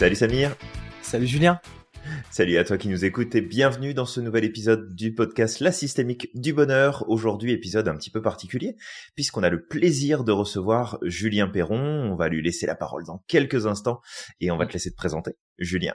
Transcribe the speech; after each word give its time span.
Salut 0.00 0.16
Samir. 0.16 0.56
Salut 1.02 1.26
Julien. 1.26 1.60
Salut 2.30 2.56
à 2.56 2.64
toi 2.64 2.78
qui 2.78 2.88
nous 2.88 3.04
écoutes 3.04 3.34
et 3.34 3.42
bienvenue 3.42 3.92
dans 3.92 4.06
ce 4.06 4.22
nouvel 4.22 4.44
épisode 4.44 4.94
du 4.94 5.14
podcast 5.14 5.60
La 5.60 5.72
Systémique 5.72 6.30
du 6.34 6.54
Bonheur. 6.54 7.04
Aujourd'hui, 7.10 7.52
épisode 7.52 7.86
un 7.86 7.96
petit 7.96 8.08
peu 8.08 8.22
particulier 8.22 8.76
puisqu'on 9.14 9.42
a 9.42 9.50
le 9.50 9.66
plaisir 9.66 10.24
de 10.24 10.32
recevoir 10.32 10.98
Julien 11.02 11.48
Perron. 11.48 12.10
On 12.10 12.16
va 12.16 12.30
lui 12.30 12.42
laisser 12.42 12.64
la 12.64 12.76
parole 12.76 13.04
dans 13.04 13.22
quelques 13.28 13.66
instants 13.66 14.00
et 14.40 14.50
on 14.50 14.56
va 14.56 14.64
te 14.64 14.72
laisser 14.72 14.90
te 14.90 14.96
présenter, 14.96 15.32
Julien. 15.58 15.92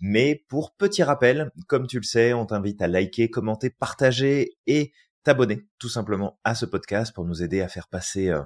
Mais 0.00 0.46
pour 0.48 0.74
petit 0.74 1.02
rappel, 1.02 1.50
comme 1.68 1.86
tu 1.86 1.98
le 1.98 2.04
sais, 2.04 2.32
on 2.32 2.46
t'invite 2.46 2.80
à 2.80 2.88
liker, 2.88 3.28
commenter, 3.28 3.68
partager 3.68 4.56
et 4.66 4.94
t'abonner 5.24 5.60
tout 5.78 5.90
simplement 5.90 6.40
à 6.42 6.54
ce 6.54 6.64
podcast 6.64 7.14
pour 7.14 7.26
nous 7.26 7.42
aider 7.42 7.60
à 7.60 7.68
faire 7.68 7.88
passer 7.88 8.30
euh, 8.30 8.40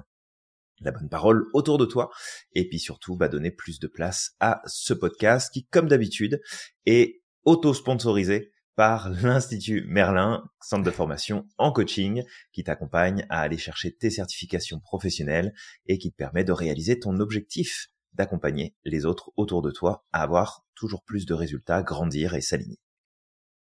la 0.81 0.91
bonne 0.91 1.09
parole 1.09 1.47
autour 1.53 1.77
de 1.77 1.85
toi 1.85 2.09
et 2.53 2.67
puis 2.67 2.79
surtout 2.79 3.15
bah, 3.15 3.27
donner 3.27 3.51
plus 3.51 3.79
de 3.79 3.87
place 3.87 4.35
à 4.39 4.61
ce 4.65 4.93
podcast 4.93 5.51
qui 5.51 5.65
comme 5.65 5.87
d'habitude 5.87 6.41
est 6.85 7.21
auto-sponsorisé 7.45 8.51
par 8.75 9.09
l'Institut 9.23 9.85
Merlin, 9.87 10.49
centre 10.61 10.83
de 10.83 10.91
formation 10.91 11.47
en 11.57 11.71
coaching, 11.71 12.23
qui 12.53 12.63
t'accompagne 12.63 13.25
à 13.29 13.41
aller 13.41 13.57
chercher 13.57 13.93
tes 13.93 14.09
certifications 14.09 14.79
professionnelles 14.79 15.53
et 15.87 15.97
qui 15.97 16.11
te 16.11 16.15
permet 16.15 16.43
de 16.43 16.51
réaliser 16.51 16.99
ton 16.99 17.19
objectif 17.19 17.89
d'accompagner 18.13 18.75
les 18.83 19.05
autres 19.05 19.31
autour 19.35 19.61
de 19.61 19.71
toi 19.71 20.05
à 20.11 20.23
avoir 20.23 20.65
toujours 20.75 21.03
plus 21.03 21.25
de 21.25 21.33
résultats, 21.33 21.83
grandir 21.83 22.33
et 22.33 22.41
s'aligner. 22.41 22.79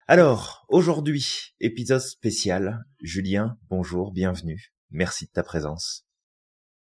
Alors, 0.08 0.66
aujourd'hui, 0.70 1.56
épisode 1.60 2.00
spécial. 2.00 2.86
Julien, 3.02 3.58
bonjour, 3.70 4.12
bienvenue. 4.12 4.74
Merci 4.92 5.26
de 5.26 5.32
ta 5.32 5.44
présence. 5.44 6.05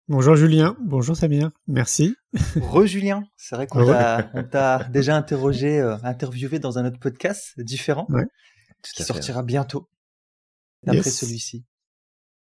Bonjour 0.09 0.35
Julien, 0.35 0.75
bonjour 0.81 1.15
Samir, 1.15 1.51
merci. 1.65 2.17
Re 2.59 2.85
Julien, 2.85 3.23
c'est 3.37 3.55
vrai 3.55 3.67
qu'on 3.67 3.85
t'a 4.51 4.83
déjà 4.89 5.15
interrogé, 5.15 5.79
euh, 5.79 5.95
interviewé 6.03 6.59
dans 6.59 6.77
un 6.77 6.85
autre 6.85 6.99
podcast 6.99 7.53
différent, 7.57 8.05
qui 8.81 9.03
sortira 9.03 9.43
bientôt 9.43 9.89
d'après 10.85 11.09
celui-ci. 11.09 11.65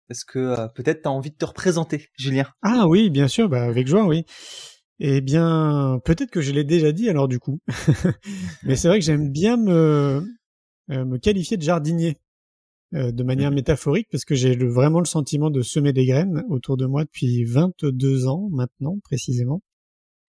Est-ce 0.09 0.25
que 0.25 0.39
euh, 0.39 0.69
peut-être 0.69 1.03
tu 1.03 1.09
as 1.09 1.13
envie 1.13 1.31
de 1.31 1.37
te 1.37 1.45
représenter, 1.45 2.09
Julien? 2.17 2.47
Ah 2.63 2.89
oui, 2.89 3.11
bien 3.11 3.29
sûr, 3.29 3.51
bah 3.51 3.65
avec 3.65 3.87
joie, 3.87 4.07
oui. 4.07 4.25
Eh 4.99 5.21
bien, 5.21 6.01
peut-être 6.07 6.31
que 6.31 6.41
je 6.41 6.53
l'ai 6.53 6.65
déjà 6.65 6.91
dit 6.93 7.11
alors 7.11 7.29
du 7.29 7.39
coup, 7.39 7.61
mais 8.63 8.77
c'est 8.77 8.89
vrai 8.89 8.99
que 8.99 9.05
j'aime 9.05 9.31
bien 9.31 9.59
me 9.59 10.27
euh, 10.91 11.05
me 11.05 11.19
qualifier 11.19 11.59
de 11.59 11.63
jardinier. 11.63 12.17
Euh, 12.95 13.11
de 13.11 13.23
manière 13.23 13.51
mmh. 13.51 13.55
métaphorique 13.55 14.09
parce 14.11 14.27
que 14.27 14.35
j'ai 14.35 14.55
vraiment 14.55 14.99
le 14.99 15.07
sentiment 15.07 15.49
de 15.49 15.63
semer 15.63 15.95
des 15.95 16.05
graines 16.05 16.45
autour 16.51 16.77
de 16.77 16.85
moi 16.85 17.05
depuis 17.05 17.43
22 17.45 18.27
ans 18.27 18.51
maintenant 18.51 18.99
précisément. 19.03 19.63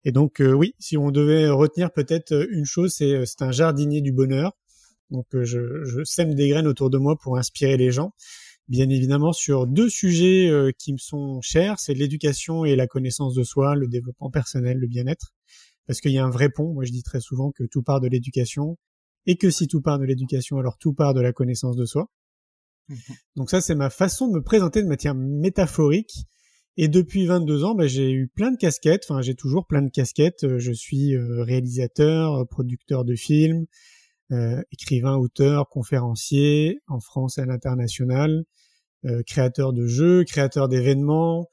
Et 0.05 0.13
donc 0.13 0.41
euh, 0.43 0.53
oui, 0.53 0.75
si 0.79 0.99
on 0.99 1.11
devait 1.11 1.49
retenir 1.49 1.91
peut-être 1.91 2.33
euh, 2.33 2.47
une 2.51 2.67
chose, 2.67 2.93
c'est 2.95 3.25
c'est 3.25 3.41
un 3.43 3.51
jardinier 3.51 4.03
du 4.03 4.13
bonheur. 4.13 4.53
Donc 5.11 5.27
je, 5.33 5.85
je, 5.85 6.05
sème 6.05 6.35
des 6.35 6.49
graines 6.49 6.67
autour 6.67 6.91
de 6.91 6.99
moi 6.99 7.17
pour 7.17 7.39
inspirer 7.39 7.79
les 7.79 7.91
gens. 7.93 8.13
Bien 8.69 8.91
évidemment 8.91 9.33
sur 9.33 9.67
deux 9.67 9.89
sujets 9.89 10.51
qui 10.79 10.93
me 10.93 10.99
sont 10.99 11.41
chers, 11.41 11.81
c'est 11.81 11.95
l'éducation 11.95 12.65
et 12.65 12.77
la 12.77 12.87
connaissance 12.87 13.35
de 13.35 13.43
soi, 13.43 13.75
le 13.75 13.89
développement 13.89 14.31
personnel, 14.31 14.79
le 14.79 14.87
bien-être. 14.87 15.33
Parce 15.87 16.01
qu'il 16.01 16.13
y 16.13 16.19
a 16.19 16.25
un 16.25 16.31
vrai 16.31 16.51
pont. 16.51 16.73
Moi 16.75 16.85
je 16.85 16.93
dis 16.93 17.03
très 17.03 17.21
souvent 17.21 17.51
que 17.51 17.65
tout 17.65 17.83
part 17.83 18.01
de 18.01 18.07
l'éducation 18.07 18.77
et 19.27 19.37
que 19.37 19.51
si 19.51 19.67
tout 19.67 19.81
part 19.81 19.99
de 19.99 20.05
l'éducation, 20.05 20.59
alors 20.59 20.79
tout 20.79 20.93
part 20.93 21.15
de 21.15 21.21
la 21.21 21.33
connaissance 21.33 21.77
de 21.77 21.87
soi. 21.87 22.09
Donc 23.37 23.51
ça, 23.51 23.61
c'est 23.61 23.75
ma 23.75 23.91
façon 23.91 24.29
de 24.29 24.35
me 24.35 24.43
présenter 24.43 24.83
de 24.83 24.89
matière 24.89 25.15
métaphorique. 25.15 26.27
Et 26.77 26.89
depuis 26.89 27.27
22 27.27 27.65
ans, 27.65 27.75
bah, 27.75 27.87
j'ai 27.87 28.11
eu 28.11 28.29
plein 28.29 28.51
de 28.51 28.57
casquettes. 28.57 29.05
Enfin, 29.09 29.23
j'ai 29.23 29.35
toujours 29.35 29.67
plein 29.67 29.83
de 29.83 29.91
casquettes. 29.91 30.45
Euh, 30.45 30.59
je 30.59 30.73
suis 30.73 31.15
euh, 31.15 31.43
réalisateur, 31.43 32.47
producteur 32.49 33.05
de 33.05 33.15
films, 33.15 33.67
euh, 34.33 34.63
écrivain, 34.73 35.17
auteur, 35.17 35.69
conférencier 35.69 36.81
en 36.87 37.01
France 37.01 37.39
et 37.39 37.43
à 37.43 37.47
l'international, 37.47 38.45
créateur 39.27 39.73
de 39.73 39.87
jeux, 39.87 40.25
créateur 40.25 40.69
d'événements 40.69 41.47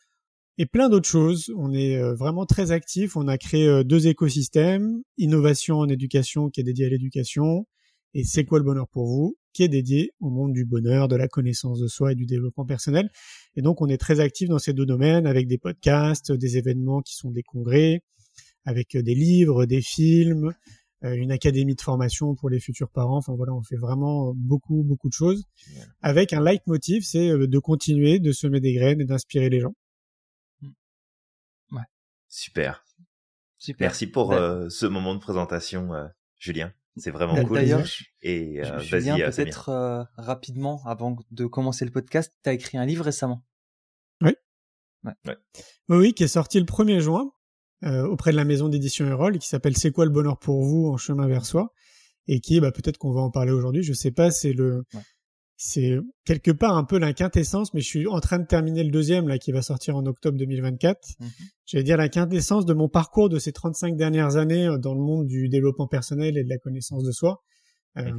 et 0.57 0.65
plein 0.65 0.89
d'autres 0.89 1.07
choses. 1.07 1.49
On 1.55 1.71
est 1.71 1.97
vraiment 2.13 2.45
très 2.45 2.71
actif. 2.71 3.15
On 3.15 3.29
a 3.29 3.37
créé 3.37 3.85
deux 3.85 4.07
écosystèmes, 4.07 5.01
innovation 5.17 5.77
en 5.77 5.87
éducation 5.87 6.49
qui 6.49 6.59
est 6.59 6.65
dédié 6.65 6.87
à 6.87 6.89
l'éducation 6.89 7.65
et 8.13 8.23
c'est 8.23 8.45
quoi 8.45 8.59
le 8.59 8.65
bonheur 8.65 8.87
pour 8.87 9.05
vous 9.05 9.37
qui 9.53 9.63
est 9.63 9.69
dédié 9.69 10.11
au 10.19 10.29
monde 10.29 10.53
du 10.53 10.65
bonheur, 10.65 11.07
de 11.07 11.15
la 11.15 11.27
connaissance 11.27 11.79
de 11.79 11.87
soi 11.87 12.11
et 12.11 12.15
du 12.15 12.27
développement 12.27 12.65
personnel. 12.65 13.09
Et 13.55 13.63
donc, 13.63 13.81
on 13.81 13.87
est 13.87 13.97
très 13.97 14.19
actif 14.19 14.47
dans 14.49 14.59
ces 14.59 14.71
deux 14.71 14.85
domaines 14.85 15.25
avec 15.25 15.47
des 15.47 15.57
podcasts, 15.57 16.31
des 16.31 16.57
événements 16.57 17.01
qui 17.01 17.15
sont 17.15 17.31
des 17.31 17.41
congrès, 17.41 18.03
avec 18.65 18.95
des 18.95 19.15
livres, 19.15 19.65
des 19.65 19.81
films, 19.81 20.53
euh, 21.03 21.13
une 21.13 21.31
académie 21.31 21.75
de 21.75 21.81
formation 21.81 22.35
pour 22.35 22.49
les 22.49 22.59
futurs 22.59 22.89
parents. 22.89 23.17
Enfin 23.17 23.33
voilà, 23.35 23.53
on 23.53 23.63
fait 23.63 23.77
vraiment 23.77 24.33
beaucoup, 24.35 24.83
beaucoup 24.83 25.09
de 25.09 25.13
choses 25.13 25.43
avec 26.01 26.33
un 26.33 26.43
leitmotiv, 26.43 27.03
c'est 27.03 27.29
euh, 27.29 27.47
de 27.47 27.59
continuer 27.59 28.19
de 28.19 28.31
semer 28.31 28.59
des 28.59 28.73
graines 28.73 29.01
et 29.01 29.05
d'inspirer 29.05 29.49
les 29.49 29.59
gens. 29.59 29.73
Ouais. 31.71 31.83
Super. 32.27 32.83
Super. 33.57 33.87
Merci 33.87 34.07
pour 34.07 34.33
euh, 34.33 34.69
ce 34.69 34.85
moment 34.85 35.15
de 35.15 35.19
présentation, 35.19 35.89
Julien. 36.37 36.71
C'est 36.97 37.11
vraiment 37.11 37.35
cool. 37.43 37.57
D'ailleurs, 37.57 37.85
et 38.21 38.61
euh, 38.63 38.77
vas-y, 38.77 39.21
euh, 39.21 39.29
peut-être 39.29 39.69
euh, 39.69 40.03
rapidement 40.17 40.81
avant 40.85 41.15
de 41.31 41.45
commencer 41.45 41.85
le 41.85 41.91
podcast, 41.91 42.33
tu 42.43 42.49
as 42.49 42.53
écrit 42.53 42.77
un 42.77 42.85
livre 42.85 43.05
récemment. 43.05 43.43
Oui. 44.21 44.33
Ouais. 45.03 45.35
Oui, 45.89 45.97
oui, 45.97 46.13
qui 46.13 46.23
est 46.23 46.27
sorti 46.27 46.59
le 46.59 46.65
1er 46.65 46.99
juin 46.99 47.31
euh, 47.83 48.07
auprès 48.07 48.31
de 48.31 48.37
la 48.37 48.45
maison 48.45 48.69
d'édition 48.69 49.05
Erol, 49.05 49.37
qui 49.37 49.47
s'appelle 49.47 49.77
C'est 49.77 49.91
quoi 49.91 50.05
le 50.05 50.11
bonheur 50.11 50.39
pour 50.39 50.63
vous 50.63 50.87
en 50.87 50.97
chemin 50.97 51.27
vers 51.27 51.45
soi, 51.45 51.71
et 52.27 52.39
qui, 52.39 52.59
bah, 52.59 52.71
peut-être 52.71 52.97
qu'on 52.97 53.13
va 53.13 53.21
en 53.21 53.31
parler 53.31 53.51
aujourd'hui, 53.51 53.83
je 53.83 53.93
sais 53.93 54.11
pas, 54.11 54.31
c'est 54.31 54.53
le 54.53 54.83
c'est 55.57 55.97
quelque 56.23 56.51
part 56.51 56.77
un 56.77 56.83
peu 56.83 56.99
la 56.99 57.13
quintessence, 57.13 57.73
mais 57.73 57.81
je 57.81 57.87
suis 57.87 58.07
en 58.07 58.19
train 58.19 58.37
de 58.37 58.45
terminer 58.45 58.83
le 58.83 58.91
deuxième 58.91 59.27
là 59.27 59.39
qui 59.39 59.51
va 59.51 59.63
sortir 59.63 59.95
en 59.97 60.05
octobre 60.05 60.37
2024. 60.37 61.15
Mm 61.19 61.25
Je 61.65 61.77
vais 61.77 61.83
dire 61.83 61.97
la 61.97 62.09
quintessence 62.09 62.65
de 62.65 62.75
mon 62.75 62.87
parcours 62.87 63.27
de 63.27 63.39
ces 63.39 63.51
35 63.51 63.97
dernières 63.97 64.37
années 64.37 64.67
euh, 64.67 64.77
dans 64.77 64.93
le 64.93 65.01
monde 65.01 65.25
du 65.25 65.49
développement 65.49 65.87
personnel 65.87 66.37
et 66.37 66.43
de 66.43 66.49
la 66.49 66.59
connaissance 66.59 67.03
de 67.03 67.11
soi. 67.11 67.43
Euh, 67.97 68.11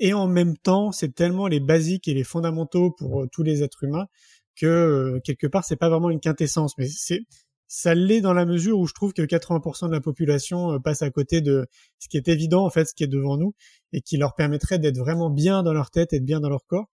et 0.00 0.12
en 0.12 0.26
même 0.26 0.56
temps, 0.56 0.90
c'est 0.90 1.14
tellement 1.14 1.46
les 1.46 1.60
basiques 1.60 2.08
et 2.08 2.14
les 2.14 2.24
fondamentaux 2.24 2.90
pour 2.90 3.22
euh, 3.22 3.28
tous 3.30 3.44
les 3.44 3.62
êtres 3.62 3.84
humains 3.84 4.06
que 4.56 5.20
quelque 5.24 5.48
part 5.48 5.64
c'est 5.64 5.76
pas 5.76 5.88
vraiment 5.88 6.10
une 6.10 6.20
quintessence, 6.20 6.78
mais 6.78 6.86
c'est 6.86 7.22
ça 7.68 7.94
l'est 7.94 8.20
dans 8.20 8.34
la 8.34 8.46
mesure 8.46 8.78
où 8.78 8.86
je 8.86 8.94
trouve 8.94 9.12
que 9.12 9.22
80% 9.22 9.88
de 9.88 9.92
la 9.92 10.00
population 10.00 10.72
euh, 10.72 10.78
passe 10.78 11.02
à 11.02 11.10
côté 11.10 11.40
de 11.40 11.66
ce 11.98 12.08
qui 12.08 12.16
est 12.16 12.28
évident 12.28 12.64
en 12.64 12.70
fait, 12.70 12.84
ce 12.84 12.94
qui 12.94 13.04
est 13.04 13.08
devant 13.08 13.36
nous 13.36 13.54
et 13.92 14.00
qui 14.00 14.16
leur 14.16 14.34
permettrait 14.34 14.78
d'être 14.78 14.98
vraiment 14.98 15.30
bien 15.30 15.62
dans 15.62 15.72
leur 15.72 15.90
tête 15.90 16.12
et 16.12 16.20
de 16.20 16.24
bien 16.24 16.40
dans 16.40 16.50
leur 16.50 16.66
corps. 16.66 16.86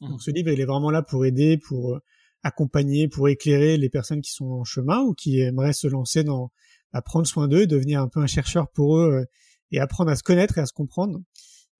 Mmh. 0.00 0.08
Donc 0.10 0.22
ce 0.22 0.30
livre, 0.30 0.50
il 0.50 0.60
est 0.60 0.64
vraiment 0.64 0.90
là 0.90 1.02
pour 1.02 1.24
aider, 1.24 1.58
pour 1.58 1.94
euh, 1.94 2.00
accompagner, 2.42 3.08
pour 3.08 3.28
éclairer 3.28 3.76
les 3.76 3.88
personnes 3.88 4.20
qui 4.20 4.32
sont 4.32 4.46
en 4.46 4.64
chemin 4.64 5.00
ou 5.02 5.14
qui 5.14 5.40
aimeraient 5.40 5.72
se 5.72 5.86
lancer 5.86 6.24
dans 6.24 6.50
à 6.92 7.00
prendre 7.00 7.26
soin 7.26 7.48
d'eux, 7.48 7.66
devenir 7.66 8.00
un 8.00 8.08
peu 8.08 8.20
un 8.20 8.26
chercheur 8.26 8.68
pour 8.70 8.98
eux 8.98 9.12
euh, 9.12 9.24
et 9.70 9.80
apprendre 9.80 10.10
à 10.10 10.16
se 10.16 10.22
connaître 10.22 10.58
et 10.58 10.60
à 10.60 10.66
se 10.66 10.72
comprendre. 10.72 11.18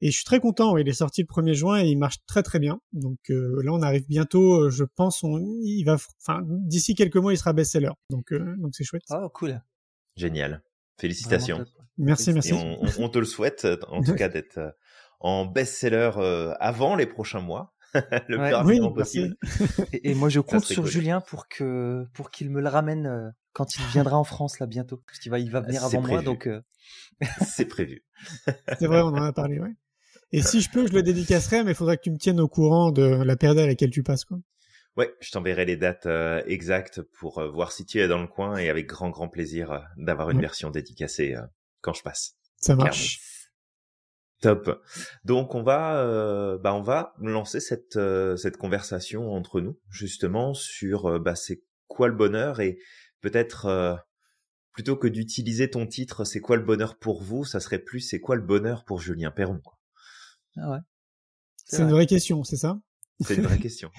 Et 0.02 0.10
je 0.10 0.16
suis 0.16 0.24
très 0.24 0.40
content. 0.40 0.76
Il 0.76 0.88
est 0.88 0.94
sorti 0.94 1.22
le 1.22 1.28
1er 1.28 1.54
juin 1.54 1.80
et 1.80 1.86
il 1.86 1.96
marche 1.96 2.16
très 2.26 2.42
très 2.42 2.58
bien. 2.58 2.80
Donc 2.92 3.18
euh, 3.30 3.62
là, 3.62 3.72
on 3.72 3.82
arrive 3.82 4.04
bientôt. 4.08 4.64
Euh, 4.64 4.70
je 4.70 4.82
pense, 4.82 5.22
on, 5.22 5.38
il 5.62 5.84
va, 5.84 5.96
enfin, 6.20 6.42
d'ici 6.44 6.96
quelques 6.96 7.16
mois, 7.16 7.32
il 7.32 7.36
sera 7.36 7.52
best-seller. 7.52 7.92
Donc 8.10 8.32
euh, 8.32 8.56
donc 8.58 8.72
c'est 8.74 8.82
chouette. 8.82 9.04
Oh 9.10 9.28
cool. 9.32 9.62
Génial. 10.16 10.60
Félicitations. 11.00 11.64
Merci, 11.98 12.32
merci. 12.32 12.52
on, 12.52 12.80
on, 12.98 13.08
te 13.08 13.18
le 13.18 13.24
souhaite, 13.24 13.66
en 13.88 14.02
tout 14.02 14.14
cas, 14.14 14.28
d'être 14.28 14.74
en 15.20 15.46
best-seller 15.46 16.10
avant 16.58 16.96
les 16.96 17.06
prochains 17.06 17.40
mois. 17.40 17.72
le 18.28 18.38
plus 18.38 18.54
rapidement 18.54 18.92
possible. 18.92 19.36
Et, 19.92 20.14
moi, 20.14 20.30
je 20.30 20.40
compte 20.40 20.64
sur 20.64 20.86
Julien 20.86 21.20
pour 21.20 21.46
que 21.46 22.06
pour 22.14 22.30
qu'il 22.30 22.50
me 22.50 22.62
le 22.62 22.68
ramène 22.68 23.34
quand 23.52 23.76
il 23.76 23.84
viendra 23.92 24.16
en 24.16 24.24
France 24.24 24.58
là 24.58 24.66
bientôt, 24.66 25.02
parce 25.06 25.18
qu'il 25.18 25.30
va 25.30 25.38
il 25.38 25.50
va 25.50 25.60
venir 25.60 25.84
avant 25.84 26.00
moi, 26.00 26.22
donc. 26.22 26.48
C'est 27.46 27.66
prévu. 27.66 28.04
C'est 28.78 28.86
vrai, 28.86 29.00
on 29.02 29.08
en 29.08 29.22
a 29.22 29.32
parlé, 29.32 29.60
ouais. 29.60 29.74
Et 30.32 30.42
si 30.42 30.60
je 30.60 30.70
peux, 30.70 30.86
je 30.86 30.92
le 30.92 31.02
dédicacerai, 31.02 31.62
mais 31.62 31.72
il 31.72 31.74
faudra 31.74 31.96
que 31.96 32.02
tu 32.02 32.10
me 32.10 32.18
tiennes 32.18 32.40
au 32.40 32.48
courant 32.48 32.90
de 32.90 33.02
la 33.02 33.36
période 33.36 33.58
à 33.58 33.66
laquelle 33.66 33.90
tu 33.90 34.02
passes, 34.02 34.24
quoi. 34.24 34.38
Ouais, 34.96 35.14
je 35.20 35.30
t'enverrai 35.30 35.64
les 35.64 35.76
dates 35.76 36.04
euh, 36.04 36.42
exactes 36.46 37.00
pour 37.00 37.38
euh, 37.38 37.48
voir 37.48 37.72
si 37.72 37.86
tu 37.86 37.98
es 37.98 38.08
dans 38.08 38.20
le 38.20 38.26
coin 38.26 38.58
et 38.58 38.68
avec 38.68 38.86
grand 38.86 39.08
grand 39.08 39.28
plaisir 39.28 39.72
euh, 39.72 39.78
d'avoir 39.96 40.28
une 40.28 40.40
version 40.40 40.70
dédicacée 40.70 41.34
quand 41.80 41.94
je 41.94 42.02
passe. 42.02 42.36
Ça 42.56 42.76
marche. 42.76 43.20
Top. 44.42 44.82
Donc 45.24 45.54
on 45.54 45.62
va 45.62 46.58
bah 46.58 46.74
on 46.74 46.82
va 46.82 47.14
lancer 47.20 47.60
cette 47.60 47.98
cette 48.36 48.56
conversation 48.56 49.32
entre 49.32 49.60
nous 49.60 49.78
justement 49.88 50.52
sur 50.52 51.20
bah 51.20 51.36
c'est 51.36 51.62
quoi 51.86 52.08
le 52.08 52.14
bonheur 52.14 52.58
et 52.60 52.76
peut-être 53.20 54.04
plutôt 54.72 54.96
que 54.96 55.06
d'utiliser 55.06 55.70
ton 55.70 55.86
titre 55.86 56.24
c'est 56.24 56.40
quoi 56.40 56.56
le 56.56 56.64
bonheur 56.64 56.98
pour 56.98 57.22
vous, 57.22 57.44
ça 57.44 57.60
serait 57.60 57.78
plus 57.78 58.00
c'est 58.00 58.18
quoi 58.18 58.34
le 58.34 58.42
bonheur 58.42 58.84
pour 58.84 59.00
Julien 59.00 59.30
Perron. 59.30 59.60
Quoi. 59.60 59.78
Ah 60.56 60.70
ouais. 60.70 60.78
C'est 61.64 61.82
une 61.82 61.90
vraie 61.90 62.06
question, 62.06 62.44
c'est 62.44 62.56
ça? 62.56 62.78
C'est 63.20 63.36
une 63.36 63.42
vraie 63.42 63.58
question. 63.58 63.90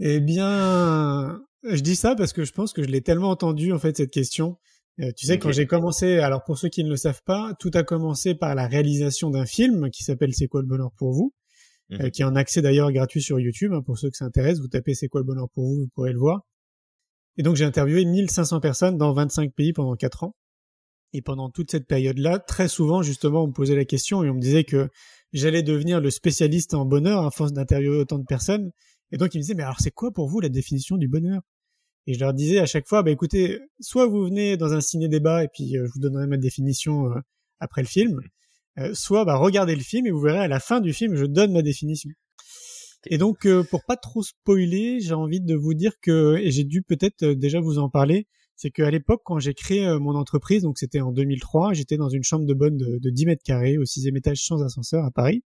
eh 0.00 0.20
bien, 0.20 1.40
je 1.62 1.80
dis 1.80 1.96
ça 1.96 2.14
parce 2.14 2.32
que 2.32 2.44
je 2.44 2.52
pense 2.52 2.72
que 2.72 2.82
je 2.82 2.88
l'ai 2.88 3.02
tellement 3.02 3.30
entendu 3.30 3.72
en 3.72 3.78
fait 3.78 3.96
cette 3.96 4.10
question 4.10 4.58
Euh, 5.00 5.12
tu 5.16 5.24
sais, 5.24 5.38
quand 5.38 5.52
j'ai 5.52 5.66
commencé, 5.66 6.18
alors 6.18 6.44
pour 6.44 6.58
ceux 6.58 6.68
qui 6.68 6.84
ne 6.84 6.90
le 6.90 6.96
savent 6.96 7.22
pas, 7.24 7.54
tout 7.58 7.70
a 7.72 7.82
commencé 7.82 8.34
par 8.34 8.54
la 8.54 8.66
réalisation 8.66 9.30
d'un 9.30 9.46
film 9.46 9.88
qui 9.90 10.04
s'appelle 10.04 10.34
C'est 10.34 10.48
quoi 10.48 10.60
le 10.60 10.66
bonheur 10.66 10.90
pour 10.98 11.12
vous, 11.12 11.32
euh, 11.92 12.04
mhm. 12.04 12.10
qui 12.10 12.22
est 12.22 12.24
en 12.26 12.36
accès 12.36 12.60
d'ailleurs 12.60 12.92
gratuit 12.92 13.22
sur 13.22 13.40
YouTube. 13.40 13.72
Hein, 13.72 13.82
pour 13.82 13.96
ceux 13.98 14.10
que 14.10 14.16
ça 14.16 14.26
intéresse, 14.26 14.58
vous 14.60 14.68
tapez 14.68 14.94
C'est 14.94 15.08
quoi 15.08 15.20
le 15.22 15.26
bonheur 15.26 15.48
pour 15.54 15.64
vous, 15.64 15.76
vous 15.82 15.88
pourrez 15.94 16.12
le 16.12 16.18
voir. 16.18 16.42
Et 17.38 17.42
donc 17.42 17.56
j'ai 17.56 17.64
interviewé 17.64 18.04
1500 18.04 18.60
personnes 18.60 18.98
dans 18.98 19.14
25 19.14 19.54
pays 19.54 19.72
pendant 19.72 19.96
4 19.96 20.24
ans. 20.24 20.34
Et 21.12 21.22
pendant 21.22 21.50
toute 21.50 21.70
cette 21.70 21.86
période-là, 21.86 22.38
très 22.38 22.68
souvent, 22.68 23.02
justement, 23.02 23.44
on 23.44 23.48
me 23.48 23.52
posait 23.52 23.74
la 23.74 23.84
question 23.84 24.22
et 24.22 24.30
on 24.30 24.34
me 24.34 24.40
disait 24.40 24.64
que 24.64 24.88
j'allais 25.32 25.62
devenir 25.62 26.00
le 26.00 26.10
spécialiste 26.10 26.74
en 26.74 26.84
bonheur 26.84 27.24
à 27.24 27.30
force 27.30 27.52
d'interviewer 27.52 27.98
autant 27.98 28.18
de 28.18 28.24
personnes. 28.24 28.70
Et 29.12 29.16
donc, 29.16 29.34
ils 29.34 29.38
me 29.38 29.42
disaient, 29.42 29.54
mais 29.54 29.64
alors 29.64 29.80
c'est 29.80 29.90
quoi 29.90 30.12
pour 30.12 30.28
vous 30.28 30.40
la 30.40 30.48
définition 30.48 30.96
du 30.96 31.08
bonheur? 31.08 31.42
Et 32.06 32.14
je 32.14 32.20
leur 32.20 32.32
disais 32.32 32.58
à 32.58 32.66
chaque 32.66 32.88
fois, 32.88 33.02
bah 33.02 33.10
écoutez, 33.10 33.60
soit 33.80 34.06
vous 34.06 34.24
venez 34.24 34.56
dans 34.56 34.72
un 34.72 34.80
ciné-débat 34.80 35.44
et 35.44 35.48
puis 35.48 35.76
euh, 35.76 35.86
je 35.86 35.92
vous 35.92 36.00
donnerai 36.00 36.26
ma 36.26 36.38
définition 36.38 37.06
euh, 37.06 37.20
après 37.60 37.82
le 37.82 37.86
film, 37.86 38.20
euh, 38.78 38.94
soit 38.94 39.24
bah 39.24 39.36
regardez 39.36 39.76
le 39.76 39.82
film 39.82 40.06
et 40.06 40.10
vous 40.10 40.20
verrez 40.20 40.40
à 40.40 40.48
la 40.48 40.60
fin 40.60 40.80
du 40.80 40.92
film, 40.92 41.14
je 41.14 41.26
donne 41.26 41.52
ma 41.52 41.62
définition. 41.62 42.10
Et 43.06 43.16
donc, 43.16 43.48
pour 43.70 43.84
pas 43.86 43.96
trop 43.96 44.22
spoiler, 44.22 45.00
j'ai 45.00 45.14
envie 45.14 45.40
de 45.40 45.54
vous 45.54 45.72
dire 45.72 45.92
que, 46.02 46.36
et 46.36 46.50
j'ai 46.50 46.64
dû 46.64 46.82
peut-être 46.82 47.24
déjà 47.24 47.58
vous 47.58 47.78
en 47.78 47.88
parler, 47.88 48.26
c'est 48.60 48.70
qu'à 48.70 48.90
l'époque, 48.90 49.22
quand 49.24 49.38
j'ai 49.38 49.54
créé 49.54 49.86
euh, 49.86 49.98
mon 49.98 50.14
entreprise, 50.14 50.64
donc 50.64 50.76
c'était 50.76 51.00
en 51.00 51.12
2003, 51.12 51.72
j'étais 51.72 51.96
dans 51.96 52.10
une 52.10 52.22
chambre 52.22 52.44
de 52.44 52.52
bonne 52.52 52.76
de, 52.76 53.10
10 53.10 53.24
mètres 53.24 53.42
carrés 53.42 53.78
au 53.78 53.86
sixième 53.86 54.18
étage 54.18 54.44
sans 54.44 54.62
ascenseur 54.62 55.02
à 55.02 55.10
Paris. 55.10 55.42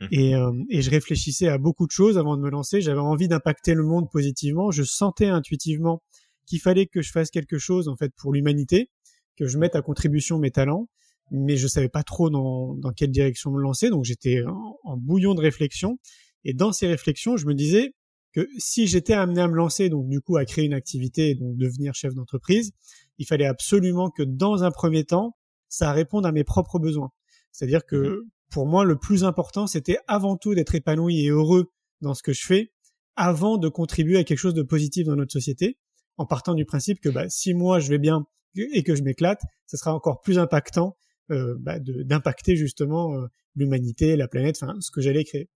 Mmh. 0.00 0.06
Et, 0.10 0.34
euh, 0.34 0.52
et, 0.68 0.82
je 0.82 0.90
réfléchissais 0.90 1.48
à 1.48 1.56
beaucoup 1.56 1.86
de 1.86 1.92
choses 1.92 2.18
avant 2.18 2.36
de 2.36 2.42
me 2.42 2.50
lancer. 2.50 2.82
J'avais 2.82 3.00
envie 3.00 3.26
d'impacter 3.26 3.72
le 3.72 3.84
monde 3.84 4.10
positivement. 4.10 4.70
Je 4.70 4.82
sentais 4.82 5.28
intuitivement 5.28 6.02
qu'il 6.44 6.60
fallait 6.60 6.84
que 6.84 7.00
je 7.00 7.10
fasse 7.10 7.30
quelque 7.30 7.56
chose 7.56 7.88
en 7.88 7.96
fait 7.96 8.12
pour 8.18 8.34
l'humanité, 8.34 8.90
que 9.38 9.46
je 9.46 9.56
mette 9.56 9.74
à 9.74 9.80
contribution 9.80 10.38
mes 10.38 10.50
talents, 10.50 10.90
mais 11.30 11.56
je 11.56 11.66
savais 11.66 11.88
pas 11.88 12.02
trop 12.02 12.28
dans, 12.28 12.74
dans 12.74 12.92
quelle 12.92 13.12
direction 13.12 13.50
me 13.50 13.62
lancer. 13.62 13.88
Donc 13.88 14.04
j'étais 14.04 14.42
en 14.84 14.98
bouillon 14.98 15.34
de 15.34 15.40
réflexion. 15.40 15.98
Et 16.44 16.52
dans 16.52 16.72
ces 16.72 16.86
réflexions, 16.86 17.38
je 17.38 17.46
me 17.46 17.54
disais, 17.54 17.94
que 18.32 18.48
si 18.58 18.86
j'étais 18.86 19.12
amené 19.12 19.40
à 19.40 19.48
me 19.48 19.54
lancer, 19.54 19.88
donc 19.88 20.08
du 20.08 20.20
coup 20.20 20.36
à 20.36 20.44
créer 20.44 20.64
une 20.64 20.74
activité 20.74 21.30
et 21.30 21.34
donc 21.34 21.56
devenir 21.56 21.94
chef 21.94 22.14
d'entreprise, 22.14 22.72
il 23.18 23.26
fallait 23.26 23.46
absolument 23.46 24.10
que 24.10 24.22
dans 24.22 24.64
un 24.64 24.70
premier 24.70 25.04
temps, 25.04 25.36
ça 25.68 25.92
réponde 25.92 26.26
à 26.26 26.32
mes 26.32 26.44
propres 26.44 26.78
besoins. 26.78 27.10
C'est-à-dire 27.52 27.84
que 27.84 27.96
mhm. 27.96 28.30
pour 28.50 28.66
moi, 28.66 28.84
le 28.84 28.96
plus 28.96 29.24
important, 29.24 29.66
c'était 29.66 29.98
avant 30.08 30.36
tout 30.36 30.54
d'être 30.54 30.74
épanoui 30.74 31.24
et 31.24 31.28
heureux 31.28 31.70
dans 32.00 32.14
ce 32.14 32.22
que 32.22 32.32
je 32.32 32.44
fais, 32.44 32.72
avant 33.16 33.58
de 33.58 33.68
contribuer 33.68 34.18
à 34.18 34.24
quelque 34.24 34.38
chose 34.38 34.54
de 34.54 34.62
positif 34.62 35.06
dans 35.06 35.16
notre 35.16 35.32
société, 35.32 35.78
en 36.16 36.26
partant 36.26 36.54
du 36.54 36.64
principe 36.64 37.00
que 37.00 37.08
bah, 37.08 37.28
si 37.28 37.54
moi 37.54 37.78
je 37.78 37.88
vais 37.88 37.98
bien 37.98 38.24
et 38.54 38.82
que 38.82 38.94
je 38.94 39.02
m'éclate, 39.02 39.40
ce 39.66 39.76
sera 39.76 39.94
encore 39.94 40.20
plus 40.20 40.38
impactant 40.38 40.96
euh, 41.30 41.56
bah, 41.58 41.78
d'impacter 41.78 42.56
justement 42.56 43.14
euh, 43.14 43.26
l'humanité, 43.54 44.16
la 44.16 44.28
planète, 44.28 44.58
enfin 44.60 44.74
ce 44.80 44.90
que 44.90 45.00
j'allais 45.00 45.24
créer. 45.24 45.48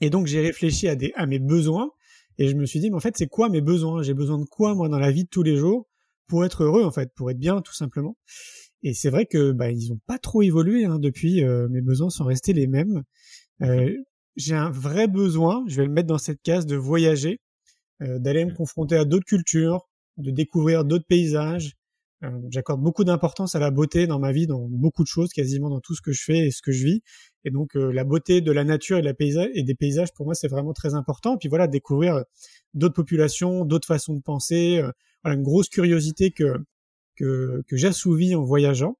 Et 0.00 0.10
donc 0.10 0.26
j'ai 0.26 0.40
réfléchi 0.40 0.88
à, 0.88 0.96
des, 0.96 1.12
à 1.14 1.26
mes 1.26 1.38
besoins 1.38 1.90
et 2.38 2.48
je 2.48 2.56
me 2.56 2.66
suis 2.66 2.80
dit, 2.80 2.90
mais 2.90 2.96
en 2.96 3.00
fait, 3.00 3.16
c'est 3.16 3.26
quoi 3.26 3.48
mes 3.48 3.60
besoins? 3.60 4.02
J'ai 4.02 4.14
besoin 4.14 4.38
de 4.38 4.44
quoi, 4.44 4.74
moi, 4.74 4.88
dans 4.88 4.98
la 4.98 5.10
vie 5.10 5.24
de 5.24 5.28
tous 5.28 5.42
les 5.42 5.56
jours, 5.56 5.86
pour 6.26 6.44
être 6.44 6.64
heureux, 6.64 6.84
en 6.84 6.90
fait, 6.90 7.12
pour 7.14 7.30
être 7.30 7.38
bien, 7.38 7.60
tout 7.60 7.74
simplement? 7.74 8.16
Et 8.82 8.94
c'est 8.94 9.10
vrai 9.10 9.26
que 9.26 9.52
bah, 9.52 9.70
ils 9.70 9.92
ont 9.92 10.00
pas 10.06 10.18
trop 10.18 10.42
évolué 10.42 10.84
hein, 10.84 10.98
depuis. 10.98 11.42
Euh, 11.42 11.68
mes 11.68 11.80
besoins 11.80 12.10
sont 12.10 12.24
restés 12.24 12.52
les 12.52 12.66
mêmes. 12.66 13.02
Euh, 13.62 13.94
j'ai 14.36 14.54
un 14.54 14.70
vrai 14.70 15.08
besoin, 15.08 15.64
je 15.68 15.76
vais 15.76 15.86
le 15.86 15.92
mettre 15.92 16.08
dans 16.08 16.18
cette 16.18 16.42
case, 16.42 16.66
de 16.66 16.76
voyager, 16.76 17.40
euh, 18.02 18.18
d'aller 18.18 18.44
me 18.44 18.54
confronter 18.54 18.96
à 18.96 19.04
d'autres 19.04 19.26
cultures, 19.26 19.88
de 20.18 20.30
découvrir 20.30 20.84
d'autres 20.84 21.06
paysages. 21.06 21.72
Euh, 22.24 22.30
j'accorde 22.50 22.82
beaucoup 22.82 23.04
d'importance 23.04 23.54
à 23.54 23.58
la 23.58 23.70
beauté 23.70 24.06
dans 24.06 24.18
ma 24.18 24.32
vie, 24.32 24.46
dans 24.46 24.66
beaucoup 24.68 25.02
de 25.02 25.08
choses, 25.08 25.30
quasiment 25.32 25.70
dans 25.70 25.80
tout 25.80 25.94
ce 25.94 26.02
que 26.02 26.12
je 26.12 26.22
fais 26.22 26.46
et 26.46 26.50
ce 26.50 26.62
que 26.62 26.72
je 26.72 26.84
vis. 26.84 27.02
Et 27.44 27.50
donc 27.50 27.76
euh, 27.76 27.92
la 27.92 28.04
beauté 28.04 28.40
de 28.40 28.52
la 28.52 28.64
nature 28.64 28.98
et, 28.98 29.00
de 29.02 29.06
la 29.06 29.14
paysage, 29.14 29.50
et 29.54 29.62
des 29.62 29.74
paysages, 29.74 30.12
pour 30.14 30.26
moi, 30.26 30.34
c'est 30.34 30.48
vraiment 30.48 30.72
très 30.72 30.94
important. 30.94 31.36
Puis 31.36 31.48
voilà, 31.48 31.66
découvrir 31.66 32.16
euh, 32.16 32.22
d'autres 32.72 32.94
populations, 32.94 33.64
d'autres 33.64 33.86
façons 33.86 34.14
de 34.14 34.22
penser. 34.22 34.78
Euh, 34.78 34.90
voilà, 35.22 35.36
une 35.36 35.42
grosse 35.42 35.68
curiosité 35.68 36.30
que 36.30 36.56
que, 37.16 37.62
que 37.68 37.76
j'assouvis 37.76 38.34
en 38.34 38.42
voyageant. 38.42 38.96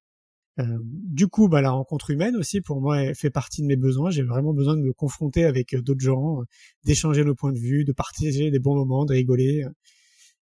du 0.58 1.26
coup, 1.26 1.48
bah, 1.48 1.60
la 1.60 1.72
rencontre 1.72 2.10
humaine 2.10 2.36
aussi, 2.36 2.60
pour 2.60 2.80
moi, 2.80 3.02
elle 3.02 3.14
fait 3.16 3.30
partie 3.30 3.60
de 3.62 3.66
mes 3.66 3.76
besoins. 3.76 4.10
J'ai 4.10 4.22
vraiment 4.22 4.54
besoin 4.54 4.76
de 4.76 4.82
me 4.82 4.92
confronter 4.92 5.44
avec 5.44 5.74
d'autres 5.74 6.00
gens, 6.00 6.42
d'échanger 6.84 7.24
nos 7.24 7.34
points 7.34 7.52
de 7.52 7.58
vue, 7.58 7.84
de 7.84 7.92
partager 7.92 8.52
des 8.52 8.58
bons 8.60 8.76
moments, 8.76 9.04
de 9.04 9.14
rigoler. 9.14 9.66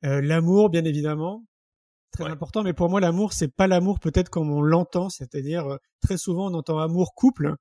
L'amour, 0.01 0.69
bien 0.69 0.85
évidemment, 0.85 1.45
très 2.11 2.25
important. 2.25 2.63
Mais 2.63 2.73
pour 2.73 2.89
moi, 2.89 3.01
l'amour, 3.01 3.33
c'est 3.33 3.53
pas 3.53 3.67
l'amour 3.67 3.99
peut-être 3.99 4.29
comme 4.29 4.49
on 4.49 4.61
l'entend, 4.61 5.09
c'est-à-dire 5.09 5.77
très 6.01 6.17
souvent 6.17 6.49
on 6.49 6.53
entend 6.53 6.79
amour 6.79 7.13
couple, 7.13 7.55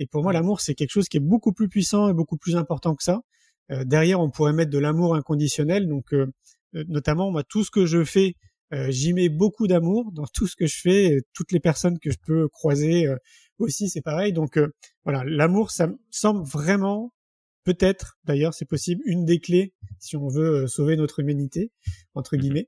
et 0.00 0.06
pour 0.06 0.22
moi, 0.22 0.32
l'amour, 0.32 0.62
c'est 0.62 0.74
quelque 0.74 0.90
chose 0.90 1.08
qui 1.08 1.18
est 1.18 1.20
beaucoup 1.20 1.52
plus 1.52 1.68
puissant 1.68 2.08
et 2.08 2.14
beaucoup 2.14 2.38
plus 2.38 2.56
important 2.56 2.96
que 2.96 3.04
ça. 3.04 3.20
Euh, 3.70 3.84
derrière, 3.84 4.18
on 4.18 4.30
pourrait 4.30 4.54
mettre 4.54 4.70
de 4.70 4.78
l'amour 4.78 5.14
inconditionnel. 5.14 5.86
Donc, 5.86 6.14
euh, 6.14 6.32
euh, 6.74 6.84
notamment, 6.88 7.30
moi, 7.30 7.44
tout 7.44 7.64
ce 7.64 7.70
que 7.70 7.86
je 7.86 8.02
fais, 8.02 8.34
j'y 8.88 9.12
mets 9.12 9.28
beaucoup 9.28 9.66
d'amour 9.66 10.12
dans 10.12 10.26
tout 10.32 10.46
ce 10.46 10.54
que 10.54 10.66
je 10.66 10.80
fais. 10.80 11.22
toutes 11.34 11.50
les 11.50 11.58
personnes 11.58 11.98
que 11.98 12.12
je 12.12 12.18
peux 12.24 12.48
croiser 12.48 13.08
aussi, 13.58 13.88
c'est 13.88 14.00
pareil. 14.00 14.32
Donc, 14.32 14.60
voilà, 15.04 15.24
l'amour, 15.24 15.72
ça 15.72 15.88
me 15.88 15.96
semble 16.10 16.46
vraiment, 16.46 17.12
peut-être, 17.64 18.16
d'ailleurs, 18.24 18.54
c'est 18.54 18.68
possible, 18.68 19.02
une 19.06 19.24
des 19.24 19.40
clés 19.40 19.74
si 19.98 20.16
on 20.16 20.28
veut 20.28 20.68
sauver 20.68 20.94
notre 20.94 21.18
humanité, 21.18 21.72
entre 22.14 22.36
mmh 22.36 22.62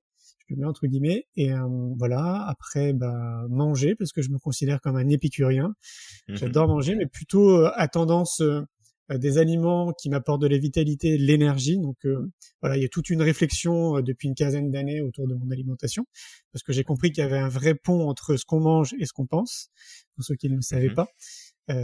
guillemets 0.52 0.66
entre 0.66 0.86
guillemets 0.86 1.26
et 1.36 1.52
euh, 1.52 1.66
voilà. 1.98 2.46
Après 2.48 2.92
bah 2.92 3.44
manger 3.48 3.94
parce 3.94 4.12
que 4.12 4.22
je 4.22 4.30
me 4.30 4.38
considère 4.38 4.80
comme 4.80 4.96
un 4.96 5.08
épicurien. 5.08 5.74
Mmh. 6.28 6.36
J'adore 6.36 6.68
manger 6.68 6.94
mais 6.94 7.06
plutôt 7.06 7.50
euh, 7.50 7.70
à 7.74 7.88
tendance 7.88 8.40
euh, 8.40 8.62
des 9.10 9.38
aliments 9.38 9.92
qui 9.92 10.08
m'apportent 10.08 10.42
de 10.42 10.46
la 10.46 10.58
vitalité 10.58 11.18
de 11.18 11.22
l'énergie. 11.22 11.78
Donc 11.78 11.96
voilà 12.62 12.76
il 12.76 12.82
y 12.82 12.84
a 12.84 12.88
toute 12.88 13.10
une 13.10 13.20
réflexion 13.20 14.00
depuis 14.00 14.28
une 14.28 14.34
quinzaine 14.34 14.70
d'années 14.70 15.02
autour 15.02 15.26
de 15.28 15.34
mon 15.34 15.50
alimentation 15.50 16.04
parce 16.52 16.62
que 16.62 16.72
j'ai 16.72 16.84
compris 16.84 17.10
qu'il 17.12 17.22
y 17.22 17.26
avait 17.26 17.38
un 17.38 17.48
vrai 17.48 17.74
pont 17.74 18.08
entre 18.08 18.36
ce 18.36 18.44
qu'on 18.46 18.60
mange 18.60 18.94
et 18.98 19.04
ce 19.04 19.12
qu'on 19.12 19.26
pense 19.26 19.68
pour 20.14 20.24
ceux 20.24 20.34
qui 20.36 20.48
ne 20.48 20.54
le 20.54 20.62
savaient 20.62 20.90
mmh. 20.90 20.94
pas. 20.94 21.08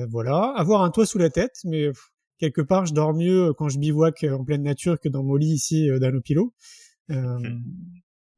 Voilà. 0.08 0.54
Avoir 0.56 0.82
un 0.82 0.90
toit 0.90 1.06
sous 1.06 1.18
la 1.18 1.28
tête 1.28 1.56
mais 1.64 1.90
quelque 2.38 2.62
part 2.62 2.86
je 2.86 2.94
dors 2.94 3.12
mieux 3.12 3.52
quand 3.52 3.68
je 3.68 3.78
bivouac 3.78 4.24
en 4.24 4.44
pleine 4.44 4.62
nature 4.62 4.98
que 4.98 5.08
dans 5.08 5.24
mon 5.24 5.34
lit 5.34 5.52
ici 5.52 5.88
d'un 6.00 6.14
hôpital. 6.14 6.44
Mmh 7.08 7.58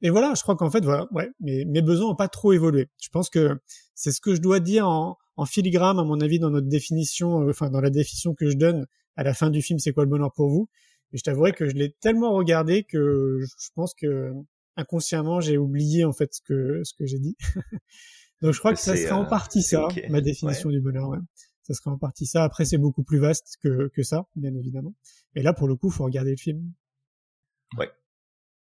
et 0.03 0.11
voilà, 0.11 0.35
je 0.35 0.43
crois 0.43 0.57
qu'en 0.57 0.71
fait, 0.71 0.85
voilà, 0.85 1.07
ouais, 1.13 1.29
mes, 1.41 1.65
mes 1.65 1.83
besoins 1.83 2.09
n'ont 2.09 2.17
pas 2.17 2.29
trop 2.29 2.53
évolué. 2.53 2.89
Je 3.03 3.09
pense 3.11 3.29
que 3.29 3.59
c'est 3.95 4.13
ce 4.13 4.21
que 4.21 4.35
je 4.35 4.41
dois 4.41 4.61
dire 4.61 4.89
en, 4.89 5.19
en 5.37 5.45
filigrane, 5.45 5.99
à 5.99 6.05
mon 6.05 6.21
avis, 6.21 6.39
dans 6.39 6.51
notre 6.51 6.69
définition, 6.69 7.43
euh, 7.43 7.51
enfin 7.51 7.71
dans 7.71 7.81
la 7.81 7.91
définition 7.91 8.35
que 8.35 8.51
je 8.51 8.57
donne 8.57 8.87
à 9.17 9.23
la 9.23 9.35
fin 9.35 9.51
du 9.51 9.63
film, 9.63 9.79
c'est 9.79 9.93
quoi 9.93 10.05
le 10.05 10.11
bonheur 10.11 10.33
pour 10.33 10.49
vous? 10.49 10.69
Et 11.13 11.19
je 11.19 11.23
t'avouerai 11.23 11.53
que 11.53 11.69
je 11.69 11.75
l'ai 11.75 11.93
tellement 12.01 12.33
regardé 12.33 12.85
que 12.85 13.39
je 13.41 13.69
pense 13.75 13.95
que 13.95 14.33
inconsciemment 14.77 15.41
j'ai 15.41 15.59
oublié 15.59 16.05
en 16.05 16.13
fait 16.13 16.33
ce 16.33 16.41
que 16.43 16.83
ce 16.85 16.95
que 16.95 17.05
j'ai 17.07 17.19
dit. 17.19 17.37
Donc 18.43 18.55
je 18.55 18.59
crois 18.59 18.73
que 18.73 18.81
ça 18.81 18.97
serait 18.97 19.11
en 19.11 19.25
euh, 19.25 19.29
partie 19.29 19.63
ça, 19.63 19.89
ma 20.09 20.21
définition 20.21 20.71
du 20.71 20.81
bonheur. 20.81 21.09
Ouais. 21.09 21.19
Ça 21.63 21.75
serait 21.75 21.91
en 21.91 21.99
partie 21.99 22.27
ça. 22.27 22.45
Après 22.45 22.65
c'est 22.65 22.79
beaucoup 22.79 23.03
plus 23.03 23.19
vaste 23.19 23.57
que 23.63 23.89
que 23.89 24.03
ça, 24.03 24.27
bien 24.37 24.55
évidemment. 24.55 24.95
Et 25.35 25.43
là 25.43 25.53
pour 25.53 25.69
le 25.69 25.77
coup, 25.77 25.91
faut 25.91 26.05
regarder 26.05 26.31
le 26.31 26.37
film. 26.37 26.73
Ouais. 27.77 27.91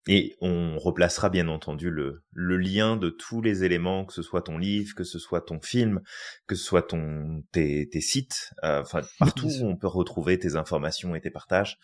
Et 0.07 0.37
on 0.41 0.79
replacera 0.79 1.29
bien 1.29 1.49
entendu 1.49 1.91
le, 1.91 2.25
le, 2.33 2.57
lien 2.57 2.97
de 2.97 3.11
tous 3.11 3.43
les 3.43 3.65
éléments, 3.65 4.07
que 4.07 4.15
ce 4.15 4.23
soit 4.23 4.41
ton 4.41 4.57
livre, 4.57 4.95
que 4.95 5.05
ce 5.05 5.19
soit 5.19 5.43
ton 5.43 5.61
film, 5.61 6.01
que 6.47 6.55
ce 6.55 6.65
soit 6.65 6.83
ton 6.83 7.45
tes, 7.53 7.87
tes 7.91 8.01
sites, 8.01 8.51
euh, 8.65 8.81
enfin 8.81 9.03
partout 9.19 9.49
où 9.61 9.67
on 9.67 9.77
peut 9.77 9.87
retrouver 9.87 10.39
tes 10.39 10.57
informations 10.57 11.15
et 11.15 11.21
tes 11.21 11.31
partages, 11.31 11.79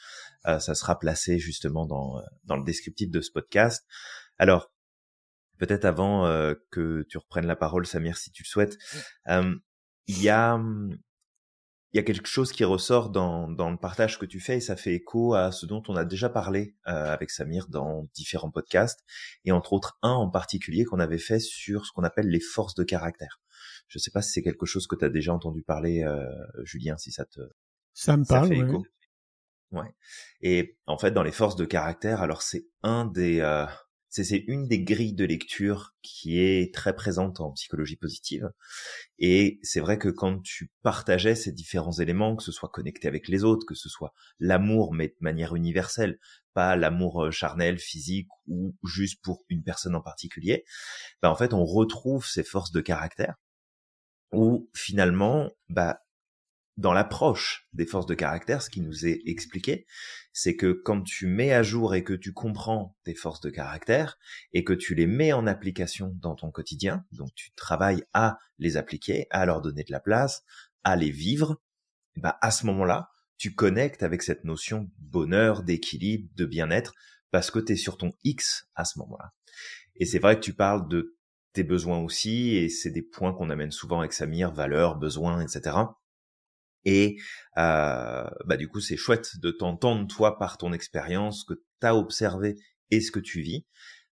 euh, 0.46 0.58
ça 0.58 0.74
sera 0.74 0.98
placé 0.98 1.38
justement 1.38 1.84
dans 1.84 2.22
dans 2.44 2.56
le 2.56 2.64
descriptif 2.64 3.10
de 3.10 3.20
ce 3.20 3.30
podcast. 3.30 3.86
Alors 4.38 4.72
peut-être 5.58 5.84
avant 5.84 6.26
euh, 6.26 6.54
que 6.70 7.04
tu 7.10 7.18
reprennes 7.18 7.46
la 7.46 7.56
parole, 7.56 7.86
Samir, 7.86 8.16
si 8.16 8.30
tu 8.30 8.44
le 8.44 8.48
souhaites, 8.48 8.78
il 10.08 10.22
y 10.22 10.30
a 10.30 10.58
il 11.96 12.00
y 12.00 12.00
a 12.00 12.02
quelque 12.02 12.28
chose 12.28 12.52
qui 12.52 12.62
ressort 12.62 13.08
dans, 13.08 13.48
dans 13.48 13.70
le 13.70 13.78
partage 13.78 14.18
que 14.18 14.26
tu 14.26 14.38
fais 14.38 14.58
et 14.58 14.60
ça 14.60 14.76
fait 14.76 14.92
écho 14.92 15.32
à 15.32 15.50
ce 15.50 15.64
dont 15.64 15.82
on 15.88 15.96
a 15.96 16.04
déjà 16.04 16.28
parlé 16.28 16.76
euh, 16.86 17.10
avec 17.10 17.30
Samir 17.30 17.68
dans 17.68 18.06
différents 18.12 18.50
podcasts 18.50 19.02
et 19.46 19.52
entre 19.52 19.72
autres 19.72 19.96
un 20.02 20.12
en 20.12 20.28
particulier 20.28 20.84
qu'on 20.84 21.00
avait 21.00 21.16
fait 21.16 21.40
sur 21.40 21.86
ce 21.86 21.92
qu'on 21.92 22.02
appelle 22.02 22.28
les 22.28 22.40
forces 22.40 22.74
de 22.74 22.84
caractère. 22.84 23.40
Je 23.88 23.98
sais 23.98 24.10
pas 24.10 24.20
si 24.20 24.32
c'est 24.32 24.42
quelque 24.42 24.66
chose 24.66 24.86
que 24.86 24.94
tu 24.94 25.06
as 25.06 25.08
déjà 25.08 25.32
entendu 25.32 25.62
parler, 25.62 26.02
euh, 26.02 26.22
Julien, 26.64 26.98
si 26.98 27.12
ça 27.12 27.24
te 27.24 27.40
ça 27.94 28.18
me 28.18 28.26
parle. 28.26 28.48
Fait 28.48 28.58
écho. 28.58 28.84
Ouais. 29.72 29.94
Et 30.42 30.76
en 30.84 30.98
fait, 30.98 31.12
dans 31.12 31.22
les 31.22 31.32
forces 31.32 31.56
de 31.56 31.64
caractère, 31.64 32.20
alors 32.20 32.42
c'est 32.42 32.66
un 32.82 33.06
des 33.06 33.40
euh, 33.40 33.64
C'est 34.08 34.44
une 34.46 34.66
des 34.66 34.82
grilles 34.82 35.14
de 35.14 35.24
lecture 35.24 35.94
qui 36.00 36.40
est 36.40 36.72
très 36.72 36.94
présente 36.94 37.40
en 37.40 37.52
psychologie 37.52 37.96
positive. 37.96 38.50
Et 39.18 39.58
c'est 39.62 39.80
vrai 39.80 39.98
que 39.98 40.08
quand 40.08 40.40
tu 40.40 40.70
partageais 40.82 41.34
ces 41.34 41.52
différents 41.52 41.92
éléments, 41.92 42.36
que 42.36 42.42
ce 42.42 42.52
soit 42.52 42.70
connecté 42.70 43.08
avec 43.08 43.28
les 43.28 43.44
autres, 43.44 43.66
que 43.66 43.74
ce 43.74 43.88
soit 43.88 44.14
l'amour, 44.38 44.94
mais 44.94 45.08
de 45.08 45.16
manière 45.20 45.54
universelle, 45.54 46.18
pas 46.54 46.76
l'amour 46.76 47.24
euh, 47.24 47.30
charnel, 47.30 47.78
physique 47.78 48.28
ou 48.46 48.74
juste 48.84 49.22
pour 49.22 49.44
une 49.50 49.62
personne 49.62 49.94
en 49.94 50.00
particulier, 50.00 50.64
bah 51.20 51.30
en 51.30 51.36
fait 51.36 51.52
on 51.52 51.64
retrouve 51.64 52.26
ces 52.26 52.44
forces 52.44 52.72
de 52.72 52.80
caractère 52.80 53.34
où 54.32 54.68
finalement, 54.74 55.50
bah 55.68 56.00
dans 56.76 56.92
l'approche 56.92 57.68
des 57.72 57.86
forces 57.86 58.06
de 58.06 58.14
caractère, 58.14 58.60
ce 58.60 58.70
qui 58.70 58.80
nous 58.80 59.06
est 59.06 59.22
expliqué, 59.24 59.86
c'est 60.32 60.56
que 60.56 60.72
quand 60.72 61.02
tu 61.02 61.26
mets 61.26 61.52
à 61.52 61.62
jour 61.62 61.94
et 61.94 62.04
que 62.04 62.12
tu 62.12 62.32
comprends 62.32 62.94
tes 63.04 63.14
forces 63.14 63.40
de 63.40 63.48
caractère 63.48 64.18
et 64.52 64.62
que 64.64 64.74
tu 64.74 64.94
les 64.94 65.06
mets 65.06 65.32
en 65.32 65.46
application 65.46 66.14
dans 66.20 66.34
ton 66.34 66.50
quotidien, 66.50 67.04
donc 67.12 67.30
tu 67.34 67.50
travailles 67.52 68.04
à 68.12 68.38
les 68.58 68.76
appliquer, 68.76 69.26
à 69.30 69.46
leur 69.46 69.62
donner 69.62 69.84
de 69.84 69.92
la 69.92 70.00
place, 70.00 70.44
à 70.84 70.96
les 70.96 71.10
vivre, 71.10 71.62
bah 72.16 72.38
à 72.42 72.50
ce 72.50 72.66
moment-là, 72.66 73.08
tu 73.38 73.54
connectes 73.54 74.02
avec 74.02 74.22
cette 74.22 74.44
notion 74.44 74.82
de 74.82 74.90
bonheur, 74.98 75.62
d'équilibre, 75.62 76.28
de 76.36 76.44
bien-être, 76.44 76.94
parce 77.30 77.50
que 77.50 77.58
tu 77.58 77.72
es 77.72 77.76
sur 77.76 77.96
ton 77.96 78.12
X 78.24 78.68
à 78.74 78.84
ce 78.84 78.98
moment-là. 78.98 79.32
Et 79.96 80.06
c'est 80.06 80.18
vrai 80.18 80.36
que 80.36 80.44
tu 80.44 80.54
parles 80.54 80.88
de 80.88 81.16
tes 81.52 81.64
besoins 81.64 81.98
aussi, 81.98 82.56
et 82.56 82.68
c'est 82.68 82.90
des 82.90 83.02
points 83.02 83.32
qu'on 83.32 83.50
amène 83.50 83.70
souvent 83.70 84.00
avec 84.00 84.12
Samir, 84.12 84.52
valeurs, 84.52 84.96
besoins, 84.96 85.40
etc. 85.40 85.76
Et 86.86 87.18
euh, 87.58 88.24
bah 88.46 88.56
du 88.56 88.68
coup, 88.68 88.80
c'est 88.80 88.96
chouette 88.96 89.38
de 89.40 89.50
t'entendre 89.50 90.06
toi 90.06 90.38
par 90.38 90.56
ton 90.56 90.72
expérience 90.72 91.44
que 91.44 91.54
tu 91.54 91.86
as 91.86 91.94
observé 91.94 92.56
et 92.90 93.02
ce 93.02 93.10
que 93.10 93.20
tu 93.20 93.42
vis. 93.42 93.66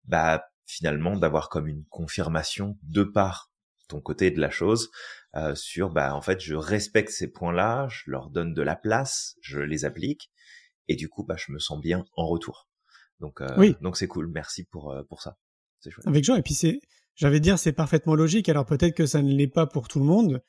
Bah 0.04 0.44
finalement 0.66 1.16
d'avoir 1.16 1.50
comme 1.50 1.68
une 1.68 1.84
confirmation 1.84 2.78
de 2.82 3.04
par 3.04 3.52
ton 3.88 4.00
côté 4.00 4.30
de 4.30 4.40
la 4.40 4.50
chose 4.50 4.90
euh, 5.36 5.54
sur 5.54 5.90
bah 5.90 6.14
en 6.14 6.22
fait 6.22 6.40
je 6.40 6.54
respecte 6.54 7.10
ces 7.10 7.30
points-là, 7.30 7.88
je 7.90 8.10
leur 8.10 8.30
donne 8.30 8.54
de 8.54 8.62
la 8.62 8.74
place, 8.74 9.36
je 9.42 9.60
les 9.60 9.84
applique 9.84 10.30
et 10.88 10.96
du 10.96 11.10
coup 11.10 11.24
bah 11.24 11.36
je 11.36 11.52
me 11.52 11.58
sens 11.58 11.78
bien 11.80 12.04
en 12.16 12.26
retour. 12.26 12.68
Donc 13.20 13.42
euh, 13.42 13.54
oui. 13.58 13.76
donc 13.82 13.98
c'est 13.98 14.08
cool, 14.08 14.28
merci 14.28 14.64
pour 14.64 14.92
euh, 14.92 15.02
pour 15.04 15.20
ça. 15.20 15.36
C'est 15.80 15.90
chouette. 15.90 16.06
Avec 16.06 16.24
Jean 16.24 16.36
et 16.36 16.42
puis 16.42 16.54
c'est 16.54 16.80
j'avais 17.14 17.40
dire 17.40 17.58
c'est 17.58 17.72
parfaitement 17.72 18.14
logique 18.14 18.48
alors 18.48 18.64
peut-être 18.64 18.96
que 18.96 19.04
ça 19.04 19.20
ne 19.20 19.30
l'est 19.30 19.46
pas 19.46 19.66
pour 19.66 19.88
tout 19.88 19.98
le 19.98 20.06
monde 20.06 20.42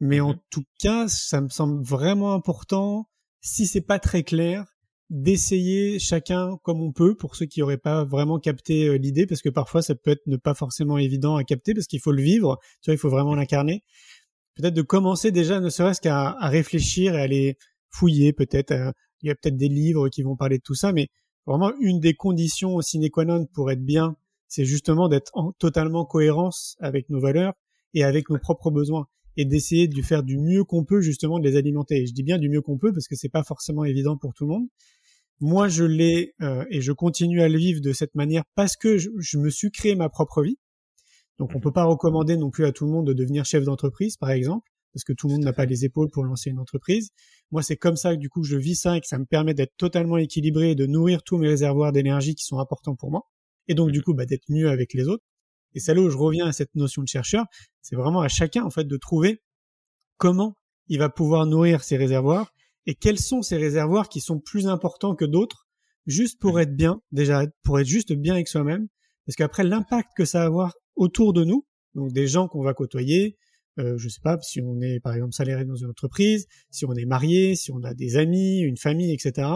mais 0.00 0.20
en 0.20 0.34
mmh 0.34 0.40
tout 0.50 0.64
cas, 0.80 1.08
ça 1.08 1.40
me 1.40 1.48
semble 1.48 1.82
vraiment 1.82 2.32
important, 2.34 3.08
si 3.40 3.66
c'est 3.66 3.80
pas 3.80 3.98
très 3.98 4.22
clair, 4.22 4.64
d'essayer 5.10 5.98
chacun 5.98 6.58
comme 6.62 6.82
on 6.82 6.92
peut 6.92 7.16
pour 7.16 7.36
ceux 7.36 7.46
qui 7.46 7.60
n'auraient 7.60 7.78
pas 7.78 8.04
vraiment 8.04 8.38
capté 8.38 8.88
euh, 8.88 8.98
l'idée, 8.98 9.26
parce 9.26 9.42
que 9.42 9.48
parfois 9.48 9.82
ça 9.82 9.94
peut 9.94 10.10
être 10.10 10.26
ne 10.26 10.36
pas 10.36 10.54
forcément 10.54 10.98
évident 10.98 11.36
à 11.36 11.44
capter, 11.44 11.74
parce 11.74 11.86
qu'il 11.86 12.00
faut 12.00 12.12
le 12.12 12.22
vivre, 12.22 12.58
tu 12.82 12.90
vois, 12.90 12.94
il 12.94 12.98
faut 12.98 13.10
vraiment 13.10 13.34
l'incarner. 13.34 13.82
Peut-être 14.56 14.74
de 14.74 14.82
commencer 14.82 15.30
déjà, 15.32 15.60
ne 15.60 15.70
serait-ce 15.70 16.00
qu'à 16.00 16.32
réfléchir 16.40 17.14
et 17.14 17.20
à 17.20 17.22
aller 17.22 17.58
fouiller, 17.90 18.32
peut-être. 18.32 18.72
Euh, 18.72 18.92
il 19.22 19.28
y 19.28 19.30
a 19.30 19.34
peut-être 19.34 19.56
des 19.56 19.68
livres 19.68 20.08
qui 20.08 20.22
vont 20.22 20.36
parler 20.36 20.58
de 20.58 20.62
tout 20.62 20.74
ça, 20.74 20.92
mais 20.92 21.08
vraiment 21.46 21.72
une 21.80 21.98
des 22.00 22.14
conditions 22.14 22.80
sine 22.82 23.08
qua 23.10 23.24
non 23.24 23.46
pour 23.46 23.70
être 23.70 23.84
bien, 23.84 24.16
c'est 24.46 24.64
justement 24.64 25.08
d'être 25.08 25.30
en 25.34 25.52
totalement 25.52 26.04
cohérence 26.04 26.76
avec 26.80 27.10
nos 27.10 27.20
valeurs 27.20 27.54
et 27.94 28.04
avec 28.04 28.30
nos 28.30 28.38
propres 28.38 28.70
besoins 28.70 29.08
et 29.38 29.44
d'essayer 29.44 29.86
de 29.86 30.02
faire 30.02 30.24
du 30.24 30.36
mieux 30.36 30.64
qu'on 30.64 30.84
peut 30.84 31.00
justement 31.00 31.38
de 31.38 31.44
les 31.44 31.56
alimenter. 31.56 32.04
je 32.04 32.12
dis 32.12 32.24
bien 32.24 32.38
du 32.38 32.48
mieux 32.48 32.60
qu'on 32.60 32.76
peut 32.76 32.92
parce 32.92 33.06
que 33.06 33.14
c'est 33.14 33.28
pas 33.28 33.44
forcément 33.44 33.84
évident 33.84 34.18
pour 34.18 34.34
tout 34.34 34.44
le 34.44 34.50
monde. 34.50 34.66
Moi, 35.40 35.68
je 35.68 35.84
l'ai 35.84 36.34
euh, 36.42 36.64
et 36.70 36.80
je 36.80 36.90
continue 36.90 37.40
à 37.40 37.48
le 37.48 37.56
vivre 37.56 37.80
de 37.80 37.92
cette 37.92 38.16
manière 38.16 38.42
parce 38.56 38.76
que 38.76 38.98
je, 38.98 39.38
me 39.38 39.48
suis 39.48 39.70
créé 39.70 39.94
ma 39.94 40.08
propre 40.08 40.42
vie. 40.42 40.58
Donc, 41.38 41.52
on 41.54 41.60
peut 41.60 41.72
pas 41.72 41.84
recommander 41.84 42.36
non 42.36 42.50
plus 42.50 42.64
à 42.64 42.72
tout 42.72 42.84
le 42.84 42.90
monde 42.90 43.06
de 43.06 43.12
devenir 43.12 43.44
chef 43.44 43.62
d'entreprise, 43.62 44.16
par 44.16 44.30
exemple, 44.30 44.68
parce 44.92 45.04
que 45.04 45.12
tout 45.12 45.28
le 45.28 45.34
monde 45.34 45.44
n'a 45.44 45.52
pas 45.52 45.66
les 45.66 45.84
épaules 45.84 46.10
pour 46.10 46.24
lancer 46.24 46.50
une 46.50 46.58
entreprise. 46.58 47.10
Moi, 47.52 47.62
c'est 47.62 47.76
comme 47.76 47.94
ça 47.94 48.16
que 48.16 48.18
du 48.18 48.28
coup, 48.28 48.42
je 48.42 48.56
vis 48.56 48.74
ça 48.74 48.96
et 48.96 49.00
que 49.00 49.06
ça 49.06 49.18
me 49.18 49.24
permet 49.24 49.54
d'être 49.54 49.76
totalement 49.76 50.16
équilibré 50.16 50.72
et 50.72 50.74
de 50.74 50.86
nourrir 50.86 51.22
tous 51.22 51.38
mes 51.38 51.46
réservoirs 51.46 51.92
d'énergie 51.92 52.34
qui 52.34 52.44
sont 52.44 52.58
importants 52.58 52.96
pour 52.96 53.12
moi. 53.12 53.22
Et 53.68 53.74
donc, 53.74 53.92
du 53.92 54.02
coup, 54.02 54.14
bah, 54.14 54.26
d'être 54.26 54.48
mieux 54.48 54.68
avec 54.68 54.94
les 54.94 55.06
autres. 55.06 55.22
Et 55.74 55.80
c'est 55.80 55.94
là 55.94 56.00
où 56.00 56.10
je 56.10 56.16
reviens 56.16 56.46
à 56.46 56.52
cette 56.52 56.74
notion 56.74 57.02
de 57.02 57.08
chercheur. 57.08 57.46
C'est 57.82 57.96
vraiment 57.96 58.20
à 58.20 58.28
chacun, 58.28 58.64
en 58.64 58.70
fait, 58.70 58.84
de 58.84 58.96
trouver 58.96 59.42
comment 60.16 60.56
il 60.88 60.98
va 60.98 61.08
pouvoir 61.08 61.46
nourrir 61.46 61.84
ses 61.84 61.96
réservoirs 61.96 62.52
et 62.86 62.94
quels 62.94 63.18
sont 63.18 63.42
ces 63.42 63.56
réservoirs 63.56 64.08
qui 64.08 64.20
sont 64.20 64.40
plus 64.40 64.66
importants 64.66 65.14
que 65.14 65.24
d'autres, 65.24 65.68
juste 66.06 66.40
pour 66.40 66.58
être 66.58 66.74
bien, 66.74 67.02
déjà, 67.12 67.44
pour 67.62 67.78
être 67.78 67.86
juste 67.86 68.12
bien 68.12 68.34
avec 68.34 68.48
soi-même. 68.48 68.88
Parce 69.26 69.36
qu'après, 69.36 69.62
l'impact 69.62 70.10
que 70.16 70.24
ça 70.24 70.40
va 70.40 70.46
avoir 70.46 70.74
autour 70.96 71.34
de 71.34 71.44
nous, 71.44 71.66
donc 71.94 72.12
des 72.12 72.26
gens 72.26 72.48
qu'on 72.48 72.62
va 72.62 72.72
côtoyer, 72.72 73.36
euh, 73.78 73.96
je 73.98 74.08
sais 74.08 74.20
pas, 74.22 74.38
si 74.40 74.60
on 74.60 74.80
est 74.80 75.00
par 75.00 75.14
exemple 75.14 75.32
salarié 75.32 75.64
dans 75.64 75.76
une 75.76 75.90
entreprise, 75.90 76.46
si 76.70 76.84
on 76.84 76.94
est 76.94 77.04
marié, 77.04 77.54
si 77.54 77.70
on 77.70 77.82
a 77.84 77.94
des 77.94 78.16
amis, 78.16 78.60
une 78.60 78.76
famille, 78.76 79.12
etc. 79.12 79.48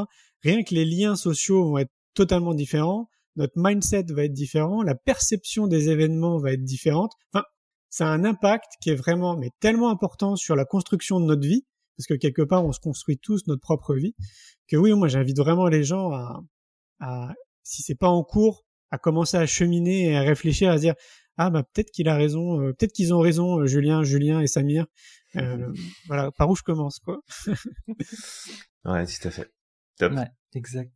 Rien 0.43 0.63
que 0.63 0.75
les 0.75 0.85
liens 0.85 1.17
sociaux 1.17 1.65
vont 1.65 1.79
être 1.79 1.93
totalement 2.15 2.55
différents 2.55 3.09
notre 3.37 3.55
mindset 3.57 4.07
va 4.11 4.25
être 4.25 4.33
différent, 4.33 4.83
la 4.83 4.95
perception 4.95 5.67
des 5.67 5.91
événements 5.91 6.39
va 6.39 6.53
être 6.53 6.65
différente. 6.65 7.13
Enfin, 7.33 7.45
ça 7.91 8.07
a 8.07 8.11
un 8.11 8.25
impact 8.25 8.73
qui 8.81 8.91
est 8.91 8.95
vraiment, 8.95 9.37
mais 9.37 9.51
tellement 9.61 9.91
important 9.91 10.37
sur 10.37 10.57
la 10.57 10.65
construction 10.65 11.21
de 11.21 11.27
notre 11.27 11.47
vie, 11.47 11.67
parce 11.97 12.07
que 12.07 12.15
quelque 12.15 12.43
part, 12.43 12.65
on 12.65 12.73
se 12.73 12.81
construit 12.81 13.19
tous 13.19 13.47
notre 13.47 13.61
propre 13.61 13.95
vie, 13.95 14.15
que 14.69 14.77
oui, 14.77 14.93
moi, 14.95 15.09
j'invite 15.09 15.39
vraiment 15.39 15.69
les 15.69 15.85
gens 15.85 16.11
à, 16.13 16.41
à 17.01 17.35
si 17.63 17.83
c'est 17.83 17.95
pas 17.95 18.09
en 18.09 18.25
cours, 18.25 18.65
à 18.91 18.99
commencer 18.99 19.37
à 19.37 19.47
cheminer 19.47 20.11
et 20.11 20.17
à 20.17 20.21
réfléchir, 20.21 20.71
à 20.71 20.77
se 20.77 20.83
dire, 20.83 20.95
ah 21.39 21.51
bah 21.51 21.63
peut-être 21.63 21.91
qu'il 21.91 22.09
a 22.09 22.17
raison, 22.17 22.61
euh, 22.61 22.73
peut-être 22.73 22.93
qu'ils 22.93 23.15
ont 23.15 23.21
raison, 23.21 23.61
euh, 23.61 23.67
Julien, 23.67 24.05
Julien 24.05 24.41
et 24.41 24.47
Samir. 24.47 24.87
Euh, 25.37 25.73
voilà, 26.07 26.31
par 26.33 26.49
où 26.51 26.57
je 26.57 26.63
commence, 26.63 26.99
quoi. 26.99 27.21
ouais, 28.85 29.07
tout 29.07 29.29
à 29.29 29.31
fait. 29.31 29.51
Top. 29.99 30.13
Ouais, 30.13 30.29
exact. 30.55 30.93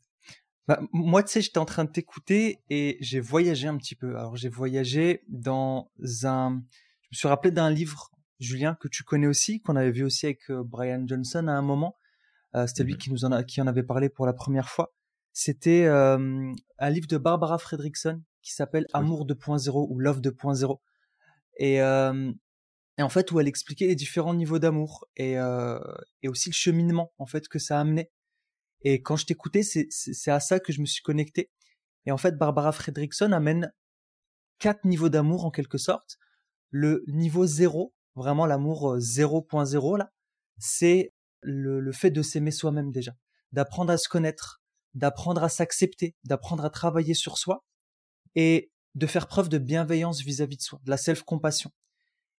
Bah, 0.68 0.80
moi, 0.92 1.22
tu 1.22 1.32
sais, 1.32 1.40
j'étais 1.42 1.58
en 1.58 1.64
train 1.64 1.84
de 1.84 1.90
t'écouter 1.90 2.60
et 2.70 2.96
j'ai 3.00 3.20
voyagé 3.20 3.68
un 3.68 3.76
petit 3.76 3.94
peu. 3.94 4.16
Alors, 4.16 4.36
j'ai 4.36 4.48
voyagé 4.48 5.22
dans 5.28 5.90
un. 6.24 6.62
Je 7.02 7.08
me 7.12 7.16
suis 7.16 7.28
rappelé 7.28 7.52
d'un 7.52 7.70
livre, 7.70 8.10
Julien, 8.40 8.76
que 8.80 8.88
tu 8.88 9.04
connais 9.04 9.28
aussi, 9.28 9.60
qu'on 9.60 9.76
avait 9.76 9.92
vu 9.92 10.02
aussi 10.02 10.26
avec 10.26 10.50
euh, 10.50 10.64
Brian 10.64 11.06
Johnson 11.06 11.46
à 11.46 11.52
un 11.52 11.62
moment. 11.62 11.96
Euh, 12.56 12.66
C'était 12.66 12.82
lui 12.84 12.94
mmh 12.94 12.98
qui 12.98 13.10
nous 13.12 13.24
en 13.24 13.32
a, 13.32 13.44
qui 13.44 13.60
en 13.60 13.66
avait 13.66 13.84
parlé 13.84 14.08
pour 14.08 14.26
la 14.26 14.32
première 14.32 14.68
fois. 14.68 14.92
C'était 15.32 15.84
euh, 15.84 16.52
un 16.78 16.90
livre 16.90 17.06
de 17.06 17.18
Barbara 17.18 17.58
Fredrickson 17.58 18.22
qui 18.42 18.52
s'appelle 18.52 18.86
Amour 18.92 19.26
2.0 19.26 19.86
ou 19.90 19.98
Love 19.98 20.20
2.0. 20.20 20.80
Et, 21.58 21.82
euh, 21.82 22.32
et 22.98 23.02
en 23.02 23.08
fait, 23.08 23.30
où 23.30 23.40
elle 23.40 23.48
expliquait 23.48 23.86
les 23.86 23.94
différents 23.94 24.34
niveaux 24.34 24.58
d'amour 24.58 25.06
et, 25.16 25.38
euh, 25.38 25.78
et 26.22 26.28
aussi 26.28 26.48
le 26.48 26.54
cheminement 26.54 27.12
en 27.18 27.26
fait 27.26 27.48
que 27.48 27.58
ça 27.58 27.76
a 27.76 27.80
amené. 27.80 28.10
Et 28.88 29.02
quand 29.02 29.16
je 29.16 29.26
t'écoutais, 29.26 29.64
c'est 29.64 30.30
à 30.30 30.38
ça 30.38 30.60
que 30.60 30.72
je 30.72 30.80
me 30.80 30.86
suis 30.86 31.02
connecté. 31.02 31.50
Et 32.04 32.12
en 32.12 32.18
fait, 32.18 32.38
Barbara 32.38 32.70
Fredrickson 32.70 33.32
amène 33.32 33.72
quatre 34.60 34.84
niveaux 34.84 35.08
d'amour 35.08 35.44
en 35.44 35.50
quelque 35.50 35.76
sorte. 35.76 36.18
Le 36.70 37.02
niveau 37.08 37.46
zéro, 37.46 37.96
vraiment 38.14 38.46
l'amour 38.46 38.96
0.0 38.98 39.94
euh, 39.94 39.98
là, 39.98 40.12
c'est 40.58 41.12
le, 41.40 41.90
fait 41.90 42.12
de 42.12 42.22
s'aimer 42.22 42.52
soi-même 42.52 42.92
déjà, 42.92 43.16
d'apprendre 43.50 43.92
à 43.92 43.98
se 43.98 44.08
connaître, 44.08 44.62
d'apprendre 44.94 45.42
à 45.42 45.48
s'accepter, 45.48 46.14
d'apprendre 46.22 46.64
à 46.64 46.70
travailler 46.70 47.14
sur 47.14 47.38
soi 47.38 47.64
et 48.36 48.70
de 48.94 49.06
faire 49.08 49.26
preuve 49.26 49.48
de 49.48 49.58
bienveillance 49.58 50.20
vis-à-vis 50.20 50.58
de 50.58 50.62
soi, 50.62 50.78
de 50.84 50.90
la 50.90 50.96
self-compassion. 50.96 51.72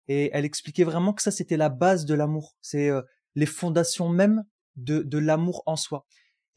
Et 0.08 0.30
elle 0.32 0.46
expliquait 0.46 0.86
vraiment 0.86 1.12
que 1.12 1.24
ça, 1.24 1.32
c'était 1.32 1.58
la 1.58 1.68
base 1.68 2.06
de 2.06 2.14
l'amour. 2.14 2.56
C'est 2.62 2.90
euh, 2.90 3.02
les 3.36 3.46
fondations 3.46 4.08
même 4.08 4.46
de 4.78 5.18
l'amour 5.18 5.64
en 5.66 5.76
soi. 5.76 6.06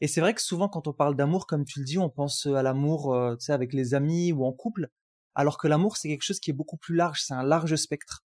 Et 0.01 0.07
c'est 0.07 0.21
vrai 0.21 0.33
que 0.33 0.41
souvent, 0.41 0.67
quand 0.67 0.87
on 0.87 0.93
parle 0.93 1.15
d'amour, 1.15 1.47
comme 1.47 1.63
tu 1.63 1.79
le 1.79 1.85
dis, 1.85 1.99
on 1.99 2.09
pense 2.09 2.47
à 2.47 2.63
l'amour, 2.63 3.15
tu 3.39 3.45
sais, 3.45 3.53
avec 3.53 3.71
les 3.71 3.93
amis 3.93 4.31
ou 4.31 4.45
en 4.45 4.51
couple, 4.51 4.89
alors 5.35 5.57
que 5.57 5.67
l'amour, 5.67 5.97
c'est 5.97 6.09
quelque 6.09 6.23
chose 6.23 6.39
qui 6.39 6.49
est 6.49 6.53
beaucoup 6.53 6.77
plus 6.77 6.95
large, 6.95 7.21
c'est 7.21 7.33
un 7.33 7.43
large 7.43 7.75
spectre. 7.75 8.25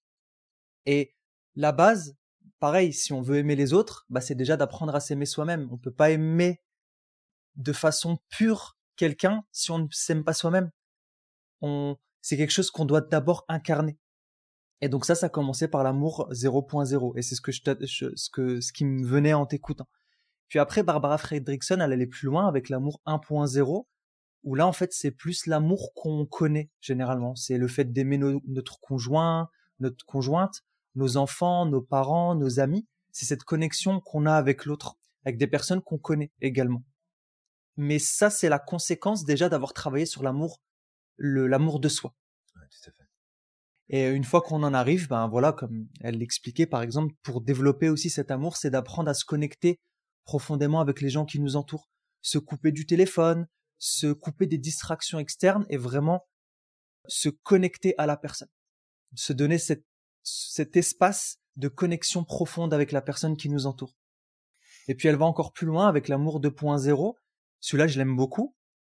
Et 0.85 1.13
la 1.55 1.71
base, 1.71 2.15
pareil, 2.59 2.93
si 2.93 3.13
on 3.13 3.21
veut 3.21 3.37
aimer 3.37 3.55
les 3.55 3.73
autres, 3.73 4.05
bah, 4.09 4.21
c'est 4.21 4.35
déjà 4.35 4.57
d'apprendre 4.57 4.95
à 4.95 4.99
s'aimer 4.99 5.25
soi-même. 5.25 5.67
On 5.71 5.77
peut 5.77 5.91
pas 5.91 6.11
aimer 6.11 6.61
de 7.55 7.73
façon 7.73 8.17
pure 8.29 8.77
quelqu'un 8.95 9.43
si 9.51 9.71
on 9.71 9.79
ne 9.79 9.87
s'aime 9.91 10.23
pas 10.23 10.33
soi-même. 10.33 10.71
On, 11.61 11.97
c'est 12.21 12.37
quelque 12.37 12.51
chose 12.51 12.71
qu'on 12.71 12.85
doit 12.85 13.01
d'abord 13.01 13.45
incarner. 13.47 13.97
Et 14.81 14.89
donc 14.89 15.05
ça, 15.05 15.15
ça 15.15 15.27
a 15.27 15.29
commencé 15.29 15.67
par 15.67 15.83
l'amour 15.83 16.27
0.0. 16.31 17.17
Et 17.17 17.21
c'est 17.21 17.35
ce 17.35 17.41
que 17.41 17.51
je, 17.51 17.61
ce 18.15 18.29
que, 18.29 18.61
ce 18.61 18.73
qui 18.73 18.85
me 18.85 19.05
venait 19.05 19.33
en 19.33 19.45
t'écoutant. 19.45 19.87
Puis 20.47 20.59
après, 20.59 20.83
Barbara 20.83 21.17
Fredrickson, 21.17 21.79
elle 21.79 21.93
allait 21.93 22.07
plus 22.07 22.27
loin 22.27 22.47
avec 22.47 22.69
l'amour 22.69 23.01
1.0, 23.05 23.85
où 24.43 24.55
là, 24.55 24.67
en 24.67 24.73
fait, 24.73 24.93
c'est 24.93 25.11
plus 25.11 25.47
l'amour 25.47 25.93
qu'on 25.95 26.25
connaît 26.25 26.69
généralement. 26.79 27.35
C'est 27.35 27.57
le 27.57 27.67
fait 27.67 27.91
d'aimer 27.91 28.17
notre 28.17 28.79
conjoint, 28.79 29.49
notre 29.79 30.05
conjointe, 30.05 30.63
nos 30.93 31.17
enfants, 31.17 31.65
nos 31.65 31.81
parents, 31.81 32.35
nos 32.35 32.59
amis. 32.59 32.87
C'est 33.11 33.25
cette 33.25 33.43
connexion 33.43 33.99
qu'on 34.01 34.25
a 34.25 34.33
avec 34.33 34.65
l'autre, 34.65 34.97
avec 35.23 35.37
des 35.37 35.47
personnes 35.47 35.81
qu'on 35.81 35.97
connaît 35.97 36.31
également. 36.41 36.83
Mais 37.77 37.99
ça, 37.99 38.29
c'est 38.29 38.49
la 38.49 38.59
conséquence 38.59 39.25
déjà 39.25 39.49
d'avoir 39.49 39.73
travaillé 39.73 40.05
sur 40.05 40.23
l'amour 40.23 40.61
l'amour 41.17 41.79
de 41.79 41.89
soi. 41.89 42.13
Et 43.87 44.07
une 44.07 44.23
fois 44.23 44.41
qu'on 44.41 44.63
en 44.63 44.73
arrive, 44.73 45.07
ben 45.07 45.27
voilà, 45.27 45.53
comme 45.53 45.87
elle 46.01 46.17
l'expliquait 46.17 46.65
par 46.65 46.81
exemple, 46.81 47.13
pour 47.21 47.41
développer 47.41 47.89
aussi 47.89 48.09
cet 48.09 48.31
amour, 48.31 48.57
c'est 48.57 48.71
d'apprendre 48.71 49.09
à 49.09 49.13
se 49.13 49.25
connecter 49.25 49.79
profondément 50.25 50.81
avec 50.81 51.01
les 51.01 51.09
gens 51.09 51.25
qui 51.25 51.39
nous 51.39 51.55
entourent, 51.55 51.89
se 52.21 52.37
couper 52.37 52.71
du 52.71 52.85
téléphone, 52.85 53.47
se 53.77 54.11
couper 54.11 54.47
des 54.47 54.57
distractions 54.57 55.19
externes 55.19 55.65
et 55.69 55.77
vraiment 55.77 56.27
se 57.07 57.29
connecter 57.29 57.93
à 57.97 58.05
la 58.05 58.17
personne, 58.17 58.49
se 59.15 59.33
donner 59.33 59.57
cet, 59.57 59.85
espace 60.75 61.37
de 61.55 61.67
connexion 61.67 62.23
profonde 62.23 62.73
avec 62.73 62.91
la 62.91 63.01
personne 63.01 63.37
qui 63.37 63.49
nous 63.49 63.67
entoure. 63.67 63.95
Et 64.87 64.95
puis 64.95 65.07
elle 65.07 65.15
va 65.15 65.25
encore 65.25 65.53
plus 65.53 65.67
loin 65.67 65.87
avec 65.87 66.07
l'amour 66.07 66.41
2.0. 66.41 67.15
Celui-là, 67.59 67.87
je 67.87 67.97
l'aime 67.97 68.15
beaucoup. 68.15 68.55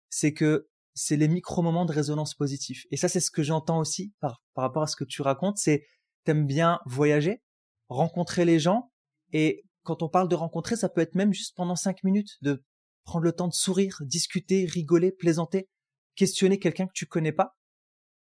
C'est 0.10 0.34
que 0.34 0.70
c'est 0.94 1.18
les 1.18 1.28
micro-moments 1.28 1.86
de 1.86 1.92
résonance 1.92 2.36
positive. 2.36 2.84
Et 2.92 2.98
ça, 2.98 3.10
c'est 3.10 3.20
ce 3.20 3.32
que 3.32 3.44
j'entends 3.44 3.80
aussi 3.80 4.14
par 4.20 4.42
rapport 4.56 4.84
à 4.84 4.88
ce 4.88 4.96
que 4.96 5.04
tu 5.04 5.22
racontes. 5.22 5.58
C'est 5.58 5.86
t'aimes 6.24 6.48
bien 6.48 6.80
voyager, 6.86 7.42
rencontrer 7.90 8.46
les 8.46 8.60
gens. 8.60 8.92
Et 9.34 9.65
quand 9.86 10.04
on 10.04 10.10
parle 10.10 10.28
de 10.28 10.36
rencontrer, 10.36 10.76
ça 10.76 10.90
peut 10.90 11.02
être 11.02 11.16
même 11.16 11.34
juste 11.34 11.56
pendant 11.56 11.76
cinq 11.76 12.04
minutes, 12.04 12.38
de 12.42 12.64
prendre 13.06 13.24
le 13.24 13.32
temps 13.32 13.48
de 13.48 13.54
sourire, 13.54 14.02
discuter, 14.02 14.66
rigoler, 14.66 15.12
plaisanter, 15.12 15.70
questionner 16.16 16.60
quelqu'un 16.60 16.88
que 16.88 16.94
tu 16.94 17.06
connais 17.06 17.32
pas. 17.32 17.58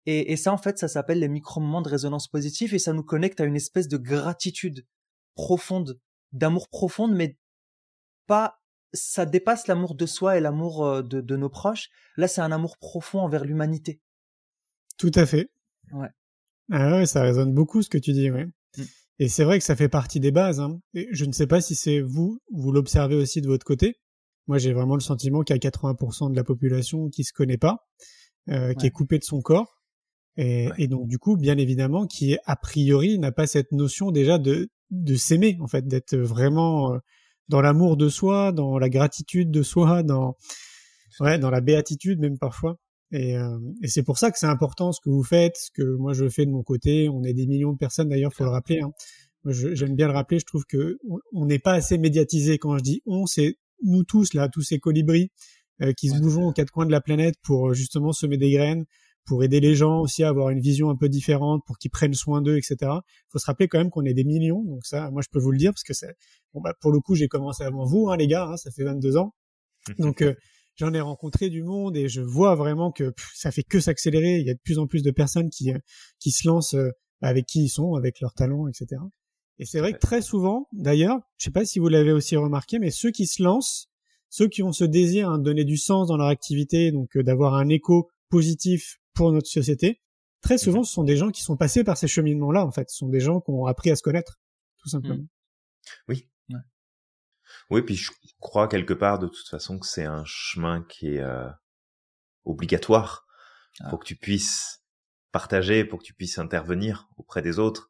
Et, 0.05 0.31
et 0.31 0.37
ça, 0.37 0.53
en 0.53 0.57
fait, 0.57 0.77
ça 0.77 0.87
s'appelle 0.87 1.19
les 1.19 1.27
micro-moments 1.27 1.81
de 1.81 1.89
résonance 1.89 2.27
positive 2.27 2.75
et 2.75 2.79
ça 2.79 2.93
nous 2.93 3.03
connecte 3.03 3.41
à 3.41 3.45
une 3.45 3.55
espèce 3.55 3.87
de 3.87 3.97
gratitude 3.97 4.85
profonde, 5.33 5.99
d'amour 6.31 6.69
profonde, 6.69 7.13
mais 7.13 7.37
pas 8.27 8.59
ça 8.95 9.25
dépasse 9.25 9.67
l'amour 9.67 9.95
de 9.95 10.05
soi 10.05 10.37
et 10.37 10.39
l'amour 10.39 10.85
euh, 10.85 11.01
de, 11.03 11.21
de, 11.21 11.35
nos 11.35 11.49
proches. 11.49 11.89
Là, 12.17 12.27
c'est 12.27 12.41
un 12.41 12.51
amour 12.51 12.77
profond 12.77 13.19
envers 13.19 13.43
l'humanité. 13.43 14.01
Tout 14.97 15.11
à 15.15 15.25
fait. 15.25 15.49
Ouais. 15.91 16.09
Ah 16.71 16.97
ouais, 16.97 17.05
ça 17.05 17.21
résonne 17.21 17.53
beaucoup 17.53 17.81
ce 17.81 17.89
que 17.89 17.97
tu 17.97 18.13
dis, 18.13 18.31
ouais. 18.31 18.45
Mm. 18.77 18.83
Et 19.19 19.29
c'est 19.29 19.43
vrai 19.43 19.59
que 19.59 19.65
ça 19.65 19.75
fait 19.75 19.89
partie 19.89 20.19
des 20.19 20.31
bases. 20.31 20.59
Hein. 20.59 20.79
Et 20.93 21.07
je 21.11 21.25
ne 21.25 21.31
sais 21.31 21.47
pas 21.47 21.61
si 21.61 21.75
c'est 21.75 22.01
vous, 22.01 22.39
vous 22.51 22.71
l'observez 22.71 23.15
aussi 23.15 23.41
de 23.41 23.47
votre 23.47 23.65
côté. 23.65 23.95
Moi, 24.47 24.57
j'ai 24.57 24.73
vraiment 24.73 24.95
le 24.95 25.01
sentiment 25.01 25.41
qu'il 25.41 25.55
y 25.55 25.59
a 25.65 25.69
80% 25.69 26.31
de 26.31 26.35
la 26.35 26.43
population 26.43 27.09
qui 27.09 27.23
se 27.23 27.33
connaît 27.33 27.57
pas, 27.57 27.79
euh, 28.49 28.73
qui 28.73 28.85
est 28.85 28.91
coupée 28.91 29.17
de 29.17 29.23
son 29.23 29.41
corps, 29.41 29.81
et, 30.37 30.67
et, 30.77 30.87
donc 30.87 31.07
du 31.07 31.17
coup, 31.17 31.37
bien 31.37 31.57
évidemment, 31.57 32.07
qui 32.07 32.37
a 32.45 32.55
priori 32.55 33.17
n'a 33.17 33.31
pas 33.31 33.47
cette 33.47 33.71
notion 33.71 34.11
déjà 34.11 34.37
de 34.37 34.69
de 34.91 35.15
s'aimer, 35.15 35.57
en 35.61 35.67
fait, 35.67 35.87
d'être 35.87 36.15
vraiment 36.15 36.93
euh, 36.93 36.97
dans 37.47 37.61
l'amour 37.61 37.97
de 37.97 38.09
soi, 38.09 38.51
dans 38.51 38.77
la 38.77 38.89
gratitude 38.89 39.51
de 39.51 39.63
soi, 39.63 40.03
dans 40.03 40.35
ouais, 41.19 41.39
dans 41.39 41.49
la 41.49 41.61
béatitude 41.61 42.19
même 42.19 42.37
parfois. 42.37 42.77
Et, 43.11 43.37
euh, 43.37 43.57
et 43.83 43.87
c'est 43.87 44.03
pour 44.03 44.17
ça 44.17 44.31
que 44.31 44.37
c'est 44.37 44.47
important 44.47 44.91
ce 44.91 44.99
que 44.99 45.09
vous 45.09 45.23
faites, 45.23 45.57
ce 45.57 45.71
que 45.71 45.95
moi 45.95 46.13
je 46.13 46.27
fais 46.27 46.45
de 46.45 46.51
mon 46.51 46.63
côté. 46.63 47.09
On 47.09 47.23
est 47.23 47.33
des 47.33 47.47
millions 47.47 47.73
de 47.73 47.77
personnes 47.77 48.09
d'ailleurs, 48.09 48.33
faut 48.33 48.43
le 48.43 48.49
rappeler. 48.49 48.81
Hein. 48.81 48.91
J'aime 49.45 49.95
bien 49.95 50.07
le 50.07 50.13
rappeler. 50.13 50.39
Je 50.39 50.45
trouve 50.45 50.65
que 50.65 50.97
on 51.33 51.45
n'est 51.45 51.59
pas 51.59 51.73
assez 51.73 51.97
médiatisé. 51.97 52.57
Quand 52.57 52.77
je 52.77 52.83
dis 52.83 53.01
on, 53.05 53.25
c'est 53.25 53.57
nous 53.83 54.03
tous 54.03 54.33
là, 54.33 54.49
tous 54.49 54.61
ces 54.61 54.79
colibris 54.79 55.29
euh, 55.81 55.91
qui 55.93 56.09
se 56.09 56.19
bougeons 56.19 56.47
aux 56.47 56.53
quatre 56.53 56.71
coins 56.71 56.85
de 56.85 56.91
la 56.91 57.01
planète 57.01 57.35
pour 57.43 57.73
justement 57.73 58.13
semer 58.13 58.37
des 58.37 58.51
graines, 58.51 58.85
pour 59.25 59.43
aider 59.43 59.59
les 59.59 59.75
gens 59.75 59.99
aussi 59.99 60.23
à 60.23 60.29
avoir 60.29 60.49
une 60.49 60.61
vision 60.61 60.89
un 60.89 60.95
peu 60.95 61.09
différente, 61.09 61.63
pour 61.67 61.77
qu'ils 61.77 61.91
prennent 61.91 62.13
soin 62.13 62.41
d'eux, 62.41 62.57
etc. 62.57 62.77
Il 62.81 63.31
faut 63.31 63.39
se 63.39 63.45
rappeler 63.45 63.67
quand 63.67 63.79
même 63.79 63.89
qu'on 63.89 64.05
est 64.05 64.13
des 64.13 64.23
millions, 64.23 64.63
donc 64.63 64.85
ça, 64.85 65.11
moi 65.11 65.21
je 65.21 65.27
peux 65.31 65.39
vous 65.39 65.51
le 65.51 65.57
dire 65.57 65.71
parce 65.71 65.83
que 65.83 65.93
c'est 65.93 66.15
bon 66.53 66.61
bah 66.61 66.73
pour 66.79 66.91
le 66.91 67.01
coup 67.01 67.15
j'ai 67.15 67.27
commencé 67.27 67.63
avant 67.63 67.85
vous, 67.85 68.09
hein, 68.09 68.17
les 68.17 68.27
gars, 68.27 68.47
hein, 68.47 68.57
ça 68.57 68.71
fait 68.71 68.83
22 68.83 69.17
ans, 69.17 69.33
donc 69.99 70.21
euh, 70.21 70.33
j'en 70.75 70.93
ai 70.93 71.01
rencontré 71.01 71.49
du 71.49 71.63
monde 71.63 71.95
et 71.97 72.07
je 72.07 72.21
vois 72.21 72.55
vraiment 72.55 72.91
que 72.91 73.13
ça 73.33 73.51
fait 73.51 73.63
que 73.63 73.79
s'accélérer. 73.79 74.39
Il 74.39 74.47
y 74.47 74.49
a 74.49 74.53
de 74.53 74.59
plus 74.63 74.79
en 74.79 74.87
plus 74.87 75.03
de 75.03 75.11
personnes 75.11 75.49
qui 75.49 75.71
euh, 75.71 75.79
qui 76.19 76.31
se 76.31 76.47
lancent 76.47 76.75
euh, 76.75 76.91
avec 77.21 77.45
qui 77.45 77.63
ils 77.63 77.69
sont, 77.69 77.95
avec 77.95 78.19
leurs 78.19 78.33
talents, 78.33 78.67
etc. 78.67 79.01
Et 79.57 79.65
c'est 79.65 79.79
vrai 79.79 79.93
que 79.93 79.99
très 79.99 80.21
souvent, 80.21 80.67
d'ailleurs, 80.73 81.19
je 81.37 81.45
sais 81.45 81.51
pas 81.51 81.65
si 81.65 81.79
vous 81.79 81.87
l'avez 81.87 82.11
aussi 82.11 82.35
remarqué, 82.35 82.77
mais 82.77 82.91
ceux 82.91 83.11
qui 83.11 83.25
se 83.25 83.41
lancent, 83.41 83.89
ceux 84.29 84.49
qui 84.49 84.63
ont 84.63 84.73
ce 84.73 84.83
désir 84.83 85.29
hein, 85.29 85.37
de 85.39 85.43
donner 85.43 85.63
du 85.63 85.77
sens 85.77 86.09
dans 86.09 86.17
leur 86.17 86.27
activité, 86.27 86.91
donc 86.91 87.17
d'avoir 87.17 87.53
un 87.53 87.69
écho 87.69 88.09
positif 88.29 88.99
pour 89.13 89.31
notre 89.31 89.47
société, 89.47 90.01
très 90.41 90.57
souvent, 90.57 90.83
ce 90.83 90.93
sont 90.93 91.03
des 91.03 91.15
gens 91.15 91.31
qui 91.31 91.41
sont 91.41 91.55
passés 91.55 91.83
par 91.85 91.97
ces 91.97 92.07
cheminements-là, 92.07 92.65
en 92.65 92.71
fait. 92.71 92.89
Ce 92.89 92.97
sont 92.97 93.07
des 93.07 93.21
gens 93.21 93.39
qui 93.39 93.51
ont 93.51 93.65
appris 93.65 93.91
à 93.91 93.95
se 93.95 94.01
connaître, 94.01 94.39
tout 94.79 94.89
simplement. 94.89 95.15
Mmh. 95.15 95.27
Oui. 96.09 96.27
Oui, 97.69 97.81
puis 97.81 97.95
je 97.95 98.11
crois 98.39 98.67
quelque 98.67 98.93
part, 98.93 99.19
de 99.19 99.27
toute 99.27 99.47
façon, 99.47 99.79
que 99.79 99.87
c'est 99.87 100.05
un 100.05 100.23
chemin 100.25 100.83
qui 100.83 101.15
est 101.15 101.21
euh, 101.21 101.49
obligatoire 102.43 103.25
ah. 103.79 103.89
pour 103.89 103.99
que 103.99 104.05
tu 104.05 104.15
puisses 104.15 104.83
partager, 105.31 105.83
pour 105.83 105.99
que 105.99 106.05
tu 106.05 106.13
puisses 106.13 106.37
intervenir 106.37 107.09
auprès 107.17 107.41
des 107.41 107.59
autres. 107.59 107.89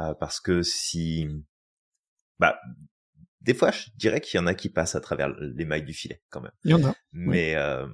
Euh, 0.00 0.14
parce 0.14 0.40
que 0.40 0.62
si... 0.62 1.28
Bah, 2.38 2.58
des 3.40 3.54
fois, 3.54 3.70
je 3.70 3.90
dirais 3.96 4.20
qu'il 4.20 4.38
y 4.38 4.42
en 4.42 4.46
a 4.46 4.54
qui 4.54 4.70
passent 4.70 4.94
à 4.94 5.00
travers 5.00 5.28
les 5.28 5.64
mailles 5.64 5.84
du 5.84 5.94
filet, 5.94 6.22
quand 6.30 6.40
même. 6.40 6.52
Il 6.64 6.70
y 6.70 6.74
en 6.74 6.84
a. 6.84 6.94
Mais... 7.12 7.56
Euh, 7.56 7.86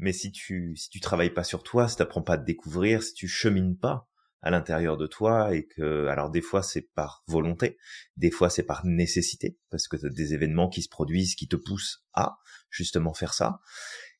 mais 0.00 0.14
si 0.14 0.32
tu 0.32 0.74
si 0.76 0.88
tu 0.88 0.98
travailles 0.98 1.30
pas 1.30 1.44
sur 1.44 1.62
toi, 1.62 1.86
si 1.86 1.96
tu 1.96 2.02
n'apprends 2.02 2.22
pas 2.22 2.34
à 2.34 2.38
te 2.38 2.44
découvrir, 2.44 3.02
si 3.02 3.12
tu 3.12 3.28
chemines 3.28 3.76
pas 3.76 4.09
à 4.42 4.50
l'intérieur 4.50 4.96
de 4.96 5.06
toi 5.06 5.54
et 5.54 5.66
que 5.66 6.06
alors 6.06 6.30
des 6.30 6.40
fois 6.40 6.62
c'est 6.62 6.82
par 6.94 7.22
volonté, 7.26 7.76
des 8.16 8.30
fois 8.30 8.50
c'est 8.50 8.62
par 8.62 8.84
nécessité 8.86 9.58
parce 9.70 9.86
que 9.88 9.96
tu 9.96 10.06
as 10.06 10.10
des 10.10 10.34
événements 10.34 10.68
qui 10.68 10.82
se 10.82 10.88
produisent 10.88 11.34
qui 11.34 11.48
te 11.48 11.56
poussent 11.56 12.04
à 12.14 12.38
justement 12.70 13.14
faire 13.14 13.34
ça. 13.34 13.60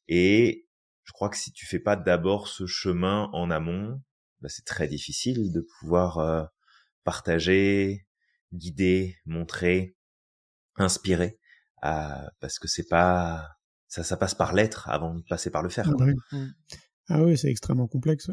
Et 0.08 0.68
je 1.04 1.12
crois 1.12 1.28
que 1.28 1.36
si 1.36 1.52
tu 1.52 1.66
fais 1.66 1.78
pas 1.78 1.96
d'abord 1.96 2.48
ce 2.48 2.66
chemin 2.66 3.30
en 3.32 3.50
amont, 3.50 4.00
bah 4.40 4.48
c'est 4.48 4.64
très 4.64 4.88
difficile 4.88 5.52
de 5.52 5.66
pouvoir 5.78 6.18
euh, 6.18 6.44
partager, 7.04 8.06
guider, 8.52 9.16
montrer, 9.24 9.96
inspirer, 10.76 11.38
euh, 11.84 12.28
parce 12.40 12.58
que 12.58 12.68
c'est 12.68 12.88
pas 12.88 13.48
ça, 13.88 14.04
ça 14.04 14.16
passe 14.16 14.34
par 14.34 14.52
l'être 14.52 14.88
avant 14.88 15.14
de 15.14 15.22
passer 15.22 15.50
par 15.50 15.62
le 15.62 15.68
faire. 15.68 15.90
Ah, 16.32 16.46
ah 17.08 17.22
oui, 17.22 17.36
c'est 17.36 17.50
extrêmement 17.50 17.88
complexe. 17.88 18.30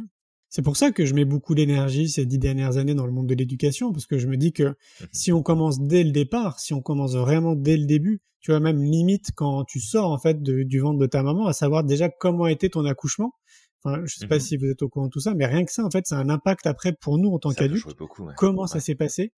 C'est 0.57 0.63
pour 0.63 0.75
ça 0.75 0.91
que 0.91 1.05
je 1.05 1.13
mets 1.13 1.23
beaucoup 1.23 1.53
d'énergie 1.53 2.09
ces 2.09 2.25
dix 2.25 2.39
dernières 2.39 2.77
années 2.77 2.95
dans 2.95 3.05
le 3.05 3.11
monde 3.11 3.27
de 3.27 3.35
l'éducation, 3.35 3.91
parce 3.91 4.07
que 4.07 4.17
je 4.17 4.25
me 4.25 4.37
dis 4.37 4.53
que 4.53 4.63
mmh 4.63 4.75
si 5.11 5.31
on 5.31 5.43
commence 5.43 5.79
dès 5.79 6.03
le 6.03 6.09
départ, 6.09 6.59
si 6.59 6.73
on 6.73 6.81
commence 6.81 7.13
vraiment 7.13 7.53
dès 7.53 7.77
le 7.77 7.85
début, 7.85 8.23
tu 8.39 8.49
vois, 8.49 8.59
même 8.59 8.81
limite 8.81 9.29
quand 9.35 9.65
tu 9.65 9.79
sors 9.79 10.09
en 10.09 10.17
fait 10.17 10.41
du 10.41 10.79
ventre 10.79 10.97
de 10.97 11.05
ta 11.05 11.21
maman, 11.21 11.45
à 11.45 11.53
savoir 11.53 11.83
déjà 11.83 12.09
comment 12.09 12.45
a 12.45 12.51
été 12.51 12.71
ton 12.71 12.85
accouchement. 12.85 13.35
Enfin, 13.83 14.01
je 14.05 14.15
sais 14.15 14.25
pas 14.25 14.37
mmh 14.37 14.39
si 14.39 14.57
vous 14.57 14.65
êtes 14.65 14.81
au 14.81 14.89
courant 14.89 15.05
de 15.05 15.11
tout 15.11 15.19
ça, 15.19 15.35
mais 15.35 15.45
rien 15.45 15.63
que 15.63 15.71
ça, 15.71 15.85
en 15.85 15.91
fait, 15.91 16.07
c'est 16.07 16.15
un 16.15 16.27
impact 16.27 16.65
après 16.65 16.91
pour 16.91 17.19
nous 17.19 17.29
en 17.29 17.37
tant 17.37 17.51
qu'adultes. 17.51 17.95
Comment 18.35 18.65
ça 18.65 18.79
s'est 18.79 18.95
passé 18.95 19.33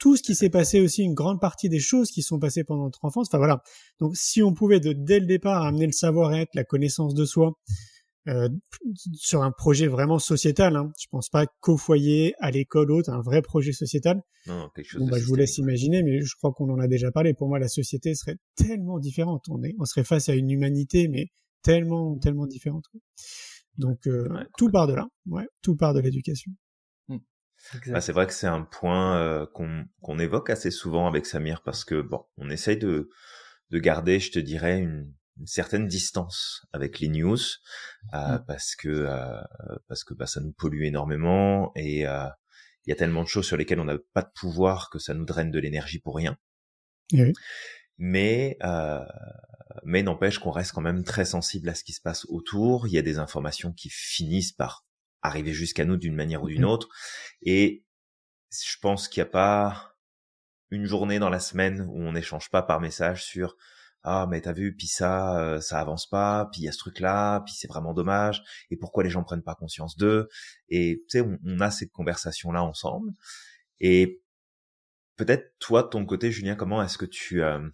tout 0.00 0.16
ce 0.16 0.22
qui 0.22 0.36
s'est 0.36 0.50
passé 0.50 0.80
aussi, 0.80 1.02
une 1.02 1.14
grande 1.14 1.40
partie 1.40 1.68
des 1.68 1.80
choses 1.80 2.12
qui 2.12 2.22
sont 2.22 2.38
passées 2.38 2.62
pendant 2.62 2.84
notre 2.84 3.04
enfance. 3.04 3.26
Enfin 3.28 3.38
voilà. 3.38 3.62
Donc 3.98 4.16
si 4.16 4.44
on 4.44 4.54
pouvait 4.54 4.78
de, 4.78 4.92
dès 4.92 5.18
le 5.18 5.26
départ 5.26 5.64
amener 5.64 5.86
le 5.86 5.92
savoir-être, 5.92 6.50
la 6.54 6.62
connaissance 6.62 7.14
de 7.14 7.24
soi 7.24 7.58
euh, 8.28 8.48
sur 9.14 9.42
un 9.42 9.50
projet 9.50 9.86
vraiment 9.86 10.18
sociétal, 10.18 10.76
hein. 10.76 10.92
je 11.00 11.06
pense 11.10 11.28
pas 11.28 11.46
qu'au 11.60 11.76
foyer, 11.76 12.34
à 12.38 12.50
l'école, 12.50 12.90
autre, 12.92 13.10
un 13.10 13.20
vrai 13.20 13.42
projet 13.42 13.72
sociétal. 13.72 14.22
Non, 14.46 14.68
quelque 14.74 14.86
chose 14.86 15.00
bon, 15.00 15.08
bah, 15.08 15.18
je 15.18 15.24
vous 15.26 15.34
laisse 15.34 15.58
imaginer, 15.58 16.02
mais 16.02 16.20
je 16.22 16.34
crois 16.36 16.52
qu'on 16.52 16.70
en 16.70 16.78
a 16.78 16.86
déjà 16.86 17.10
parlé. 17.10 17.34
Pour 17.34 17.48
moi, 17.48 17.58
la 17.58 17.68
société 17.68 18.14
serait 18.14 18.36
tellement 18.54 18.98
différente. 18.98 19.46
On, 19.48 19.62
est, 19.62 19.74
on 19.78 19.84
serait 19.84 20.04
face 20.04 20.28
à 20.28 20.34
une 20.34 20.50
humanité, 20.50 21.08
mais 21.08 21.28
tellement, 21.62 22.18
tellement 22.18 22.46
différente. 22.46 22.84
Donc 23.76 24.06
euh, 24.06 24.28
tout 24.56 24.70
part 24.70 24.86
de 24.86 24.94
là. 24.94 25.08
Ouais, 25.26 25.46
tout 25.62 25.76
part 25.76 25.94
de 25.94 26.00
l'éducation. 26.00 26.52
Bah, 27.88 28.00
c'est 28.00 28.12
vrai 28.12 28.26
que 28.26 28.32
c'est 28.32 28.46
un 28.46 28.62
point 28.62 29.18
euh, 29.18 29.46
qu'on 30.02 30.18
évoque 30.18 30.50
assez 30.50 30.70
souvent 30.70 31.06
avec 31.06 31.26
Samir 31.26 31.62
parce 31.62 31.84
que 31.84 32.00
bon, 32.00 32.24
on 32.36 32.50
essaye 32.50 32.76
de, 32.76 33.10
de 33.70 33.78
garder, 33.78 34.20
je 34.20 34.30
te 34.30 34.38
dirais, 34.38 34.78
une, 34.78 35.12
une 35.38 35.46
certaine 35.46 35.86
distance 35.86 36.66
avec 36.72 37.00
les 37.00 37.08
news 37.08 37.38
euh, 38.14 38.38
mmh. 38.38 38.44
parce 38.46 38.74
que 38.74 38.88
euh, 38.88 39.40
parce 39.86 40.04
que 40.04 40.14
bah, 40.14 40.26
ça 40.26 40.40
nous 40.40 40.52
pollue 40.52 40.82
énormément 40.82 41.72
et 41.76 42.06
euh, 42.06 42.26
il 42.86 42.90
y 42.90 42.92
a 42.92 42.96
tellement 42.96 43.22
de 43.22 43.28
choses 43.28 43.46
sur 43.46 43.56
lesquelles 43.56 43.80
on 43.80 43.84
n'a 43.84 43.98
pas 44.14 44.22
de 44.22 44.30
pouvoir 44.34 44.88
que 44.90 44.98
ça 44.98 45.14
nous 45.14 45.26
draine 45.26 45.50
de 45.50 45.58
l'énergie 45.58 45.98
pour 45.98 46.16
rien. 46.16 46.38
Mais 47.98 48.56
euh, 48.62 49.04
mais 49.84 50.02
n'empêche 50.02 50.38
qu'on 50.38 50.50
reste 50.50 50.72
quand 50.72 50.80
même 50.80 51.04
très 51.04 51.24
sensible 51.24 51.68
à 51.68 51.74
ce 51.74 51.84
qui 51.84 51.92
se 51.92 52.00
passe 52.00 52.24
autour. 52.26 52.86
Il 52.86 52.92
y 52.92 52.98
a 52.98 53.02
des 53.02 53.18
informations 53.18 53.72
qui 53.72 53.90
finissent 53.90 54.52
par 54.52 54.86
arriver 55.22 55.52
jusqu'à 55.52 55.84
nous 55.84 55.96
d'une 55.96 56.14
manière 56.14 56.42
ou 56.42 56.48
d'une 56.48 56.62
mmh 56.62 56.68
autre. 56.68 56.88
Et 57.42 57.84
je 58.50 58.76
pense 58.80 59.08
qu'il 59.08 59.22
n'y 59.22 59.28
a 59.28 59.32
pas 59.32 59.96
une 60.70 60.86
journée 60.86 61.18
dans 61.18 61.30
la 61.30 61.40
semaine 61.40 61.82
où 61.90 62.00
on 62.00 62.12
n'échange 62.12 62.50
pas 62.50 62.62
par 62.62 62.80
message 62.80 63.24
sur 63.24 63.56
ah 64.02 64.26
mais 64.28 64.40
t'as 64.40 64.52
vu 64.52 64.76
puis 64.76 64.86
ça 64.86 65.38
euh, 65.40 65.60
ça 65.60 65.80
avance 65.80 66.08
pas 66.08 66.48
puis 66.52 66.62
il 66.62 66.64
y 66.64 66.68
a 66.68 66.72
ce 66.72 66.78
truc 66.78 67.00
là 67.00 67.40
puis 67.40 67.54
c'est 67.54 67.68
vraiment 67.68 67.94
dommage 67.94 68.42
et 68.70 68.76
pourquoi 68.76 69.04
les 69.04 69.10
gens 69.10 69.24
prennent 69.24 69.42
pas 69.42 69.54
conscience 69.54 69.96
d'eux 69.96 70.28
et 70.68 71.02
tu 71.08 71.18
sais 71.18 71.38
on, 71.44 71.60
a 71.60 71.70
ces 71.70 71.88
conversations 71.88 72.52
là 72.52 72.62
ensemble 72.62 73.10
et 73.80 74.22
peut-être 75.16 75.52
toi 75.58 75.82
de 75.82 75.88
ton 75.88 76.06
côté 76.06 76.30
Julien 76.30 76.54
comment 76.54 76.82
est-ce 76.82 76.98
que 76.98 77.06
tu 77.06 77.42
euh, 77.42 77.68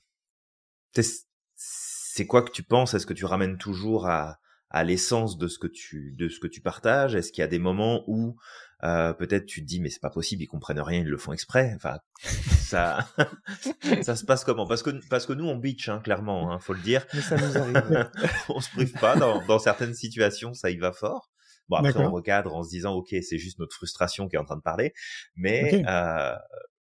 c'est 2.14 2.26
quoi 2.26 2.42
que 2.42 2.52
tu 2.52 2.62
penses? 2.62 2.94
Est-ce 2.94 3.06
que 3.06 3.12
tu 3.14 3.24
ramènes 3.24 3.58
toujours 3.58 4.06
à 4.06 4.38
à 4.70 4.82
l'essence 4.82 5.38
de 5.38 5.46
ce 5.46 5.58
que 5.58 5.68
tu 5.68 6.14
de 6.18 6.28
ce 6.28 6.40
que 6.40 6.46
tu 6.46 6.60
partages? 6.60 7.14
Est-ce 7.14 7.32
qu'il 7.32 7.42
y 7.42 7.44
a 7.44 7.48
des 7.48 7.58
moments 7.58 8.04
où 8.06 8.36
euh, 8.84 9.12
peut-être 9.12 9.46
tu 9.46 9.62
te 9.62 9.66
dis 9.66 9.80
mais 9.80 9.88
c'est 9.88 10.00
pas 10.00 10.10
possible, 10.10 10.42
ils 10.42 10.46
comprennent 10.46 10.80
rien, 10.80 11.00
ils 11.00 11.08
le 11.08 11.16
font 11.16 11.32
exprès. 11.32 11.72
Enfin, 11.76 11.98
ça, 12.18 13.08
ça 14.02 14.16
se 14.16 14.24
passe 14.24 14.44
comment? 14.44 14.66
Parce 14.66 14.82
que 14.82 14.90
parce 15.08 15.26
que 15.26 15.32
nous 15.32 15.46
on 15.46 15.56
bitch 15.56 15.88
hein, 15.88 16.00
clairement, 16.00 16.52
hein, 16.52 16.58
faut 16.58 16.74
le 16.74 16.80
dire. 16.80 17.06
Mais 17.14 17.20
ça 17.20 17.36
nous 17.36 17.56
arrive. 17.56 18.10
on 18.48 18.60
se 18.60 18.70
prive 18.70 18.92
pas 18.92 19.16
dans, 19.16 19.44
dans 19.46 19.58
certaines 19.58 19.94
situations, 19.94 20.54
ça 20.54 20.70
y 20.70 20.76
va 20.76 20.92
fort. 20.92 21.30
Bon 21.68 21.76
après 21.78 21.96
on 21.98 22.12
recadre 22.12 22.54
en 22.54 22.62
se 22.62 22.68
disant 22.68 22.92
ok 22.92 23.14
c'est 23.22 23.38
juste 23.38 23.58
notre 23.58 23.74
frustration 23.74 24.28
qui 24.28 24.36
est 24.36 24.38
en 24.38 24.44
train 24.44 24.56
de 24.56 24.62
parler, 24.62 24.92
mais 25.34 25.82
euh, 25.88 26.34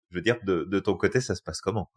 je 0.10 0.18
veux 0.18 0.22
dire 0.22 0.38
de, 0.44 0.68
de 0.70 0.80
ton 0.80 0.96
côté 0.96 1.22
ça 1.22 1.36
se 1.36 1.42
passe 1.42 1.62
comment? 1.62 1.90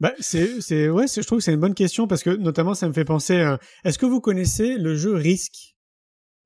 Bah, 0.00 0.12
c'est, 0.18 0.60
c'est, 0.60 0.88
ouais, 0.88 1.06
je 1.06 1.20
trouve 1.20 1.38
que 1.38 1.44
c'est 1.44 1.52
une 1.52 1.60
bonne 1.60 1.74
question 1.74 2.08
parce 2.08 2.22
que 2.22 2.30
notamment 2.30 2.74
ça 2.74 2.88
me 2.88 2.92
fait 2.92 3.04
penser. 3.04 3.34
Euh, 3.34 3.56
est-ce 3.84 3.98
que 3.98 4.06
vous 4.06 4.20
connaissez 4.20 4.76
le 4.76 4.96
jeu 4.96 5.14
Risk? 5.14 5.76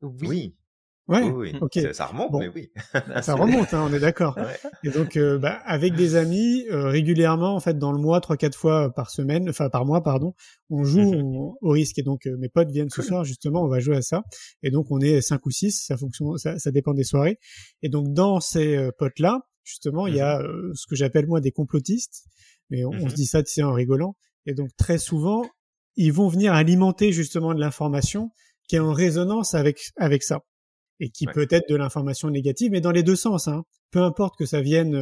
Oui. 0.03 0.55
Ouais, 1.07 1.23
oui, 1.23 1.53
ok. 1.61 1.79
Ça, 1.93 2.07
remonte, 2.07 2.33
mais 2.39 2.49
oui. 2.49 2.71
Bah, 2.95 3.21
ça 3.23 3.35
remonte, 3.35 3.75
hein, 3.75 3.87
on 3.89 3.93
est 3.93 4.01
d'accord. 4.01 4.39
Et 4.83 4.91
donc, 4.91 5.17
euh, 5.17 5.39
bah, 5.39 5.61
avec 5.65 5.95
des 5.95 6.17
amis, 6.17 6.65
euh, 6.71 6.89
régulièrement, 6.89 7.55
en 7.55 7.61
fait, 7.61 7.79
dans 7.79 7.93
le 7.93 7.99
mois, 7.99 8.21
trois, 8.21 8.37
quatre 8.37 8.57
fois 8.57 8.91
par 8.91 9.11
semaine, 9.11 9.51
enfin 9.51 9.69
par 9.69 9.85
mois, 9.85 10.03
pardon, 10.03 10.35
on 10.71 10.83
joue 10.85 11.13
mhm. 11.13 11.53
au 11.61 11.71
risque. 11.71 11.99
Et 11.99 12.03
donc, 12.03 12.27
mes 12.27 12.49
potes 12.49 12.71
viennent 12.71 12.91
ce 12.91 13.03
soir, 13.03 13.25
justement, 13.25 13.63
on 13.63 13.69
va 13.69 13.81
jouer 13.81 13.97
à 13.97 14.03
ça. 14.03 14.23
Et 14.63 14.71
donc, 14.71 14.87
on 14.91 15.01
est 15.01 15.21
cinq 15.21 15.45
ou 15.45 15.51
six, 15.51 15.85
ça 15.87 15.97
fonctionne, 15.97 16.39
ça, 16.39 16.59
ça 16.59 16.71
dépend 16.71 16.95
des 16.95 17.05
soirées. 17.05 17.39
Et 17.83 17.89
donc, 17.91 18.13
dans 18.13 18.41
ces 18.41 18.89
potes-là, 18.99 19.41
justement, 19.63 20.07
il 20.07 20.15
y 20.17 20.21
a 20.21 20.39
mhm. 20.39 20.73
ce 20.75 20.87
que 20.87 20.97
j'appelle 20.97 21.27
moi 21.27 21.41
des 21.41 21.53
complotistes 21.53 22.25
mais 22.71 22.85
on, 22.85 22.93
se 22.93 23.05
mmh 23.05 23.09
dit 23.09 23.27
ça, 23.27 23.43
tu 23.43 23.63
en 23.63 23.73
rigolant. 23.73 24.17
Et 24.47 24.55
donc 24.55 24.71
très 24.77 24.99
souvent, 24.99 25.45
ils 25.97 26.13
vont 26.13 26.29
venir 26.29 26.53
alimenter 26.53 27.13
justement 27.13 27.55
de 27.55 27.61
l'information 27.61 28.31
qui 28.69 28.77
est 28.77 28.81
en 28.81 28.93
résonance 28.93 29.55
avec 29.55 29.81
avec 29.97 30.23
ça 30.23 30.41
et 31.01 31.11
qui 31.11 31.27
peut 31.27 31.47
être 31.51 31.69
de 31.69 31.77
l'information 31.77 32.31
négative, 32.31 32.71
mais 32.71 32.81
dans 32.81 32.93
les 32.93 33.03
deux 33.03 33.17
sens. 33.17 33.49
Hein. 33.49 33.65
Peu 33.91 34.01
importe 34.01 34.37
que 34.39 34.47
ça 34.47 34.61
vienne 34.61 34.95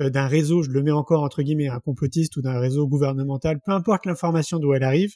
euh, 0.00 0.10
d'un 0.10 0.26
réseau, 0.26 0.62
je 0.62 0.70
le 0.70 0.82
mets 0.82 0.90
encore 0.90 1.22
entre 1.22 1.42
guillemets, 1.42 1.68
un 1.68 1.80
complotiste 1.80 2.36
ou 2.36 2.42
d'un 2.42 2.58
réseau 2.58 2.88
gouvernemental, 2.88 3.60
peu 3.64 3.72
importe 3.72 4.06
l'information 4.06 4.58
d'où 4.58 4.74
elle 4.74 4.82
arrive. 4.82 5.12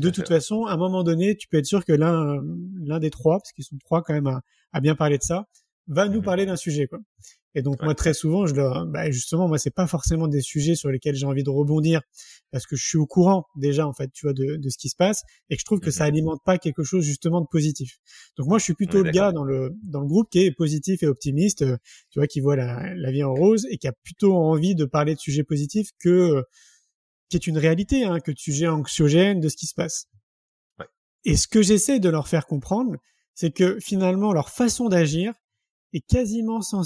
de 0.00 0.10
toute 0.10 0.28
façon, 0.28 0.64
à 0.64 0.72
un 0.72 0.76
moment 0.76 1.02
donné, 1.02 1.36
tu 1.36 1.48
peux 1.48 1.58
être 1.58 1.66
sûr 1.66 1.84
que 1.84 1.92
l'un 1.92 2.40
l'un 2.84 2.98
des 2.98 3.10
trois, 3.10 3.38
parce 3.38 3.52
qu'ils 3.52 3.64
sont 3.64 3.76
trois 3.78 4.02
quand 4.02 4.14
même 4.14 4.40
à, 4.72 4.80
bien 4.80 4.94
parler 4.94 5.18
de 5.18 5.22
ça, 5.22 5.46
va 5.88 6.08
nous 6.08 6.20
mmh 6.20 6.24
parler 6.24 6.46
d'un 6.46 6.56
sujet. 6.56 6.86
Quoi. 6.86 6.98
Et 7.54 7.62
donc 7.62 7.82
moi 7.82 7.94
très 7.94 8.12
souvent, 8.12 8.46
je 8.46 8.54
leur, 8.54 8.84
bah, 8.86 9.10
justement, 9.10 9.48
moi 9.48 9.56
c'est 9.56 9.70
pas 9.70 9.86
forcément 9.86 10.28
des 10.28 10.42
sujets 10.42 10.74
sur 10.74 10.90
lesquels 10.90 11.14
j'ai 11.14 11.24
envie 11.24 11.42
de 11.42 11.48
rebondir 11.48 12.02
parce 12.50 12.66
que 12.66 12.76
je 12.76 12.84
suis 12.84 12.98
au 12.98 13.06
courant 13.06 13.46
déjà 13.56 13.86
en 13.86 13.94
fait, 13.94 14.10
tu 14.12 14.26
vois, 14.26 14.34
de, 14.34 14.56
de 14.56 14.68
ce 14.68 14.76
qui 14.76 14.90
se 14.90 14.96
passe 14.96 15.22
et 15.48 15.56
que 15.56 15.60
je 15.60 15.64
trouve 15.64 15.80
que 15.80 15.90
ça 15.90 16.04
mmh 16.04 16.08
alimente 16.08 16.40
pas 16.44 16.58
quelque 16.58 16.82
chose 16.82 17.04
justement 17.04 17.40
de 17.40 17.46
positif. 17.50 17.98
Donc 18.36 18.48
moi 18.48 18.58
je 18.58 18.64
suis 18.64 18.74
plutôt 18.74 19.02
le 19.02 19.10
gars 19.10 19.32
dans 19.32 19.44
le 19.44 19.72
dans 19.82 20.00
le 20.00 20.06
groupe 20.06 20.28
qui 20.30 20.40
est 20.40 20.52
positif 20.52 21.02
et 21.02 21.06
optimiste, 21.06 21.62
euh, 21.62 21.78
tu 22.10 22.18
vois, 22.18 22.26
qui 22.26 22.40
voit 22.40 22.56
la, 22.56 22.94
la 22.94 23.10
vie 23.10 23.24
en 23.24 23.32
rose 23.32 23.66
et 23.70 23.78
qui 23.78 23.88
a 23.88 23.92
plutôt 23.92 24.34
envie 24.34 24.74
de 24.74 24.84
parler 24.84 25.14
de 25.14 25.20
sujets 25.20 25.44
positifs 25.44 25.90
que 25.98 26.08
euh, 26.10 26.42
qui 27.30 27.36
est 27.36 27.46
une 27.46 27.58
réalité, 27.58 28.04
hein, 28.04 28.20
que 28.20 28.32
de 28.32 28.38
sujets 28.38 28.68
anxiogènes 28.68 29.40
de 29.40 29.48
ce 29.48 29.56
qui 29.56 29.66
se 29.66 29.74
passe. 29.74 30.08
Ouais. 30.78 30.86
Et 31.24 31.36
ce 31.36 31.48
que 31.48 31.62
j'essaie 31.62 32.00
de 32.00 32.08
leur 32.08 32.28
faire 32.28 32.46
comprendre, 32.46 32.96
c'est 33.34 33.50
que 33.50 33.78
finalement 33.80 34.32
leur 34.32 34.50
façon 34.50 34.88
d'agir 34.88 35.32
est 35.96 36.06
quasiment 36.06 36.60
sans, 36.60 36.82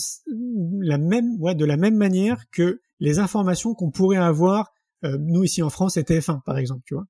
la 0.81 0.99
même, 0.99 1.37
ouais, 1.41 1.55
de 1.55 1.65
la 1.65 1.77
même 1.77 1.97
manière 1.97 2.45
que 2.51 2.81
les 2.99 3.19
informations 3.19 3.75
qu'on 3.75 3.91
pourrait 3.91 4.19
avoir, 4.19 4.73
euh, 5.05 5.17
nous 5.19 5.45
ici 5.45 5.63
en 5.63 5.71
France, 5.71 5.97
et 5.97 6.03
TF1 6.03 6.43
par 6.45 6.59
exemple, 6.59 6.83
tu 6.87 6.95
vois. 6.95 7.05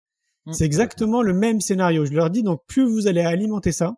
Mmh. 0.46 0.52
C'est 0.52 0.64
exactement 0.64 1.22
le 1.22 1.34
même 1.34 1.60
scénario. 1.60 2.04
Je 2.04 2.12
leur 2.12 2.30
dis 2.30 2.42
donc 2.42 2.62
plus 2.66 2.84
vous 2.84 3.06
allez 3.06 3.20
alimenter 3.20 3.72
ça, 3.72 3.94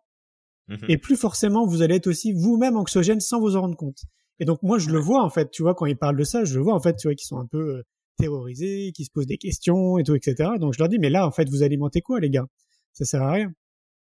mmh 0.67 0.75
et 0.87 0.97
plus 0.97 1.17
forcément 1.17 1.65
vous 1.65 1.81
allez 1.81 1.95
être 1.95 2.07
aussi 2.07 2.31
vous-même 2.31 2.77
anxiogène 2.77 3.19
sans 3.19 3.39
vous 3.39 3.55
en 3.55 3.61
rendre 3.61 3.77
compte. 3.77 3.99
Et 4.39 4.45
donc 4.45 4.63
moi 4.63 4.77
je 4.79 4.89
le 4.89 4.99
vois 4.99 5.23
en 5.23 5.29
fait, 5.29 5.51
tu 5.51 5.61
vois, 5.61 5.75
quand 5.75 5.85
ils 5.85 5.97
parlent 5.97 6.17
de 6.17 6.23
ça, 6.23 6.43
je 6.45 6.55
le 6.55 6.63
vois 6.63 6.73
en 6.73 6.79
fait, 6.79 6.95
tu 6.95 7.07
vois, 7.07 7.15
qu'ils 7.15 7.27
sont 7.27 7.37
un 7.37 7.45
peu 7.45 7.77
euh, 7.77 7.83
terrorisés, 8.17 8.91
qui 8.93 9.05
se 9.05 9.11
posent 9.11 9.27
des 9.27 9.37
questions 9.37 9.97
et 9.97 10.03
tout, 10.03 10.15
etc. 10.15 10.51
Donc 10.59 10.73
je 10.73 10.79
leur 10.79 10.89
dis 10.89 10.99
mais 10.99 11.09
là 11.09 11.27
en 11.27 11.31
fait 11.31 11.49
vous 11.49 11.63
alimentez 11.63 12.01
quoi 12.01 12.19
les 12.19 12.29
gars? 12.29 12.47
Ça 12.93 13.05
sert 13.05 13.21
à 13.21 13.31
rien. 13.31 13.51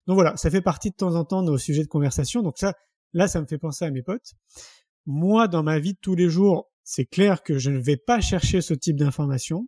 Donc 0.06 0.14
voilà, 0.14 0.36
ça 0.36 0.50
fait 0.50 0.62
partie 0.62 0.90
de 0.90 0.96
temps 0.96 1.14
en 1.14 1.24
temps 1.24 1.42
de 1.42 1.50
nos 1.50 1.58
sujets 1.58 1.82
de 1.82 1.88
conversation. 1.88 2.42
Donc 2.42 2.58
ça, 2.58 2.74
Là, 3.12 3.28
ça 3.28 3.40
me 3.40 3.46
fait 3.46 3.58
penser 3.58 3.84
à 3.84 3.90
mes 3.90 4.02
potes. 4.02 4.34
Moi, 5.06 5.48
dans 5.48 5.62
ma 5.62 5.78
vie 5.78 5.94
de 5.94 5.98
tous 6.00 6.14
les 6.14 6.28
jours, 6.28 6.70
c'est 6.84 7.06
clair 7.06 7.42
que 7.42 7.58
je 7.58 7.70
ne 7.70 7.78
vais 7.78 7.96
pas 7.96 8.20
chercher 8.20 8.60
ce 8.60 8.74
type 8.74 8.96
d'information. 8.96 9.66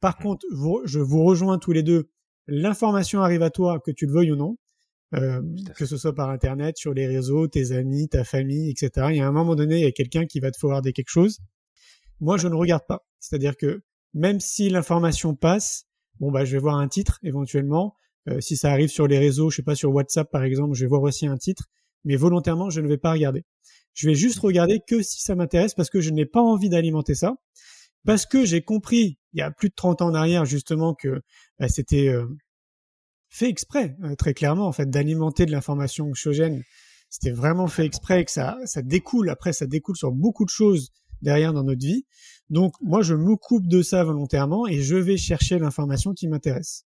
Par 0.00 0.18
mmh. 0.18 0.22
contre, 0.22 0.46
je 0.84 1.00
vous 1.00 1.24
rejoins 1.24 1.58
tous 1.58 1.72
les 1.72 1.82
deux. 1.82 2.10
L'information 2.46 3.20
arrive 3.20 3.42
à 3.42 3.50
toi, 3.50 3.80
que 3.84 3.90
tu 3.90 4.06
le 4.06 4.12
veuilles 4.12 4.32
ou 4.32 4.36
non, 4.36 4.56
euh, 5.14 5.42
que 5.76 5.86
ce 5.86 5.96
soit 5.96 6.14
par 6.14 6.30
Internet, 6.30 6.76
sur 6.76 6.94
les 6.94 7.06
réseaux, 7.06 7.48
tes 7.48 7.72
amis, 7.72 8.08
ta 8.08 8.24
famille, 8.24 8.70
etc. 8.70 9.08
Il 9.10 9.16
y 9.16 9.20
a 9.20 9.26
un 9.26 9.32
moment 9.32 9.56
donné, 9.56 9.78
il 9.78 9.82
y 9.82 9.86
a 9.86 9.92
quelqu'un 9.92 10.26
qui 10.26 10.40
va 10.40 10.50
te 10.50 10.58
forwarder 10.58 10.92
quelque 10.92 11.10
chose. 11.10 11.38
Moi, 12.20 12.36
je 12.36 12.48
ne 12.48 12.54
regarde 12.54 12.86
pas. 12.86 13.06
C'est-à-dire 13.18 13.56
que 13.56 13.82
même 14.14 14.40
si 14.40 14.70
l'information 14.70 15.34
passe, 15.34 15.86
bon 16.20 16.30
bah 16.30 16.44
je 16.44 16.52
vais 16.52 16.58
voir 16.58 16.76
un 16.76 16.88
titre 16.88 17.18
éventuellement. 17.22 17.94
Euh, 18.28 18.40
si 18.40 18.56
ça 18.56 18.72
arrive 18.72 18.88
sur 18.88 19.06
les 19.06 19.18
réseaux, 19.18 19.50
je 19.50 19.56
sais 19.56 19.62
pas 19.62 19.74
sur 19.74 19.92
WhatsApp 19.92 20.30
par 20.30 20.42
exemple, 20.42 20.74
je 20.74 20.84
vais 20.84 20.88
voir 20.88 21.02
aussi 21.02 21.26
un 21.26 21.36
titre 21.36 21.68
mais 22.06 22.16
volontairement, 22.16 22.70
je 22.70 22.80
ne 22.80 22.88
vais 22.88 22.96
pas 22.96 23.12
regarder. 23.12 23.44
Je 23.92 24.08
vais 24.08 24.14
juste 24.14 24.38
regarder 24.38 24.80
que 24.86 25.02
si 25.02 25.20
ça 25.20 25.34
m'intéresse 25.34 25.74
parce 25.74 25.90
que 25.90 26.00
je 26.00 26.10
n'ai 26.10 26.24
pas 26.24 26.40
envie 26.40 26.68
d'alimenter 26.68 27.14
ça. 27.14 27.34
Parce 28.06 28.24
que 28.24 28.44
j'ai 28.44 28.62
compris, 28.62 29.18
il 29.32 29.40
y 29.40 29.42
a 29.42 29.50
plus 29.50 29.68
de 29.68 29.74
30 29.74 30.00
ans 30.00 30.06
en 30.08 30.14
arrière, 30.14 30.44
justement, 30.44 30.94
que 30.94 31.20
bah, 31.58 31.68
c'était 31.68 32.08
euh, 32.08 32.26
fait 33.28 33.48
exprès, 33.48 33.96
euh, 34.04 34.14
très 34.14 34.32
clairement, 34.32 34.66
en 34.66 34.72
fait, 34.72 34.88
d'alimenter 34.88 35.44
de 35.44 35.50
l'information 35.50 36.06
anxiogène. 36.06 36.62
C'était 37.10 37.32
vraiment 37.32 37.66
fait 37.66 37.84
exprès 37.84 38.24
que 38.24 38.30
ça, 38.30 38.58
ça 38.64 38.82
découle, 38.82 39.28
après, 39.28 39.52
ça 39.52 39.66
découle 39.66 39.96
sur 39.96 40.12
beaucoup 40.12 40.44
de 40.44 40.50
choses 40.50 40.92
derrière 41.20 41.52
dans 41.52 41.64
notre 41.64 41.84
vie. 41.84 42.06
Donc, 42.48 42.74
moi, 42.80 43.02
je 43.02 43.14
me 43.14 43.34
coupe 43.34 43.66
de 43.66 43.82
ça 43.82 44.04
volontairement 44.04 44.68
et 44.68 44.80
je 44.80 44.94
vais 44.94 45.16
chercher 45.16 45.58
l'information 45.58 46.14
qui 46.14 46.28
m'intéresse. 46.28 46.84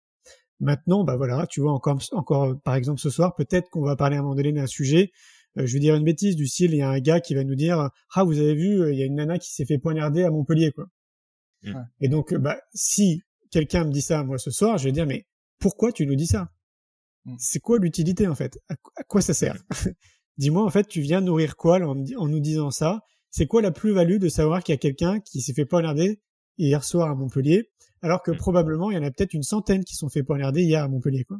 Maintenant, 0.60 1.04
bah 1.04 1.16
voilà, 1.16 1.46
tu 1.48 1.60
vois, 1.60 1.72
encore, 1.72 1.98
encore 2.12 2.60
par 2.62 2.74
exemple 2.74 3.00
ce 3.00 3.10
soir, 3.10 3.34
peut-être 3.34 3.68
qu'on 3.70 3.82
va 3.82 3.96
parler 3.96 4.16
à 4.16 4.20
un 4.20 4.22
moment 4.22 4.34
donné 4.34 4.52
d'un 4.52 4.66
sujet. 4.66 5.10
Euh, 5.58 5.66
je 5.66 5.74
vais 5.74 5.80
dire 5.80 5.94
une 5.94 6.04
bêtise 6.04 6.36
du 6.36 6.46
style, 6.46 6.72
il 6.72 6.78
y 6.78 6.82
a 6.82 6.88
un 6.88 7.00
gars 7.00 7.20
qui 7.20 7.34
va 7.34 7.44
nous 7.44 7.54
dire, 7.54 7.90
ah 8.14 8.24
vous 8.24 8.38
avez 8.38 8.54
vu, 8.54 8.90
il 8.92 8.98
y 8.98 9.02
a 9.02 9.06
une 9.06 9.16
nana 9.16 9.38
qui 9.38 9.52
s'est 9.52 9.66
fait 9.66 9.78
poignarder 9.78 10.24
à 10.24 10.30
Montpellier, 10.30 10.72
quoi. 10.72 10.86
Mmh. 11.62 11.74
Et 12.00 12.08
donc, 12.08 12.34
bah 12.34 12.58
si 12.74 13.22
quelqu'un 13.50 13.84
me 13.84 13.90
dit 13.90 14.02
ça 14.02 14.22
moi 14.24 14.38
ce 14.38 14.50
soir, 14.50 14.78
je 14.78 14.84
vais 14.84 14.92
dire, 14.92 15.06
mais 15.06 15.26
pourquoi 15.58 15.92
tu 15.92 16.06
nous 16.06 16.16
dis 16.16 16.26
ça? 16.26 16.50
Mmh. 17.24 17.36
C'est 17.38 17.60
quoi 17.60 17.78
l'utilité 17.78 18.28
en 18.28 18.34
fait? 18.34 18.58
À, 18.68 19.04
quoi 19.04 19.20
ça 19.20 19.34
sert? 19.34 19.56
Dis-moi 20.36 20.64
en 20.64 20.70
fait, 20.70 20.88
tu 20.88 21.00
viens 21.00 21.20
nourrir 21.20 21.56
quoi 21.56 21.78
en, 21.78 21.96
en 22.16 22.28
nous 22.28 22.40
disant 22.40 22.70
ça? 22.70 23.00
C'est 23.30 23.46
quoi 23.46 23.62
la 23.62 23.70
plus-value 23.70 24.18
de 24.18 24.28
savoir 24.28 24.62
qu'il 24.62 24.72
y 24.72 24.76
a 24.76 24.78
quelqu'un 24.78 25.20
qui 25.20 25.40
s'est 25.40 25.54
fait 25.54 25.64
poignarder 25.64 26.20
hier 26.58 26.84
soir 26.84 27.10
à 27.10 27.14
Montpellier 27.14 27.70
alors 28.04 28.22
que 28.22 28.30
mm. 28.30 28.36
probablement 28.36 28.90
il 28.90 28.94
y 28.94 28.98
en 28.98 29.02
a 29.02 29.10
peut-être 29.10 29.34
une 29.34 29.42
centaine 29.42 29.82
qui 29.82 29.96
sont 29.96 30.08
fait 30.08 30.22
poignarder 30.22 30.62
hier 30.62 30.84
à 30.84 30.88
Montpellier. 30.88 31.24
Quoi. 31.24 31.38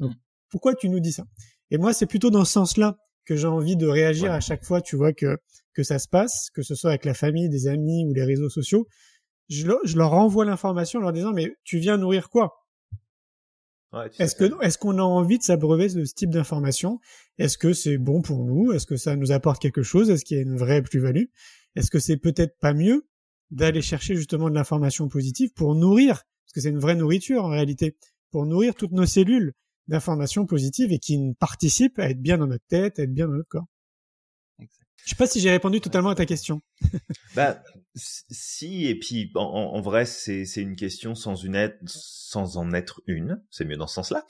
Donc 0.00 0.10
mm. 0.10 0.18
pourquoi 0.50 0.74
tu 0.74 0.88
nous 0.88 1.00
dis 1.00 1.12
ça? 1.12 1.24
Et 1.70 1.78
moi 1.78 1.92
c'est 1.92 2.06
plutôt 2.06 2.30
dans 2.30 2.44
ce 2.44 2.52
sens-là 2.52 2.98
que 3.24 3.36
j'ai 3.36 3.46
envie 3.46 3.76
de 3.76 3.86
réagir 3.86 4.32
à 4.32 4.40
chaque 4.40 4.64
fois, 4.64 4.82
tu 4.82 4.96
vois 4.96 5.12
que 5.12 5.38
que 5.74 5.84
ça 5.84 5.98
se 5.98 6.08
passe, 6.08 6.50
que 6.52 6.62
ce 6.62 6.74
soit 6.74 6.90
avec 6.90 7.04
la 7.04 7.14
famille, 7.14 7.48
des 7.48 7.68
amis 7.68 8.04
ou 8.04 8.12
les 8.12 8.24
réseaux 8.24 8.50
sociaux. 8.50 8.86
Je, 9.48 9.70
je 9.84 9.96
leur 9.96 10.10
renvoie 10.10 10.44
l'information 10.44 10.98
en 10.98 11.02
leur 11.02 11.12
disant 11.12 11.32
mais 11.32 11.54
tu 11.62 11.78
viens 11.78 11.96
nourrir 11.96 12.28
quoi? 12.28 12.50
Est-ce 14.18 14.34
que 14.34 14.50
est-ce 14.64 14.78
qu'on 14.78 14.98
a 14.98 15.02
envie 15.02 15.38
de 15.38 15.42
s'abreuver 15.42 15.88
de 15.88 16.04
ce 16.04 16.14
type 16.14 16.30
d'information? 16.30 16.98
Est-ce 17.38 17.58
que 17.58 17.74
c'est 17.74 17.98
bon 17.98 18.22
pour 18.22 18.44
nous? 18.44 18.72
Est-ce 18.72 18.86
que 18.86 18.96
ça 18.96 19.16
nous 19.16 19.32
apporte 19.32 19.60
quelque 19.60 19.82
chose? 19.82 20.10
Est-ce 20.10 20.24
qu'il 20.24 20.38
y 20.38 20.40
a 20.40 20.42
une 20.42 20.56
vraie 20.56 20.82
plus-value? 20.82 21.26
Est-ce 21.76 21.90
que 21.90 21.98
c'est 21.98 22.16
peut-être 22.16 22.58
pas 22.58 22.72
mieux? 22.72 23.06
D'aller 23.52 23.82
chercher 23.82 24.16
justement 24.16 24.50
de 24.50 24.54
l'information 24.54 25.08
positive 25.08 25.52
pour 25.52 25.74
nourrir, 25.74 26.14
parce 26.16 26.52
que 26.54 26.60
c'est 26.60 26.70
une 26.70 26.78
vraie 26.78 26.96
nourriture 26.96 27.44
en 27.44 27.48
réalité, 27.48 27.96
pour 28.30 28.46
nourrir 28.46 28.74
toutes 28.74 28.92
nos 28.92 29.06
cellules 29.06 29.52
d'informations 29.88 30.46
positives 30.46 30.90
et 30.90 30.98
qui 30.98 31.18
participent 31.38 31.98
à 31.98 32.10
être 32.10 32.20
bien 32.20 32.38
dans 32.38 32.46
notre 32.46 32.66
tête, 32.66 32.98
à 32.98 33.02
être 33.02 33.12
bien 33.12 33.26
dans 33.26 33.34
notre 33.34 33.48
corps. 33.48 33.66
Je 34.58 35.10
sais 35.10 35.16
pas 35.16 35.26
si 35.26 35.40
j'ai 35.40 35.50
répondu 35.50 35.80
totalement 35.80 36.10
à 36.10 36.14
ta 36.14 36.26
question. 36.26 36.62
bah 37.36 37.62
si 37.94 38.86
et 38.86 38.98
puis 38.98 39.30
en, 39.34 39.80
vrai 39.80 40.06
c'est 40.06 40.44
c'est 40.44 40.62
une 40.62 40.76
question 40.76 41.14
sans 41.14 41.34
une 41.34 41.54
être, 41.54 41.78
sans 41.86 42.56
en 42.56 42.72
être 42.72 43.02
une, 43.06 43.42
c'est 43.50 43.64
mieux 43.64 43.76
dans 43.76 43.86
ce 43.86 43.96
sens-là, 43.96 44.26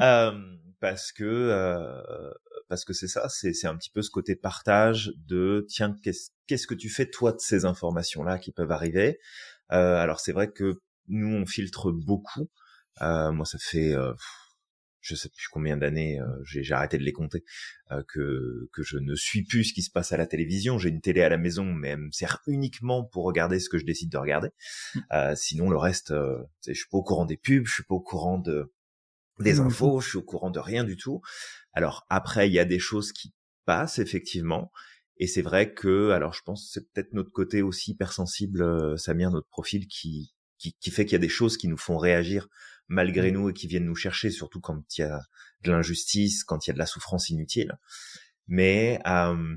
euh, 0.00 0.32
parce 0.80 1.12
que 1.12 1.24
euh, 1.24 2.32
parce 2.68 2.84
que 2.84 2.94
c'est 2.94 3.08
ça, 3.08 3.28
c'est 3.28 3.52
c'est 3.52 3.66
un 3.66 3.76
petit 3.76 3.90
peu 3.90 4.02
ce 4.02 4.10
côté 4.10 4.34
partage 4.34 5.12
de 5.26 5.66
tiens 5.68 5.94
qu'est-ce 6.02 6.30
qu'est-ce 6.46 6.66
que 6.66 6.74
tu 6.74 6.88
fais 6.88 7.06
toi 7.06 7.32
de 7.32 7.40
ces 7.40 7.64
informations 7.64 8.22
là 8.22 8.38
qui 8.38 8.50
peuvent 8.50 8.72
arriver? 8.72 9.18
Euh, 9.72 9.96
alors 9.96 10.20
c'est 10.20 10.32
vrai 10.32 10.50
que 10.50 10.80
nous 11.08 11.34
on 11.34 11.46
filtre 11.46 11.92
beaucoup. 11.92 12.48
Euh, 13.02 13.32
moi 13.32 13.44
ça 13.44 13.58
fait 13.58 13.92
euh, 13.92 14.12
je 15.02 15.14
sais 15.14 15.28
plus 15.28 15.48
combien 15.50 15.76
d'années, 15.76 16.20
euh, 16.20 16.26
j'ai 16.44 16.72
arrêté 16.72 16.96
de 16.96 17.02
les 17.02 17.12
compter, 17.12 17.44
euh, 17.90 18.02
que 18.08 18.68
que 18.72 18.82
je 18.82 18.96
ne 18.96 19.14
suis 19.14 19.42
plus 19.42 19.64
ce 19.64 19.74
qui 19.74 19.82
se 19.82 19.90
passe 19.90 20.12
à 20.12 20.16
la 20.16 20.26
télévision. 20.26 20.78
J'ai 20.78 20.88
une 20.88 21.00
télé 21.00 21.22
à 21.22 21.28
la 21.28 21.38
maison, 21.38 21.64
mais 21.64 21.88
elle 21.88 21.98
me 21.98 22.10
sert 22.12 22.40
uniquement 22.46 23.04
pour 23.04 23.24
regarder 23.24 23.58
ce 23.60 23.68
que 23.68 23.78
je 23.78 23.84
décide 23.84 24.10
de 24.10 24.18
regarder. 24.18 24.48
Mmh. 24.94 25.00
Euh, 25.12 25.34
sinon, 25.36 25.68
le 25.68 25.76
reste, 25.76 26.14
je 26.66 26.72
suis 26.72 26.88
pas 26.90 26.98
au 26.98 27.02
courant 27.02 27.26
des 27.26 27.36
pubs, 27.36 27.66
je 27.66 27.74
suis 27.74 27.84
pas 27.84 27.94
au 27.94 28.00
courant 28.00 28.38
de 28.38 28.72
des 29.40 29.60
infos, 29.60 30.00
je 30.00 30.10
suis 30.10 30.18
au 30.18 30.22
courant 30.22 30.50
de 30.50 30.60
rien 30.60 30.84
du 30.84 30.96
tout. 30.96 31.20
Alors 31.72 32.06
après, 32.08 32.48
il 32.48 32.52
y 32.52 32.58
a 32.58 32.64
des 32.64 32.78
choses 32.78 33.12
qui 33.12 33.34
passent 33.64 33.98
effectivement, 33.98 34.70
et 35.18 35.26
c'est 35.26 35.42
vrai 35.42 35.72
que, 35.72 36.10
alors 36.10 36.32
je 36.32 36.42
pense 36.44 36.70
c'est 36.72 36.90
peut-être 36.92 37.12
notre 37.12 37.30
côté 37.30 37.62
aussi 37.62 37.92
hypersensible, 37.92 38.62
euh, 38.62 38.96
Samir, 38.96 39.30
notre 39.30 39.48
profil 39.48 39.86
qui 39.86 40.32
qui, 40.58 40.74
qui 40.74 40.90
fait 40.92 41.04
qu'il 41.04 41.14
y 41.14 41.16
a 41.16 41.18
des 41.18 41.28
choses 41.28 41.56
qui 41.56 41.66
nous 41.66 41.76
font 41.76 41.98
réagir 41.98 42.48
malgré 42.88 43.30
nous 43.30 43.50
et 43.50 43.52
qui 43.52 43.66
viennent 43.66 43.86
nous 43.86 43.94
chercher, 43.94 44.30
surtout 44.30 44.60
quand 44.60 44.82
il 44.96 45.02
y 45.02 45.04
a 45.04 45.20
de 45.62 45.70
l'injustice, 45.70 46.44
quand 46.44 46.66
il 46.66 46.70
y 46.70 46.72
a 46.72 46.74
de 46.74 46.78
la 46.78 46.86
souffrance 46.86 47.30
inutile. 47.30 47.78
Mais 48.48 49.00
euh, 49.06 49.56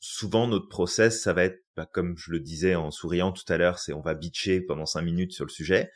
souvent 0.00 0.46
notre 0.46 0.68
process, 0.68 1.22
ça 1.22 1.32
va 1.32 1.44
être, 1.44 1.62
bah, 1.76 1.88
comme 1.92 2.16
je 2.16 2.30
le 2.30 2.40
disais 2.40 2.74
en 2.74 2.90
souriant 2.90 3.32
tout 3.32 3.50
à 3.52 3.56
l'heure, 3.56 3.78
c'est 3.78 3.92
on 3.92 4.00
va 4.00 4.14
bitcher 4.14 4.60
pendant 4.60 4.86
cinq 4.86 5.02
minutes 5.02 5.32
sur 5.32 5.44
le 5.44 5.50
sujet, 5.50 5.90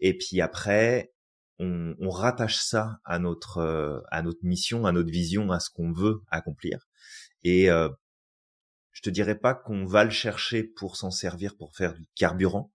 et 0.00 0.16
puis 0.16 0.40
après 0.40 1.12
on, 1.58 1.94
on 2.00 2.10
rattache 2.10 2.56
ça 2.56 3.00
à 3.04 3.18
notre 3.18 3.58
euh, 3.58 4.00
à 4.10 4.22
notre 4.22 4.44
mission, 4.44 4.86
à 4.86 4.92
notre 4.92 5.10
vision, 5.10 5.50
à 5.50 5.60
ce 5.60 5.70
qu'on 5.70 5.92
veut 5.92 6.22
accomplir. 6.30 6.88
Et 7.42 7.70
euh, 7.70 7.88
je 8.92 9.02
te 9.02 9.10
dirais 9.10 9.38
pas 9.38 9.54
qu'on 9.54 9.84
va 9.84 10.04
le 10.04 10.10
chercher 10.10 10.62
pour 10.62 10.96
s'en 10.96 11.10
servir 11.10 11.56
pour 11.56 11.74
faire 11.74 11.94
du 11.94 12.06
carburant, 12.14 12.72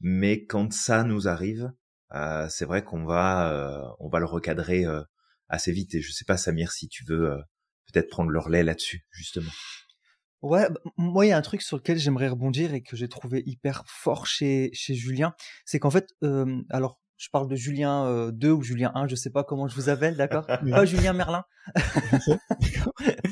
mais 0.00 0.44
quand 0.46 0.72
ça 0.72 1.04
nous 1.04 1.28
arrive, 1.28 1.72
c'est 2.48 2.64
vrai 2.64 2.82
qu'on 2.82 3.04
va 3.04 3.52
euh, 3.52 3.84
on 3.98 4.08
va 4.08 4.18
le 4.18 4.26
recadrer 4.26 4.84
euh, 4.84 5.02
assez 5.48 5.72
vite. 5.72 5.94
Et 5.94 6.00
je 6.00 6.12
sais 6.12 6.24
pas 6.24 6.36
Samir 6.36 6.72
si 6.72 6.88
tu 6.88 7.04
veux 7.04 7.38
peut-être 7.92 8.10
prendre 8.10 8.30
le 8.30 8.38
relais 8.38 8.62
là-dessus 8.62 9.06
justement. 9.10 9.50
Ouais, 10.40 10.68
bah, 10.70 10.80
moi 10.96 11.26
il 11.26 11.30
y 11.30 11.32
a 11.32 11.36
un 11.36 11.42
truc 11.42 11.62
sur 11.62 11.76
lequel 11.76 11.98
j'aimerais 11.98 12.28
rebondir 12.28 12.72
et 12.72 12.82
que 12.82 12.96
j'ai 12.96 13.08
trouvé 13.08 13.42
hyper 13.46 13.82
fort 13.86 14.26
chez 14.26 14.70
chez 14.72 14.94
Julien, 14.94 15.34
c'est 15.64 15.78
qu'en 15.78 15.90
fait, 15.90 16.08
alors 16.70 17.00
je 17.16 17.28
parle 17.30 17.48
de 17.48 17.56
Julien 17.56 18.30
2 18.30 18.50
ou 18.52 18.62
Julien 18.62 18.92
1, 18.94 19.08
je 19.08 19.16
sais 19.16 19.30
pas 19.30 19.42
comment 19.42 19.66
je 19.66 19.74
vous 19.74 19.88
appelle, 19.88 20.16
d'accord? 20.16 20.46
Pas 20.70 20.84
Julien 20.84 21.12
Merlin. 21.12 21.42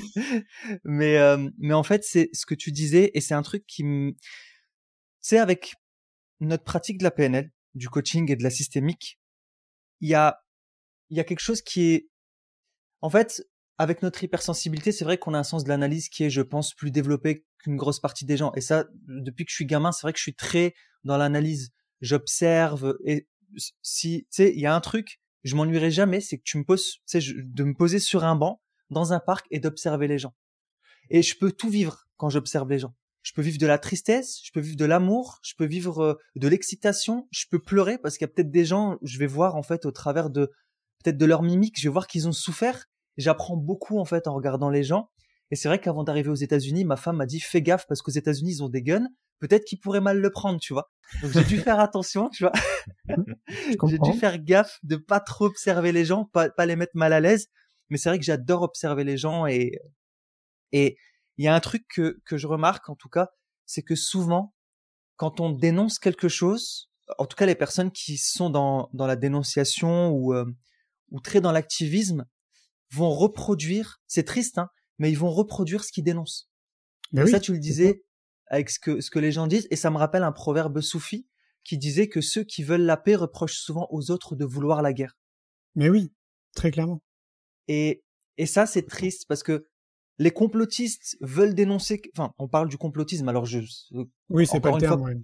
mais 0.84 1.16
mais 1.58 1.74
en 1.74 1.84
fait, 1.84 2.02
c'est 2.02 2.28
ce 2.32 2.44
que 2.44 2.56
tu 2.56 2.72
disais 2.72 3.12
et 3.14 3.20
c'est 3.20 3.34
un 3.34 3.42
truc 3.42 3.64
qui 3.66 3.84
me 3.84 4.12
c'est 5.20 5.38
avec 5.38 5.74
notre 6.40 6.64
pratique 6.64 6.98
de 6.98 7.04
la 7.04 7.10
PNL, 7.10 7.50
du 7.76 7.88
coaching 7.88 8.30
et 8.30 8.36
de 8.36 8.42
la 8.42 8.50
systémique, 8.50 9.18
il 10.00 10.08
y 10.08 10.14
a 10.14 10.40
y 11.10 11.20
a 11.20 11.24
quelque 11.24 11.40
chose 11.40 11.62
qui 11.62 11.92
est 11.92 12.08
en 13.00 13.10
fait 13.10 13.46
avec 13.78 14.02
notre 14.02 14.24
hypersensibilité, 14.24 14.90
c'est 14.90 15.04
vrai 15.04 15.18
qu'on 15.18 15.34
a 15.34 15.38
un 15.38 15.44
sens 15.44 15.62
de 15.62 15.68
l'analyse 15.68 16.08
qui 16.08 16.24
est, 16.24 16.30
je 16.30 16.40
pense, 16.40 16.74
plus 16.74 16.90
développé 16.90 17.44
qu'une 17.58 17.76
grosse 17.76 18.00
partie 18.00 18.24
des 18.24 18.38
gens. 18.38 18.50
Et 18.54 18.62
ça, 18.62 18.86
depuis 19.06 19.44
que 19.44 19.50
je 19.50 19.54
suis 19.54 19.66
gamin, 19.66 19.92
c'est 19.92 20.02
vrai 20.02 20.12
que 20.12 20.18
je 20.18 20.22
suis 20.22 20.34
très 20.34 20.74
dans 21.04 21.18
l'analyse. 21.18 21.72
J'observe 22.00 22.96
et 23.04 23.28
si, 23.82 24.22
tu 24.22 24.26
sais, 24.30 24.52
il 24.52 24.60
y 24.60 24.66
a 24.66 24.74
un 24.74 24.80
truc, 24.80 25.20
je 25.44 25.54
m'ennuierai 25.54 25.90
jamais, 25.90 26.20
c'est 26.20 26.38
que 26.38 26.42
tu 26.42 26.58
me 26.58 26.64
poses, 26.64 26.94
tu 27.06 27.20
sais, 27.20 27.34
de 27.36 27.64
me 27.64 27.74
poser 27.74 27.98
sur 27.98 28.24
un 28.24 28.34
banc 28.34 28.60
dans 28.90 29.12
un 29.12 29.20
parc 29.20 29.46
et 29.50 29.60
d'observer 29.60 30.08
les 30.08 30.18
gens. 30.18 30.34
Et 31.10 31.22
je 31.22 31.38
peux 31.38 31.52
tout 31.52 31.68
vivre 31.68 32.06
quand 32.16 32.30
j'observe 32.30 32.68
les 32.68 32.78
gens. 32.78 32.94
Je 33.26 33.32
peux 33.32 33.42
vivre 33.42 33.58
de 33.58 33.66
la 33.66 33.78
tristesse, 33.78 34.40
je 34.44 34.52
peux 34.52 34.60
vivre 34.60 34.76
de 34.76 34.84
l'amour, 34.84 35.40
je 35.42 35.54
peux 35.58 35.66
vivre 35.66 36.00
euh, 36.00 36.14
de 36.36 36.46
l'excitation, 36.46 37.26
je 37.32 37.46
peux 37.50 37.58
pleurer 37.58 37.98
parce 37.98 38.16
qu'il 38.16 38.24
y 38.24 38.30
a 38.30 38.32
peut-être 38.32 38.52
des 38.52 38.64
gens, 38.64 38.98
je 39.02 39.18
vais 39.18 39.26
voir 39.26 39.56
en 39.56 39.64
fait 39.64 39.84
au 39.84 39.90
travers 39.90 40.30
de 40.30 40.52
peut-être 41.02 41.18
de 41.18 41.26
leur 41.26 41.42
mimique, 41.42 41.74
je 41.76 41.88
vais 41.88 41.92
voir 41.92 42.06
qu'ils 42.06 42.28
ont 42.28 42.32
souffert. 42.32 42.84
J'apprends 43.16 43.56
beaucoup 43.56 43.98
en 43.98 44.04
fait 44.04 44.28
en 44.28 44.34
regardant 44.34 44.70
les 44.70 44.84
gens. 44.84 45.10
Et 45.50 45.56
c'est 45.56 45.66
vrai 45.66 45.80
qu'avant 45.80 46.04
d'arriver 46.04 46.28
aux 46.30 46.36
États-Unis, 46.36 46.84
ma 46.84 46.94
femme 46.94 47.16
m'a 47.16 47.26
dit 47.26 47.40
fais 47.40 47.62
gaffe 47.62 47.86
parce 47.88 48.00
qu'aux 48.00 48.12
États-Unis 48.12 48.52
ils 48.58 48.62
ont 48.62 48.68
des 48.68 48.82
guns 48.82 49.08
peut-être 49.38 49.64
qu'il 49.64 49.80
pourrait 49.80 50.00
mal 50.00 50.20
le 50.20 50.30
prendre, 50.30 50.60
tu 50.60 50.72
vois. 50.72 50.90
Donc 51.22 51.32
j'ai 51.32 51.44
dû 51.44 51.58
faire 51.58 51.80
attention, 51.80 52.30
tu 52.30 52.44
vois. 52.44 52.52
j'ai 53.88 53.98
dû 53.98 54.12
faire 54.12 54.38
gaffe 54.38 54.78
de 54.82 54.96
pas 54.96 55.20
trop 55.20 55.46
observer 55.46 55.92
les 55.92 56.04
gens, 56.04 56.24
pas, 56.26 56.48
pas 56.50 56.66
les 56.66 56.76
mettre 56.76 56.92
mal 56.94 57.12
à 57.12 57.20
l'aise. 57.20 57.48
Mais 57.90 57.98
c'est 57.98 58.08
vrai 58.08 58.18
que 58.18 58.24
j'adore 58.24 58.62
observer 58.62 59.04
les 59.04 59.16
gens 59.16 59.46
et 59.46 59.72
et 60.72 60.96
il 61.38 61.44
y 61.44 61.48
a 61.48 61.54
un 61.54 61.60
truc 61.60 61.86
que 61.88 62.20
que 62.24 62.36
je 62.36 62.46
remarque 62.46 62.88
en 62.88 62.96
tout 62.96 63.08
cas, 63.08 63.28
c'est 63.64 63.82
que 63.82 63.94
souvent 63.94 64.54
quand 65.16 65.40
on 65.40 65.50
dénonce 65.50 65.98
quelque 65.98 66.28
chose, 66.28 66.90
en 67.18 67.26
tout 67.26 67.36
cas 67.36 67.46
les 67.46 67.54
personnes 67.54 67.90
qui 67.90 68.18
sont 68.18 68.50
dans 68.50 68.90
dans 68.92 69.06
la 69.06 69.16
dénonciation 69.16 70.10
ou 70.10 70.34
euh, 70.34 70.46
ou 71.10 71.20
très 71.20 71.40
dans 71.40 71.52
l'activisme 71.52 72.26
vont 72.90 73.10
reproduire, 73.10 74.00
c'est 74.06 74.24
triste 74.24 74.58
hein, 74.58 74.68
mais 74.98 75.10
ils 75.10 75.18
vont 75.18 75.30
reproduire 75.30 75.84
ce 75.84 75.92
qu'ils 75.92 76.04
dénoncent. 76.04 76.50
et 77.14 77.26
ça 77.26 77.40
tu 77.40 77.52
le 77.52 77.58
disais, 77.58 78.02
avec 78.48 78.70
ce 78.70 78.78
que, 78.78 79.00
ce 79.00 79.10
que 79.10 79.18
les 79.18 79.32
gens 79.32 79.46
disent, 79.46 79.66
et 79.70 79.76
ça 79.76 79.90
me 79.90 79.96
rappelle 79.96 80.22
un 80.22 80.32
proverbe 80.32 80.80
soufi 80.80 81.26
qui 81.64 81.78
disait 81.78 82.08
que 82.08 82.20
ceux 82.20 82.44
qui 82.44 82.62
veulent 82.62 82.82
la 82.82 82.96
paix 82.96 83.16
reprochent 83.16 83.58
souvent 83.58 83.88
aux 83.90 84.10
autres 84.10 84.36
de 84.36 84.44
vouloir 84.44 84.82
la 84.82 84.92
guerre. 84.92 85.16
Mais 85.74 85.88
oui, 85.88 86.12
très 86.54 86.70
clairement. 86.70 87.02
Et, 87.66 88.04
et 88.38 88.46
ça, 88.46 88.66
c'est 88.66 88.86
triste 88.86 89.26
parce 89.28 89.42
que 89.42 89.66
les 90.18 90.30
complotistes 90.30 91.16
veulent 91.20 91.54
dénoncer, 91.54 92.00
enfin, 92.16 92.32
on 92.38 92.48
parle 92.48 92.68
du 92.68 92.78
complotisme, 92.78 93.28
alors 93.28 93.44
je, 93.44 93.60
oui, 94.30 94.46
c'est 94.46 94.60
pas 94.60 94.72
le 94.72 94.78
terme, 94.78 95.22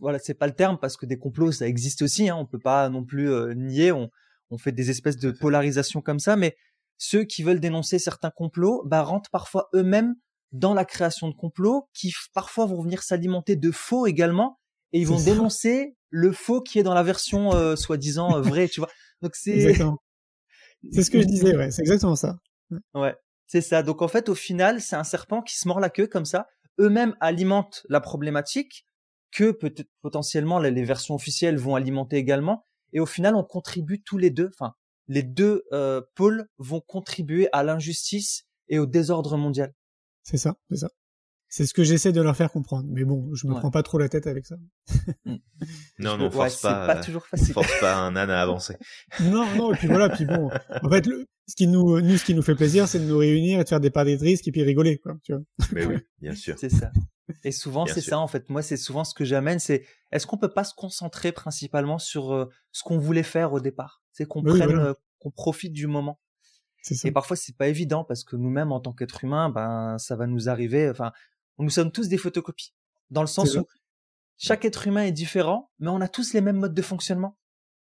voilà, 0.00 0.18
c'est 0.18 0.34
pas 0.34 0.46
le 0.46 0.54
terme 0.54 0.78
parce 0.78 0.96
que 0.96 1.06
des 1.06 1.18
complots, 1.18 1.52
ça 1.52 1.66
existe 1.66 2.02
aussi, 2.02 2.28
hein, 2.28 2.36
on 2.36 2.46
peut 2.46 2.58
pas 2.58 2.88
non 2.88 3.04
plus 3.04 3.30
euh, 3.30 3.54
nier, 3.54 3.92
on, 3.92 4.10
on 4.50 4.58
fait 4.58 4.72
des 4.72 4.90
espèces 4.90 5.16
de 5.16 5.30
polarisation 5.30 6.00
comme 6.00 6.18
ça, 6.18 6.36
mais 6.36 6.56
ceux 6.98 7.24
qui 7.24 7.42
veulent 7.42 7.60
dénoncer 7.60 7.98
certains 7.98 8.30
complots, 8.30 8.82
bah, 8.86 9.02
rentrent 9.02 9.30
parfois 9.30 9.68
eux-mêmes 9.74 10.14
dans 10.52 10.74
la 10.74 10.84
création 10.84 11.28
de 11.28 11.34
complots 11.34 11.88
qui 11.94 12.12
parfois 12.34 12.66
vont 12.66 12.82
venir 12.82 13.02
s'alimenter 13.02 13.56
de 13.56 13.70
faux 13.70 14.06
également 14.06 14.58
et 14.92 15.00
ils 15.00 15.06
vont 15.06 15.20
dénoncer 15.20 15.96
le 16.10 16.30
faux 16.32 16.60
qui 16.60 16.78
est 16.78 16.82
dans 16.82 16.94
la 16.94 17.02
version 17.02 17.54
euh, 17.54 17.74
soi-disant 17.74 18.36
euh, 18.36 18.42
vraie, 18.42 18.68
tu 18.68 18.80
vois. 18.80 18.90
Donc 19.22 19.34
c'est 19.34 19.74
C'est 20.92 21.02
ce 21.02 21.10
que 21.10 21.20
je 21.20 21.26
disais, 21.26 21.56
ouais, 21.56 21.70
c'est 21.70 21.82
exactement 21.82 22.16
ça. 22.16 22.36
Ouais, 22.94 23.14
c'est 23.52 23.60
ça. 23.60 23.82
Donc 23.82 24.00
en 24.00 24.08
fait, 24.08 24.30
au 24.30 24.34
final, 24.34 24.80
c'est 24.80 24.96
un 24.96 25.04
serpent 25.04 25.42
qui 25.42 25.58
se 25.58 25.68
mord 25.68 25.78
la 25.78 25.90
queue 25.90 26.06
comme 26.06 26.24
ça. 26.24 26.48
Eux-mêmes 26.80 27.14
alimentent 27.20 27.84
la 27.90 28.00
problématique 28.00 28.86
que 29.30 29.50
peut-être 29.50 29.90
potentiellement 30.00 30.58
les, 30.58 30.84
versions 30.84 31.14
officielles 31.14 31.58
vont 31.58 31.74
alimenter 31.74 32.16
également. 32.16 32.64
Et 32.94 33.00
au 33.00 33.04
final, 33.04 33.34
on 33.34 33.44
contribue 33.44 34.02
tous 34.02 34.16
les 34.16 34.30
deux. 34.30 34.48
Enfin, 34.54 34.72
les 35.06 35.22
deux 35.22 35.64
euh, 35.72 36.00
pôles 36.14 36.48
vont 36.56 36.80
contribuer 36.80 37.50
à 37.52 37.62
l'injustice 37.62 38.46
et 38.68 38.78
au 38.78 38.86
désordre 38.86 39.36
mondial. 39.36 39.74
C'est 40.22 40.38
ça, 40.38 40.56
c'est 40.70 40.78
ça. 40.78 40.88
C'est 41.54 41.66
ce 41.66 41.74
que 41.74 41.84
j'essaie 41.84 42.12
de 42.12 42.22
leur 42.22 42.34
faire 42.34 42.50
comprendre. 42.50 42.88
Mais 42.90 43.04
bon, 43.04 43.28
je 43.34 43.46
me 43.46 43.52
prends 43.52 43.70
pas 43.70 43.82
trop 43.82 43.98
la 43.98 44.08
tête 44.08 44.26
avec 44.26 44.46
ça. 44.46 44.56
Mm. 45.26 45.34
non, 45.98 46.16
non, 46.16 46.30
force 46.30 46.62
pas. 46.62 46.86
pas 46.86 46.96
toujours 46.96 47.26
facile. 47.26 47.52
Force 47.52 47.78
pas 47.78 47.94
un 47.94 48.16
âne 48.16 48.30
à 48.30 48.40
avancer. 48.40 48.74
non, 49.20 49.44
non, 49.54 49.74
et 49.74 49.76
puis 49.76 49.86
voilà, 49.86 50.08
puis 50.08 50.24
bon. 50.24 50.50
En 50.82 50.88
fait, 50.88 51.04
ce 51.46 51.54
qui 51.54 51.66
nous, 51.66 52.00
nous, 52.00 52.16
ce 52.16 52.24
qui 52.24 52.34
nous 52.34 52.40
fait 52.40 52.54
plaisir, 52.54 52.88
c'est 52.88 53.00
de 53.00 53.04
nous 53.04 53.18
réunir 53.18 53.60
et 53.60 53.64
de 53.64 53.68
faire 53.68 53.80
des 53.80 53.90
parties 53.90 54.16
de 54.16 54.22
risque 54.22 54.48
et 54.48 54.50
puis 54.50 54.62
rigoler, 54.62 54.96
quoi, 54.96 55.18
tu 55.22 55.34
vois. 55.34 55.42
Mais 55.72 55.84
oui, 55.84 55.96
bien 56.22 56.34
sûr. 56.34 56.54
C'est 56.58 56.70
ça. 56.70 56.90
Et 57.44 57.52
souvent, 57.52 57.84
c'est 57.84 58.00
ça, 58.00 58.18
en 58.18 58.28
fait. 58.28 58.48
Moi, 58.48 58.62
c'est 58.62 58.78
souvent 58.78 59.04
ce 59.04 59.12
que 59.12 59.26
j'amène, 59.26 59.58
c'est 59.58 59.84
est-ce 60.10 60.26
qu'on 60.26 60.38
peut 60.38 60.54
pas 60.54 60.64
se 60.64 60.72
concentrer 60.74 61.32
principalement 61.32 61.98
sur 61.98 62.32
euh, 62.32 62.48
ce 62.70 62.82
qu'on 62.82 62.96
voulait 62.96 63.22
faire 63.22 63.52
au 63.52 63.60
départ? 63.60 64.02
C'est 64.12 64.24
qu'on 64.24 64.42
prenne, 64.42 64.78
euh, 64.78 64.94
qu'on 65.18 65.30
profite 65.30 65.74
du 65.74 65.86
moment. 65.86 66.18
Et 67.04 67.12
parfois, 67.12 67.36
c'est 67.36 67.56
pas 67.56 67.68
évident 67.68 68.04
parce 68.04 68.24
que 68.24 68.36
nous-mêmes, 68.36 68.72
en 68.72 68.80
tant 68.80 68.92
qu'êtres 68.92 69.22
humains, 69.24 69.50
ben, 69.50 69.98
ça 69.98 70.16
va 70.16 70.26
nous 70.26 70.48
arriver. 70.48 70.88
Enfin, 70.88 71.12
nous 71.58 71.70
sommes 71.70 71.92
tous 71.92 72.08
des 72.08 72.18
photocopies. 72.18 72.74
Dans 73.10 73.20
le 73.20 73.26
sens 73.26 73.56
où 73.56 73.66
chaque 74.36 74.64
être 74.64 74.86
humain 74.86 75.04
est 75.04 75.12
différent, 75.12 75.70
mais 75.78 75.88
on 75.88 76.00
a 76.00 76.08
tous 76.08 76.32
les 76.32 76.40
mêmes 76.40 76.56
modes 76.56 76.74
de 76.74 76.82
fonctionnement. 76.82 77.38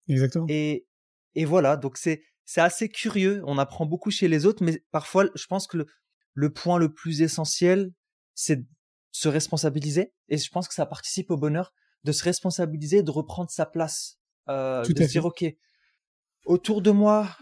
Exactement. 0.08 0.46
Et, 0.48 0.88
et 1.36 1.46
voilà. 1.46 1.76
Donc, 1.76 1.98
c'est, 1.98 2.24
c'est 2.46 2.62
assez 2.62 2.88
curieux. 2.88 3.42
On 3.46 3.58
apprend 3.58 3.86
beaucoup 3.86 4.12
chez 4.12 4.28
les 4.28 4.46
autres, 4.46 4.64
mais 4.64 4.84
parfois, 4.92 5.26
je 5.36 5.46
pense 5.48 5.68
que 5.68 5.78
le, 5.78 5.88
le 6.34 6.54
point 6.54 6.78
le 6.78 6.94
plus 6.94 7.22
essentiel, 7.22 7.92
c'est 8.36 8.64
se 9.12 9.28
responsabiliser. 9.28 10.14
Et 10.30 10.38
je 10.38 10.50
pense 10.50 10.68
que 10.68 10.74
ça 10.74 10.86
participe 10.86 11.32
au 11.32 11.38
bonheur 11.38 11.74
de 12.04 12.12
se 12.12 12.24
responsabiliser, 12.24 13.04
de 13.04 13.12
reprendre 13.12 13.50
sa 13.50 13.66
place, 13.66 14.20
euh, 14.48 14.86
de 14.86 15.04
se 15.04 15.10
dire, 15.10 15.26
OK, 15.26 15.44
autour 16.46 16.82
de 16.82 16.92
moi, 16.92 17.36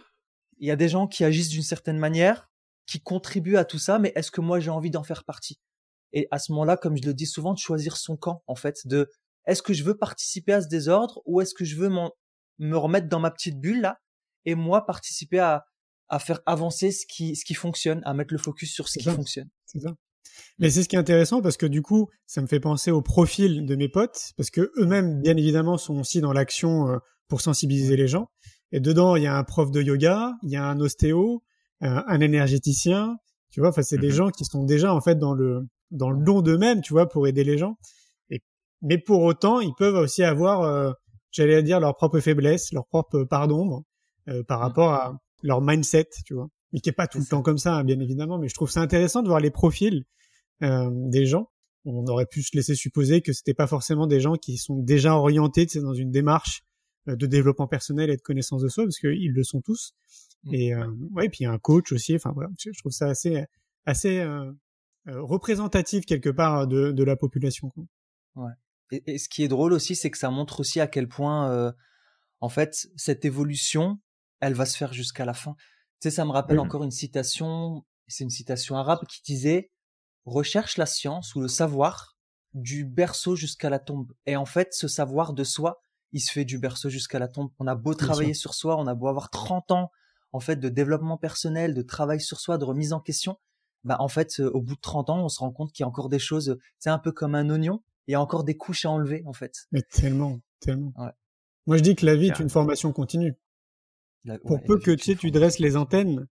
il 0.58 0.68
y 0.68 0.72
a 0.72 0.76
des 0.76 0.90
gens 0.90 1.08
qui 1.08 1.24
agissent 1.24 1.50
d'une 1.50 1.62
certaine 1.62 2.00
manière, 2.00 2.50
qui 2.88 3.02
contribuent 3.02 3.58
à 3.58 3.66
tout 3.66 3.78
ça, 3.78 4.00
mais 4.00 4.14
est-ce 4.16 4.32
que 4.32 4.42
moi 4.42 4.60
j'ai 4.60 4.72
envie 4.72 4.90
d'en 4.92 5.04
faire 5.04 5.24
partie? 5.24 5.60
Et 6.14 6.28
à 6.32 6.40
ce 6.40 6.52
moment-là, 6.54 6.78
comme 6.78 6.98
je 6.98 7.04
le 7.04 7.14
dis 7.14 7.26
souvent, 7.26 7.54
de 7.54 7.60
choisir 7.60 7.98
son 7.98 8.16
camp, 8.16 8.44
en 8.48 8.56
fait, 8.56 8.88
de 8.88 9.10
est-ce 9.46 9.62
que 9.62 9.74
je 9.74 9.84
veux 9.84 9.98
participer 9.98 10.54
à 10.54 10.62
ce 10.62 10.68
désordre 10.68 11.22
ou 11.26 11.42
est-ce 11.42 11.54
que 11.54 11.66
je 11.66 11.76
veux 11.76 11.90
me 12.60 12.78
remettre 12.78 13.08
dans 13.08 13.20
ma 13.20 13.32
petite 13.32 13.60
bulle 13.60 13.82
là 13.82 14.00
et 14.46 14.56
moi 14.56 14.86
participer 14.86 15.40
à, 15.40 15.66
à 16.10 16.20
faire 16.20 16.40
avancer 16.46 16.92
ce 16.92 17.06
qui, 17.06 17.36
ce 17.36 17.46
qui 17.46 17.54
fonctionne, 17.54 18.02
à 18.06 18.14
mettre 18.14 18.34
le 18.34 18.38
focus 18.38 18.74
sur 18.74 18.88
ce 18.88 19.00
qui 19.00 19.10
fonctionne. 19.10 19.50
C'est 19.66 19.80
ça. 19.80 19.96
Mais 20.60 20.70
c'est 20.70 20.84
ce 20.84 20.90
qui 20.90 20.96
est 20.96 21.00
intéressant 21.00 21.42
parce 21.42 21.58
que 21.58 21.66
du 21.66 21.82
coup, 21.82 22.10
ça 22.26 22.42
me 22.42 22.48
fait 22.48 22.60
penser 22.60 22.92
au 22.92 23.02
profil 23.02 23.66
de 23.66 23.76
mes 23.76 23.90
potes 23.90 24.34
parce 24.38 24.50
que 24.50 24.72
eux-mêmes, 24.78 25.22
bien 25.22 25.38
évidemment, 25.38 25.78
sont 25.78 26.00
aussi 26.00 26.22
dans 26.22 26.34
l'action 26.34 26.90
euh, 26.90 26.98
pour 27.28 27.42
sensibiliser 27.42 27.96
les 27.96 28.08
gens. 28.08 28.30
Et 28.72 28.80
dedans, 28.80 29.16
il 29.16 29.24
y 29.24 29.28
a 29.28 29.38
un 29.38 29.44
prof 29.44 29.72
de 29.72 29.82
yoga, 29.82 30.34
il 30.44 30.50
y 30.50 30.56
a 30.56 30.66
un 30.66 30.80
ostéo, 30.80 31.44
un, 31.82 32.20
énergéticien. 32.20 33.18
Tu 33.52 33.60
vois, 33.60 33.70
enfin, 33.70 33.84
c'est 33.84 33.98
des 33.98 34.10
mhm. 34.10 34.14
gens 34.14 34.30
qui 34.30 34.46
sont 34.46 34.64
déjà 34.64 34.94
en 34.94 35.02
fait 35.02 35.16
dans 35.16 35.34
le 35.34 35.62
dans 35.92 36.10
le 36.10 36.24
don 36.24 36.42
d'eux-mêmes, 36.42 36.82
tu 36.82 36.94
vois, 36.94 37.08
pour 37.08 37.28
aider 37.28 37.44
les 37.44 37.58
gens. 37.58 37.78
Et 38.30 38.42
mais 38.82 38.98
pour 38.98 39.24
autant, 39.24 39.60
ils 39.60 39.74
peuvent 39.78 39.96
aussi 39.96 40.24
avoir, 40.24 40.62
euh, 40.62 40.92
j'allais 41.32 41.64
dire 41.64 41.80
leur 41.80 41.96
propre 41.96 42.20
faiblesse, 42.20 42.72
leur 42.74 42.86
propre 42.88 43.24
part 43.24 43.48
d'ombre 43.48 43.84
euh, 44.28 44.44
par 44.44 44.60
mmh. 44.60 44.64
rapport 44.64 44.94
à 44.94 45.20
leur 45.44 45.62
mindset, 45.62 46.10
tu 46.26 46.34
vois. 46.34 46.50
Mais 46.72 46.80
qui 46.80 46.90
est 46.90 46.94
pas 46.94 47.08
tout 47.08 47.20
le 47.20 47.26
temps 47.26 47.42
comme 47.42 47.58
ça, 47.58 47.76
hein, 47.76 47.84
bien 47.84 48.00
évidemment. 48.00 48.38
Mais 48.38 48.50
je 48.50 48.56
trouve 48.56 48.70
ça 48.70 48.82
intéressant 48.82 49.22
de 49.22 49.28
voir 49.28 49.40
les 49.40 49.52
profils 49.52 50.04
euh, 50.64 50.90
des 50.92 51.26
gens. 51.26 51.50
On 51.86 52.06
aurait 52.08 52.26
pu 52.26 52.42
se 52.42 52.56
laisser 52.56 52.74
supposer 52.74 53.22
que 53.22 53.32
c'était 53.32 53.54
pas 53.54 53.68
forcément 53.68 54.08
des 54.08 54.20
gens 54.20 54.36
qui 54.36 54.58
sont 54.58 54.78
déjà 54.78 55.16
orientés 55.16 55.68
dans 55.76 55.94
une 55.94 56.12
démarche 56.12 56.64
euh, 57.08 57.16
de 57.16 57.28
développement 57.28 57.68
personnel 57.68 58.10
et 58.10 58.18
de 58.18 58.22
connaissance 58.22 58.64
de 58.64 58.68
soi, 58.68 58.84
parce 58.84 58.98
qu'ils 58.98 59.32
le 59.32 59.44
sont 59.44 59.62
tous. 59.62 59.94
Mmh. 60.44 60.54
Et 60.54 60.74
euh, 60.74 60.88
ouais, 61.14 61.30
puis 61.30 61.40
il 61.42 61.44
y 61.44 61.46
a 61.46 61.52
un 61.52 61.60
coach 61.60 61.92
aussi. 61.92 62.16
Enfin 62.16 62.32
voilà, 62.34 62.50
je 62.58 62.80
trouve 62.80 62.92
ça 62.92 63.08
assez 63.08 63.46
assez 63.86 64.20
euh, 64.20 64.52
représentatif 65.08 66.06
quelque 66.06 66.30
part 66.30 66.68
de, 66.68 66.92
de 66.92 67.04
la 67.04 67.16
population. 67.16 67.70
Quoi. 67.70 67.84
Ouais. 68.36 68.54
Et, 68.92 69.14
et, 69.14 69.18
ce 69.18 69.30
qui 69.30 69.44
est 69.44 69.48
drôle 69.48 69.74
aussi, 69.74 69.96
c'est 69.96 70.12
que 70.12 70.18
ça 70.18 70.30
montre 70.30 70.60
aussi 70.60 70.80
à 70.80 70.88
quel 70.88 71.08
point, 71.08 71.74
en 72.40 72.50
fait, 72.50 72.88
cette 72.96 73.26
évolution, 73.26 74.00
elle 74.40 74.54
va 74.54 74.66
se 74.66 74.78
faire 74.78 74.94
jusqu'à 74.94 75.26
la 75.26 75.34
fin. 75.34 75.56
Tu 76.02 76.10
sais, 76.10 76.12
ça 76.12 76.26
me 76.26 76.32
rappelle 76.32 76.60
encore 76.60 76.84
une 76.84 76.92
citation. 76.92 77.86
C'est 78.08 78.24
une 78.24 78.30
citation 78.30 78.76
arabe 78.76 79.06
qui 79.08 79.24
disait 79.24 79.72
recherche 80.26 80.78
la 80.78 80.86
science 80.86 81.36
ou 81.36 81.42
le 81.42 81.48
savoir 81.48 82.18
du 82.54 82.86
berceau 82.86 83.36
jusqu'à 83.36 83.70
la 83.70 83.80
tombe. 83.80 84.12
Et 84.26 84.36
en 84.36 84.46
fait, 84.46 84.74
ce 84.74 84.88
savoir 84.88 85.34
de 85.34 85.44
soi, 85.44 85.82
il 86.12 86.22
se 86.22 86.32
fait 86.32 86.46
du 86.46 86.58
berceau 86.58 86.90
jusqu'à 86.90 87.20
la 87.20 87.28
tombe. 87.28 87.52
On 87.60 87.68
a 87.68 87.76
beau 87.76 87.94
travailler 87.94 88.34
sur 88.34 88.54
soi, 88.54 88.78
on 88.78 88.88
a 88.88 88.96
beau 88.96 89.08
avoir 89.08 89.30
30 89.30 89.72
ans 89.72 89.92
en 90.32 90.40
fait 90.40 90.58
de 90.58 90.70
développement 90.70 91.18
personnel, 91.18 91.74
de 91.74 91.82
travail 91.82 92.22
sur 92.22 92.40
soi, 92.40 92.58
de 92.58 92.66
remise 92.66 92.94
en 92.94 93.00
question. 93.00 93.38
Bah 93.86 93.98
en 94.00 94.08
fait, 94.08 94.40
au 94.40 94.62
bout 94.62 94.76
de 94.76 94.82
30 94.82 95.10
ans, 95.10 95.26
on 95.26 95.30
se 95.30 95.40
rend 95.40 95.52
compte 95.52 95.72
qu'il 95.72 95.84
y 95.84 95.86
a 95.86 95.88
encore 95.88 96.10
des 96.10 96.20
choses, 96.20 96.58
c'est 96.80 96.90
un 96.90 97.00
peu 97.00 97.12
comme 97.12 97.36
un 97.36 97.50
oignon, 97.50 97.82
il 98.08 98.12
y 98.12 98.16
a 98.16 98.22
encore 98.22 98.44
des 98.44 98.58
couches 98.58 98.86
à 98.86 98.90
enlever 98.90 99.24
en 99.26 99.34
fait. 99.34 99.68
Mais 99.72 99.84
tellement, 99.84 100.40
tellement. 100.60 100.94
Moi 101.68 101.78
je 101.78 101.84
dis 101.84 101.96
que 101.96 102.06
la 102.06 102.16
vie 102.16 102.28
est 102.28 102.40
une 102.40 102.50
formation 102.50 102.92
continue. 102.92 103.36
Pour 104.44 104.62
peu 104.64 104.80
que 104.80 104.92
tu 104.92 105.06
sais, 105.06 105.16
tu 105.16 105.32
dresses 105.32 105.60
les 105.60 105.78
antennes 105.78 106.28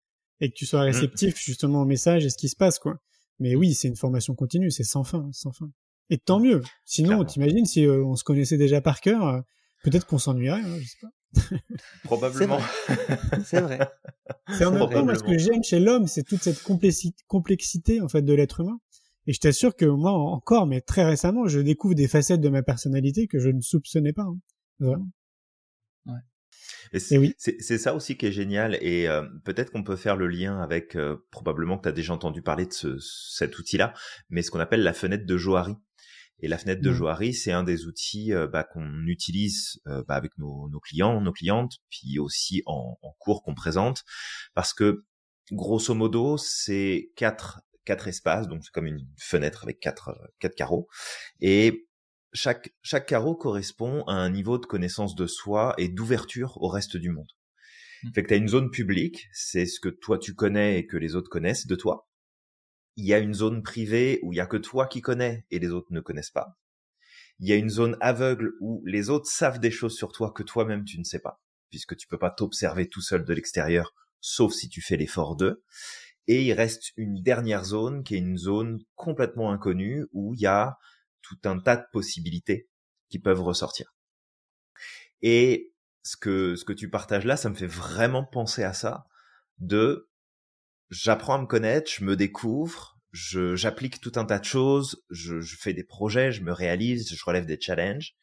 et 0.40 0.50
que 0.50 0.54
tu 0.54 0.66
sois 0.66 0.80
mmh. 0.80 0.92
réceptif 0.92 1.38
justement 1.38 1.82
au 1.82 1.84
message 1.86 2.24
et 2.24 2.30
ce 2.30 2.36
qui 2.36 2.48
se 2.48 2.56
passe 2.56 2.78
quoi. 2.78 3.00
Mais 3.38 3.54
oui, 3.54 3.74
c'est 3.74 3.88
une 3.88 3.96
formation 3.96 4.34
continue, 4.34 4.70
c'est 4.70 4.84
sans 4.84 5.04
fin, 5.04 5.28
sans 5.32 5.52
fin. 5.52 5.70
Et 6.10 6.18
tant 6.18 6.40
mieux. 6.40 6.62
Sinon, 6.84 7.24
t'imagines 7.24 7.66
si 7.66 7.86
euh, 7.86 8.02
on 8.04 8.16
se 8.16 8.24
connaissait 8.24 8.56
déjà 8.56 8.80
par 8.80 9.00
cœur, 9.00 9.26
euh, 9.26 9.40
peut-être 9.84 10.06
qu'on 10.06 10.18
s'ennuierait, 10.18 10.60
hein, 10.60 10.78
je 10.80 10.86
sais 10.86 10.96
pas. 11.00 11.08
Probablement. 12.04 12.60
C'est 13.44 13.60
vrai. 13.60 13.80
C'est 14.56 14.64
en 14.64 14.72
même 14.72 14.88
temps, 14.88 15.04
moi, 15.04 15.14
ce 15.14 15.22
que 15.22 15.38
j'aime 15.38 15.62
chez 15.62 15.78
l'homme, 15.78 16.06
c'est 16.06 16.22
toute 16.22 16.42
cette 16.42 16.62
complexité, 16.62 18.00
en 18.00 18.08
fait, 18.08 18.22
de 18.22 18.32
l'être 18.32 18.60
humain. 18.60 18.80
Et 19.26 19.34
je 19.34 19.40
t'assure 19.40 19.76
que 19.76 19.84
moi, 19.84 20.12
encore, 20.12 20.66
mais 20.66 20.80
très 20.80 21.04
récemment, 21.04 21.46
je 21.48 21.60
découvre 21.60 21.94
des 21.94 22.08
facettes 22.08 22.40
de 22.40 22.48
ma 22.48 22.62
personnalité 22.62 23.26
que 23.26 23.38
je 23.38 23.50
ne 23.50 23.60
soupçonnais 23.60 24.14
pas. 24.14 24.22
Hein. 24.22 24.38
Vraiment. 24.80 25.08
Et 26.92 26.98
c'est 26.98 27.78
ça 27.78 27.94
aussi 27.94 28.16
qui 28.16 28.26
est 28.26 28.32
génial 28.32 28.78
et 28.80 29.08
euh, 29.08 29.22
peut-être 29.44 29.70
qu'on 29.70 29.82
peut 29.82 29.96
faire 29.96 30.16
le 30.16 30.26
lien 30.26 30.60
avec 30.60 30.96
euh, 30.96 31.16
probablement 31.30 31.76
que 31.76 31.82
tu 31.82 31.88
as 31.88 31.92
déjà 31.92 32.14
entendu 32.14 32.40
parler 32.40 32.66
de 32.66 32.72
ce, 32.72 32.98
cet 32.98 33.58
outil-là, 33.58 33.92
mais 34.30 34.42
ce 34.42 34.50
qu'on 34.50 34.60
appelle 34.60 34.82
la 34.82 34.94
fenêtre 34.94 35.26
de 35.26 35.36
Johari. 35.36 35.76
Et 36.40 36.48
la 36.48 36.58
fenêtre 36.58 36.82
de 36.82 36.90
mmh. 36.90 36.94
Johari, 36.94 37.34
c'est 37.34 37.52
un 37.52 37.64
des 37.64 37.86
outils 37.86 38.32
euh, 38.32 38.46
bah, 38.46 38.64
qu'on 38.64 39.06
utilise 39.06 39.80
bah, 39.84 40.14
avec 40.14 40.36
nos, 40.38 40.68
nos, 40.68 40.80
clients, 40.80 41.20
nos 41.20 41.32
clientes, 41.32 41.78
puis 41.90 42.18
aussi 42.18 42.62
en, 42.66 42.98
en 43.02 43.12
cours 43.18 43.42
qu'on 43.42 43.54
présente, 43.54 44.04
parce 44.54 44.72
que 44.72 45.04
grosso 45.50 45.94
modo, 45.94 46.36
c'est 46.36 47.10
quatre 47.16 47.60
quatre 47.84 48.06
espaces, 48.06 48.48
donc 48.48 48.62
c'est 48.64 48.70
comme 48.70 48.86
une 48.86 49.08
fenêtre 49.18 49.64
avec 49.64 49.80
quatre 49.80 50.14
quatre 50.38 50.54
carreaux, 50.54 50.88
et 51.40 51.88
chaque, 52.32 52.74
chaque 52.82 53.06
carreau 53.06 53.34
correspond 53.34 54.04
à 54.04 54.12
un 54.12 54.30
niveau 54.30 54.58
de 54.58 54.66
connaissance 54.66 55.14
de 55.14 55.26
soi 55.26 55.74
et 55.78 55.88
d'ouverture 55.88 56.58
au 56.60 56.68
reste 56.68 56.96
du 56.96 57.10
monde. 57.10 57.30
Mmh. 58.02 58.08
Fait 58.14 58.22
que 58.22 58.28
tu 58.28 58.34
as 58.34 58.36
une 58.36 58.48
zone 58.48 58.70
publique, 58.70 59.28
c'est 59.32 59.66
ce 59.66 59.80
que 59.80 59.88
toi 59.88 60.18
tu 60.18 60.34
connais 60.34 60.78
et 60.78 60.86
que 60.86 60.96
les 60.96 61.16
autres 61.16 61.30
connaissent 61.30 61.66
de 61.66 61.74
toi. 61.74 62.07
Il 62.98 63.06
y 63.06 63.14
a 63.14 63.18
une 63.18 63.32
zone 63.32 63.62
privée 63.62 64.18
où 64.24 64.32
il 64.32 64.36
y 64.36 64.40
a 64.40 64.46
que 64.46 64.56
toi 64.56 64.88
qui 64.88 65.00
connais 65.02 65.46
et 65.52 65.60
les 65.60 65.70
autres 65.70 65.92
ne 65.92 66.00
connaissent 66.00 66.32
pas. 66.32 66.58
Il 67.38 67.48
y 67.48 67.52
a 67.52 67.54
une 67.54 67.70
zone 67.70 67.96
aveugle 68.00 68.54
où 68.58 68.82
les 68.86 69.08
autres 69.08 69.30
savent 69.30 69.60
des 69.60 69.70
choses 69.70 69.96
sur 69.96 70.10
toi 70.10 70.32
que 70.32 70.42
toi-même 70.42 70.84
tu 70.84 70.98
ne 70.98 71.04
sais 71.04 71.20
pas, 71.20 71.40
puisque 71.70 71.96
tu 71.96 72.08
peux 72.08 72.18
pas 72.18 72.32
t'observer 72.32 72.88
tout 72.88 73.00
seul 73.00 73.24
de 73.24 73.32
l'extérieur, 73.32 73.94
sauf 74.20 74.52
si 74.52 74.68
tu 74.68 74.82
fais 74.82 74.96
l'effort 74.96 75.36
d'eux. 75.36 75.62
Et 76.26 76.42
il 76.42 76.52
reste 76.54 76.90
une 76.96 77.22
dernière 77.22 77.62
zone 77.62 78.02
qui 78.02 78.16
est 78.16 78.18
une 78.18 78.36
zone 78.36 78.80
complètement 78.96 79.52
inconnue 79.52 80.08
où 80.12 80.34
il 80.34 80.40
y 80.40 80.46
a 80.46 80.76
tout 81.22 81.38
un 81.44 81.60
tas 81.60 81.76
de 81.76 81.86
possibilités 81.92 82.68
qui 83.10 83.20
peuvent 83.20 83.42
ressortir. 83.42 83.94
Et 85.22 85.72
ce 86.02 86.16
que 86.16 86.56
ce 86.56 86.64
que 86.64 86.72
tu 86.72 86.90
partages 86.90 87.26
là, 87.26 87.36
ça 87.36 87.48
me 87.48 87.54
fait 87.54 87.68
vraiment 87.68 88.24
penser 88.24 88.64
à 88.64 88.72
ça 88.72 89.06
de 89.58 90.07
j'apprends 90.90 91.34
à 91.34 91.38
me 91.38 91.46
connaître, 91.46 91.90
je 91.90 92.04
me 92.04 92.16
découvre, 92.16 92.98
je 93.12 93.56
j'applique 93.56 94.00
tout 94.00 94.12
un 94.16 94.24
tas 94.24 94.38
de 94.38 94.44
choses, 94.44 95.04
je, 95.10 95.40
je 95.40 95.56
fais 95.56 95.74
des 95.74 95.84
projets, 95.84 96.32
je 96.32 96.42
me 96.42 96.52
réalise, 96.52 97.12
je 97.12 97.24
relève 97.24 97.46
des 97.46 97.60
challenges. 97.60 98.14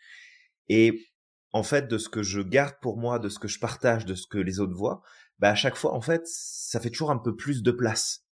Et 0.70 1.12
en 1.52 1.64
fait 1.64 1.88
de 1.88 1.98
ce 1.98 2.10
que 2.10 2.24
je 2.24 2.42
garde 2.42 2.76
pour 2.82 2.98
moi, 2.98 3.20
de 3.20 3.30
ce 3.30 3.40
que 3.40 3.48
je 3.48 3.60
partage, 3.60 4.06
de 4.06 4.16
ce 4.16 4.28
que 4.28 4.38
les 4.38 4.60
autres 4.60 4.76
voient, 4.76 5.02
bah 5.40 5.50
à 5.50 5.56
chaque 5.56 5.76
fois 5.76 5.94
en 5.94 6.02
fait, 6.02 6.24
ça 6.26 6.80
fait 6.80 6.90
toujours 6.90 7.12
un 7.12 7.18
peu 7.18 7.36
plus 7.36 7.64
de 7.64 7.72
place. 7.72 8.26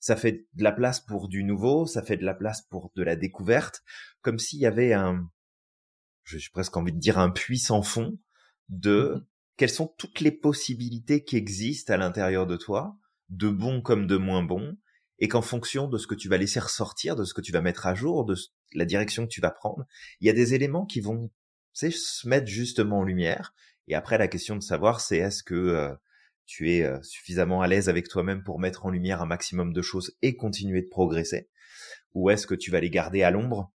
Ça 0.00 0.16
fait 0.16 0.46
de 0.54 0.62
la 0.62 0.72
place 0.72 1.00
pour 1.00 1.28
du 1.28 1.42
nouveau, 1.42 1.86
ça 1.86 2.02
fait 2.02 2.16
de 2.16 2.24
la 2.24 2.34
place 2.34 2.62
pour 2.62 2.92
de 2.96 3.02
la 3.02 3.16
découverte, 3.16 3.82
comme 4.20 4.38
s'il 4.38 4.60
y 4.60 4.66
avait 4.66 4.92
un, 4.92 5.30
j'ai 6.24 6.38
presque 6.52 6.76
envie 6.76 6.92
de 6.92 6.98
dire 6.98 7.18
un 7.18 7.30
puits 7.30 7.58
sans 7.58 7.82
fond 7.82 8.18
de 8.68 9.14
mmh 9.16 9.26
quelles 9.56 9.70
sont 9.70 9.86
toutes 9.98 10.20
les 10.20 10.32
possibilités 10.32 11.24
qui 11.24 11.36
existent 11.36 11.92
à 11.92 11.96
l'intérieur 11.96 12.46
de 12.46 12.56
toi, 12.56 12.96
de 13.28 13.48
bon 13.48 13.80
comme 13.80 14.06
de 14.06 14.16
moins 14.16 14.42
bon, 14.42 14.76
et 15.18 15.28
qu'en 15.28 15.42
fonction 15.42 15.88
de 15.88 15.98
ce 15.98 16.06
que 16.06 16.14
tu 16.14 16.28
vas 16.28 16.36
laisser 16.36 16.60
ressortir, 16.60 17.16
de 17.16 17.24
ce 17.24 17.34
que 17.34 17.40
tu 17.40 17.52
vas 17.52 17.62
mettre 17.62 17.86
à 17.86 17.94
jour, 17.94 18.24
de 18.24 18.34
la 18.74 18.84
direction 18.84 19.24
que 19.24 19.30
tu 19.30 19.40
vas 19.40 19.50
prendre, 19.50 19.86
il 20.20 20.26
y 20.26 20.30
a 20.30 20.34
des 20.34 20.54
éléments 20.54 20.84
qui 20.84 21.00
vont 21.00 21.30
se 21.72 22.28
mettre 22.28 22.46
justement 22.46 22.98
en 22.98 23.02
lumière. 23.02 23.54
Et 23.88 23.94
après, 23.94 24.18
la 24.18 24.28
question 24.28 24.56
de 24.56 24.62
savoir, 24.62 25.00
c'est 25.00 25.18
est-ce 25.18 25.42
que 25.42 25.54
euh, 25.54 25.94
tu 26.46 26.72
es 26.72 26.82
euh, 26.82 27.00
suffisamment 27.02 27.62
à 27.62 27.66
l'aise 27.66 27.88
avec 27.88 28.08
toi-même 28.08 28.42
pour 28.42 28.58
mettre 28.58 28.86
en 28.86 28.90
lumière 28.90 29.22
un 29.22 29.26
maximum 29.26 29.72
de 29.72 29.82
choses 29.82 30.16
et 30.22 30.36
continuer 30.36 30.82
de 30.82 30.88
progresser 30.88 31.48
Ou 32.14 32.30
est-ce 32.30 32.46
que 32.46 32.54
tu 32.54 32.70
vas 32.70 32.80
les 32.80 32.90
garder 32.90 33.22
à 33.22 33.30
l'ombre 33.30 33.72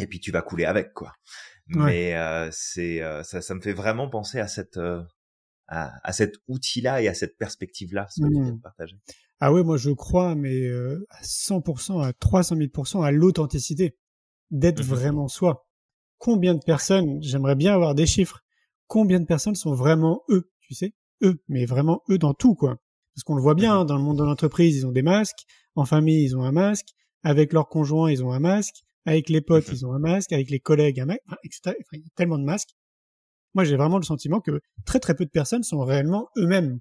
et 0.00 0.06
puis 0.06 0.20
tu 0.20 0.30
vas 0.30 0.42
couler 0.42 0.64
avec 0.64 0.92
quoi 0.94 1.14
Mais 1.66 2.16
euh, 2.16 2.48
c'est 2.52 3.02
euh, 3.02 3.22
ça, 3.22 3.42
ça 3.42 3.54
me 3.54 3.60
fait 3.60 3.72
vraiment 3.72 4.08
penser 4.08 4.40
à 4.40 4.48
cette 4.48 4.78
à, 5.70 5.92
à, 6.06 6.12
cet 6.12 6.36
outil-là 6.48 7.02
et 7.02 7.08
à 7.08 7.14
cette 7.14 7.38
perspective-là, 7.38 8.06
ce 8.10 8.20
que 8.20 8.26
tu 8.26 8.32
viens 8.32 8.50
de 8.50 8.56
mmh. 8.56 8.60
partager. 8.60 8.96
Ah 9.40 9.52
ouais, 9.52 9.62
moi 9.62 9.78
je 9.78 9.90
crois, 9.90 10.34
mais 10.34 10.68
à 11.08 11.22
100%, 11.22 12.04
à 12.04 12.12
300 12.12 12.56
000% 12.56 13.04
à 13.04 13.10
l'authenticité, 13.10 13.96
d'être 14.50 14.82
mmh 14.82 14.86
vraiment 14.86 15.28
soi. 15.28 15.66
Combien 16.18 16.54
de 16.54 16.60
personnes, 16.60 17.22
j'aimerais 17.22 17.54
bien 17.56 17.74
avoir 17.74 17.94
des 17.94 18.06
chiffres, 18.06 18.40
combien 18.86 19.20
de 19.20 19.24
personnes 19.24 19.54
sont 19.54 19.72
vraiment 19.72 20.22
eux, 20.28 20.50
tu 20.60 20.74
sais 20.74 20.92
eux, 21.22 21.42
mais 21.48 21.66
vraiment 21.66 22.02
eux 22.10 22.18
dans 22.18 22.34
tout, 22.34 22.54
quoi. 22.54 22.76
Parce 23.14 23.24
qu'on 23.24 23.34
le 23.34 23.42
voit 23.42 23.54
bien, 23.54 23.80
mhm. 23.80 23.86
dans 23.86 23.96
le 23.96 24.02
monde 24.02 24.18
de 24.18 24.24
l'entreprise, 24.24 24.76
ils 24.76 24.86
ont 24.86 24.92
des 24.92 25.02
masques, 25.02 25.44
en 25.74 25.84
famille, 25.84 26.24
ils 26.24 26.36
ont 26.36 26.42
un 26.42 26.52
masque, 26.52 26.88
avec 27.22 27.52
leurs 27.52 27.68
conjoints, 27.68 28.10
ils 28.10 28.24
ont 28.24 28.32
un 28.32 28.40
masque, 28.40 28.76
avec 29.04 29.28
les 29.28 29.40
potes, 29.40 29.68
ils 29.72 29.86
ont 29.86 29.92
un 29.92 29.98
masque, 29.98 30.32
avec 30.32 30.50
les 30.50 30.60
collègues, 30.60 31.00
un 31.00 31.06
masque, 31.06 31.20
etc. 31.44 31.76
il 31.92 32.00
y 32.00 32.02
a 32.02 32.10
tellement 32.14 32.38
de 32.38 32.44
masques. 32.44 32.70
Moi, 33.54 33.64
j'ai 33.64 33.76
vraiment 33.76 33.98
le 33.98 34.04
sentiment 34.04 34.40
que 34.40 34.60
très 34.84 35.00
très 35.00 35.14
peu 35.14 35.24
de 35.24 35.30
personnes 35.30 35.62
sont 35.62 35.80
réellement 35.80 36.28
eux-mêmes. 36.36 36.78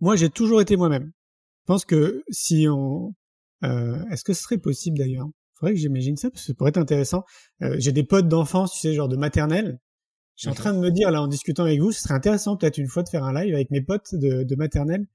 Moi, 0.00 0.16
j'ai 0.16 0.30
toujours 0.30 0.60
été 0.60 0.76
moi-même. 0.76 1.12
Je 1.62 1.66
pense 1.66 1.84
que 1.84 2.24
si 2.30 2.66
on... 2.68 3.14
Euh, 3.64 4.02
Est-ce 4.10 4.24
que 4.24 4.32
ce 4.32 4.42
serait 4.42 4.58
possible 4.58 4.98
d'ailleurs? 4.98 5.28
Faudrait 5.54 5.74
que 5.74 5.80
j'imagine 5.80 6.16
ça, 6.16 6.30
parce 6.30 6.42
que 6.42 6.46
ça 6.46 6.54
pourrait 6.54 6.70
être 6.70 6.78
intéressant. 6.78 7.24
Euh, 7.62 7.76
j'ai 7.78 7.92
des 7.92 8.02
potes 8.02 8.28
d'enfance, 8.28 8.72
tu 8.72 8.80
sais, 8.80 8.94
genre 8.94 9.08
de 9.08 9.16
maternelle, 9.16 9.78
je 10.40 10.44
suis 10.44 10.50
en 10.50 10.54
train 10.54 10.72
de 10.72 10.78
me 10.78 10.90
dire 10.90 11.10
là 11.10 11.20
en 11.20 11.28
discutant 11.28 11.64
avec 11.64 11.80
vous, 11.80 11.92
ce 11.92 12.00
serait 12.00 12.14
intéressant 12.14 12.56
peut-être 12.56 12.78
une 12.78 12.86
fois 12.86 13.02
de 13.02 13.10
faire 13.10 13.24
un 13.24 13.34
live 13.34 13.54
avec 13.54 13.70
mes 13.70 13.82
potes 13.82 14.14
de, 14.14 14.42
de 14.42 14.56
maternelle, 14.56 15.06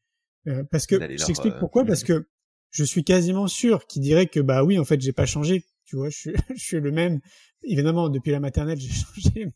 euh, 0.46 0.64
parce 0.70 0.86
que 0.86 0.98
je 1.02 1.26
t'explique 1.26 1.58
pourquoi, 1.58 1.82
euh, 1.82 1.86
parce 1.88 2.04
que 2.04 2.28
je 2.70 2.84
suis 2.84 3.04
quasiment 3.04 3.48
sûr 3.48 3.88
qu'ils 3.88 4.04
diraient 4.04 4.28
que 4.28 4.40
bah 4.40 4.64
oui 4.64 4.78
en 4.78 4.86
fait 4.86 5.02
j'ai 5.02 5.14
pas 5.14 5.26
changé, 5.26 5.66
tu 5.86 5.96
vois, 5.96 6.10
je 6.10 6.16
suis, 6.16 6.34
je 6.56 6.64
suis 6.64 6.80
le 6.80 6.92
même. 6.92 7.22
Évidemment 7.64 8.10
depuis 8.10 8.30
la 8.30 8.40
maternelle 8.40 8.80
j'ai 8.80 8.90
changé. 8.94 9.52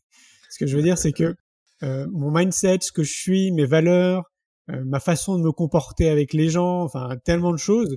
Que 0.60 0.66
je 0.66 0.76
veux 0.76 0.82
dire 0.82 0.98
c'est 0.98 1.12
que 1.12 1.34
euh, 1.82 2.06
mon 2.12 2.30
mindset, 2.30 2.78
ce 2.82 2.92
que 2.92 3.02
je 3.02 3.12
suis, 3.12 3.50
mes 3.50 3.64
valeurs, 3.64 4.30
euh, 4.70 4.84
ma 4.84 5.00
façon 5.00 5.38
de 5.38 5.42
me 5.42 5.52
comporter 5.52 6.08
avec 6.10 6.34
les 6.34 6.50
gens, 6.50 6.82
enfin 6.82 7.16
tellement 7.24 7.52
de 7.52 7.58
choses. 7.58 7.96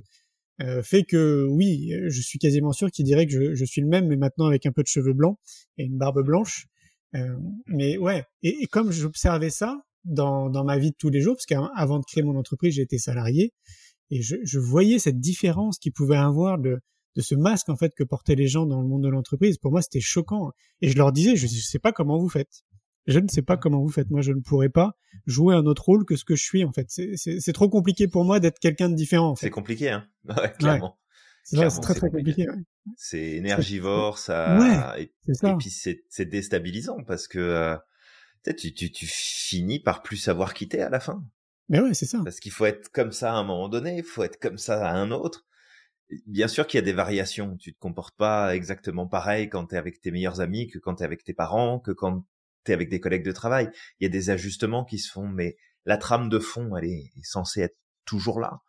fait 0.82 1.02
que 1.04 1.46
oui, 1.50 1.92
je 2.08 2.20
suis 2.22 2.38
quasiment 2.38 2.72
sûr 2.72 2.90
qu'ils 2.90 3.04
diraient 3.04 3.26
que 3.26 3.32
je, 3.32 3.54
je, 3.54 3.64
suis 3.64 3.82
le 3.82 3.88
même, 3.88 4.06
mais 4.08 4.16
maintenant 4.16 4.46
avec 4.46 4.64
un 4.66 4.72
peu 4.72 4.82
de 4.82 4.88
cheveux 4.88 5.12
blancs 5.12 5.36
et 5.76 5.84
une 5.84 5.98
barbe 5.98 6.22
blanche. 6.24 6.66
Euh, 7.14 7.36
mais 7.66 7.96
ouais, 7.98 8.24
et, 8.42 8.62
et 8.62 8.66
comme 8.66 8.90
j'observais 8.90 9.50
ça 9.50 9.76
dans, 10.04 10.50
dans 10.50 10.64
ma 10.64 10.78
vie 10.78 10.90
de 10.90 10.96
tous 10.98 11.10
les 11.10 11.20
jours, 11.20 11.36
parce 11.36 11.46
qu'avant 11.46 11.98
de 11.98 12.04
créer 12.04 12.22
mon 12.22 12.36
entreprise, 12.36 12.74
j'étais 12.74 12.98
salarié, 12.98 13.52
et 14.10 14.22
je, 14.22 14.36
je 14.42 14.58
voyais 14.58 14.98
cette 14.98 15.20
différence 15.20 15.78
qu'il 15.78 15.92
pouvait 15.92 16.16
avoir 16.16 16.58
de, 16.58 16.80
de 17.14 17.22
ce 17.22 17.34
masque 17.34 17.68
en 17.68 17.76
fait 17.76 17.94
que 17.94 18.04
portaient 18.04 18.34
les 18.34 18.46
gens 18.46 18.66
dans 18.66 18.80
le 18.80 18.88
monde 18.88 19.02
de 19.02 19.08
l'entreprise. 19.08 19.58
Pour 19.58 19.70
moi, 19.70 19.82
c'était 19.82 20.00
choquant. 20.00 20.52
Et 20.80 20.88
je 20.88 20.96
leur 20.96 21.12
disais, 21.12 21.36
je 21.36 21.46
ne 21.46 21.50
sais 21.50 21.78
pas 21.78 21.92
comment 21.92 22.18
vous 22.18 22.28
faites. 22.28 22.64
je 23.06 23.18
ne 23.18 23.28
sais 23.28 23.42
pas 23.42 23.56
comment 23.56 23.80
vous 23.80 23.90
faites. 23.90 24.10
Moi, 24.10 24.22
je 24.22 24.32
ne 24.32 24.40
pourrais 24.40 24.68
pas 24.68 24.96
jouer 25.26 25.54
un 25.54 25.66
autre 25.66 25.84
rôle 25.84 26.04
que 26.04 26.16
ce 26.16 26.24
que 26.24 26.36
je 26.36 26.42
suis, 26.42 26.64
en 26.64 26.72
fait. 26.72 26.86
C'est 26.88 27.52
trop 27.52 27.68
compliqué 27.68 28.08
pour 28.08 28.24
moi 28.24 28.40
d'être 28.40 28.58
quelqu'un 28.58 28.88
de 28.88 28.94
différent. 28.94 29.30
En 29.30 29.36
fait. 29.36 29.46
C'est 29.46 29.50
compliqué, 29.50 29.90
hein. 29.90 30.06
Ouais, 30.24 30.52
clairement. 30.58 30.98
C'est 31.44 31.68
très 31.80 31.94
très 31.94 32.10
compliqué. 32.10 32.46
C'est 32.96 33.32
énergivore, 33.32 34.18
ça. 34.18 34.94
et, 34.98 35.12
et, 35.28 35.56
puis 35.58 35.70
c'est 35.70 36.24
déstabilisant 36.24 37.04
parce 37.04 37.28
que 37.28 37.38
euh, 37.38 37.76
tu, 38.56 38.72
tu, 38.72 38.90
tu 38.90 39.06
finis 39.06 39.78
par 39.78 40.02
plus 40.02 40.16
savoir 40.16 40.54
quitter 40.54 40.80
à 40.80 40.88
la 40.88 41.00
fin. 41.00 41.22
Mais 41.68 41.80
ouais, 41.80 41.94
c'est 41.94 42.06
ça. 42.06 42.20
Parce 42.24 42.40
qu'il 42.40 42.52
faut 42.52 42.66
être 42.66 42.90
comme 42.90 43.12
ça 43.12 43.32
à 43.32 43.36
un 43.36 43.44
moment 43.44 43.68
donné, 43.68 43.98
il 43.98 44.04
faut 44.04 44.22
être 44.22 44.38
comme 44.38 44.58
ça 44.58 44.86
à 44.86 44.94
un 44.94 45.10
autre. 45.10 45.46
Bien 46.26 46.48
sûr 46.48 46.66
qu'il 46.66 46.78
y 46.78 46.82
a 46.82 46.84
des 46.84 46.92
variations. 46.92 47.56
Tu 47.56 47.72
te 47.72 47.78
comportes 47.78 48.16
pas 48.16 48.54
exactement 48.54 49.06
pareil 49.06 49.48
quand 49.48 49.66
tu 49.66 49.74
es 49.74 49.78
avec 49.78 50.00
tes 50.00 50.10
meilleurs 50.10 50.40
amis 50.40 50.68
que 50.68 50.78
quand 50.78 50.96
tu 50.96 51.02
es 51.02 51.06
avec 51.06 51.24
tes 51.24 51.34
parents, 51.34 51.80
que 51.80 51.92
quand 51.92 52.24
tu 52.64 52.70
es 52.70 52.74
avec 52.74 52.88
des 52.88 53.00
collègues 53.00 53.24
de 53.24 53.32
travail. 53.32 53.70
Il 54.00 54.04
y 54.04 54.06
a 54.06 54.10
des 54.10 54.30
ajustements 54.30 54.84
qui 54.84 54.98
se 54.98 55.10
font, 55.10 55.26
mais 55.26 55.56
la 55.84 55.96
trame 55.96 56.28
de 56.28 56.38
fond, 56.38 56.76
elle 56.76 56.84
est 56.84 57.10
censée 57.22 57.62
être 57.62 57.76
toujours 58.04 58.40
là. 58.40 58.60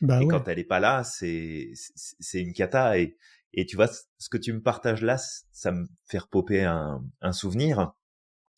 Bah 0.00 0.22
et 0.22 0.26
quand 0.26 0.48
elle 0.48 0.58
est 0.58 0.64
pas 0.64 0.80
là, 0.80 1.04
c'est 1.04 1.72
c'est 1.74 2.40
une 2.40 2.52
cata. 2.52 2.98
Et, 2.98 3.16
et 3.52 3.66
tu 3.66 3.76
vois, 3.76 3.88
ce 3.88 4.28
que 4.28 4.36
tu 4.36 4.52
me 4.52 4.60
partages 4.60 5.02
là, 5.02 5.18
ça 5.52 5.72
me 5.72 5.86
fait 6.04 6.18
repopper 6.18 6.64
un, 6.64 7.04
un 7.20 7.32
souvenir. 7.32 7.92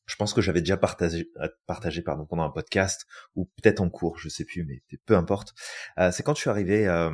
Je 0.07 0.15
pense 0.17 0.33
que 0.33 0.41
j'avais 0.41 0.61
déjà 0.61 0.77
partagé, 0.77 1.29
partagé 1.67 2.01
pardon, 2.01 2.27
pendant 2.27 2.45
un 2.45 2.51
podcast 2.51 3.07
ou 3.35 3.47
peut-être 3.57 3.81
en 3.81 3.91
cours, 3.91 4.19
je 4.19 4.29
sais 4.29 4.45
plus, 4.45 4.65
mais 4.65 4.83
peu 5.05 5.17
importe. 5.17 5.53
Euh, 5.99 6.13
c'est 6.13 6.23
quand 6.23 6.35
je 6.35 6.41
suis 6.41 6.51
arrivé 6.51 6.87
euh, 6.87 7.11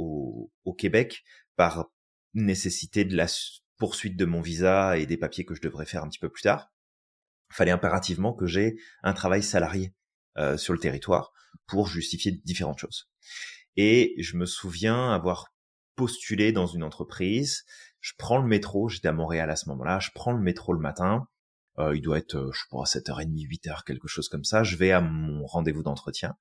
au, 0.00 0.52
au 0.64 0.74
Québec 0.74 1.22
par 1.56 1.90
nécessité 2.34 3.04
de 3.04 3.16
la 3.16 3.26
poursuite 3.76 4.16
de 4.16 4.24
mon 4.24 4.40
visa 4.40 4.98
et 4.98 5.06
des 5.06 5.16
papiers 5.16 5.44
que 5.44 5.54
je 5.54 5.62
devrais 5.62 5.86
faire 5.86 6.04
un 6.04 6.08
petit 6.08 6.18
peu 6.18 6.28
plus 6.28 6.42
tard. 6.42 6.70
Fallait 7.50 7.72
impérativement 7.72 8.32
que 8.32 8.46
j'ai 8.46 8.76
un 9.02 9.12
travail 9.12 9.42
salarié 9.42 9.94
euh, 10.38 10.56
sur 10.56 10.72
le 10.72 10.78
territoire 10.78 11.32
pour 11.66 11.88
justifier 11.88 12.32
différentes 12.44 12.78
choses. 12.78 13.10
Et 13.76 14.14
je 14.18 14.36
me 14.36 14.46
souviens 14.46 15.12
avoir 15.12 15.52
postulé 15.96 16.52
dans 16.52 16.66
une 16.66 16.84
entreprise. 16.84 17.64
Je 18.00 18.12
prends 18.16 18.38
le 18.38 18.46
métro, 18.46 18.88
j'étais 18.88 19.08
à 19.08 19.12
Montréal 19.12 19.50
à 19.50 19.56
ce 19.56 19.68
moment-là, 19.70 19.98
je 19.98 20.10
prends 20.14 20.32
le 20.32 20.40
métro 20.40 20.72
le 20.72 20.80
matin. 20.80 21.26
Euh, 21.78 21.96
il 21.96 22.02
doit 22.02 22.18
être, 22.18 22.36
euh, 22.36 22.50
je 22.52 22.62
pas, 22.70 22.84
7h30, 22.84 23.46
8h, 23.46 23.84
quelque 23.84 24.08
chose 24.08 24.28
comme 24.28 24.44
ça. 24.44 24.62
Je 24.62 24.76
vais 24.76 24.92
à 24.92 25.00
mon 25.00 25.46
rendez-vous 25.46 25.82
d'entretien. 25.82 26.36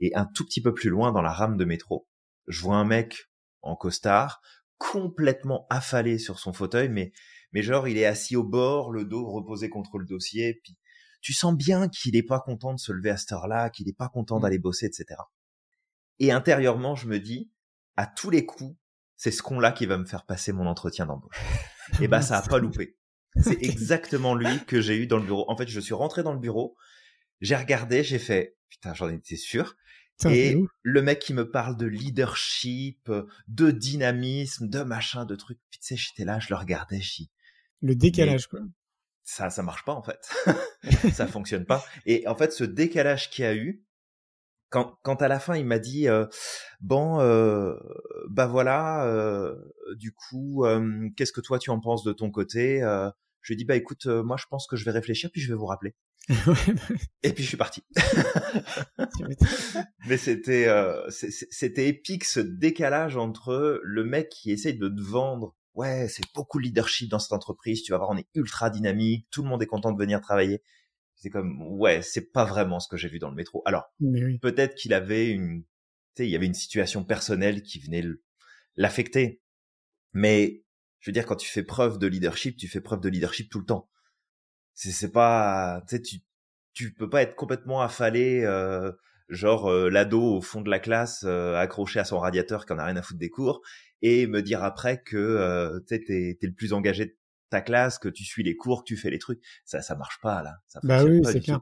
Et 0.00 0.14
un 0.14 0.26
tout 0.26 0.44
petit 0.44 0.60
peu 0.60 0.74
plus 0.74 0.90
loin 0.90 1.12
dans 1.12 1.22
la 1.22 1.32
rame 1.32 1.56
de 1.56 1.64
métro, 1.64 2.06
je 2.46 2.60
vois 2.60 2.76
un 2.76 2.84
mec 2.84 3.30
en 3.62 3.76
costard, 3.76 4.40
complètement 4.78 5.66
affalé 5.70 6.18
sur 6.18 6.38
son 6.38 6.52
fauteuil, 6.52 6.88
mais, 6.88 7.12
mais 7.52 7.62
genre, 7.62 7.86
il 7.86 7.98
est 7.98 8.04
assis 8.04 8.36
au 8.36 8.44
bord, 8.44 8.90
le 8.90 9.04
dos 9.04 9.24
reposé 9.30 9.68
contre 9.68 9.98
le 9.98 10.04
dossier, 10.04 10.60
puis 10.62 10.76
tu 11.20 11.32
sens 11.32 11.54
bien 11.54 11.88
qu'il 11.88 12.16
est 12.16 12.24
pas 12.24 12.40
content 12.40 12.74
de 12.74 12.80
se 12.80 12.92
lever 12.92 13.10
à 13.10 13.16
cette 13.16 13.32
heure-là, 13.32 13.70
qu'il 13.70 13.88
est 13.88 13.96
pas 13.96 14.08
content 14.08 14.38
mmh. 14.38 14.42
d'aller 14.42 14.58
bosser, 14.58 14.86
etc. 14.86 15.06
Et 16.18 16.32
intérieurement, 16.32 16.96
je 16.96 17.06
me 17.06 17.20
dis, 17.20 17.50
à 17.96 18.06
tous 18.06 18.30
les 18.30 18.44
coups, 18.44 18.76
c'est 19.16 19.30
ce 19.30 19.42
con-là 19.42 19.70
qui 19.70 19.86
va 19.86 19.98
me 19.98 20.04
faire 20.04 20.26
passer 20.26 20.52
mon 20.52 20.66
entretien 20.66 21.06
d'embauche. 21.06 21.40
et 22.00 22.08
bah, 22.08 22.22
ça 22.22 22.38
a 22.38 22.42
pas 22.42 22.58
loupé. 22.58 22.96
C'est 23.40 23.62
exactement 23.62 24.34
lui 24.34 24.62
que 24.66 24.82
j'ai 24.82 24.94
eu 24.98 25.06
dans 25.06 25.16
le 25.16 25.22
bureau. 25.24 25.50
En 25.50 25.56
fait, 25.56 25.66
je 25.66 25.80
suis 25.80 25.94
rentré 25.94 26.22
dans 26.22 26.34
le 26.34 26.38
bureau, 26.38 26.76
j'ai 27.40 27.56
regardé, 27.56 28.04
j'ai 28.04 28.18
fait, 28.18 28.58
putain, 28.68 28.92
j'en 28.92 29.08
étais 29.08 29.36
sûr. 29.36 29.76
Et 30.26 30.58
le 30.82 31.02
mec 31.02 31.18
qui 31.18 31.34
me 31.34 31.50
parle 31.50 31.76
de 31.76 31.86
leadership, 31.86 33.10
de 33.48 33.70
dynamisme, 33.70 34.68
de 34.68 34.82
machin, 34.82 35.24
de 35.24 35.34
trucs. 35.36 35.58
tu 35.70 35.78
sais, 35.80 35.96
j'étais 35.96 36.24
là, 36.24 36.38
je 36.38 36.48
le 36.50 36.56
regardais, 36.56 37.00
je 37.00 37.24
Le 37.80 37.94
décalage, 37.94 38.46
quoi. 38.46 38.60
Ça, 39.24 39.50
ça 39.50 39.62
marche 39.62 39.84
pas, 39.84 39.94
en 39.94 40.02
fait. 40.02 40.28
ça 41.12 41.26
fonctionne 41.26 41.64
pas. 41.64 41.84
Et 42.06 42.26
en 42.26 42.34
fait, 42.34 42.52
ce 42.52 42.64
décalage 42.64 43.30
qu'il 43.30 43.44
y 43.44 43.46
a 43.46 43.54
eu, 43.54 43.84
quand, 44.72 44.98
quand 45.02 45.22
à 45.22 45.28
la 45.28 45.38
fin 45.38 45.54
il 45.54 45.66
m'a 45.66 45.78
dit 45.78 46.08
euh, 46.08 46.26
bon 46.80 47.20
euh, 47.20 47.74
bah 48.30 48.46
voilà 48.46 49.06
euh, 49.06 49.54
du 49.96 50.12
coup 50.12 50.64
euh, 50.64 51.08
qu'est-ce 51.14 51.32
que 51.32 51.42
toi 51.42 51.58
tu 51.58 51.70
en 51.70 51.78
penses 51.78 52.02
de 52.04 52.12
ton 52.12 52.30
côté 52.30 52.82
euh, 52.82 53.10
je 53.42 53.52
lui 53.52 53.54
ai 53.54 53.56
dit 53.58 53.64
bah 53.66 53.76
écoute 53.76 54.06
moi 54.06 54.36
je 54.38 54.46
pense 54.48 54.66
que 54.66 54.76
je 54.76 54.84
vais 54.86 54.90
réfléchir 54.90 55.30
puis 55.30 55.42
je 55.42 55.48
vais 55.48 55.58
vous 55.58 55.66
rappeler 55.66 55.94
et 57.22 57.32
puis 57.32 57.42
je 57.42 57.48
suis 57.48 57.56
parti. 57.56 57.82
Mais 60.06 60.16
c'était 60.16 60.68
c'était 61.08 61.88
épique 61.88 62.24
ce 62.24 62.40
décalage 62.40 63.16
entre 63.16 63.80
le 63.82 64.04
mec 64.04 64.28
qui 64.28 64.52
essaye 64.52 64.76
de 64.76 64.88
te 64.88 65.00
vendre. 65.00 65.54
Ouais 65.74 66.06
c'est 66.08 66.24
beaucoup 66.34 66.58
de 66.58 66.64
leadership 66.64 67.10
dans 67.10 67.18
cette 67.18 67.32
entreprise. 67.32 67.82
Tu 67.82 67.92
vas 67.92 67.98
voir 67.98 68.10
on 68.10 68.16
est 68.16 68.28
ultra 68.34 68.70
dynamique. 68.70 69.26
Tout 69.30 69.42
le 69.42 69.48
monde 69.48 69.62
est 69.62 69.66
content 69.66 69.92
de 69.92 69.98
venir 69.98 70.20
travailler. 70.20 70.62
C'est 71.16 71.30
comme 71.30 71.60
ouais, 71.62 72.02
c'est 72.02 72.32
pas 72.32 72.44
vraiment 72.44 72.80
ce 72.80 72.88
que 72.88 72.96
j'ai 72.96 73.08
vu 73.08 73.18
dans 73.18 73.30
le 73.30 73.36
métro. 73.36 73.62
Alors 73.64 73.92
peut-être 74.40 74.74
qu'il 74.74 74.94
avait 74.94 75.28
une, 75.28 75.62
tu 75.62 75.68
sais, 76.18 76.26
il 76.26 76.30
y 76.30 76.36
avait 76.36 76.46
une 76.46 76.54
situation 76.54 77.04
personnelle 77.04 77.62
qui 77.62 77.80
venait 77.80 78.04
l'affecter, 78.76 79.40
mais 80.12 80.64
je 81.00 81.10
veux 81.10 81.12
dire 81.12 81.26
quand 81.26 81.36
tu 81.36 81.48
fais 81.48 81.62
preuve 81.62 81.98
de 81.98 82.06
leadership, 82.06 82.56
tu 82.56 82.68
fais 82.68 82.80
preuve 82.80 83.00
de 83.00 83.08
leadership 83.08 83.50
tout 83.50 83.58
le 83.58 83.66
temps. 83.66 83.88
C'est 84.74 84.90
c'est 84.90 85.10
pas, 85.12 85.82
tu 85.88 85.96
sais, 85.96 86.02
tu 86.02 86.16
tu 86.74 86.92
peux 86.94 87.10
pas 87.10 87.22
être 87.22 87.36
complètement 87.36 87.82
affalé. 87.82 88.42
Euh, 88.44 88.92
genre 89.28 89.70
euh, 89.70 89.88
l'ado 89.88 90.20
au 90.22 90.40
fond 90.42 90.60
de 90.60 90.68
la 90.68 90.78
classe 90.78 91.24
euh, 91.26 91.56
accroché 91.56 91.98
à 91.98 92.04
son 92.04 92.18
radiateur 92.18 92.66
qui 92.66 92.72
en 92.74 92.78
a 92.78 92.84
rien 92.84 92.96
à 92.96 93.02
foutre 93.02 93.18
des 93.18 93.30
cours 93.30 93.62
et 94.02 94.26
me 94.26 94.42
dire 94.42 94.62
après 94.62 95.02
que 95.02 95.16
euh, 95.16 95.80
tu 95.88 96.04
t'es 96.04 96.38
es 96.42 96.46
le 96.46 96.52
plus 96.52 96.72
engagé 96.72 97.16
ta 97.50 97.60
classe, 97.60 97.98
que 97.98 98.08
tu 98.08 98.24
suis 98.24 98.42
les 98.42 98.56
cours, 98.56 98.82
que 98.82 98.88
tu 98.88 98.96
fais 98.96 99.10
les 99.10 99.18
trucs. 99.18 99.40
Ça, 99.64 99.82
ça 99.82 99.94
marche 99.94 100.18
pas 100.22 100.42
là. 100.42 100.54
Ça 100.66 100.80
bah 100.82 101.04
oui, 101.04 101.20
c'est 101.24 101.40
clair. 101.40 101.60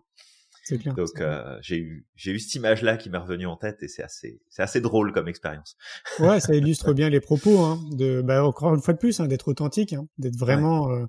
C'est 0.62 0.78
clair. 0.78 0.94
Donc 0.94 1.20
euh, 1.20 1.58
j'ai 1.62 1.78
eu 1.78 2.06
j'ai 2.14 2.32
eu 2.32 2.38
cette 2.38 2.54
image 2.54 2.82
là 2.82 2.96
qui 2.96 3.10
m'est 3.10 3.18
revenue 3.18 3.46
en 3.46 3.56
tête 3.56 3.82
et 3.82 3.88
c'est 3.88 4.02
assez 4.02 4.40
c'est 4.48 4.62
assez 4.62 4.80
drôle 4.80 5.12
comme 5.12 5.26
expérience. 5.26 5.76
ouais, 6.20 6.38
ça 6.38 6.54
illustre 6.54 6.92
bien 6.92 7.08
les 7.08 7.20
propos 7.20 7.58
hein, 7.60 7.80
de 7.92 8.22
bah 8.22 8.44
encore 8.44 8.74
une 8.74 8.80
fois 8.80 8.94
de 8.94 8.98
plus 8.98 9.20
hein, 9.20 9.26
d'être 9.26 9.48
authentique, 9.48 9.94
hein, 9.94 10.06
d'être 10.18 10.36
vraiment 10.36 10.92
euh, 10.92 11.06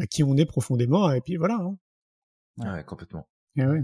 bah, 0.00 0.06
qui 0.06 0.22
on 0.22 0.36
est 0.36 0.46
profondément 0.46 1.10
et 1.12 1.20
puis 1.20 1.36
voilà. 1.36 1.56
Hein. 1.56 1.76
Ouais, 2.56 2.84
complètement. 2.84 3.28
Et 3.56 3.66
ouais. 3.66 3.82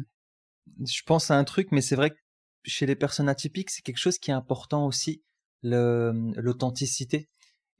Je 0.80 1.02
pense 1.04 1.30
à 1.30 1.36
un 1.36 1.44
truc, 1.44 1.68
mais 1.72 1.82
c'est 1.82 1.94
vrai 1.94 2.10
que 2.10 2.16
chez 2.64 2.86
les 2.86 2.96
personnes 2.96 3.28
atypiques, 3.28 3.70
c'est 3.70 3.82
quelque 3.82 3.98
chose 3.98 4.18
qui 4.18 4.30
est 4.30 4.34
important 4.34 4.86
aussi, 4.86 5.22
l'authenticité. 5.62 7.28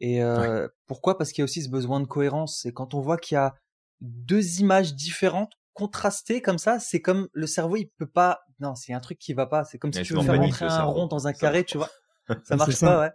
Et 0.01 0.23
euh, 0.23 0.69
pourquoi? 0.87 1.17
Parce 1.17 1.33
qu'il 1.33 1.41
y 1.41 1.43
a 1.43 1.47
aussi 1.47 1.63
ce 1.63 1.71
besoin 1.71 2.01
de 2.01 2.07
cohérence. 2.07 2.67
Et 2.67 2.73
quand 2.73 2.93
on 2.93 3.01
voit 3.01 3.17
qu'il 3.17 3.37
y 3.37 3.39
a 3.39 3.55
deux 4.03 4.61
images 4.61 4.95
différentes, 4.95 5.55
contrastées 5.73 6.43
comme 6.43 6.59
ça, 6.59 6.79
c'est 6.79 7.01
comme 7.01 7.29
le 7.33 7.47
cerveau, 7.47 7.77
il 7.77 7.89
peut 7.99 8.07
pas. 8.07 8.41
Non, 8.61 8.75
c'est 8.75 8.93
un 8.93 9.01
truc 9.01 9.19
qui 9.19 9.33
va 9.33 9.47
pas. 9.47 9.65
C'est 9.65 9.79
comme 9.79 9.93
si 9.93 10.03
tu 10.03 10.13
veux 10.13 10.21
faire 10.21 10.39
rentrer 10.39 10.67
un 10.67 10.83
rond 10.83 11.07
dans 11.07 11.27
un 11.27 11.33
carré, 11.33 11.65
tu 11.65 11.79
vois. 11.79 11.91
Ça 12.45 12.57
marche 12.57 12.79
pas, 12.81 13.01
ouais. 13.01 13.11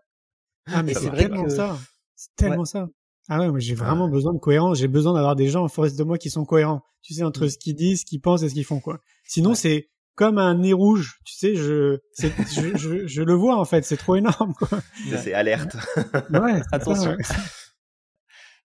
Ah, 0.66 0.84
mais 0.84 0.94
c'est 0.94 1.10
vraiment 1.10 1.50
ça. 1.50 1.78
C'est 2.16 2.36
tellement 2.36 2.66
ça. 2.66 2.88
Ah 3.34 3.40
ouais, 3.40 3.62
j'ai 3.62 3.76
vraiment 3.76 4.10
besoin 4.10 4.34
de 4.34 4.40
cohérence. 4.40 4.78
J'ai 4.78 4.90
besoin 4.90 5.14
d'avoir 5.14 5.38
des 5.38 5.48
gens 5.48 5.64
en 5.64 5.70
face 5.70 5.96
de 5.96 6.04
moi 6.04 6.18
qui 6.18 6.30
sont 6.30 6.44
cohérents. 6.44 6.84
Tu 7.02 7.14
sais, 7.14 7.24
entre 7.24 7.46
mmh. 7.46 7.50
ce 7.50 7.58
qu'ils 7.58 7.76
disent, 7.76 8.02
ce 8.02 8.06
qu'ils 8.06 8.20
pensent 8.20 8.44
et 8.44 8.50
ce 8.50 8.54
qu'ils 8.54 8.66
font, 8.66 8.82
quoi. 8.82 9.00
Sinon, 9.24 9.56
c'est 9.56 9.90
comme 10.16 10.38
un 10.38 10.56
nez 10.56 10.74
rouge. 10.74 11.18
Tu 11.24 11.36
sais, 11.36 11.56
je, 11.56 12.00
je, 12.20 12.28
je, 12.76 13.08
je, 13.08 13.22
le 13.22 13.34
vois 13.34 13.58
en 13.58 13.64
fait. 13.64 13.86
C'est 13.86 13.96
trop 13.96 14.18
énorme, 14.18 14.54
quoi. 14.54 14.68
C'est 15.24 15.32
alerte. 15.32 15.78
ouais, 16.30 16.62
attention. 16.74 17.16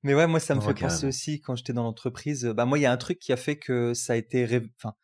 Mais 0.02 0.14
ouais, 0.14 0.26
moi 0.26 0.40
ça 0.40 0.56
me 0.56 0.60
fait 0.60 0.74
penser 0.74 1.06
aussi 1.06 1.40
quand 1.40 1.54
j'étais 1.54 1.72
dans 1.72 1.84
l'entreprise. 1.84 2.46
Bah 2.46 2.64
moi, 2.64 2.76
il 2.76 2.82
y 2.82 2.86
a 2.86 2.92
un 2.92 2.96
truc 2.96 3.20
qui 3.20 3.32
a 3.32 3.36
fait 3.36 3.56
que 3.56 3.94
ça 3.94 4.14
a 4.14 4.16
été, 4.16 4.68
enfin, 4.80 4.94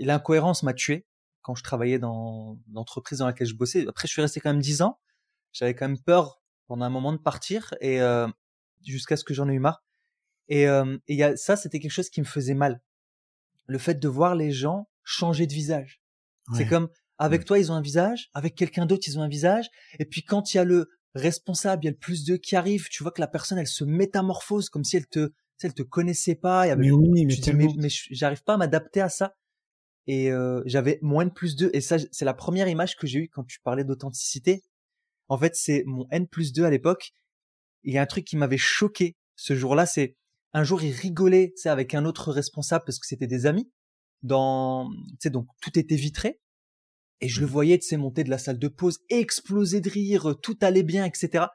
l'incohérence 0.00 0.62
m'a 0.64 0.74
tué 0.74 1.06
quand 1.40 1.54
je 1.54 1.62
travaillais 1.62 1.98
dans 1.98 2.58
l'entreprise 2.74 3.20
dans 3.20 3.26
laquelle 3.26 3.46
je 3.46 3.54
bossais. 3.54 3.86
Après, 3.88 4.06
je 4.06 4.12
suis 4.12 4.20
resté 4.20 4.38
quand 4.40 4.50
même 4.50 4.60
dix 4.60 4.82
ans. 4.82 4.98
J'avais 5.52 5.74
quand 5.74 5.88
même 5.88 5.98
peur 5.98 6.37
pendant 6.68 6.84
un 6.84 6.90
moment 6.90 7.12
de 7.12 7.18
partir 7.18 7.74
et 7.80 8.00
euh, 8.00 8.28
jusqu'à 8.84 9.16
ce 9.16 9.24
que 9.24 9.34
j'en 9.34 9.48
ai 9.48 9.54
eu 9.54 9.58
marre. 9.58 9.82
Et, 10.48 10.68
euh, 10.68 10.96
et 11.08 11.16
y 11.16 11.22
a, 11.22 11.36
ça, 11.36 11.56
c'était 11.56 11.80
quelque 11.80 11.90
chose 11.90 12.10
qui 12.10 12.20
me 12.20 12.26
faisait 12.26 12.54
mal. 12.54 12.80
Le 13.66 13.78
fait 13.78 13.96
de 13.96 14.08
voir 14.08 14.34
les 14.34 14.52
gens 14.52 14.88
changer 15.02 15.46
de 15.46 15.52
visage. 15.52 16.00
C'est 16.54 16.66
comme 16.66 16.88
avec 17.18 17.44
toi 17.44 17.58
ils 17.58 17.70
ont 17.70 17.74
un 17.74 17.82
visage, 17.82 18.30
avec 18.32 18.54
quelqu'un 18.54 18.86
d'autre 18.86 19.04
ils 19.06 19.18
ont 19.18 19.22
un 19.22 19.28
visage, 19.28 19.68
et 19.98 20.06
puis 20.06 20.22
quand 20.22 20.54
il 20.54 20.56
y 20.56 20.60
a 20.60 20.64
le 20.64 20.88
responsable, 21.14 21.84
il 21.84 21.86
y 21.86 21.88
a 21.88 21.92
le 21.92 21.98
plus 21.98 22.24
d'eux 22.24 22.38
qui 22.38 22.56
arrive, 22.56 22.88
tu 22.88 23.02
vois 23.02 23.12
que 23.12 23.20
la 23.20 23.26
personne 23.26 23.58
elle 23.58 23.66
se 23.66 23.84
métamorphose 23.84 24.70
comme 24.70 24.84
si 24.84 24.96
elle 24.96 25.06
te, 25.06 25.32
elle 25.62 25.74
te 25.74 25.82
connaissait 25.82 26.36
pas. 26.36 26.74
mais 26.76 26.90
oui, 26.90 27.26
mais, 27.26 27.88
j'arrive 28.10 28.42
pas 28.44 28.54
à 28.54 28.56
m'adapter 28.56 29.00
à 29.00 29.08
ça. 29.08 29.34
Et 30.06 30.32
euh, 30.32 30.62
j'avais 30.64 30.98
moins 31.02 31.26
de 31.26 31.30
plus 31.30 31.54
2 31.54 31.70
et 31.74 31.82
ça 31.82 31.96
c'est 32.12 32.24
la 32.24 32.32
première 32.32 32.68
image 32.68 32.96
que 32.96 33.06
j'ai 33.06 33.18
eue 33.18 33.28
quand 33.28 33.44
tu 33.44 33.60
parlais 33.60 33.84
d'authenticité. 33.84 34.62
En 35.28 35.38
fait 35.38 35.54
c'est 35.54 35.84
mon 35.86 36.06
N 36.10 36.26
plus 36.26 36.52
2 36.52 36.64
à 36.64 36.70
l'époque. 36.70 37.12
Il 37.84 37.94
y 37.94 37.98
a 37.98 38.02
un 38.02 38.06
truc 38.06 38.24
qui 38.24 38.36
m'avait 38.36 38.58
choqué 38.58 39.16
ce 39.36 39.54
jour-là, 39.54 39.86
c'est 39.86 40.16
un 40.52 40.64
jour 40.64 40.82
il 40.82 40.92
rigolait, 40.92 41.52
c'est 41.56 41.68
avec 41.68 41.94
un 41.94 42.04
autre 42.04 42.32
responsable 42.32 42.84
parce 42.84 42.98
que 42.98 43.06
c'était 43.06 43.26
des 43.26 43.46
amis 43.46 43.70
dans, 44.22 44.90
tu 44.90 45.16
sais, 45.20 45.30
donc 45.30 45.46
tout 45.60 45.78
était 45.78 45.96
vitré. 45.96 46.40
Et 47.20 47.28
je 47.28 47.40
le 47.40 47.46
mmh. 47.46 47.50
voyais, 47.50 47.78
tu 47.78 47.86
sais, 47.86 47.96
monter 47.96 48.24
de 48.24 48.30
la 48.30 48.38
salle 48.38 48.58
de 48.58 48.68
pause, 48.68 49.00
exploser 49.08 49.80
de 49.80 49.90
rire, 49.90 50.36
tout 50.42 50.56
allait 50.60 50.82
bien, 50.82 51.04
etc. 51.04 51.46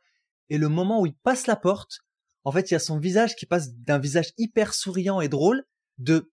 Et 0.50 0.58
le 0.58 0.68
moment 0.68 1.02
où 1.02 1.06
il 1.06 1.16
passe 1.16 1.48
la 1.48 1.56
porte, 1.56 2.00
en 2.44 2.52
fait, 2.52 2.70
il 2.70 2.74
y 2.74 2.76
a 2.76 2.80
son 2.80 3.00
visage 3.00 3.36
qui 3.36 3.46
passe 3.46 3.74
d'un 3.74 4.00
visage 4.00 4.34
hyper 4.38 4.74
souriant 4.74 5.22
et 5.22 5.30
drôle 5.30 5.64
de 5.98 6.32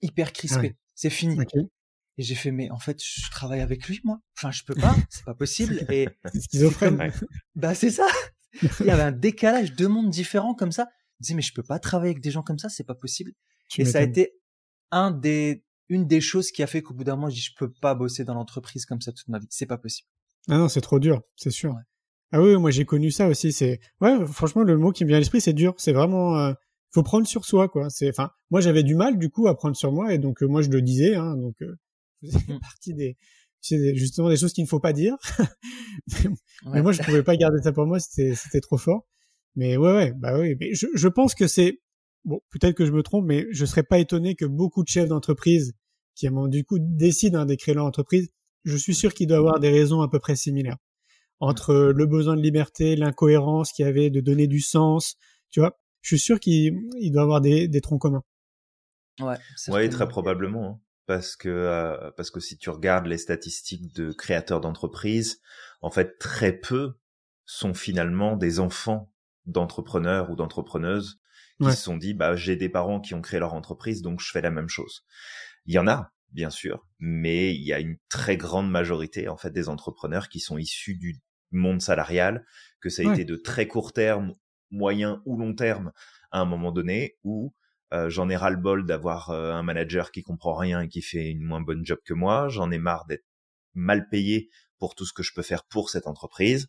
hyper 0.00 0.32
crispé. 0.32 0.76
C'est 0.94 1.10
fini. 1.10 1.38
Et 2.18 2.22
j'ai 2.22 2.34
fait, 2.34 2.50
mais 2.50 2.70
en 2.70 2.78
fait, 2.78 3.00
je 3.02 3.30
travaille 3.30 3.60
avec 3.60 3.86
lui, 3.86 4.00
moi. 4.04 4.20
Enfin, 4.36 4.50
je 4.50 4.64
peux 4.64 4.74
pas, 4.74 4.94
c'est 5.10 5.24
pas 5.24 5.34
possible. 5.34 5.86
Et 5.88 6.08
c'est 6.32 6.40
schizophrène. 6.42 7.12
Bah, 7.54 7.74
c'est 7.74 7.90
ça. 7.90 8.06
Il 8.80 8.86
y 8.86 8.90
avait 8.90 9.02
un 9.02 9.12
décalage, 9.12 9.72
deux 9.74 9.88
mondes 9.88 10.10
différents 10.10 10.54
comme 10.54 10.72
ça. 10.72 10.88
Je 11.20 11.24
disais, 11.24 11.34
mais 11.34 11.42
je 11.42 11.54
peux 11.54 11.62
pas 11.62 11.78
travailler 11.78 12.10
avec 12.10 12.22
des 12.22 12.30
gens 12.30 12.42
comme 12.42 12.58
ça, 12.58 12.68
c'est 12.68 12.84
pas 12.84 12.94
possible. 12.94 13.32
et 13.76 13.84
ça 13.84 13.98
a 13.98 14.02
été 14.02 14.32
un 14.90 15.10
des, 15.10 15.64
une 15.88 16.06
des 16.06 16.20
choses 16.20 16.50
qui 16.50 16.62
a 16.62 16.66
fait 16.66 16.82
qu'au 16.82 16.94
bout 16.94 17.04
d'un 17.04 17.16
moment, 17.16 17.30
je 17.30 17.36
dis, 17.36 17.40
je 17.40 17.54
peux 17.56 17.70
pas 17.70 17.94
bosser 17.94 18.24
dans 18.24 18.34
l'entreprise 18.34 18.84
comme 18.84 19.00
ça 19.00 19.12
toute 19.12 19.28
ma 19.28 19.38
vie. 19.38 19.46
C'est 19.50 19.66
pas 19.66 19.78
possible. 19.78 20.08
Ah 20.48 20.58
non, 20.58 20.68
c'est 20.68 20.80
trop 20.80 20.98
dur, 20.98 21.22
c'est 21.36 21.50
sûr. 21.50 21.74
Ah 22.32 22.42
oui, 22.42 22.56
moi 22.56 22.70
j'ai 22.70 22.84
connu 22.84 23.10
ça 23.10 23.28
aussi. 23.28 23.52
C'est 23.52 23.80
ouais, 24.00 24.26
franchement, 24.26 24.62
le 24.62 24.76
mot 24.76 24.92
qui 24.92 25.04
me 25.04 25.08
vient 25.08 25.16
à 25.16 25.20
l'esprit, 25.20 25.40
c'est 25.40 25.52
dur. 25.52 25.74
C'est 25.78 25.92
vraiment, 25.92 26.36
euh, 26.38 26.52
faut 26.92 27.02
prendre 27.02 27.26
sur 27.26 27.44
soi, 27.44 27.68
quoi. 27.68 27.90
C'est, 27.90 28.08
enfin, 28.10 28.30
moi 28.50 28.60
j'avais 28.60 28.82
du 28.82 28.94
mal 28.94 29.18
du 29.18 29.30
coup 29.30 29.48
à 29.48 29.56
prendre 29.56 29.76
sur 29.76 29.92
moi, 29.92 30.12
et 30.12 30.18
donc 30.18 30.42
euh, 30.42 30.46
moi 30.46 30.62
je 30.62 30.68
le 30.68 30.82
disais, 30.82 31.14
hein, 31.16 31.36
donc 31.36 31.54
euh, 31.62 31.76
c'est 32.22 32.48
mmh. 32.48 32.60
partie 32.60 32.94
des, 32.94 33.16
justement 33.96 34.28
des 34.28 34.36
choses 34.36 34.52
qu'il 34.52 34.64
ne 34.64 34.68
faut 34.68 34.80
pas 34.80 34.92
dire. 34.92 35.16
mais, 36.72 36.82
moi 36.82 36.92
je 36.92 37.02
pouvais 37.02 37.22
pas 37.22 37.36
garder 37.36 37.62
ça 37.62 37.72
pour 37.72 37.86
moi, 37.86 38.00
c'était, 38.00 38.34
c'était 38.34 38.60
trop 38.60 38.78
fort. 38.78 39.06
Mais 39.56 39.76
ouais, 39.76 39.92
ouais, 39.92 40.12
bah 40.12 40.38
oui. 40.38 40.54
Mais 40.60 40.74
je, 40.74 40.86
je 40.94 41.08
pense 41.08 41.34
que 41.34 41.46
c'est 41.46 41.80
bon, 42.24 42.40
peut-être 42.50 42.74
que 42.74 42.86
je 42.86 42.92
me 42.92 43.02
trompe, 43.02 43.24
mais 43.26 43.46
je 43.50 43.64
serais 43.64 43.82
pas 43.82 43.98
étonné 43.98 44.34
que 44.34 44.44
beaucoup 44.44 44.82
de 44.82 44.88
chefs 44.88 45.08
d'entreprise 45.08 45.74
qui 46.14 46.28
du 46.48 46.64
coup 46.64 46.78
décident 46.80 47.40
hein, 47.40 47.46
d'écrire 47.46 47.76
leur 47.76 47.84
entreprise, 47.84 48.28
je 48.64 48.76
suis 48.76 48.94
sûr 48.94 49.14
qu'il 49.14 49.28
doit 49.28 49.38
avoir 49.38 49.60
des 49.60 49.70
raisons 49.70 50.02
à 50.02 50.08
peu 50.08 50.18
près 50.18 50.34
similaires 50.34 50.78
entre 51.40 51.92
le 51.94 52.06
besoin 52.06 52.36
de 52.36 52.42
liberté, 52.42 52.96
l'incohérence 52.96 53.72
qu'il 53.72 53.84
y 53.84 53.88
avait 53.88 54.10
de 54.10 54.20
donner 54.20 54.48
du 54.48 54.60
sens, 54.60 55.16
tu 55.50 55.60
vois. 55.60 55.78
Je 56.00 56.16
suis 56.16 56.18
sûr 56.18 56.40
qu'il 56.40 56.72
doit 57.12 57.22
avoir 57.22 57.40
des, 57.40 57.68
des 57.68 57.80
troncs 57.80 58.00
communs. 58.00 58.24
Ouais, 59.20 59.36
ouais 59.68 59.88
très 59.88 60.08
probablement. 60.08 60.68
Hein. 60.68 60.80
Parce 61.08 61.36
que 61.36 61.48
euh, 61.48 62.10
parce 62.18 62.30
que 62.30 62.38
si 62.38 62.58
tu 62.58 62.68
regardes 62.68 63.06
les 63.06 63.16
statistiques 63.16 63.94
de 63.94 64.12
créateurs 64.12 64.60
d'entreprises, 64.60 65.40
en 65.80 65.90
fait 65.90 66.18
très 66.18 66.52
peu 66.52 66.98
sont 67.46 67.72
finalement 67.72 68.36
des 68.36 68.60
enfants 68.60 69.10
d'entrepreneurs 69.46 70.30
ou 70.30 70.36
d'entrepreneuses 70.36 71.18
qui 71.60 71.70
se 71.70 71.82
sont 71.82 71.96
dit 71.96 72.12
bah 72.12 72.36
j'ai 72.36 72.56
des 72.56 72.68
parents 72.68 73.00
qui 73.00 73.14
ont 73.14 73.22
créé 73.22 73.40
leur 73.40 73.54
entreprise 73.54 74.02
donc 74.02 74.20
je 74.20 74.30
fais 74.30 74.42
la 74.42 74.50
même 74.50 74.68
chose. 74.68 75.06
Il 75.64 75.74
y 75.74 75.78
en 75.78 75.88
a 75.88 76.12
bien 76.32 76.50
sûr, 76.50 76.86
mais 76.98 77.54
il 77.54 77.62
y 77.62 77.72
a 77.72 77.80
une 77.80 77.96
très 78.10 78.36
grande 78.36 78.70
majorité 78.70 79.28
en 79.28 79.38
fait 79.38 79.50
des 79.50 79.70
entrepreneurs 79.70 80.28
qui 80.28 80.40
sont 80.40 80.58
issus 80.58 80.94
du 80.94 81.16
monde 81.52 81.80
salarial, 81.80 82.44
que 82.82 82.90
ça 82.90 83.00
a 83.00 83.10
été 83.14 83.24
de 83.24 83.36
très 83.36 83.66
court 83.66 83.94
terme, 83.94 84.34
moyen 84.70 85.22
ou 85.24 85.38
long 85.38 85.54
terme 85.54 85.90
à 86.30 86.40
un 86.40 86.44
moment 86.44 86.70
donné, 86.70 87.16
où 87.24 87.54
euh, 87.92 88.10
j'en 88.10 88.28
ai 88.28 88.36
ras 88.36 88.50
le 88.50 88.56
bol 88.56 88.84
d'avoir 88.84 89.30
euh, 89.30 89.52
un 89.52 89.62
manager 89.62 90.10
qui 90.10 90.22
comprend 90.22 90.54
rien 90.54 90.82
et 90.82 90.88
qui 90.88 91.02
fait 91.02 91.30
une 91.30 91.42
moins 91.42 91.60
bonne 91.60 91.84
job 91.84 91.98
que 92.04 92.14
moi, 92.14 92.48
j'en 92.48 92.70
ai 92.70 92.78
marre 92.78 93.06
d'être 93.06 93.24
mal 93.74 94.08
payé 94.08 94.50
pour 94.78 94.94
tout 94.94 95.04
ce 95.04 95.12
que 95.12 95.22
je 95.22 95.32
peux 95.34 95.42
faire 95.42 95.64
pour 95.64 95.90
cette 95.90 96.06
entreprise. 96.06 96.68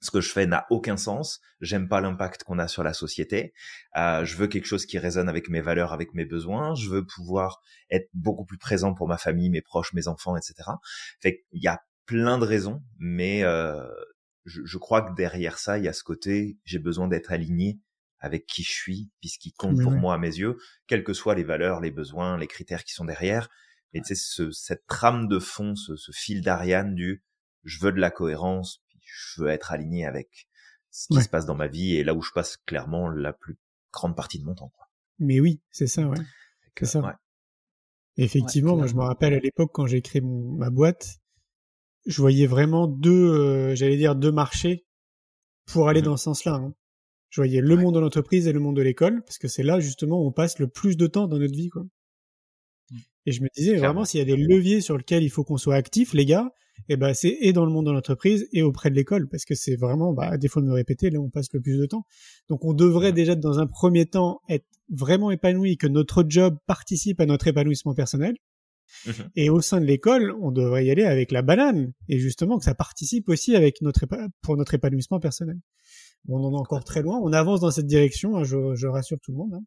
Ce 0.00 0.10
que 0.10 0.20
je 0.20 0.30
fais 0.30 0.46
n'a 0.46 0.66
aucun 0.68 0.98
sens. 0.98 1.40
J'aime 1.60 1.88
pas 1.88 2.00
l'impact 2.00 2.44
qu'on 2.44 2.58
a 2.58 2.68
sur 2.68 2.82
la 2.82 2.92
société. 2.92 3.54
Euh, 3.96 4.24
je 4.24 4.36
veux 4.36 4.48
quelque 4.48 4.66
chose 4.66 4.84
qui 4.84 4.98
résonne 4.98 5.30
avec 5.30 5.48
mes 5.48 5.62
valeurs, 5.62 5.94
avec 5.94 6.12
mes 6.12 6.26
besoins. 6.26 6.74
Je 6.74 6.90
veux 6.90 7.06
pouvoir 7.06 7.62
être 7.90 8.10
beaucoup 8.12 8.44
plus 8.44 8.58
présent 8.58 8.92
pour 8.92 9.08
ma 9.08 9.16
famille, 9.16 9.48
mes 9.48 9.62
proches, 9.62 9.94
mes 9.94 10.06
enfants, 10.06 10.36
etc. 10.36 10.54
Fait 11.20 11.44
il 11.52 11.62
y 11.62 11.68
a 11.68 11.80
plein 12.04 12.36
de 12.36 12.44
raisons, 12.44 12.82
mais 12.98 13.44
euh, 13.44 13.82
je, 14.44 14.60
je, 14.64 14.76
crois 14.76 15.00
que 15.00 15.14
derrière 15.14 15.56
ça, 15.56 15.78
il 15.78 15.84
y 15.84 15.88
a 15.88 15.94
ce 15.94 16.04
côté, 16.04 16.58
j'ai 16.64 16.78
besoin 16.78 17.08
d'être 17.08 17.32
aligné 17.32 17.78
avec 18.24 18.46
qui 18.46 18.62
je 18.62 18.72
suis, 18.72 19.10
puisqu'il 19.20 19.52
compte 19.52 19.80
pour 19.82 19.92
moi 19.92 20.14
à 20.14 20.18
mes 20.18 20.34
yeux, 20.34 20.56
quelles 20.86 21.04
que 21.04 21.12
soient 21.12 21.34
les 21.34 21.44
valeurs, 21.44 21.80
les 21.80 21.90
besoins, 21.90 22.38
les 22.38 22.46
critères 22.46 22.84
qui 22.84 22.94
sont 22.94 23.04
derrière. 23.04 23.50
Et 23.92 24.00
tu 24.00 24.08
sais, 24.08 24.14
ce, 24.14 24.50
cette 24.50 24.86
trame 24.86 25.28
de 25.28 25.38
fond, 25.38 25.76
ce, 25.76 25.94
ce 25.94 26.10
fil 26.10 26.40
d'Ariane 26.40 26.94
du 26.94 27.22
je 27.64 27.80
veux 27.80 27.92
de 27.92 28.00
la 28.00 28.10
cohérence, 28.10 28.82
puis 28.88 29.00
je 29.04 29.42
veux 29.42 29.48
être 29.48 29.72
aligné 29.72 30.06
avec 30.06 30.48
ce 30.90 31.08
qui 31.08 31.22
se 31.22 31.28
passe 31.28 31.46
dans 31.46 31.54
ma 31.54 31.66
vie 31.66 31.96
et 31.96 32.04
là 32.04 32.14
où 32.14 32.22
je 32.22 32.30
passe 32.32 32.56
clairement 32.56 33.08
la 33.08 33.32
plus 33.32 33.58
grande 33.92 34.16
partie 34.16 34.38
de 34.38 34.44
mon 34.44 34.54
temps. 34.54 34.68
Quoi. 34.68 34.88
Mais 35.18 35.40
oui, 35.40 35.60
c'est 35.70 35.86
ça, 35.86 36.06
ouais. 36.06 36.18
C'est 36.78 36.86
ça. 36.86 37.00
Ouais. 37.00 37.12
Effectivement, 38.16 38.76
moi 38.76 38.86
je 38.86 38.94
me 38.94 39.02
rappelle 39.02 39.34
à 39.34 39.38
l'époque 39.38 39.70
quand 39.72 39.86
j'ai 39.86 40.02
créé 40.02 40.22
ma 40.22 40.70
boîte, 40.70 41.18
je 42.06 42.20
voyais 42.20 42.46
vraiment 42.46 42.86
deux, 42.86 43.10
euh, 43.10 43.74
j'allais 43.74 43.96
dire 43.96 44.14
deux 44.14 44.32
marchés 44.32 44.86
pour 45.66 45.88
aller 45.88 46.00
mmh 46.00 46.04
dans 46.04 46.16
ce 46.16 46.24
sens-là. 46.24 46.54
Hein. 46.54 46.74
Je 47.34 47.40
voyais 47.40 47.60
le 47.60 47.74
monde 47.74 47.96
de 47.96 47.98
l'entreprise 47.98 48.46
et 48.46 48.52
le 48.52 48.60
monde 48.60 48.76
de 48.76 48.82
l'école, 48.82 49.24
parce 49.24 49.38
que 49.38 49.48
c'est 49.48 49.64
là 49.64 49.80
justement 49.80 50.22
où 50.22 50.28
on 50.28 50.30
passe 50.30 50.60
le 50.60 50.68
plus 50.68 50.96
de 50.96 51.08
temps 51.08 51.26
dans 51.26 51.36
notre 51.36 51.52
vie. 51.52 51.68
Quoi. 51.68 51.82
Mmh. 51.82 52.96
Et 53.26 53.32
je 53.32 53.42
me 53.42 53.48
disais 53.56 53.74
vraiment 53.74 54.04
s'il 54.04 54.18
y 54.18 54.22
a 54.22 54.24
des 54.24 54.36
leviers 54.36 54.80
sur 54.80 54.96
lesquels 54.96 55.24
il 55.24 55.30
faut 55.30 55.42
qu'on 55.42 55.56
soit 55.56 55.74
actif, 55.74 56.14
les 56.14 56.26
gars, 56.26 56.52
et 56.88 56.92
eh 56.92 56.96
ben 56.96 57.12
c'est 57.12 57.36
et 57.40 57.52
dans 57.52 57.66
le 57.66 57.72
monde 57.72 57.86
de 57.86 57.90
l'entreprise 57.90 58.46
et 58.52 58.62
auprès 58.62 58.88
de 58.88 58.94
l'école, 58.94 59.28
parce 59.28 59.44
que 59.44 59.56
c'est 59.56 59.74
vraiment, 59.74 60.12
bah, 60.12 60.28
à 60.28 60.38
défaut 60.38 60.60
de 60.60 60.66
me 60.66 60.74
répéter, 60.74 61.10
là 61.10 61.18
où 61.18 61.24
on 61.24 61.30
passe 61.30 61.52
le 61.52 61.60
plus 61.60 61.76
de 61.76 61.86
temps. 61.86 62.06
Donc 62.48 62.64
on 62.64 62.72
devrait 62.72 63.12
déjà 63.12 63.34
dans 63.34 63.58
un 63.58 63.66
premier 63.66 64.06
temps 64.06 64.40
être 64.48 64.66
vraiment 64.88 65.32
épanoui, 65.32 65.76
que 65.76 65.88
notre 65.88 66.24
job 66.28 66.56
participe 66.68 67.20
à 67.20 67.26
notre 67.26 67.48
épanouissement 67.48 67.94
personnel. 67.94 68.36
Mmh 69.06 69.10
et 69.34 69.50
au 69.50 69.60
sein 69.60 69.80
de 69.80 69.86
l'école, 69.86 70.32
on 70.40 70.52
devrait 70.52 70.86
y 70.86 70.90
aller 70.92 71.02
avec 71.02 71.32
la 71.32 71.42
banane, 71.42 71.92
et 72.08 72.20
justement 72.20 72.58
que 72.58 72.64
ça 72.64 72.76
participe 72.76 73.28
aussi 73.28 73.56
avec 73.56 73.80
notre 73.80 74.06
pour 74.40 74.56
notre 74.56 74.74
épanouissement 74.74 75.18
personnel. 75.18 75.58
On 76.28 76.42
en 76.42 76.52
est 76.52 76.58
encore 76.58 76.84
très 76.84 77.02
loin. 77.02 77.18
On 77.22 77.32
avance 77.32 77.60
dans 77.60 77.70
cette 77.70 77.86
direction. 77.86 78.36
Hein, 78.36 78.44
je, 78.44 78.74
je, 78.74 78.86
rassure 78.86 79.18
tout 79.22 79.32
le 79.32 79.38
monde. 79.38 79.54
Hein. 79.54 79.64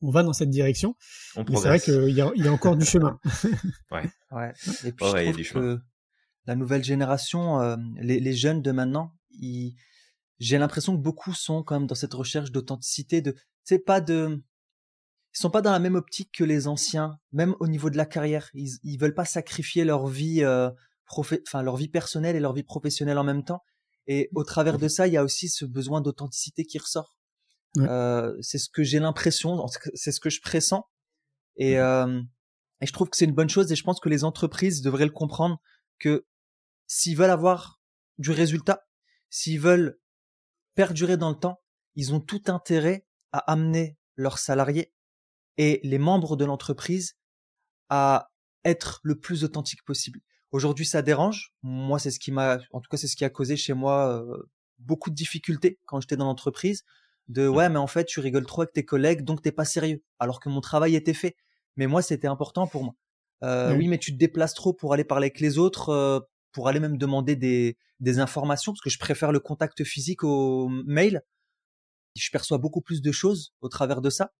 On 0.00 0.10
va 0.10 0.22
dans 0.22 0.32
cette 0.32 0.50
direction. 0.50 0.96
mais 1.36 1.56
c'est 1.56 1.68
vrai 1.68 1.80
qu'il 1.80 2.10
y 2.10 2.20
a, 2.20 2.30
il 2.34 2.44
y 2.44 2.48
a 2.48 2.52
encore 2.52 2.76
du 2.76 2.84
chemin. 2.84 3.18
ouais. 3.92 4.10
ouais. 4.32 4.52
Et 4.84 4.92
puis 4.92 5.06
je 5.44 5.50
trouve 5.50 5.62
que 5.62 5.80
la 6.46 6.56
nouvelle 6.56 6.82
génération, 6.82 7.60
euh, 7.60 7.76
les, 8.00 8.18
les, 8.18 8.32
jeunes 8.32 8.62
de 8.62 8.72
maintenant, 8.72 9.14
ils... 9.30 9.76
j'ai 10.40 10.58
l'impression 10.58 10.96
que 10.96 11.00
beaucoup 11.00 11.32
sont 11.34 11.62
quand 11.62 11.78
même 11.78 11.86
dans 11.86 11.94
cette 11.94 12.14
recherche 12.14 12.50
d'authenticité, 12.50 13.20
de, 13.20 13.36
c'est 13.62 13.78
pas 13.78 14.00
de, 14.00 14.42
ils 15.34 15.38
sont 15.38 15.50
pas 15.50 15.62
dans 15.62 15.70
la 15.70 15.78
même 15.78 15.94
optique 15.94 16.30
que 16.36 16.44
les 16.44 16.66
anciens, 16.66 17.18
même 17.32 17.54
au 17.60 17.68
niveau 17.68 17.90
de 17.90 17.96
la 17.96 18.06
carrière. 18.06 18.50
Ils, 18.54 18.72
ils 18.82 18.98
veulent 18.98 19.14
pas 19.14 19.24
sacrifier 19.24 19.84
leur 19.84 20.08
vie, 20.08 20.42
euh, 20.42 20.70
enfin 21.08 21.62
leur 21.62 21.76
vie 21.76 21.88
personnelle 21.88 22.36
et 22.36 22.40
leur 22.40 22.52
vie 22.52 22.64
professionnelle 22.64 23.18
en 23.18 23.24
même 23.24 23.44
temps. 23.44 23.62
Et 24.06 24.30
au 24.34 24.44
travers 24.44 24.78
de 24.78 24.88
ça, 24.88 25.06
il 25.06 25.12
y 25.12 25.16
a 25.16 25.24
aussi 25.24 25.48
ce 25.48 25.64
besoin 25.64 26.00
d'authenticité 26.00 26.64
qui 26.64 26.78
ressort. 26.78 27.16
Euh, 27.78 28.36
c'est 28.40 28.58
ce 28.58 28.68
que 28.68 28.82
j'ai 28.82 28.98
l'impression, 28.98 29.64
c'est 29.94 30.12
ce 30.12 30.20
que 30.20 30.30
je 30.30 30.40
pressens. 30.40 30.84
Et, 31.56 31.78
euh, 31.78 32.20
et 32.80 32.86
je 32.86 32.92
trouve 32.92 33.08
que 33.08 33.16
c'est 33.16 33.24
une 33.24 33.34
bonne 33.34 33.48
chose. 33.48 33.70
Et 33.70 33.76
je 33.76 33.84
pense 33.84 34.00
que 34.00 34.08
les 34.08 34.24
entreprises 34.24 34.82
devraient 34.82 35.06
le 35.06 35.12
comprendre 35.12 35.60
que 35.98 36.26
s'ils 36.86 37.16
veulent 37.16 37.30
avoir 37.30 37.80
du 38.18 38.30
résultat, 38.30 38.86
s'ils 39.30 39.60
veulent 39.60 39.98
perdurer 40.74 41.16
dans 41.16 41.30
le 41.30 41.38
temps, 41.38 41.60
ils 41.94 42.14
ont 42.14 42.20
tout 42.20 42.42
intérêt 42.46 43.06
à 43.32 43.38
amener 43.38 43.98
leurs 44.16 44.38
salariés 44.38 44.92
et 45.58 45.80
les 45.82 45.98
membres 45.98 46.36
de 46.36 46.44
l'entreprise 46.44 47.16
à 47.88 48.30
être 48.64 49.00
le 49.02 49.18
plus 49.18 49.44
authentique 49.44 49.84
possible. 49.84 50.20
Aujourd'hui, 50.52 50.84
ça 50.84 51.00
dérange. 51.00 51.54
Moi, 51.62 51.98
c'est 51.98 52.10
ce 52.10 52.20
qui 52.20 52.30
m'a, 52.30 52.58
en 52.72 52.80
tout 52.80 52.88
cas, 52.90 52.98
c'est 52.98 53.08
ce 53.08 53.16
qui 53.16 53.24
a 53.24 53.30
causé 53.30 53.56
chez 53.56 53.72
moi 53.72 54.22
euh, 54.22 54.36
beaucoup 54.78 55.08
de 55.08 55.14
difficultés 55.14 55.78
quand 55.86 56.00
j'étais 56.00 56.16
dans 56.16 56.26
l'entreprise. 56.26 56.84
De 57.28 57.48
mmh. 57.48 57.54
ouais, 57.54 57.68
mais 57.70 57.78
en 57.78 57.86
fait, 57.86 58.04
tu 58.04 58.20
rigoles 58.20 58.44
trop 58.44 58.62
avec 58.62 58.74
tes 58.74 58.84
collègues, 58.84 59.22
donc 59.22 59.40
t'es 59.40 59.52
pas 59.52 59.64
sérieux. 59.64 60.02
Alors 60.18 60.40
que 60.40 60.50
mon 60.50 60.60
travail 60.60 60.94
était 60.94 61.14
fait. 61.14 61.36
Mais 61.76 61.86
moi, 61.86 62.02
c'était 62.02 62.26
important 62.26 62.66
pour 62.66 62.84
moi. 62.84 62.94
Euh, 63.42 63.74
oui. 63.74 63.88
mais 63.88 63.98
tu 63.98 64.12
te 64.12 64.18
déplaces 64.18 64.54
trop 64.54 64.72
pour 64.72 64.92
aller 64.92 65.02
parler 65.02 65.24
avec 65.24 65.40
les 65.40 65.58
autres, 65.58 65.88
euh, 65.88 66.20
pour 66.52 66.68
aller 66.68 66.78
même 66.78 66.96
demander 66.96 67.34
des, 67.34 67.76
des 67.98 68.20
informations, 68.20 68.72
parce 68.72 68.82
que 68.82 68.90
je 68.90 68.98
préfère 68.98 69.32
le 69.32 69.40
contact 69.40 69.82
physique 69.82 70.22
au 70.22 70.68
mail. 70.68 71.22
Je 72.14 72.30
perçois 72.30 72.58
beaucoup 72.58 72.82
plus 72.82 73.00
de 73.00 73.10
choses 73.10 73.54
au 73.62 73.68
travers 73.68 74.00
de 74.00 74.10
ça. 74.10 74.32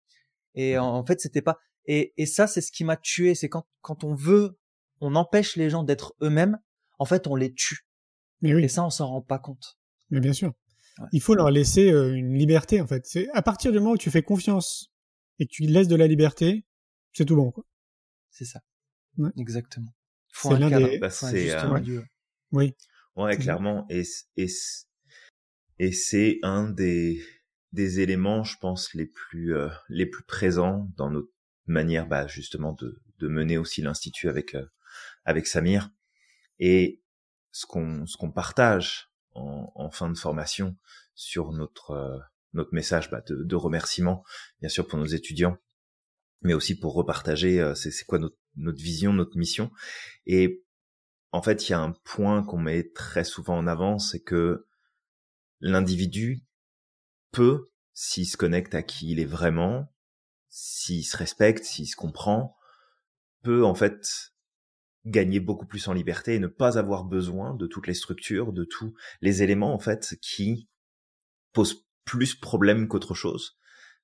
Et 0.55 0.77
en 0.79 1.05
fait, 1.07 1.21
c'était 1.21 1.41
pas. 1.41 1.59
Et, 1.87 2.13
et 2.19 2.27
ça, 2.27 2.47
c'est 2.47 2.61
ce 2.61 2.71
qui 2.71 2.85
m'a 2.85 2.99
tué. 2.99 3.35
C'est 3.35 3.49
quand, 3.49 3.67
quand 3.81 4.05
on 4.05 4.15
veut, 4.15 4.59
on 5.03 5.15
empêche 5.15 5.57
les 5.57 5.69
gens 5.69 5.83
d'être 5.83 6.15
eux-mêmes. 6.23 6.59
En 6.99 7.05
fait, 7.05 7.27
on 7.27 7.35
les 7.35 7.53
tue. 7.53 7.87
Mais 8.41 8.55
oui. 8.55 8.65
Et 8.65 8.69
ça, 8.69 8.85
on 8.85 8.91
s'en 8.91 9.09
rend 9.09 9.23
pas 9.23 9.39
compte. 9.39 9.79
Mais 10.11 10.21
bien 10.21 10.33
sûr. 10.33 10.53
Il 11.11 11.21
faut 11.21 11.35
leur 11.35 11.51
laisser 11.51 11.91
euh, 11.91 12.15
une 12.15 12.35
liberté, 12.35 12.81
en 12.81 12.87
fait. 12.87 13.05
C'est 13.07 13.29
à 13.35 13.43
partir 13.43 13.73
du 13.73 13.79
moment 13.79 13.93
où 13.93 13.99
tu 13.99 14.11
fais 14.11 14.23
confiance 14.23 14.93
et 15.39 15.47
que 15.47 15.51
tu 15.51 15.63
laisses 15.63 15.89
de 15.89 15.97
la 15.97 16.07
liberté, 16.07 16.65
c'est 17.13 17.25
tout 17.25 17.37
bon, 17.37 17.51
quoi. 17.51 17.65
C'est 18.31 18.45
ça. 18.45 18.61
Ouais. 19.19 19.31
Exactement. 19.37 19.93
C'est 20.33 20.59
l'un 20.59 20.71
des. 20.71 20.99
Bah, 20.99 21.11
c'est. 21.11 21.51
Euh... 21.51 22.03
Oui. 22.53 22.75
Ouais, 23.17 23.37
clairement. 23.37 23.87
Et, 23.91 24.03
et, 24.37 24.49
et 25.79 25.93
c'est 25.93 26.39
un 26.43 26.71
des 26.71 27.23
des 27.73 28.01
éléments, 28.01 28.45
je 28.45 28.59
pense, 28.59 28.93
les 28.95 29.07
plus 29.07 29.55
euh, 29.57 29.69
les 29.89 30.07
plus 30.07 30.25
présents 30.25 30.91
dans 30.97 31.11
notre 31.11 31.31
manière, 31.67 32.07
bah, 32.07 32.27
justement, 32.27 32.75
de, 32.75 33.01
de 33.19 33.29
mener 33.29 33.57
aussi 33.57 33.81
l'institut 33.83 34.29
avec 34.29 34.55
euh, 34.55 34.67
avec 35.25 35.47
Samir. 35.47 35.91
Et 36.59 37.03
ce 37.51 37.67
qu'on 37.67 38.07
ce 38.07 38.17
qu'on 38.17 38.31
partage 38.31 39.11
en, 39.35 39.91
fin 39.91 40.11
de 40.11 40.17
formation 40.17 40.77
sur 41.15 41.53
notre 41.53 41.93
euh, 41.93 42.19
notre 42.53 42.75
message 42.75 43.11
bah, 43.11 43.23
de, 43.27 43.43
de 43.43 43.57
remerciement, 43.57 44.25
bien 44.61 44.69
sûr 44.69 44.87
pour 44.87 44.99
nos 44.99 45.07
étudiants, 45.07 45.57
mais 46.43 46.55
aussi 46.55 46.79
pour 46.79 46.95
repartager 46.95 47.61
euh, 47.61 47.75
c'est 47.75 48.05
quoi 48.05 48.19
notre, 48.19 48.37
notre 48.57 48.83
vision, 48.83 49.13
notre 49.13 49.39
mission. 49.39 49.71
Et 50.27 50.63
en 51.31 51.43
fait, 51.43 51.69
il 51.69 51.73
y 51.73 51.75
a 51.75 51.81
un 51.81 51.93
point 52.05 52.43
qu'on 52.43 52.59
met 52.59 52.91
très 52.91 53.25
souvent 53.25 53.57
en 53.57 53.67
avant, 53.67 53.99
c'est 53.99 54.21
que 54.21 54.67
l'individu 55.61 56.45
peut, 57.31 57.71
s'il 57.95 58.27
se 58.27 58.37
connecte 58.37 58.75
à 58.75 58.83
qui 58.83 59.11
il 59.11 59.21
est 59.21 59.25
vraiment, 59.25 59.95
s'il 60.49 61.07
se 61.07 61.17
respecte, 61.17 61.65
s'il 61.65 61.89
se 61.89 61.97
comprend, 61.97 62.57
peut 63.43 63.65
en 63.65 63.75
fait 63.75 64.33
gagner 65.05 65.41
beaucoup 65.41 65.67
plus 65.67 65.89
en 65.89 65.93
liberté 65.93 66.35
et 66.35 66.39
ne 66.39 66.47
pas 66.47 66.79
avoir 66.79 67.05
besoin 67.05 67.55
de 67.55 67.67
toutes 67.67 67.87
les 67.87 67.95
structures, 67.95 68.53
de 68.53 68.65
tous 68.65 68.95
les 69.21 69.43
éléments 69.43 69.75
en 69.75 69.79
fait 69.79 70.17
qui 70.21 70.69
posent 71.53 71.87
plus 72.05 72.35
problème 72.35 72.89
qu'autre 72.89 73.15
chose 73.15 73.59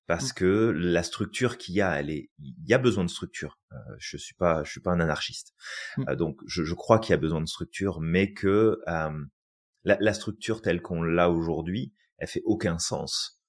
parce 0.09 0.31
mmh. 0.31 0.35
que 0.35 0.73
la 0.75 1.03
structure 1.03 1.59
qu'il 1.59 1.75
y 1.75 1.83
a, 1.83 2.01
elle 2.01 2.11
est, 2.11 2.31
il 2.41 2.67
y 2.67 2.75
a 2.75 2.79
besoin 2.79 3.05
de 3.05 3.11
structure. 3.11 3.61
Euh, 3.73 3.77
je 3.99 4.17
suis 4.17 4.35
pas, 4.35 4.65
je 4.65 4.71
suis 4.71 4.81
pas 4.81 4.91
un 4.91 5.01
anarchiste, 5.01 5.55
mmh. 5.99 6.05
euh, 6.09 6.17
donc 6.17 6.41
je, 6.47 6.65
je 6.65 6.75
crois 6.75 6.99
qu'il 6.99 7.11
y 7.11 7.15
a 7.15 7.19
besoin 7.19 7.41
de 7.41 7.47
structure, 7.47 8.01
mais 8.01 8.33
que 8.33 8.81
euh, 8.89 9.25
la, 9.85 9.99
la, 10.01 10.15
structure 10.15 10.63
telle 10.63 10.81
qu'on 10.81 11.03
l'a 11.03 11.31
aujourd'hui, 11.31 11.93
elle 12.17 12.27
fait 12.27 12.43
aucun 12.45 12.79
sens 12.79 13.41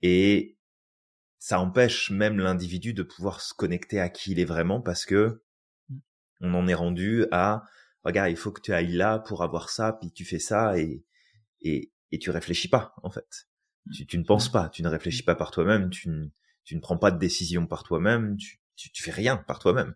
et 0.00 0.58
ça 1.38 1.60
empêche 1.60 2.10
même 2.10 2.38
l'individu 2.38 2.94
de 2.94 3.02
pouvoir 3.02 3.40
se 3.40 3.54
connecter 3.54 4.00
à 4.00 4.08
qui 4.08 4.32
il 4.32 4.40
est 4.40 4.44
vraiment 4.44 4.80
parce 4.80 5.04
que. 5.04 5.42
On 6.40 6.54
en 6.54 6.66
est 6.68 6.74
rendu 6.74 7.26
à 7.30 7.64
regarde, 8.04 8.30
il 8.30 8.36
faut 8.36 8.52
que 8.52 8.60
tu 8.60 8.72
ailles 8.72 8.92
là 8.92 9.18
pour 9.18 9.42
avoir 9.42 9.70
ça, 9.70 9.92
puis 10.00 10.12
tu 10.12 10.24
fais 10.24 10.38
ça 10.38 10.78
et 10.78 11.04
et 11.60 11.92
et 12.10 12.18
tu 12.18 12.30
réfléchis 12.30 12.68
pas 12.68 12.94
en 13.02 13.10
fait. 13.10 13.48
Tu, 13.94 14.06
tu, 14.06 14.18
ne 14.18 14.24
penses 14.24 14.50
pas, 14.50 14.68
tu 14.68 14.82
ne 14.82 14.88
réfléchis 14.88 15.22
pas 15.22 15.34
par 15.34 15.50
toi-même, 15.50 15.88
tu 15.88 16.10
ne, 16.10 16.26
tu 16.64 16.76
ne 16.76 16.80
prends 16.80 16.98
pas 16.98 17.10
de 17.10 17.18
décision 17.18 17.66
par 17.66 17.84
toi-même, 17.84 18.36
tu, 18.36 18.60
tu, 18.76 18.92
tu, 18.92 19.02
fais 19.02 19.10
rien 19.10 19.38
par 19.38 19.58
toi-même. 19.60 19.94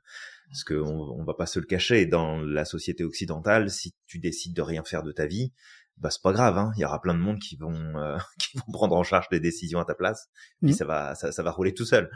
Parce 0.48 0.64
qu'on 0.64 1.18
on 1.18 1.24
va 1.24 1.34
pas 1.34 1.44
se 1.44 1.58
le 1.58 1.66
cacher, 1.66 2.06
dans 2.06 2.40
la 2.40 2.64
société 2.64 3.04
occidentale, 3.04 3.70
si 3.70 3.94
tu 4.06 4.18
décides 4.18 4.54
de 4.54 4.62
rien 4.62 4.82
faire 4.82 5.02
de 5.02 5.12
ta 5.12 5.26
vie, 5.26 5.52
bah 5.98 6.10
c'est 6.10 6.22
pas 6.22 6.32
grave, 6.32 6.56
hein. 6.56 6.72
il 6.76 6.80
y 6.80 6.84
aura 6.84 7.00
plein 7.02 7.14
de 7.14 7.18
monde 7.18 7.38
qui 7.38 7.56
vont 7.56 7.74
euh, 7.98 8.16
qui 8.38 8.56
vont 8.56 8.72
prendre 8.72 8.96
en 8.96 9.02
charge 9.02 9.28
des 9.30 9.40
décisions 9.40 9.80
à 9.80 9.84
ta 9.84 9.94
place, 9.94 10.28
puis 10.62 10.72
mmh. 10.72 10.74
ça 10.74 10.84
va 10.86 11.14
ça, 11.14 11.32
ça 11.32 11.42
va 11.42 11.50
rouler 11.50 11.74
tout 11.74 11.84
seul. 11.84 12.10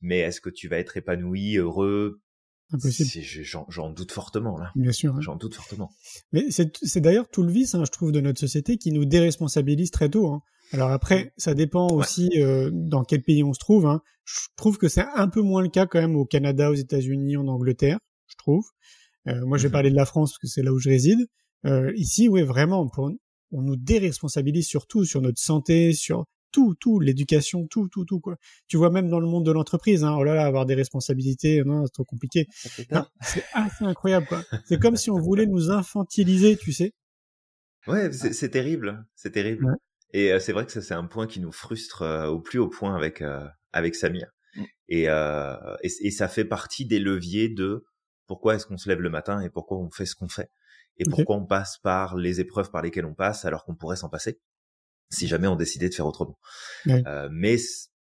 Mais 0.00 0.18
est-ce 0.18 0.40
que 0.40 0.50
tu 0.50 0.68
vas 0.68 0.78
être 0.78 0.96
épanoui, 0.96 1.56
heureux, 1.56 2.20
J'en 3.68 3.90
doute 3.90 4.12
fortement 4.12 4.58
là. 4.58 4.70
Bien 4.74 4.92
sûr. 4.92 5.14
Hein. 5.14 5.20
J'en 5.20 5.36
doute 5.36 5.54
fortement. 5.54 5.90
Mais 6.32 6.46
c'est 6.50 7.00
d'ailleurs 7.00 7.28
tout 7.28 7.42
le 7.42 7.52
vice, 7.52 7.74
hein, 7.74 7.84
je 7.84 7.90
trouve, 7.90 8.12
de 8.12 8.20
notre 8.20 8.40
société 8.40 8.78
qui 8.78 8.92
nous 8.92 9.04
déresponsabilise 9.04 9.90
très 9.90 10.08
tôt. 10.08 10.28
Hein. 10.28 10.42
Alors 10.72 10.90
après, 10.90 11.24
mm. 11.24 11.30
ça 11.36 11.54
dépend 11.54 11.88
aussi 11.88 12.30
euh, 12.36 12.70
dans 12.72 13.04
quel 13.04 13.22
pays 13.22 13.44
on 13.44 13.52
se 13.52 13.58
trouve. 13.58 13.86
Hein. 13.86 14.00
Je 14.24 14.40
trouve 14.56 14.78
que 14.78 14.88
c'est 14.88 15.04
un 15.14 15.28
peu 15.28 15.42
moins 15.42 15.62
le 15.62 15.68
cas 15.68 15.86
quand 15.86 16.00
même 16.00 16.16
au 16.16 16.24
Canada, 16.24 16.70
aux 16.70 16.74
États-Unis, 16.74 17.36
en 17.36 17.48
Angleterre, 17.48 17.98
je 18.26 18.36
trouve. 18.36 18.64
Euh, 19.28 19.44
moi, 19.44 19.58
je 19.58 19.62
vais 19.62 19.68
mm-hmm. 19.68 19.72
parler 19.72 19.90
de 19.90 19.96
la 19.96 20.06
France 20.06 20.32
parce 20.32 20.38
que 20.38 20.46
c'est 20.46 20.62
là 20.62 20.72
où 20.72 20.78
je 20.78 20.88
réside. 20.88 21.26
Euh, 21.66 21.92
ici, 21.96 22.28
oui, 22.28 22.42
vraiment, 22.42 22.90
on 23.52 23.62
nous 23.62 23.76
déresponsabilise 23.76 24.66
surtout 24.66 25.04
sur 25.04 25.20
notre 25.20 25.40
santé, 25.40 25.92
sur 25.92 26.24
tout, 26.52 26.74
tout, 26.78 27.00
l'éducation, 27.00 27.66
tout, 27.66 27.88
tout, 27.88 28.04
tout, 28.04 28.20
quoi. 28.20 28.36
Tu 28.68 28.76
vois, 28.76 28.90
même 28.90 29.08
dans 29.08 29.20
le 29.20 29.26
monde 29.26 29.44
de 29.44 29.52
l'entreprise, 29.52 30.04
hein, 30.04 30.14
oh 30.16 30.22
là 30.22 30.34
là, 30.34 30.46
avoir 30.46 30.66
des 30.66 30.74
responsabilités, 30.74 31.62
non, 31.64 31.84
c'est 31.86 31.92
trop 31.92 32.04
compliqué. 32.04 32.46
C'est 33.22 33.44
assez 33.52 33.84
incroyable, 33.84 34.26
quoi. 34.26 34.44
C'est 34.66 34.80
comme 34.80 34.96
si 34.96 35.10
on 35.10 35.18
voulait 35.18 35.46
nous 35.46 35.70
infantiliser, 35.70 36.56
tu 36.56 36.72
sais. 36.72 36.92
Ouais, 37.86 38.12
c'est 38.12 38.50
terrible, 38.50 39.04
c'est 39.16 39.32
terrible. 39.32 39.76
Et 40.12 40.32
euh, 40.32 40.38
c'est 40.38 40.52
vrai 40.52 40.66
que 40.66 40.72
ça, 40.72 40.82
c'est 40.82 40.94
un 40.94 41.06
point 41.06 41.26
qui 41.26 41.40
nous 41.40 41.52
frustre 41.52 42.02
euh, 42.02 42.26
au 42.26 42.38
plus 42.38 42.58
haut 42.58 42.68
point 42.68 42.94
avec, 42.94 43.22
euh, 43.22 43.46
avec 43.72 43.94
Samir. 43.94 44.30
Mm. 44.54 44.64
Et, 44.88 45.02
et, 45.04 46.06
et, 46.06 46.10
ça 46.10 46.28
fait 46.28 46.44
partie 46.44 46.84
des 46.84 46.98
leviers 46.98 47.48
de 47.48 47.84
pourquoi 48.26 48.54
est-ce 48.54 48.66
qu'on 48.66 48.76
se 48.76 48.88
lève 48.88 49.00
le 49.00 49.10
matin 49.10 49.40
et 49.40 49.48
pourquoi 49.48 49.78
on 49.78 49.90
fait 49.90 50.06
ce 50.06 50.14
qu'on 50.14 50.28
fait. 50.28 50.50
Et 50.98 51.04
pourquoi 51.10 51.36
on 51.36 51.46
passe 51.46 51.78
par 51.78 52.16
les 52.16 52.40
épreuves 52.40 52.70
par 52.70 52.82
lesquelles 52.82 53.06
on 53.06 53.14
passe 53.14 53.46
alors 53.46 53.64
qu'on 53.64 53.74
pourrait 53.74 53.96
s'en 53.96 54.10
passer 54.10 54.38
si 55.12 55.28
jamais 55.28 55.46
on 55.46 55.56
décidait 55.56 55.88
de 55.88 55.94
faire 55.94 56.06
autrement. 56.06 56.38
Euh, 56.88 57.28
mais 57.30 57.56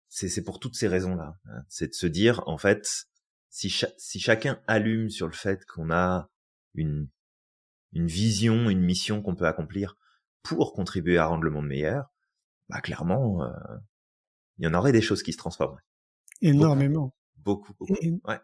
c'est 0.08 0.44
pour 0.44 0.60
toutes 0.60 0.76
ces 0.76 0.88
raisons-là. 0.88 1.36
Hein. 1.46 1.64
C'est 1.68 1.90
de 1.90 1.94
se 1.94 2.08
dire, 2.08 2.44
en 2.48 2.58
fait, 2.58 3.08
si, 3.50 3.74
si 3.98 4.20
chacun 4.20 4.62
allume 4.68 5.10
sur 5.10 5.28
le 5.28 5.34
fait 5.34 5.66
qu'on 5.66 5.92
a 5.92 6.30
une, 6.76 7.10
une 7.94 8.08
vision, 8.08 8.70
une 8.70 8.82
mission 8.82 9.22
qu'on 9.22 9.36
peut 9.36 9.48
accomplir 9.48 9.98
pour 10.44 10.74
contribuer 10.74 11.18
à 11.18 11.26
rendre 11.26 11.44
le 11.44 11.52
monde 11.52 11.68
meilleur, 11.68 12.14
bah 12.70 12.82
clairement, 12.82 13.44
euh, 13.44 13.50
il 14.58 14.66
y 14.66 14.68
en 14.68 14.74
aurait 14.74 14.92
des 14.92 15.02
choses 15.02 15.24
qui 15.24 15.34
se 15.34 15.38
transformeraient. 15.38 15.84
Énormément. 16.42 17.16
Beaucoup, 17.38 17.74
beaucoup. 17.74 17.94
Ouais. 18.26 18.40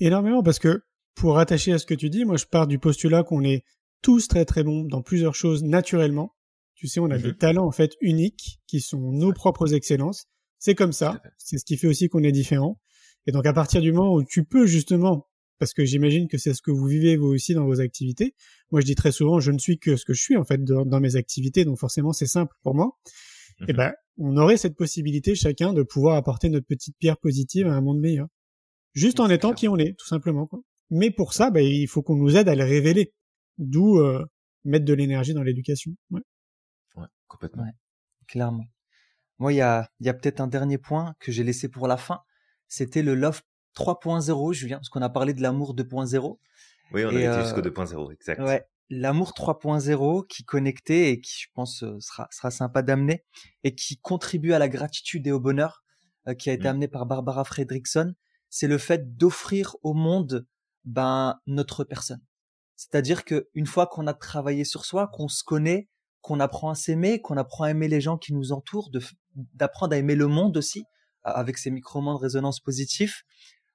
Énormément, 0.00 0.42
parce 0.42 0.58
que 0.58 0.82
pour 1.14 1.38
attacher 1.38 1.72
à 1.72 1.78
ce 1.78 1.86
que 1.86 1.94
tu 1.94 2.10
dis, 2.10 2.24
moi 2.24 2.36
je 2.36 2.46
pars 2.46 2.66
du 2.66 2.78
postulat 2.78 3.22
qu'on 3.22 3.42
est 3.42 3.64
tous 4.02 4.28
très 4.28 4.44
très 4.44 4.62
bons 4.62 4.84
dans 4.84 5.02
plusieurs 5.02 5.34
choses 5.34 5.64
naturellement, 5.64 6.35
tu 6.76 6.86
sais, 6.86 7.00
on 7.00 7.10
a 7.10 7.18
des 7.18 7.28
mhm. 7.28 7.36
talents 7.36 7.66
en 7.66 7.72
fait 7.72 7.96
uniques 8.00 8.60
qui 8.66 8.80
sont 8.80 9.12
nos 9.12 9.32
propres 9.32 9.74
excellences. 9.74 10.26
C'est 10.58 10.74
comme 10.74 10.92
ça. 10.92 11.20
C'est 11.38 11.58
ce 11.58 11.64
qui 11.64 11.76
fait 11.76 11.86
aussi 11.86 12.08
qu'on 12.08 12.22
est 12.22 12.32
différent. 12.32 12.80
Et 13.26 13.32
donc 13.32 13.46
à 13.46 13.52
partir 13.52 13.80
du 13.80 13.92
moment 13.92 14.14
où 14.14 14.22
tu 14.22 14.44
peux 14.44 14.66
justement, 14.66 15.26
parce 15.58 15.72
que 15.72 15.84
j'imagine 15.84 16.28
que 16.28 16.38
c'est 16.38 16.54
ce 16.54 16.62
que 16.62 16.70
vous 16.70 16.86
vivez 16.86 17.16
vous 17.16 17.28
aussi 17.28 17.54
dans 17.54 17.64
vos 17.64 17.80
activités. 17.80 18.34
Moi, 18.70 18.82
je 18.82 18.86
dis 18.86 18.94
très 18.94 19.10
souvent, 19.10 19.40
je 19.40 19.50
ne 19.50 19.58
suis 19.58 19.78
que 19.78 19.96
ce 19.96 20.04
que 20.04 20.12
je 20.12 20.20
suis 20.20 20.36
en 20.36 20.44
fait 20.44 20.62
dans, 20.62 21.00
mes 21.00 21.16
activités, 21.16 21.64
donc 21.64 21.78
forcément 21.78 22.12
c'est 22.12 22.26
simple 22.26 22.54
pour 22.62 22.74
moi. 22.74 22.98
Et 23.60 23.64
eh 23.68 23.72
mhm. 23.72 23.76
ben, 23.78 23.92
on 24.18 24.36
aurait 24.36 24.58
cette 24.58 24.76
possibilité 24.76 25.34
chacun 25.34 25.72
de 25.72 25.82
pouvoir 25.82 26.16
apporter 26.16 26.50
notre 26.50 26.66
petite 26.66 26.96
pierre 26.98 27.16
positive 27.16 27.66
à 27.66 27.72
un 27.72 27.80
monde 27.80 28.00
meilleur, 28.00 28.28
juste 28.92 29.18
en 29.18 29.30
étant 29.30 29.54
qui 29.54 29.66
on 29.66 29.78
est, 29.78 29.94
tout 29.98 30.06
simplement. 30.06 30.46
Quoi. 30.46 30.60
Mais 30.90 31.10
pour 31.10 31.32
ça, 31.32 31.50
ben, 31.50 31.64
il 31.64 31.88
faut 31.88 32.02
qu'on 32.02 32.16
nous 32.16 32.36
aide 32.36 32.48
à 32.48 32.54
le 32.54 32.64
révéler. 32.64 33.14
D'où 33.58 33.98
euh, 33.98 34.22
mettre 34.64 34.84
de 34.84 34.92
l'énergie 34.92 35.32
dans 35.32 35.42
l'éducation. 35.42 35.92
Ouais. 36.10 36.20
Complètement. 37.28 37.64
Ouais, 37.64 37.74
clairement. 38.26 38.64
Moi, 39.38 39.52
il 39.52 39.56
y 39.56 39.60
a, 39.60 39.90
y 40.00 40.08
a 40.08 40.14
peut-être 40.14 40.40
un 40.40 40.46
dernier 40.46 40.78
point 40.78 41.14
que 41.20 41.30
j'ai 41.30 41.44
laissé 41.44 41.68
pour 41.68 41.88
la 41.88 41.96
fin. 41.96 42.22
C'était 42.68 43.02
le 43.02 43.14
love 43.14 43.42
3.0, 43.76 44.52
Julien, 44.54 44.78
parce 44.78 44.88
qu'on 44.88 45.02
a 45.02 45.10
parlé 45.10 45.34
de 45.34 45.42
l'amour 45.42 45.74
2.0. 45.74 46.38
Oui, 46.92 47.04
on 47.04 47.08
a 47.08 47.12
été 47.12 47.42
jusqu'au 47.42 47.60
2.0, 47.60 48.12
exact. 48.12 48.40
Ouais, 48.40 48.66
l'amour 48.88 49.32
3.0 49.36 50.26
qui 50.26 50.44
connectait 50.44 51.10
et 51.10 51.20
qui, 51.20 51.42
je 51.42 51.48
pense, 51.54 51.82
euh, 51.82 51.98
sera, 52.00 52.28
sera 52.30 52.50
sympa 52.50 52.82
d'amener 52.82 53.24
et 53.64 53.74
qui 53.74 53.98
contribue 53.98 54.52
à 54.52 54.58
la 54.58 54.68
gratitude 54.68 55.26
et 55.26 55.32
au 55.32 55.40
bonheur, 55.40 55.84
euh, 56.28 56.34
qui 56.34 56.50
a 56.50 56.52
été 56.52 56.64
mmh. 56.64 56.70
amené 56.70 56.88
par 56.88 57.06
Barbara 57.06 57.44
Fredrickson. 57.44 58.14
C'est 58.48 58.68
le 58.68 58.78
fait 58.78 59.16
d'offrir 59.16 59.76
au 59.82 59.92
monde, 59.92 60.46
ben, 60.84 61.38
notre 61.46 61.84
personne. 61.84 62.22
C'est-à-dire 62.76 63.24
que 63.24 63.48
une 63.54 63.66
fois 63.66 63.86
qu'on 63.86 64.06
a 64.06 64.14
travaillé 64.14 64.64
sur 64.64 64.84
soi, 64.84 65.08
qu'on 65.12 65.28
se 65.28 65.42
connaît, 65.42 65.88
qu'on 66.26 66.40
apprend 66.40 66.70
à 66.70 66.74
s'aimer, 66.74 67.20
qu'on 67.20 67.36
apprend 67.36 67.62
à 67.62 67.70
aimer 67.70 67.86
les 67.86 68.00
gens 68.00 68.18
qui 68.18 68.34
nous 68.34 68.50
entourent, 68.50 68.90
d'apprendre 69.54 69.94
à 69.94 69.96
aimer 69.96 70.16
le 70.16 70.26
monde 70.26 70.56
aussi, 70.56 70.82
avec 71.22 71.56
ces 71.56 71.70
micro-moments 71.70 72.14
de 72.14 72.20
résonance 72.20 72.58
positifs. 72.58 73.22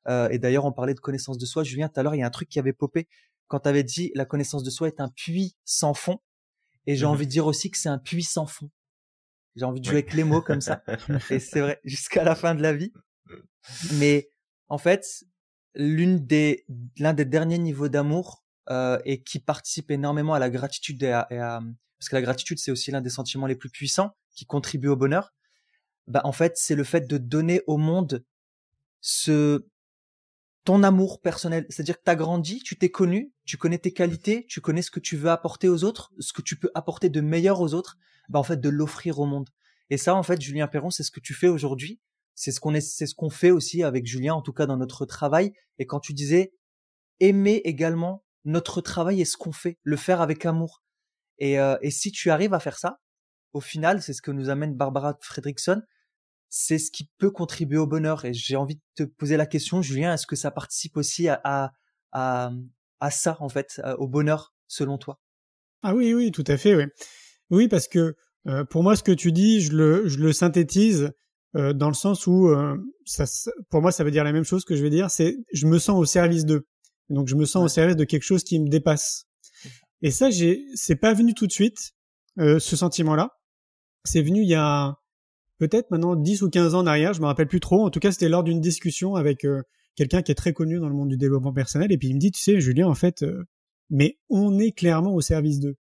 Euh, 0.10 0.28
et 0.32 0.38
d'ailleurs, 0.38 0.66
on 0.66 0.74
parlait 0.74 0.94
de 0.94 1.00
connaissance 1.00 1.38
de 1.38 1.46
soi. 1.46 1.64
Julien, 1.64 1.88
tout 1.88 1.98
à 2.02 2.04
l'heure, 2.04 2.14
il 2.14 2.20
y 2.20 2.24
a 2.24 2.28
un 2.28 2.32
truc 2.32 2.50
qui 2.50 2.60
avait 2.60 2.74
popé 2.74 3.08
quand 3.48 3.62
tu 3.62 3.70
avais 3.70 3.86
dit 3.86 4.12
la 4.16 4.26
connaissance 4.26 4.64
de 4.64 4.70
soi 4.70 4.90
est 4.90 5.00
un 5.00 5.08
puits 5.08 5.56
sans 5.64 5.94
fond. 5.94 6.20
Et 6.88 6.98
j'ai 6.98 7.06
mmh 7.06 7.10
envie 7.10 7.26
de 7.26 7.32
dire 7.32 7.46
aussi 7.46 7.72
que 7.72 7.78
c'est 7.78 7.88
un 7.88 7.98
puits 7.98 8.24
sans 8.24 8.48
fond. 8.48 8.70
J'ai 9.56 9.64
envie 9.64 9.80
de 9.80 9.86
jouer 9.86 10.00
avec 10.00 10.14
les 10.14 10.26
mots 10.26 10.42
comme 10.42 10.60
ça. 10.60 10.84
et 11.30 11.40
c'est 11.40 11.62
vrai, 11.62 11.80
jusqu'à 11.86 12.26
la 12.26 12.36
fin 12.36 12.54
de 12.54 12.62
la 12.62 12.74
vie. 12.74 12.92
Mais 13.94 14.30
en 14.68 14.78
fait, 14.78 15.06
l'une 15.74 16.26
des, 16.26 16.66
l'un 16.98 17.14
des 17.14 17.24
derniers 17.26 17.60
niveaux 17.60 17.88
d'amour 17.88 18.44
euh, 18.70 19.00
et 19.06 19.22
qui 19.22 19.40
participe 19.40 19.92
énormément 19.92 20.34
à 20.34 20.40
la 20.40 20.50
gratitude 20.50 21.02
et 21.04 21.12
à 21.12 21.62
parce 22.00 22.10
que 22.10 22.16
la 22.16 22.22
gratitude 22.22 22.58
c'est 22.58 22.72
aussi 22.72 22.90
l'un 22.90 23.02
des 23.02 23.12
sentiments 23.12 23.46
les 23.46 23.56
plus 23.56 23.70
puissants 23.70 24.16
qui 24.36 24.46
contribuent 24.46 24.88
au 24.88 24.96
bonheur. 24.96 25.34
Bah 26.08 26.22
en 26.24 26.32
fait 26.32 26.54
c'est 26.58 26.76
le 26.76 26.84
fait 26.84 27.08
de 27.08 27.18
donner 27.18 27.62
au 27.68 27.78
monde 27.78 28.26
ce 29.02 29.66
ton 30.64 30.84
amour 30.84 31.22
personnel, 31.22 31.66
c'est-à-dire 31.70 31.98
que 31.98 32.04
tu 32.06 32.12
as 32.12 32.16
grandi, 32.16 32.60
tu 32.60 32.76
t'es 32.78 32.90
connu, 32.90 33.34
tu 33.46 33.58
connais 33.58 33.80
tes 33.80 33.94
qualités, 33.94 34.46
tu 34.48 34.62
connais 34.62 34.84
ce 34.84 34.92
que 34.92 35.00
tu 35.00 35.18
veux 35.18 35.30
apporter 35.30 35.68
aux 35.68 35.84
autres, 35.84 36.12
ce 36.20 36.34
que 36.34 36.42
tu 36.42 36.56
peux 36.56 36.70
apporter 36.76 37.10
de 37.10 37.22
meilleur 37.22 37.62
aux 37.62 37.74
autres, 37.74 37.98
bah 38.30 38.40
en 38.40 38.44
fait 38.44 38.60
de 38.60 38.70
l'offrir 38.70 39.20
au 39.20 39.26
monde. 39.26 39.50
Et 39.90 39.98
ça 39.98 40.16
en 40.16 40.24
fait 40.24 40.40
Julien 40.40 40.68
Perron, 40.68 40.92
c'est 40.92 41.04
ce 41.04 41.12
que 41.12 41.20
tu 41.20 41.34
fais 41.34 41.48
aujourd'hui, 41.48 42.00
c'est 42.36 42.52
ce 42.52 42.60
qu'on 42.60 42.74
est 42.74 42.82
c'est 42.82 43.08
ce 43.08 43.16
qu'on 43.16 43.30
fait 43.30 43.52
aussi 43.52 43.84
avec 43.84 44.06
Julien 44.06 44.34
en 44.36 44.42
tout 44.42 44.54
cas 44.54 44.66
dans 44.66 44.78
notre 44.78 45.06
travail 45.06 45.54
et 45.80 45.86
quand 45.86 46.00
tu 46.00 46.14
disais 46.14 46.54
aimer 47.20 47.62
également 47.66 48.24
notre 48.46 48.82
travail 48.82 49.22
et 49.22 49.26
ce 49.26 49.38
qu'on 49.38 49.52
fait, 49.52 49.78
le 49.84 49.98
faire 49.98 50.22
avec 50.22 50.46
amour. 50.46 50.84
Et, 51.38 51.60
euh, 51.60 51.78
et 51.82 51.92
si 51.92 52.12
tu 52.12 52.30
arrives 52.32 52.54
à 52.54 52.60
faire 52.60 52.78
ça, 52.78 53.00
au 53.54 53.62
final, 53.62 54.02
c'est 54.02 54.14
ce 54.14 54.22
que 54.22 54.32
nous 54.32 54.50
amène 54.50 54.76
Barbara 54.76 55.18
Fredrickson, 55.22 55.82
c'est 56.50 56.78
ce 56.78 56.92
qui 56.92 57.10
peut 57.18 57.32
contribuer 57.32 57.78
au 57.78 57.88
bonheur. 57.88 58.26
Et 58.26 58.34
j'ai 58.34 58.56
envie 58.56 58.76
de 58.76 58.82
te 58.96 59.04
poser 59.04 59.38
la 59.38 59.46
question, 59.46 59.82
Julien, 59.82 60.14
est-ce 60.14 60.28
que 60.28 60.36
ça 60.36 60.52
participe 60.52 60.98
aussi 60.98 61.28
à, 61.30 61.42
à, 62.12 62.52
à, 63.00 63.12
ça, 63.12 63.38
en 63.40 63.50
fait, 63.50 63.82
au 63.98 64.08
bonheur, 64.08 64.54
selon 64.68 64.98
toi? 64.98 65.20
Ah 65.84 65.96
oui, 65.96 66.14
oui, 66.14 66.32
tout 66.32 66.44
à 66.48 66.58
fait, 66.58 66.76
oui. 66.76 66.86
Oui, 67.50 67.68
parce 67.68 67.88
que 67.88 68.16
euh, 68.48 68.64
pour 68.66 68.84
moi, 68.84 68.96
ce 68.96 69.04
que 69.04 69.12
tu 69.12 69.32
dis, 69.32 69.62
je 69.62 69.74
le, 69.74 70.08
je 70.08 70.20
le 70.20 70.34
synthétise 70.34 71.12
euh, 71.56 71.74
dans 71.74 71.88
le 71.88 71.94
sens 71.94 72.28
où 72.28 72.48
euh, 72.48 72.78
ça, 73.06 73.26
pour 73.70 73.82
moi, 73.82 73.92
ça 73.92 74.04
veut 74.04 74.12
dire 74.12 74.24
la 74.24 74.32
même 74.32 74.44
chose 74.44 74.64
que 74.64 74.76
je 74.76 74.82
vais 74.82 74.90
dire. 74.90 75.10
C'est 75.10 75.38
je 75.54 75.68
me 75.68 75.80
sens 75.80 75.98
au 75.98 76.06
service 76.06 76.46
d'eux. 76.46 76.66
Donc 77.10 77.28
je 77.28 77.36
me 77.36 77.46
sens 77.46 77.66
au 77.66 77.68
service 77.68 77.96
de 77.96 78.04
quelque 78.04 78.24
chose 78.24 78.44
qui 78.44 78.60
me 78.60 78.70
dépasse. 78.70 79.26
Et 80.02 80.12
ça, 80.12 80.30
j'ai, 80.30 80.66
c'est 80.74 80.96
pas 80.96 81.14
venu 81.14 81.34
tout 81.34 81.48
de 81.48 81.52
suite, 81.52 81.92
euh, 82.40 82.60
ce 82.60 82.76
sentiment-là. 82.76 83.30
C'est 84.04 84.22
venu 84.22 84.42
il 84.42 84.48
y 84.48 84.56
a 84.56 84.96
peut-être 85.60 85.92
maintenant 85.92 86.16
10 86.16 86.42
ou 86.42 86.50
15 86.50 86.74
ans 86.74 86.84
derrière, 86.84 87.14
je 87.14 87.22
me 87.22 87.28
rappelle 87.28 87.48
plus 87.48 87.60
trop. 87.60 87.86
En 87.86 87.92
tout 87.92 88.00
cas, 88.00 88.12
c'était 88.12 88.30
lors 88.30 88.44
d'une 88.44 88.60
discussion 88.60 89.16
avec 89.16 89.46
euh, 89.46 89.62
quelqu'un 89.96 90.24
qui 90.24 90.32
est 90.32 90.36
très 90.36 90.54
connu 90.54 90.80
dans 90.80 90.90
le 90.90 90.96
monde 90.96 91.10
du 91.10 91.18
développement 91.18 91.54
personnel. 91.54 91.92
Et 91.92 91.98
puis 91.98 92.08
il 92.08 92.16
me 92.16 92.20
dit, 92.20 92.32
tu 92.32 92.42
sais, 92.42 92.60
Julien, 92.60 92.88
en 92.88 92.96
fait, 92.96 93.22
euh, 93.22 93.44
mais 93.92 94.18
on 94.30 94.58
est 94.58 94.72
clairement 94.72 95.14
au 95.14 95.22
service 95.22 95.60
d'eux. 95.60 95.76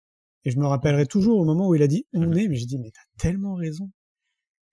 Et 0.44 0.50
je 0.50 0.58
me 0.58 0.64
rappellerai 0.64 1.06
toujours 1.06 1.38
au 1.38 1.44
moment 1.44 1.68
où 1.68 1.74
il 1.74 1.82
a 1.82 1.88
dit 1.88 2.06
on 2.14 2.32
est, 2.32 2.48
mais 2.48 2.54
j'ai 2.54 2.64
dit, 2.64 2.78
mais 2.78 2.90
t'as 2.90 3.02
tellement 3.18 3.54
raison. 3.54 3.90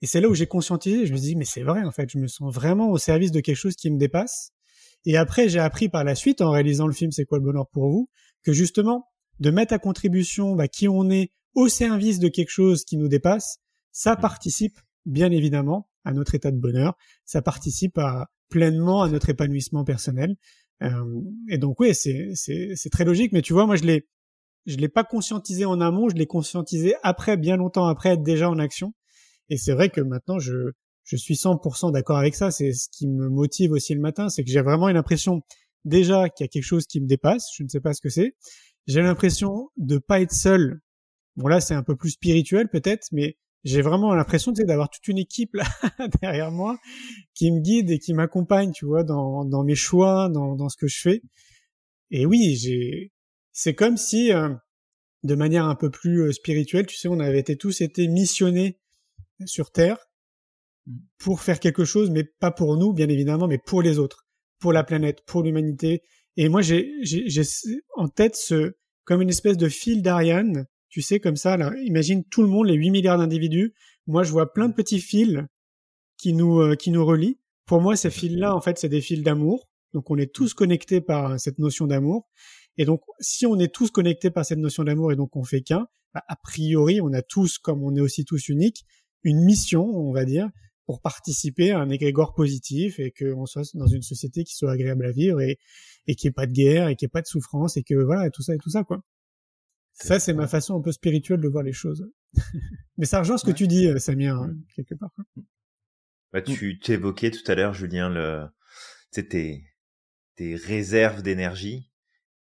Et 0.02 0.06
c'est 0.06 0.22
là 0.22 0.30
où 0.30 0.36
j'ai 0.36 0.48
conscientisé, 0.48 1.06
je 1.06 1.12
me 1.12 1.18
suis 1.18 1.30
dit, 1.30 1.36
mais 1.36 1.46
c'est 1.46 1.64
vrai, 1.64 1.84
en 1.84 1.92
fait, 1.92 2.10
je 2.10 2.18
me 2.18 2.28
sens 2.28 2.54
vraiment 2.54 2.92
au 2.92 2.98
service 2.98 3.32
de 3.32 3.40
quelque 3.42 3.58
chose 3.58 3.76
qui 3.76 3.90
me 3.90 3.98
dépasse. 3.98 4.53
Et 5.06 5.18
après, 5.18 5.50
j'ai 5.50 5.60
appris 5.60 5.90
par 5.90 6.04
la 6.04 6.16
suite, 6.16 6.42
en 6.42 6.52
réalisant 6.52 6.88
le 6.88 6.94
film 6.94 7.12
C'est 7.12 7.26
quoi 7.26 7.38
le 7.38 7.44
bonheur 7.44 7.68
pour 7.70 7.90
vous, 7.90 8.10
que 8.44 8.54
justement, 8.54 9.08
de 9.40 9.52
mettre 9.52 9.74
à 9.74 9.80
contribution 9.80 10.56
bah, 10.56 10.68
qui 10.68 10.88
on 10.88 11.10
est 11.10 11.32
au 11.56 11.68
service 11.68 12.20
de 12.20 12.30
quelque 12.30 12.50
chose 12.50 12.84
qui 12.86 12.98
nous 12.98 13.08
dépasse, 13.08 13.58
ça 13.92 14.14
mmh. 14.14 14.22
participe 14.22 14.80
bien 15.06 15.32
évidemment 15.32 15.90
à 16.06 16.14
notre 16.14 16.36
état 16.36 16.52
de 16.52 16.58
bonheur, 16.58 16.96
ça 17.26 17.42
participe 17.42 17.98
à, 17.98 18.30
pleinement 18.54 19.02
à 19.02 19.10
notre 19.10 19.30
épanouissement 19.30 19.84
personnel. 19.84 20.36
Euh, 20.84 21.22
et 21.50 21.58
donc 21.58 21.80
oui, 21.80 21.96
c'est 21.96 22.32
c'est 22.36 22.90
très 22.92 23.04
logique, 23.04 23.32
mais 23.32 23.42
tu 23.42 23.54
vois, 23.54 23.66
moi 23.66 23.76
je 23.76 23.84
l'ai 23.84 24.08
je 24.66 24.78
l'ai 24.78 24.90
pas 24.90 25.04
conscientisé 25.04 25.66
en 25.66 25.82
amont, 25.82 26.08
je 26.10 26.16
l'ai 26.16 26.28
conscientisé 26.28 26.96
après, 27.04 27.36
bien 27.36 27.58
longtemps 27.58 27.88
après 27.88 28.10
être 28.10 28.24
déjà 28.24 28.50
en 28.50 28.60
action. 28.60 28.94
Et 29.50 29.58
c'est 29.58 29.74
vrai 29.74 29.90
que 29.90 30.02
maintenant 30.02 30.40
je 30.40 30.72
je 31.04 31.16
suis 31.16 31.36
100% 31.36 31.92
d'accord 31.92 32.18
avec 32.18 32.36
ça. 32.36 32.52
C'est 32.52 32.74
ce 32.74 32.88
qui 32.90 33.08
me 33.08 33.30
motive 33.30 33.72
aussi 33.72 33.94
le 33.94 34.02
matin, 34.02 34.30
c'est 34.30 34.44
que 34.44 34.50
j'ai 34.50 34.62
vraiment 34.62 34.90
une 34.90 34.98
impression 34.98 35.42
déjà 35.86 36.30
qu'il 36.30 36.44
y 36.44 36.48
a 36.48 36.48
quelque 36.48 36.64
chose 36.64 36.86
qui 36.86 37.02
me 37.02 37.08
dépasse. 37.08 37.48
Je 37.58 37.64
ne 37.64 37.70
sais 37.70 37.82
pas 37.82 37.94
ce 37.94 38.02
que 38.02 38.10
c'est. 38.10 38.36
J'ai 38.88 39.02
l'impression 39.02 39.70
de 39.78 39.98
pas 39.98 40.22
être 40.22 40.34
seul. 40.34 40.82
Bon 41.36 41.48
là, 41.48 41.62
c'est 41.62 41.74
un 41.74 41.84
peu 41.84 41.96
plus 41.96 42.12
spirituel 42.12 42.70
peut-être, 42.70 43.08
mais 43.12 43.38
j'ai 43.64 43.82
vraiment 43.82 44.14
l'impression 44.14 44.52
d'avoir 44.52 44.90
toute 44.90 45.08
une 45.08 45.18
équipe 45.18 45.56
là, 45.56 45.66
derrière 46.22 46.52
moi 46.52 46.78
qui 47.34 47.52
me 47.52 47.62
guide 47.62 47.90
et 47.92 48.00
qui 48.00 48.14
m'accompagne, 48.14 48.72
tu 48.74 48.86
vois, 48.86 49.04
dans, 49.04 49.64
mes 49.64 49.76
choix, 49.76 50.30
dans, 50.30 50.56
dans 50.56 50.70
ce 50.70 50.78
que 50.78 50.88
je 50.88 51.00
fais. 51.00 51.22
Et 52.12 52.26
oui, 52.26 52.56
j'ai, 52.56 53.12
c'est 53.54 53.74
comme 53.74 53.98
si, 53.98 54.34
euh, 54.34 54.54
de 55.24 55.36
manière 55.36 55.66
un 55.66 55.76
peu 55.76 55.90
plus 55.90 56.24
euh, 56.24 56.32
spirituelle, 56.34 56.86
tu 56.86 56.98
sais, 56.98 57.08
on 57.08 57.20
avait 57.20 57.40
été 57.40 57.56
tous 57.56 57.82
été 57.82 58.08
missionnés 58.08 58.78
sur 59.46 59.72
Terre 59.72 59.98
pour 61.18 61.42
faire 61.42 61.60
quelque 61.60 61.86
chose, 61.86 62.10
mais 62.10 62.24
pas 62.24 62.52
pour 62.52 62.78
nous, 62.78 62.94
bien 62.94 63.10
évidemment, 63.10 63.48
mais 63.48 63.58
pour 63.58 63.82
les 63.82 64.00
autres, 64.00 64.26
pour 64.60 64.74
la 64.74 64.84
planète, 64.84 65.20
pour 65.26 65.44
l'humanité. 65.44 66.02
Et 66.38 66.50
moi, 66.50 66.62
j'ai, 66.62 66.92
j'ai, 67.02 67.30
j'ai 67.30 67.44
en 67.96 68.08
tête 68.08 68.36
ce, 68.36 68.74
comme 69.06 69.22
une 69.22 69.30
espèce 69.30 69.58
de 69.58 69.70
fil 69.70 70.02
d'Ariane 70.02 70.66
tu 70.94 71.02
sais, 71.02 71.20
comme 71.20 71.38
ça, 71.38 71.58
là, 71.58 71.74
imagine 71.86 72.24
tout 72.24 72.44
le 72.44 72.48
monde, 72.48 72.68
les 72.68 72.76
8 72.76 72.92
milliards 72.92 73.18
d'individus. 73.18 73.74
Moi, 74.06 74.22
je 74.22 74.32
vois 74.32 74.54
plein 74.54 74.70
de 74.70 74.76
petits 74.76 75.00
fils 75.00 75.40
qui 76.18 76.34
nous, 76.34 76.62
euh, 76.62 76.76
qui 76.76 76.92
nous 76.92 77.04
relient. 77.04 77.40
Pour 77.66 77.82
moi, 77.82 77.96
ces 77.96 78.12
fils-là, 78.12 78.56
en 78.56 78.62
fait, 78.62 78.78
c'est 78.78 78.90
des 78.90 79.02
fils 79.02 79.24
d'amour. 79.24 79.68
Donc, 79.96 80.12
on 80.12 80.18
est 80.20 80.32
tous 80.32 80.54
connectés 80.54 81.02
par 81.02 81.40
cette 81.40 81.58
notion 81.58 81.88
d'amour. 81.88 82.30
Et 82.78 82.86
donc, 82.86 83.02
si 83.20 83.48
on 83.48 83.58
est 83.58 83.74
tous 83.74 83.90
connectés 83.90 84.30
par 84.30 84.46
cette 84.46 84.60
notion 84.60 84.84
d'amour 84.84 85.12
et 85.12 85.16
donc 85.16 85.36
on 85.36 85.44
fait 85.44 85.62
qu'un, 85.62 85.88
bah, 86.14 86.22
a 86.28 86.36
priori, 86.36 87.02
on 87.02 87.12
a 87.12 87.24
tous, 87.24 87.58
comme 87.58 87.84
on 87.84 87.96
est 87.96 88.02
aussi 88.02 88.24
tous 88.24 88.48
uniques, 88.48 88.86
une 89.24 89.44
mission, 89.44 89.84
on 89.84 90.14
va 90.14 90.26
dire, 90.26 90.48
pour 90.86 91.02
participer 91.02 91.72
à 91.72 91.80
un 91.80 91.90
égrégore 91.90 92.34
positif 92.34 93.00
et 93.00 93.12
qu'on 93.12 93.46
soit 93.46 93.64
dans 93.76 93.88
une 93.88 94.02
société 94.02 94.44
qui 94.44 94.56
soit 94.56 94.72
agréable 94.72 95.06
à 95.06 95.12
vivre 95.12 95.42
et, 95.42 95.58
et 96.08 96.16
qu'il 96.16 96.28
n'y 96.28 96.32
ait 96.32 96.34
pas 96.34 96.48
de 96.48 96.52
guerre 96.52 96.88
et 96.88 96.96
qu'il 96.96 97.06
n'y 97.06 97.10
ait 97.10 97.14
pas 97.14 97.22
de 97.22 97.28
souffrance 97.28 97.78
et 97.78 97.84
que 97.84 97.96
voilà, 97.96 98.30
tout 98.30 98.42
ça 98.42 98.54
et 98.54 98.58
tout 98.58 98.70
ça, 98.70 98.84
quoi. 98.84 99.04
Ça, 99.94 100.20
c'est 100.20 100.34
ma 100.34 100.48
façon 100.48 100.76
un 100.76 100.82
peu 100.82 100.92
spirituelle 100.92 101.40
de 101.40 101.48
voir 101.48 101.64
les 101.64 101.72
choses. 101.72 102.10
Mais 102.98 103.06
ça 103.06 103.20
rejoint 103.20 103.38
ce 103.38 103.46
que 103.46 103.52
tu 103.52 103.68
dis, 103.68 103.88
euh, 103.88 104.00
Samir, 104.00 104.36
hein, 104.36 104.56
quelque 104.76 104.96
part. 104.96 105.12
Bah, 106.32 106.42
tu 106.42 106.80
t'évoquais 106.80 107.30
tout 107.30 107.50
à 107.50 107.54
l'heure, 107.54 107.76
Julien, 107.76 108.10
le, 108.10 108.48
tes, 109.12 109.64
tes 110.36 110.56
réserves 110.56 111.22
d'énergie. 111.22 111.92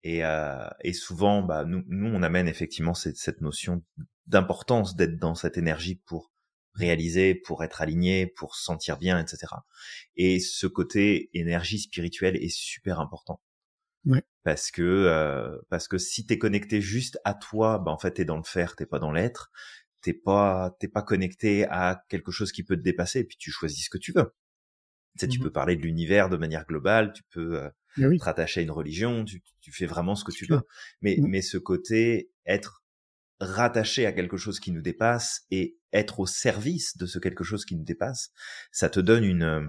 Et, 0.03 0.25
euh, 0.25 0.67
et 0.81 0.95
souvent, 0.95 1.43
bah, 1.43 1.65
nous, 1.65 1.85
nous, 1.87 2.09
on 2.09 2.23
amène 2.23 2.49
effectivement 2.49 2.95
cette, 2.95 3.19
cette 3.19 3.43
notion 3.43 3.85
d'importance 4.27 4.97
d'être 4.97 5.19
dans 5.19 5.35
cette 5.35 5.59
énergie 5.59 5.97
pour 6.07 6.32
réaliser, 6.75 7.35
pour 7.35 7.63
être 7.65 7.83
aligné, 7.83 8.27
pour 8.27 8.55
se 8.55 8.65
sentir 8.65 8.99
bien, 8.99 9.19
etc. 9.19 9.55
Et 10.17 10.41
ce 10.41 10.67
côté 10.67 11.31
énergie 11.35 11.79
spirituelle 11.79 12.37
est 12.37 12.55
super 12.55 13.01
important. 13.01 13.41
Ouais. 14.05 14.23
Parce 14.43 14.71
que 14.71 14.83
euh, 14.83 15.59
parce 15.69 15.87
que 15.87 15.99
si 15.99 16.27
t'es 16.27 16.39
connecté 16.39 16.81
juste 16.81 17.19
à 17.25 17.35
toi, 17.35 17.79
bah 17.79 17.93
en 17.93 17.99
fait 17.99 18.13
t'es 18.13 18.25
dans 18.25 18.37
le 18.37 18.43
faire, 18.43 18.75
t'es 18.75 18.87
pas 18.87 18.99
dans 18.99 19.13
l'être. 19.13 19.53
T'es 20.01 20.15
pas 20.15 20.77
t'es 20.81 20.89
pas 20.89 21.03
connecté 21.03 21.65
à 21.69 22.05
quelque 22.09 22.33
chose 22.33 22.51
qui 22.51 22.65
peut 22.65 22.77
te 22.77 22.83
dépasser. 22.83 23.21
Et 23.21 23.25
puis 23.25 23.37
tu 23.37 23.53
choisis 23.53 23.85
ce 23.85 23.91
que 23.91 23.99
tu 23.99 24.13
veux. 24.13 24.35
Tu, 25.19 25.29
tu 25.29 25.39
mmh 25.39 25.43
peux 25.43 25.53
parler 25.53 25.77
de 25.77 25.83
l'univers 25.83 26.31
de 26.31 26.39
manière 26.39 26.67
globale, 26.67 27.13
tu 27.13 27.23
peux 27.31 27.61
euh, 27.61 27.69
te 27.97 28.25
rattacher 28.25 28.61
à 28.61 28.63
une 28.63 28.71
religion, 28.71 29.25
tu, 29.27 29.43
tu 29.61 29.71
fais 29.71 29.87
vraiment 29.87 30.15
ce 30.15 30.25
que 30.25 30.33
tu 30.33 30.47
veux. 30.47 30.63
Mais 31.03 31.17
mmh. 31.19 31.27
mais 31.29 31.43
ce 31.43 31.59
côté 31.59 32.31
être 32.47 32.82
rattaché 33.43 34.07
à 34.07 34.13
quelque 34.13 34.37
chose 34.37 34.61
qui 34.61 34.73
nous 34.73 34.83
dépasse 34.83 35.47
et 35.51 35.77
être 35.93 36.21
au 36.21 36.27
service 36.27 36.97
de 36.97 37.07
ce 37.07 37.19
quelque 37.19 37.45
chose 37.45 37.65
qui 37.65 37.77
nous 37.77 37.85
dépasse, 37.85 38.33
ça 38.71 38.89
te 38.89 39.01
donne 39.01 39.25
une 39.25 39.69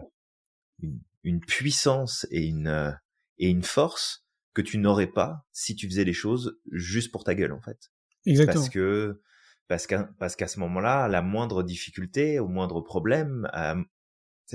une, 0.80 1.00
une 1.24 1.40
puissance 1.40 2.28
et 2.32 2.46
une 2.46 2.98
et 3.38 3.50
une 3.50 3.64
force 3.64 4.26
que 4.54 4.62
tu 4.62 4.78
n'aurais 4.78 5.08
pas 5.08 5.46
si 5.52 5.76
tu 5.76 5.88
faisais 5.88 6.04
les 6.04 6.14
choses 6.14 6.60
juste 6.72 7.12
pour 7.12 7.24
ta 7.24 7.36
gueule 7.36 7.54
en 7.54 7.62
fait. 7.62 7.92
Exactement. 8.26 8.62
Parce 8.62 8.70
que 8.70 9.22
parce 9.68 9.88
qu'à 9.88 10.10
parce 10.20 10.36
qu'à 10.36 10.48
ce 10.48 10.60
moment-là, 10.60 11.08
la 11.08 11.22
moindre 11.22 11.64
difficulté, 11.64 12.40
au 12.40 12.48
moindre 12.48 12.82
problème, 12.82 13.50
euh, 13.56 13.82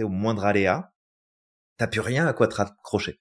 au 0.04 0.08
moindre 0.08 0.44
aléa, 0.44 0.92
t'as 1.76 1.86
plus 1.86 2.00
rien 2.00 2.26
à 2.26 2.32
quoi 2.32 2.48
te 2.48 2.54
raccrocher. 2.54 3.20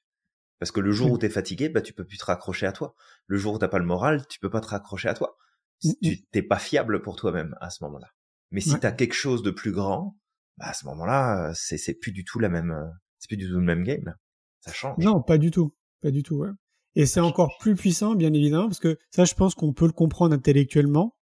Parce 0.59 0.71
que 0.71 0.79
le 0.79 0.91
jour 0.91 1.11
où 1.11 1.17
t'es 1.17 1.29
fatigué, 1.29 1.69
bah 1.69 1.81
tu 1.81 1.93
peux 1.93 2.05
plus 2.05 2.17
te 2.17 2.25
raccrocher 2.25 2.65
à 2.65 2.71
toi. 2.71 2.95
Le 3.27 3.37
jour 3.37 3.53
où 3.53 3.57
t'as 3.59 3.67
pas 3.67 3.79
le 3.79 3.85
moral, 3.85 4.25
tu 4.27 4.39
peux 4.39 4.49
pas 4.49 4.61
te 4.61 4.67
raccrocher 4.67 5.07
à 5.07 5.13
toi. 5.13 5.37
Tu 5.81 6.25
t'es 6.31 6.41
pas 6.41 6.59
fiable 6.59 7.01
pour 7.01 7.15
toi-même 7.15 7.55
à 7.61 7.69
ce 7.69 7.83
moment-là. 7.83 8.07
Mais 8.51 8.61
si 8.61 8.73
tu 8.73 8.79
t'as 8.79 8.91
quelque 8.91 9.13
chose 9.13 9.43
de 9.43 9.51
plus 9.51 9.71
grand, 9.71 10.17
bah 10.57 10.67
à 10.67 10.73
ce 10.73 10.85
moment-là, 10.85 11.51
c'est 11.53 11.77
c'est 11.77 11.93
plus 11.93 12.11
du 12.11 12.23
tout 12.23 12.39
la 12.39 12.49
même, 12.49 12.73
c'est 13.19 13.27
plus 13.27 13.37
du 13.37 13.47
tout 13.47 13.59
le 13.59 13.65
même 13.65 13.83
game. 13.83 14.15
Ça 14.61 14.73
change. 14.73 14.97
Non, 14.97 15.21
pas 15.21 15.37
du 15.37 15.51
tout, 15.51 15.75
pas 16.01 16.11
du 16.11 16.23
tout. 16.23 16.37
Ouais. 16.37 16.49
Et 16.97 17.05
c'est 17.05 17.19
encore 17.19 17.55
plus 17.59 17.75
puissant, 17.75 18.15
bien 18.15 18.33
évidemment, 18.33 18.67
parce 18.67 18.79
que 18.79 18.97
ça, 19.11 19.23
je 19.23 19.35
pense 19.35 19.53
qu'on 19.53 19.71
peut 19.71 19.85
le 19.85 19.91
comprendre 19.91 20.33
intellectuellement. 20.33 21.15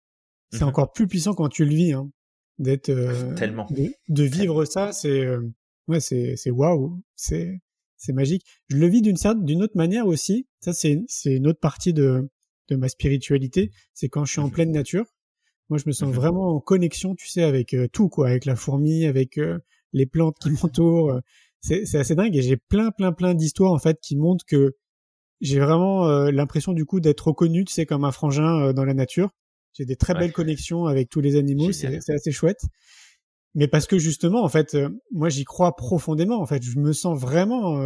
C'est 0.51 0.62
mhm. 0.62 0.70
encore 0.70 0.93
plus 0.93 1.06
puissant 1.06 1.34
quand 1.34 1.49
tu 1.49 1.66
le 1.66 1.76
vis, 1.76 1.91
hein, 1.91 2.10
d'être 2.60 2.89
euh, 2.89 3.34
tellement 3.36 3.68
de, 3.70 4.24
vivre 4.24 4.64
ça. 4.64 4.93
C'est 4.93 5.26
euh, 5.26 5.41
ouais, 5.89 5.99
c'est 5.99 6.38
c'est 6.38 6.49
waouh, 6.49 7.03
c'est 7.16 7.60
c'est 7.97 8.14
magique. 8.14 8.45
Je 8.70 8.78
le 8.78 8.88
vis 8.88 9.01
d'une 9.01 9.18
certaine, 9.18 9.43
d'une 9.43 9.64
autre 9.64 9.76
manière 9.76 10.08
aussi. 10.08 10.47
Ça, 10.62 10.72
c'est 10.72 11.03
c'est 11.08 11.36
une 11.36 11.47
autre 11.47 11.60
partie 11.60 11.93
de 11.93 12.30
de 12.70 12.76
ma 12.76 12.89
spiritualité. 12.89 13.72
C'est 13.93 14.09
quand 14.09 14.26
je 14.26 14.34
suis 14.34 14.41
en 14.41 14.47
mhm. 14.47 14.51
pleine 14.51 14.72
nature. 14.72 15.05
Moi, 15.70 15.80
je 15.80 15.84
me 15.88 15.91
sens 15.91 16.09
mhm. 16.09 16.16
vraiment 16.16 16.55
en 16.55 16.59
connexion, 16.59 17.16
tu 17.16 17.28
sais, 17.28 17.43
avec 17.43 17.74
euh, 17.74 17.88
tout, 17.88 18.09
quoi, 18.09 18.30
avec 18.30 18.45
la 18.45 18.55
fourmi, 18.55 19.05
avec 19.05 19.39
les 19.93 20.05
plantes 20.05 20.38
qui 20.39 20.51
m'entourent. 20.51 21.20
C'est 21.61 21.95
assez 21.95 22.13
dingue. 22.13 22.36
Et 22.36 22.43
j'ai 22.43 22.57
plein, 22.57 22.91
plein, 22.91 23.11
plein 23.11 23.34
d'histoires 23.34 23.72
en 23.72 23.80
fait 23.80 23.99
qui 23.99 24.16
montrent 24.16 24.45
que 24.45 24.76
j'ai 25.41 25.59
vraiment 25.59 26.07
euh, 26.07 26.32
l'impression 26.32 26.74
du 26.74 26.86
coup 26.86 26.99
d'être 26.99 27.28
reconnu, 27.28 27.66
tu 27.66 27.74
sais, 27.74 27.86
comme 27.86 28.03
un 28.03 28.11
frangin 28.11 28.68
euh, 28.68 28.74
dans 28.74 28.86
la 28.86 28.93
nature. 28.93 29.30
J'ai 29.74 29.86
des 29.86 29.97
très 29.97 30.13
belles 30.13 30.32
connexions 30.32 30.86
avec 30.86 31.09
tous 31.09 31.20
les 31.20 31.36
animaux, 31.36 31.74
c'est 31.74 31.99
assez 32.09 32.32
chouette. 32.32 32.61
Mais 33.56 33.68
parce 33.68 33.88
que 33.88 33.97
justement, 33.97 34.43
en 34.43 34.49
fait, 34.49 34.76
euh, 34.76 34.89
moi 35.12 35.30
j'y 35.30 35.45
crois 35.45 35.76
profondément. 35.76 36.41
En 36.41 36.45
fait, 36.45 36.62
je 36.62 36.78
me 36.78 36.93
sens 36.93 37.20
vraiment, 37.20 37.82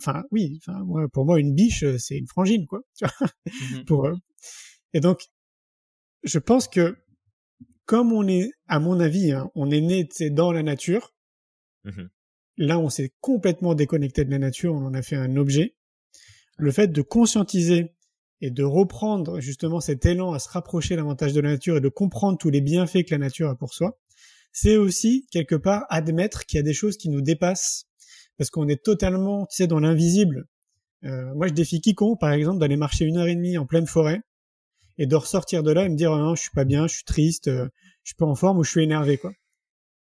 enfin 0.00 0.24
oui, 0.30 0.58
enfin 0.58 0.82
moi, 0.84 1.06
pour 1.12 1.26
moi 1.26 1.38
une 1.38 1.54
biche 1.54 1.84
c'est 1.98 2.16
une 2.16 2.26
frangine 2.26 2.66
quoi. 2.66 2.80
Tu 2.96 3.04
vois 3.04 3.28
mmh 3.52 3.84
pour 3.86 4.10
et 4.92 5.00
donc 5.00 5.22
je 6.24 6.38
pense 6.38 6.68
que 6.68 6.96
comme 7.84 8.12
on 8.12 8.26
est, 8.28 8.50
à 8.68 8.78
mon 8.78 9.00
avis, 9.00 9.32
hein, 9.32 9.50
on 9.54 9.70
est 9.70 9.80
né 9.80 10.08
dans 10.30 10.52
la 10.52 10.62
nature. 10.62 11.14
Mmh 11.84 12.08
Là, 12.56 12.78
on 12.78 12.90
s'est 12.90 13.12
complètement 13.20 13.74
déconnecté 13.74 14.24
de 14.24 14.30
la 14.30 14.38
nature, 14.38 14.74
on 14.74 14.84
en 14.84 14.92
a 14.92 15.00
fait 15.00 15.16
un 15.16 15.36
objet 15.36 15.76
le 16.60 16.70
fait 16.70 16.88
de 16.88 17.02
conscientiser 17.02 17.94
et 18.40 18.50
de 18.50 18.62
reprendre 18.62 19.40
justement 19.40 19.80
cet 19.80 20.06
élan 20.06 20.32
à 20.32 20.38
se 20.38 20.48
rapprocher 20.48 20.96
davantage 20.96 21.32
de 21.32 21.40
la 21.40 21.50
nature 21.50 21.76
et 21.76 21.80
de 21.80 21.88
comprendre 21.88 22.38
tous 22.38 22.50
les 22.50 22.60
bienfaits 22.60 23.04
que 23.04 23.10
la 23.10 23.18
nature 23.18 23.48
a 23.48 23.56
pour 23.56 23.74
soi, 23.74 23.98
c'est 24.52 24.76
aussi 24.76 25.26
quelque 25.30 25.54
part 25.54 25.84
admettre 25.88 26.46
qu'il 26.46 26.56
y 26.56 26.60
a 26.60 26.64
des 26.64 26.74
choses 26.74 26.96
qui 26.96 27.08
nous 27.08 27.20
dépassent 27.20 27.86
parce 28.36 28.50
qu'on 28.50 28.68
est 28.68 28.82
totalement, 28.82 29.46
tu 29.46 29.56
sais, 29.56 29.66
dans 29.66 29.80
l'invisible. 29.80 30.46
Euh, 31.04 31.34
moi, 31.34 31.46
je 31.46 31.52
défie 31.52 31.80
quiconque, 31.80 32.18
par 32.18 32.32
exemple, 32.32 32.58
d'aller 32.58 32.76
marcher 32.76 33.04
une 33.04 33.18
heure 33.18 33.26
et 33.26 33.34
demie 33.34 33.58
en 33.58 33.66
pleine 33.66 33.86
forêt 33.86 34.20
et 34.98 35.06
de 35.06 35.16
ressortir 35.16 35.62
de 35.62 35.72
là 35.72 35.84
et 35.84 35.88
me 35.88 35.96
dire 35.96 36.12
oh 36.12 36.18
non, 36.18 36.34
je 36.34 36.42
suis 36.42 36.50
pas 36.50 36.64
bien, 36.64 36.86
je 36.86 36.94
suis 36.94 37.04
triste, 37.04 37.48
euh, 37.48 37.68
je 38.02 38.10
suis 38.10 38.16
pas 38.16 38.26
en 38.26 38.34
forme 38.34 38.58
ou 38.58 38.64
je 38.64 38.70
suis 38.70 38.82
énervé, 38.82 39.18
quoi. 39.18 39.32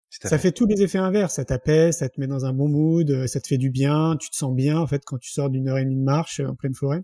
Ça 0.09 0.37
fait 0.37 0.51
tous 0.51 0.65
les 0.65 0.81
effets 0.81 0.97
inverses. 0.97 1.35
Ça 1.35 1.45
t'apaise, 1.45 1.99
ça 1.99 2.09
te 2.09 2.19
met 2.19 2.27
dans 2.27 2.45
un 2.45 2.51
bon 2.51 2.67
mood, 2.67 3.27
ça 3.27 3.39
te 3.39 3.47
fait 3.47 3.57
du 3.57 3.69
bien, 3.69 4.17
tu 4.19 4.29
te 4.29 4.35
sens 4.35 4.53
bien 4.53 4.77
en 4.77 4.85
fait 4.85 5.03
quand 5.05 5.17
tu 5.17 5.31
sors 5.31 5.49
d'une 5.49 5.69
heure 5.69 5.77
et 5.77 5.85
demie 5.85 5.95
de 5.95 6.03
marche 6.03 6.41
en 6.41 6.55
pleine 6.55 6.75
forêt. 6.75 7.01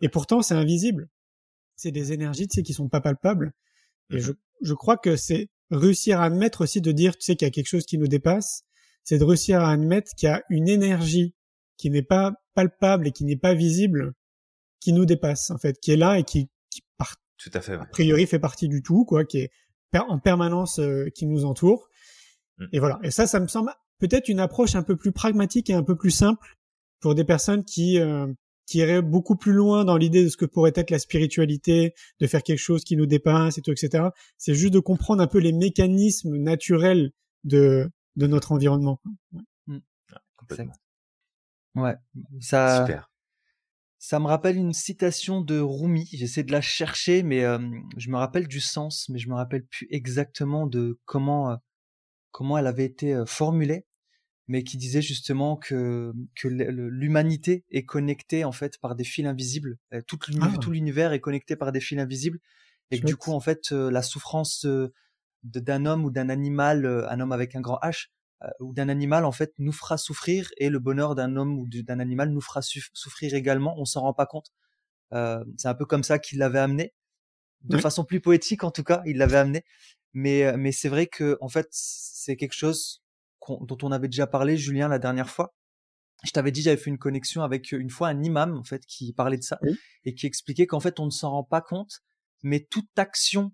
Et 0.00 0.08
pourtant, 0.08 0.40
c'est 0.40 0.54
invisible. 0.54 1.08
C'est 1.74 1.90
des 1.90 2.12
énergies, 2.12 2.46
tu 2.46 2.54
sais, 2.54 2.62
qui 2.62 2.72
sont 2.72 2.88
pas 2.88 3.00
palpables. 3.00 3.52
Et 4.10 4.16
mhm. 4.16 4.20
je, 4.20 4.32
je 4.62 4.74
crois 4.74 4.96
que 4.96 5.16
c'est 5.16 5.48
réussir 5.70 6.20
à 6.20 6.24
admettre 6.24 6.62
aussi 6.62 6.80
de 6.80 6.92
dire, 6.92 7.16
tu 7.16 7.24
sais, 7.24 7.36
qu'il 7.36 7.46
y 7.46 7.48
a 7.48 7.50
quelque 7.50 7.68
chose 7.68 7.86
qui 7.86 7.98
nous 7.98 8.08
dépasse. 8.08 8.64
C'est 9.04 9.18
de 9.18 9.24
réussir 9.24 9.60
à 9.60 9.70
admettre 9.70 10.12
qu'il 10.16 10.28
y 10.28 10.32
a 10.32 10.42
une 10.50 10.68
énergie 10.68 11.34
qui 11.76 11.90
n'est 11.90 12.02
pas 12.02 12.34
palpable 12.54 13.06
et 13.06 13.12
qui 13.12 13.24
n'est 13.24 13.36
pas 13.36 13.54
visible, 13.54 14.14
qui 14.80 14.92
nous 14.92 15.06
dépasse, 15.06 15.50
en 15.50 15.58
fait, 15.58 15.78
qui 15.80 15.92
est 15.92 15.96
là 15.96 16.18
et 16.18 16.24
qui, 16.24 16.48
qui 16.70 16.82
part, 16.96 17.16
tout 17.38 17.50
à 17.54 17.60
fait, 17.60 17.74
a 17.74 17.86
priori 17.86 18.26
fait 18.26 18.38
partie 18.38 18.68
du 18.68 18.82
tout, 18.82 19.04
quoi, 19.04 19.24
qui 19.24 19.38
est 19.38 19.50
en 19.94 20.18
permanence, 20.18 20.78
euh, 20.78 21.08
qui 21.14 21.26
nous 21.26 21.44
entoure. 21.44 21.88
Mm. 22.58 22.66
Et 22.72 22.78
voilà. 22.78 22.98
Et 23.02 23.10
ça, 23.10 23.26
ça 23.26 23.40
me 23.40 23.48
semble 23.48 23.72
peut-être 23.98 24.28
une 24.28 24.40
approche 24.40 24.74
un 24.74 24.82
peu 24.82 24.96
plus 24.96 25.12
pragmatique 25.12 25.70
et 25.70 25.74
un 25.74 25.82
peu 25.82 25.96
plus 25.96 26.10
simple 26.10 26.58
pour 27.00 27.14
des 27.14 27.24
personnes 27.24 27.64
qui, 27.64 27.98
euh, 27.98 28.26
qui 28.68 28.78
irait 28.78 29.00
beaucoup 29.00 29.34
plus 29.34 29.54
loin 29.54 29.86
dans 29.86 29.96
l'idée 29.96 30.22
de 30.22 30.28
ce 30.28 30.36
que 30.36 30.44
pourrait 30.44 30.72
être 30.74 30.90
la 30.90 30.98
spiritualité, 30.98 31.94
de 32.20 32.26
faire 32.26 32.42
quelque 32.42 32.58
chose 32.58 32.84
qui 32.84 32.96
nous 32.96 33.06
dépasse 33.06 33.56
et 33.56 33.62
tout, 33.62 33.72
etc. 33.72 34.08
C'est 34.36 34.54
juste 34.54 34.74
de 34.74 34.78
comprendre 34.78 35.22
un 35.22 35.26
peu 35.26 35.38
les 35.38 35.52
mécanismes 35.52 36.36
naturels 36.36 37.12
de, 37.44 37.90
de 38.16 38.26
notre 38.26 38.52
environnement. 38.52 39.00
Ouais. 39.32 39.40
Mmh. 39.68 39.80
ouais. 41.76 41.94
Ça, 42.40 42.84
Super. 42.84 43.10
ça 43.98 44.20
me 44.20 44.26
rappelle 44.26 44.56
une 44.56 44.74
citation 44.74 45.40
de 45.40 45.58
Rumi. 45.58 46.06
J'essaie 46.12 46.42
de 46.42 46.52
la 46.52 46.60
chercher, 46.60 47.22
mais 47.22 47.44
euh, 47.44 47.58
je 47.96 48.10
me 48.10 48.18
rappelle 48.18 48.48
du 48.48 48.60
sens, 48.60 49.08
mais 49.08 49.18
je 49.18 49.30
me 49.30 49.34
rappelle 49.34 49.64
plus 49.64 49.86
exactement 49.90 50.66
de 50.66 51.00
comment, 51.06 51.52
euh, 51.52 51.56
comment 52.32 52.58
elle 52.58 52.66
avait 52.66 52.84
été 52.84 53.14
euh, 53.14 53.24
formulée 53.24 53.86
mais 54.48 54.64
qui 54.64 54.78
disait 54.78 55.02
justement 55.02 55.56
que 55.56 56.12
que 56.34 56.48
l'humanité 56.48 57.64
est 57.70 57.84
connectée 57.84 58.44
en 58.44 58.52
fait 58.52 58.78
par 58.78 58.96
des 58.96 59.04
fils 59.04 59.26
invisibles. 59.26 59.78
Euh, 59.92 60.00
tout 60.02 60.18
l'univers 60.70 61.12
est 61.12 61.20
connecté 61.20 61.54
par 61.54 61.70
des 61.70 61.80
fils 61.80 61.98
invisibles 61.98 62.40
et 62.90 62.98
que 62.98 63.06
du 63.06 63.16
coup 63.16 63.32
en 63.32 63.40
fait 63.40 63.72
euh, 63.72 63.90
la 63.90 64.02
souffrance 64.02 64.64
euh, 64.64 64.92
d'un 65.44 65.84
homme 65.84 66.04
ou 66.04 66.10
d'un 66.10 66.30
animal, 66.30 66.86
un 66.86 67.20
homme 67.20 67.32
avec 67.32 67.54
un 67.54 67.60
grand 67.60 67.78
H 67.82 68.08
ou 68.60 68.72
d'un 68.72 68.88
animal 68.88 69.24
en 69.24 69.32
fait 69.32 69.52
nous 69.58 69.72
fera 69.72 69.98
souffrir 69.98 70.48
et 70.56 70.70
le 70.70 70.78
bonheur 70.78 71.14
d'un 71.14 71.36
homme 71.36 71.58
ou 71.58 71.66
d'un 71.68 72.00
animal 72.00 72.30
nous 72.30 72.40
fera 72.40 72.60
souffrir 72.62 73.34
également. 73.34 73.78
On 73.78 73.84
s'en 73.84 74.00
rend 74.00 74.14
pas 74.14 74.26
compte. 74.26 74.52
c'est 75.12 75.68
un 75.68 75.74
peu 75.74 75.84
comme 75.84 76.02
ça 76.04 76.18
qu'il 76.18 76.38
l'avait 76.38 76.58
amené, 76.58 76.94
de 77.64 77.78
façon 77.78 78.04
plus 78.04 78.20
poétique 78.20 78.64
en 78.64 78.70
tout 78.70 78.84
cas, 78.84 79.02
il 79.06 79.18
l'avait 79.18 79.38
amené. 79.38 79.64
Mais 80.12 80.56
mais 80.56 80.72
c'est 80.72 80.88
vrai 80.88 81.06
que 81.06 81.36
en 81.40 81.48
fait 81.48 81.68
c'est 81.70 82.36
quelque 82.36 82.54
chose 82.54 83.02
dont 83.60 83.78
on 83.82 83.92
avait 83.92 84.08
déjà 84.08 84.26
parlé, 84.26 84.56
Julien, 84.56 84.88
la 84.88 84.98
dernière 84.98 85.30
fois. 85.30 85.54
Je 86.24 86.30
t'avais 86.32 86.50
dit, 86.50 86.62
j'avais 86.62 86.76
fait 86.76 86.90
une 86.90 86.98
connexion 86.98 87.42
avec 87.42 87.72
euh, 87.72 87.78
une 87.78 87.90
fois 87.90 88.08
un 88.08 88.22
imam, 88.22 88.56
en 88.56 88.64
fait, 88.64 88.84
qui 88.86 89.12
parlait 89.12 89.36
de 89.36 89.42
ça 89.42 89.58
et 90.04 90.14
qui 90.14 90.26
expliquait 90.26 90.66
qu'en 90.66 90.80
fait, 90.80 90.98
on 90.98 91.06
ne 91.06 91.10
s'en 91.10 91.30
rend 91.30 91.44
pas 91.44 91.60
compte, 91.60 92.00
mais 92.42 92.66
toute 92.68 92.98
action 92.98 93.52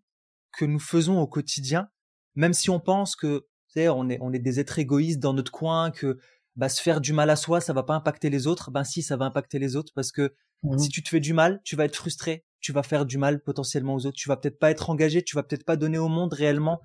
que 0.57 0.65
nous 0.65 0.79
faisons 0.79 1.21
au 1.21 1.27
quotidien, 1.27 1.89
même 2.35 2.55
si 2.55 2.71
on 2.71 2.81
pense 2.81 3.17
que, 3.17 3.47
tu 3.69 3.81
sais, 3.81 3.89
on 3.89 4.09
est, 4.09 4.19
on 4.23 4.33
est 4.33 4.39
des 4.39 4.61
êtres 4.61 4.79
égoïstes 4.79 5.21
dans 5.21 5.35
notre 5.35 5.53
coin, 5.53 5.91
que, 5.91 6.19
bah, 6.57 6.69
se 6.69 6.81
faire 6.81 7.01
du 7.01 7.13
mal 7.13 7.31
à 7.31 7.37
soi, 7.37 7.61
ça 7.61 7.73
va 7.73 7.83
pas 7.83 7.95
impacter 7.95 8.31
les 8.31 8.47
autres. 8.47 8.71
Ben 8.71 8.85
si, 8.85 9.03
ça 9.03 9.17
va 9.17 9.25
impacter 9.25 9.59
les 9.59 9.77
autres 9.77 9.93
parce 9.95 10.13
que 10.13 10.35
mmh 10.63 10.79
si 10.79 10.89
tu 10.89 11.03
te 11.03 11.09
fais 11.09 11.21
du 11.21 11.35
mal, 11.35 11.61
tu 11.65 11.77
vas 11.77 11.85
être 11.85 11.97
frustré, 11.97 12.45
tu 12.61 12.73
vas 12.73 12.83
faire 12.83 13.05
du 13.05 13.19
mal 13.19 13.43
potentiellement 13.43 13.95
aux 13.95 14.07
autres, 14.07 14.17
tu 14.17 14.29
vas 14.29 14.37
peut-être 14.37 14.59
pas 14.59 14.71
être 14.71 14.89
engagé, 14.89 15.23
tu 15.23 15.37
vas 15.37 15.43
peut-être 15.43 15.65
pas 15.65 15.77
donner 15.77 15.99
au 15.99 16.09
monde 16.09 16.33
réellement 16.33 16.81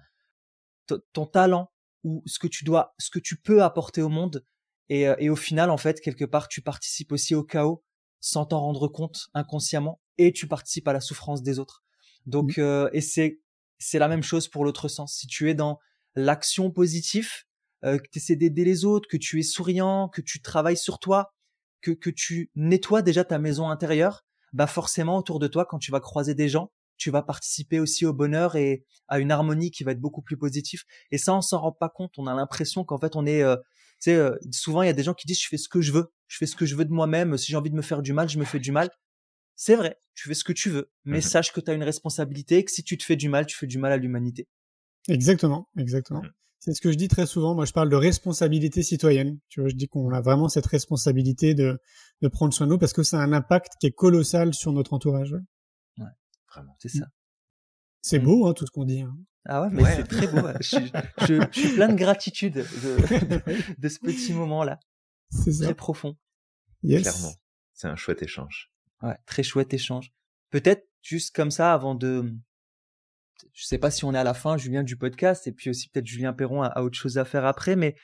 ton 1.14 1.26
talent, 1.28 1.72
ou 2.04 2.24
ce 2.26 2.40
que 2.40 2.48
tu 2.48 2.64
dois, 2.64 2.94
ce 2.98 3.10
que 3.10 3.20
tu 3.20 3.38
peux 3.38 3.64
apporter 3.64 4.02
au 4.02 4.10
monde. 4.10 4.46
Et, 4.90 5.08
euh, 5.08 5.16
et 5.20 5.30
au 5.30 5.36
final, 5.36 5.70
en 5.70 5.78
fait, 5.78 6.02
quelque 6.02 6.26
part, 6.26 6.48
tu 6.48 6.62
participes 6.62 7.12
aussi 7.12 7.36
au 7.36 7.44
chaos 7.44 7.84
sans 8.22 8.46
t'en 8.46 8.60
rendre 8.60 8.88
compte 8.88 9.28
inconsciemment 9.34 10.02
et 10.18 10.34
tu 10.34 10.48
participes 10.48 10.88
à 10.88 10.94
la 10.94 11.02
souffrance 11.02 11.42
des 11.42 11.60
autres. 11.60 11.84
Donc, 12.26 12.58
mmh. 12.58 12.62
euh, 12.62 12.90
et 12.94 13.02
c'est 13.02 13.40
c'est 13.78 14.00
la 14.00 14.10
même 14.10 14.24
chose 14.24 14.50
pour 14.50 14.66
l'autre 14.66 14.90
sens. 14.90 15.16
Si 15.16 15.28
tu 15.28 15.50
es 15.50 15.54
dans 15.54 15.80
l'action 16.16 16.70
positive, 16.70 17.30
euh, 17.86 17.98
que 17.98 18.10
tu 18.12 18.20
essaies 18.20 18.36
d'aider 18.36 18.66
les 18.66 18.84
autres, 18.84 19.08
que 19.08 19.16
tu 19.16 19.40
es 19.40 19.44
souriant, 19.44 20.10
que 20.10 20.22
tu 20.22 20.42
travailles 20.42 20.78
sur 20.78 21.00
toi, 21.00 21.34
que 21.82 21.92
que 21.92 22.10
tu 22.10 22.52
nettoies 22.56 23.02
déjà 23.02 23.24
ta 23.24 23.40
maison 23.40 23.70
intérieure, 23.70 24.26
bah 24.52 24.68
forcément 24.68 25.18
autour 25.18 25.40
de 25.40 25.48
toi, 25.48 25.66
quand 25.66 25.80
tu 25.80 25.92
vas 25.92 26.02
croiser 26.02 26.36
des 26.36 26.50
gens, 26.50 26.72
tu 27.00 27.10
vas 27.10 27.24
participer 27.24 27.80
aussi 27.80 28.06
au 28.06 28.14
bonheur 28.14 28.56
et 28.56 28.86
à 29.08 29.20
une 29.20 29.32
harmonie 29.32 29.72
qui 29.72 29.84
va 29.84 29.94
être 29.94 30.00
beaucoup 30.00 30.22
plus 30.22 30.38
positive. 30.38 30.84
Et 31.12 31.18
ça, 31.18 31.34
on 31.34 31.42
s'en 31.42 31.60
rend 31.60 31.72
pas 31.72 31.90
compte. 31.90 32.14
On 32.18 32.28
a 32.28 32.36
l'impression 32.36 32.84
qu'en 32.84 33.00
fait, 33.00 33.16
on 33.16 33.26
est, 33.26 33.42
euh, 33.42 33.56
tu 33.56 34.12
sais, 34.12 34.16
euh, 34.16 34.36
souvent 34.52 34.84
il 34.84 34.88
y 34.88 34.90
a 34.90 34.94
des 34.94 35.04
gens 35.04 35.16
qui 35.16 35.26
disent 35.26 35.42
je 35.42 35.48
fais 35.48 35.58
ce 35.58 35.70
que 35.70 35.82
je 35.82 35.92
veux, 35.92 36.12
je 36.28 36.38
fais 36.38 36.46
ce 36.46 36.56
que 36.56 36.66
je 36.66 36.76
veux 36.76 36.86
de 36.86 36.92
moi-même. 36.92 37.38
Si 37.38 37.52
j'ai 37.52 37.58
envie 37.58 37.72
de 37.72 37.76
me 37.76 37.82
faire 37.82 38.04
du 38.04 38.14
mal, 38.14 38.30
je 38.30 38.38
me 38.38 38.46
fais 38.46 38.60
du 38.60 38.72
mal. 38.72 38.90
C'est 39.56 39.76
vrai, 39.76 40.00
tu 40.14 40.28
fais 40.28 40.36
ce 40.36 40.44
que 40.44 40.54
tu 40.54 40.70
veux, 40.70 40.92
mais 41.04 41.18
mmh 41.18 41.22
sache 41.22 41.52
que 41.52 41.60
tu 41.60 41.72
as 41.72 41.74
une 41.74 41.84
responsabilité 41.84 42.58
et 42.58 42.64
que 42.64 42.72
si 42.72 42.84
tu 42.84 42.98
te 42.98 43.04
fais 43.04 43.16
du 43.16 43.28
mal, 43.28 43.46
tu 43.46 43.58
fais 43.58 43.68
du 43.68 43.78
mal 43.78 43.92
à 43.92 43.98
l'humanité. 43.98 44.48
Exactement, 45.10 45.68
exactement. 45.78 46.22
Mmh. 46.22 46.32
C'est 46.60 46.74
ce 46.74 46.82
que 46.82 46.92
je 46.92 46.98
dis 46.98 47.08
très 47.08 47.26
souvent. 47.26 47.56
Moi, 47.56 47.66
je 47.66 47.72
parle 47.72 47.90
de 47.90 47.96
responsabilité 47.96 48.84
citoyenne. 48.84 49.40
Tu 49.48 49.62
vois, 49.62 49.70
je 49.70 49.76
dis 49.76 49.88
qu'on 49.88 50.12
a 50.12 50.22
vraiment 50.22 50.50
cette 50.50 50.66
responsabilité 50.66 51.56
de, 51.56 51.80
de 52.22 52.28
prendre 52.28 52.54
soin 52.54 52.68
de 52.68 52.74
nous 52.74 52.78
parce 52.78 52.92
que 52.92 53.04
ça 53.04 53.20
a 53.20 53.24
un 53.24 53.32
impact 53.32 53.74
qui 53.80 53.88
est 53.88 53.92
colossal 53.92 54.54
sur 54.54 54.74
notre 54.74 54.94
entourage. 54.94 55.34
Vraiment, 56.52 56.76
c'est 56.80 56.90
ça. 56.90 57.06
C'est 58.02 58.20
mmh. 58.20 58.24
beau, 58.24 58.48
hein, 58.48 58.54
tout 58.54 58.66
ce 58.66 58.72
qu'on 58.72 58.86
dit. 58.86 59.02
Hein. 59.02 59.18
Ah 59.46 59.62
ouais, 59.62 59.70
mais 59.72 59.84
c'est 59.96 60.04
très 60.04 60.28
beau. 60.28 60.48
Je, 60.62 61.48
suis 61.52 61.74
plein 61.74 61.90
de 61.90 61.96
gratitude 61.96 62.54
de, 62.54 62.62
de 63.78 63.90
ce 63.90 64.00
petit 64.00 64.34
moment-là. 64.34 64.80
C'est 65.32 65.52
Très 65.64 65.76
profond. 65.76 66.18
Yes. 66.84 67.04
Clairement. 67.04 67.34
C'est 67.74 67.88
un 67.88 67.96
chouette 67.96 68.22
échange. 68.22 68.72
Ouais, 69.02 69.18
très 69.26 69.44
chouette 69.44 69.74
échange. 69.74 70.12
Peut-être 70.50 70.88
juste 71.02 71.36
comme 71.36 71.52
ça, 71.52 71.74
avant 71.74 71.96
de, 71.96 72.34
je 73.54 73.66
sais 73.66 73.78
pas 73.78 73.92
si 73.92 74.04
on 74.06 74.14
est 74.14 74.18
à 74.18 74.24
la 74.24 74.34
fin, 74.34 74.58
Julien, 74.58 74.84
du 74.84 74.98
podcast, 74.98 75.48
et 75.48 75.52
puis 75.52 75.70
aussi 75.70 75.90
peut-être 75.90 76.08
Julien 76.08 76.34
Perron 76.34 76.64
a, 76.64 76.82
autre 76.82 76.98
chose 76.98 77.18
à 77.18 77.26
faire 77.26 77.46
après, 77.46 77.76
mais 77.76 77.96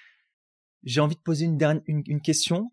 j'ai 0.83 1.01
envie 1.01 1.15
de 1.15 1.21
poser 1.21 1.45
une, 1.45 1.57
dernière, 1.57 1.83
une 1.87 2.21
question 2.21 2.71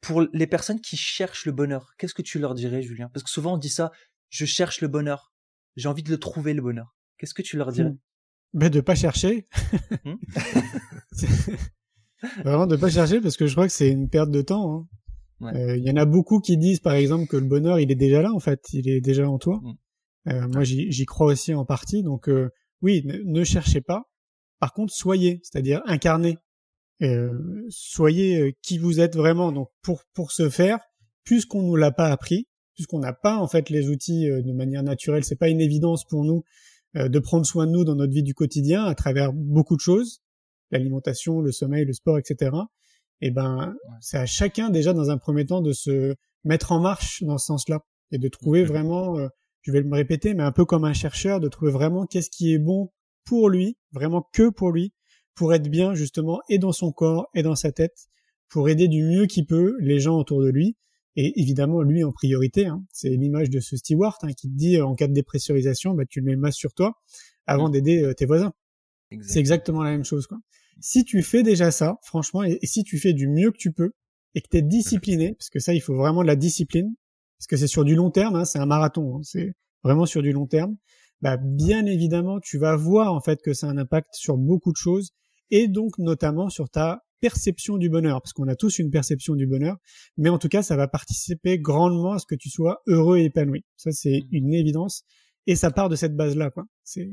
pour 0.00 0.22
les 0.32 0.46
personnes 0.46 0.80
qui 0.80 0.96
cherchent 0.96 1.46
le 1.46 1.52
bonheur. 1.52 1.94
Qu'est-ce 1.96 2.14
que 2.14 2.22
tu 2.22 2.38
leur 2.38 2.54
dirais, 2.54 2.82
Julien? 2.82 3.08
Parce 3.08 3.22
que 3.22 3.30
souvent 3.30 3.54
on 3.54 3.58
dit 3.58 3.70
ça, 3.70 3.92
je 4.32 4.46
cherche 4.46 4.80
le 4.80 4.88
bonheur. 4.88 5.32
J'ai 5.76 5.88
envie 5.88 6.02
de 6.02 6.10
le 6.10 6.18
trouver, 6.18 6.54
le 6.54 6.62
bonheur. 6.62 6.96
Qu'est-ce 7.18 7.34
que 7.34 7.42
tu 7.42 7.56
leur 7.56 7.70
dirais? 7.70 7.92
Ben 8.54 8.70
de 8.70 8.80
pas 8.80 8.94
chercher. 8.94 9.46
Hmm? 10.04 10.16
Vraiment 12.44 12.66
de 12.66 12.76
pas 12.76 12.90
chercher 12.90 13.20
parce 13.20 13.36
que 13.36 13.46
je 13.46 13.52
crois 13.52 13.66
que 13.66 13.72
c'est 13.72 13.90
une 13.90 14.08
perte 14.08 14.30
de 14.30 14.42
temps. 14.42 14.88
Hein. 15.42 15.54
Euh, 15.54 15.76
il 15.76 15.84
y 15.84 15.90
en 15.90 15.96
a 15.96 16.04
beaucoup 16.04 16.40
qui 16.40 16.56
disent 16.56 16.80
par 16.80 16.94
exemple 16.94 17.26
que 17.26 17.36
le 17.36 17.46
bonheur 17.46 17.80
il 17.80 17.90
est 17.90 17.96
déjà 17.96 18.22
là 18.22 18.32
en 18.32 18.38
fait, 18.38 18.60
il 18.72 18.88
est 18.88 19.00
déjà 19.00 19.28
en 19.28 19.38
toi. 19.38 19.60
Hmm. 19.62 19.74
Euh, 20.28 20.48
moi 20.48 20.64
j'y 20.64 21.04
crois 21.04 21.26
aussi 21.26 21.52
en 21.54 21.64
partie. 21.64 22.02
Donc 22.02 22.28
euh, 22.28 22.50
oui, 22.80 23.04
ne, 23.06 23.44
cherchez 23.44 23.80
pas. 23.80 24.02
Par 24.60 24.72
contre 24.72 24.92
soyez, 24.92 25.40
c'est-à-dire 25.42 25.82
incarnez. 25.86 26.38
soyez 27.68 28.56
qui 28.62 28.78
vous 28.78 29.00
êtes 29.00 29.16
vraiment. 29.16 29.52
Donc 29.52 29.68
pour 29.82 30.04
pour 30.14 30.32
ce 30.32 30.48
faire, 30.48 30.78
puisqu'on 31.24 31.62
nous 31.62 31.76
l'a 31.76 31.92
pas 31.92 32.08
appris, 32.08 32.46
puisqu'on 32.74 32.98
n'a 32.98 33.12
pas 33.12 33.36
en 33.36 33.48
fait 33.48 33.70
les 33.70 33.88
outils 33.88 34.28
euh, 34.28 34.42
de 34.42 34.52
manière 34.52 34.82
naturelle, 34.82 35.24
c'est 35.24 35.36
pas 35.36 35.48
une 35.48 35.60
évidence 35.60 36.04
pour 36.04 36.24
nous 36.24 36.44
euh, 36.96 37.08
de 37.08 37.18
prendre 37.18 37.46
soin 37.46 37.66
de 37.66 37.72
nous 37.72 37.84
dans 37.84 37.94
notre 37.94 38.12
vie 38.12 38.22
du 38.22 38.34
quotidien 38.34 38.84
à 38.84 38.94
travers 38.94 39.32
beaucoup 39.32 39.76
de 39.76 39.80
choses, 39.80 40.22
l'alimentation, 40.70 41.40
le 41.40 41.52
sommeil, 41.52 41.84
le 41.84 41.92
sport, 41.92 42.18
etc. 42.18 42.50
Et 43.20 43.28
eh 43.28 43.30
ben, 43.30 43.76
c'est 44.00 44.18
à 44.18 44.26
chacun 44.26 44.68
déjà 44.68 44.92
dans 44.92 45.10
un 45.10 45.16
premier 45.16 45.46
temps 45.46 45.60
de 45.60 45.72
se 45.72 46.16
mettre 46.44 46.72
en 46.72 46.80
marche 46.80 47.22
dans 47.22 47.38
ce 47.38 47.46
sens-là 47.46 47.84
et 48.10 48.18
de 48.18 48.28
trouver 48.28 48.64
vraiment, 48.64 49.16
euh, 49.18 49.28
je 49.62 49.70
vais 49.70 49.82
me 49.82 49.94
répéter, 49.94 50.34
mais 50.34 50.42
un 50.42 50.52
peu 50.52 50.64
comme 50.64 50.84
un 50.84 50.92
chercheur, 50.92 51.38
de 51.38 51.48
trouver 51.48 51.70
vraiment 51.70 52.04
qu'est-ce 52.04 52.30
qui 52.30 52.52
est 52.52 52.58
bon 52.58 52.90
pour 53.24 53.48
lui, 53.48 53.78
vraiment 53.92 54.28
que 54.32 54.50
pour 54.50 54.72
lui, 54.72 54.92
pour 55.34 55.54
être 55.54 55.68
bien 55.68 55.94
justement 55.94 56.40
et 56.48 56.58
dans 56.58 56.72
son 56.72 56.92
corps 56.92 57.28
et 57.32 57.42
dans 57.42 57.54
sa 57.54 57.70
tête, 57.70 58.08
pour 58.48 58.68
aider 58.68 58.88
du 58.88 59.04
mieux 59.04 59.26
qu'il 59.26 59.46
peut 59.46 59.76
les 59.80 60.00
gens 60.00 60.18
autour 60.18 60.42
de 60.42 60.50
lui 60.50 60.76
et 61.16 61.40
évidemment, 61.40 61.82
lui 61.82 62.04
en 62.04 62.12
priorité, 62.12 62.66
hein, 62.66 62.84
c'est 62.92 63.10
l'image 63.10 63.50
de 63.50 63.60
ce 63.60 63.76
steward 63.76 64.16
hein, 64.22 64.32
qui 64.32 64.48
te 64.48 64.56
dit 64.56 64.76
euh, 64.76 64.86
en 64.86 64.94
cas 64.94 65.08
de 65.08 65.12
dépressurisation, 65.12 65.94
bah, 65.94 66.04
tu 66.08 66.20
le 66.20 66.26
mets 66.26 66.32
le 66.32 66.38
masque 66.38 66.58
sur 66.58 66.72
toi 66.72 66.94
avant 67.46 67.68
mmh. 67.68 67.72
d'aider 67.72 68.02
euh, 68.02 68.14
tes 68.14 68.26
voisins. 68.26 68.52
C'est 69.20 69.40
exactement 69.40 69.82
la 69.82 69.90
même 69.90 70.04
chose. 70.04 70.26
Quoi. 70.26 70.38
Si 70.80 71.04
tu 71.04 71.22
fais 71.22 71.42
déjà 71.42 71.70
ça, 71.70 71.98
franchement, 72.02 72.42
et, 72.44 72.58
si 72.62 72.82
tu 72.82 72.98
fais 72.98 73.12
du 73.12 73.28
mieux 73.28 73.50
que 73.50 73.58
tu 73.58 73.72
peux, 73.72 73.92
et 74.34 74.40
que 74.40 74.48
tu 74.50 74.56
es 74.56 74.62
discipliné, 74.62 75.34
parce 75.34 75.50
que 75.50 75.58
ça, 75.58 75.74
il 75.74 75.82
faut 75.82 75.94
vraiment 75.94 76.22
de 76.22 76.28
la 76.28 76.36
discipline, 76.36 76.94
parce 77.38 77.46
que 77.46 77.56
c'est 77.58 77.66
sur 77.66 77.84
du 77.84 77.94
long 77.94 78.10
terme, 78.10 78.36
hein, 78.36 78.46
c'est 78.46 78.58
un 78.58 78.66
marathon, 78.66 79.18
hein, 79.18 79.20
c'est 79.22 79.52
vraiment 79.84 80.06
sur 80.06 80.22
du 80.22 80.32
long 80.32 80.46
terme, 80.46 80.76
bah, 81.20 81.36
bien 81.36 81.84
évidemment, 81.84 82.40
tu 82.40 82.56
vas 82.56 82.74
voir 82.74 83.12
en 83.12 83.20
fait 83.20 83.42
que 83.42 83.52
ça 83.52 83.66
a 83.66 83.70
un 83.70 83.76
impact 83.76 84.14
sur 84.14 84.38
beaucoup 84.38 84.72
de 84.72 84.78
choses, 84.78 85.10
et 85.50 85.68
donc 85.68 85.98
notamment 85.98 86.48
sur 86.48 86.70
ta 86.70 87.02
perception 87.22 87.78
du 87.78 87.88
bonheur, 87.88 88.20
parce 88.20 88.32
qu'on 88.32 88.48
a 88.48 88.56
tous 88.56 88.80
une 88.80 88.90
perception 88.90 89.34
du 89.34 89.46
bonheur, 89.46 89.78
mais 90.18 90.28
en 90.28 90.38
tout 90.38 90.48
cas, 90.48 90.62
ça 90.62 90.76
va 90.76 90.88
participer 90.88 91.58
grandement 91.58 92.12
à 92.12 92.18
ce 92.18 92.26
que 92.26 92.34
tu 92.34 92.50
sois 92.50 92.82
heureux 92.88 93.18
et 93.18 93.24
épanoui. 93.24 93.64
Ça, 93.76 93.92
c'est 93.92 94.22
mmh. 94.24 94.36
une 94.36 94.54
évidence, 94.54 95.04
et 95.46 95.56
ça 95.56 95.70
part 95.70 95.88
de 95.88 95.96
cette 95.96 96.16
base-là, 96.16 96.50
quoi. 96.50 96.64
C'est 96.84 97.08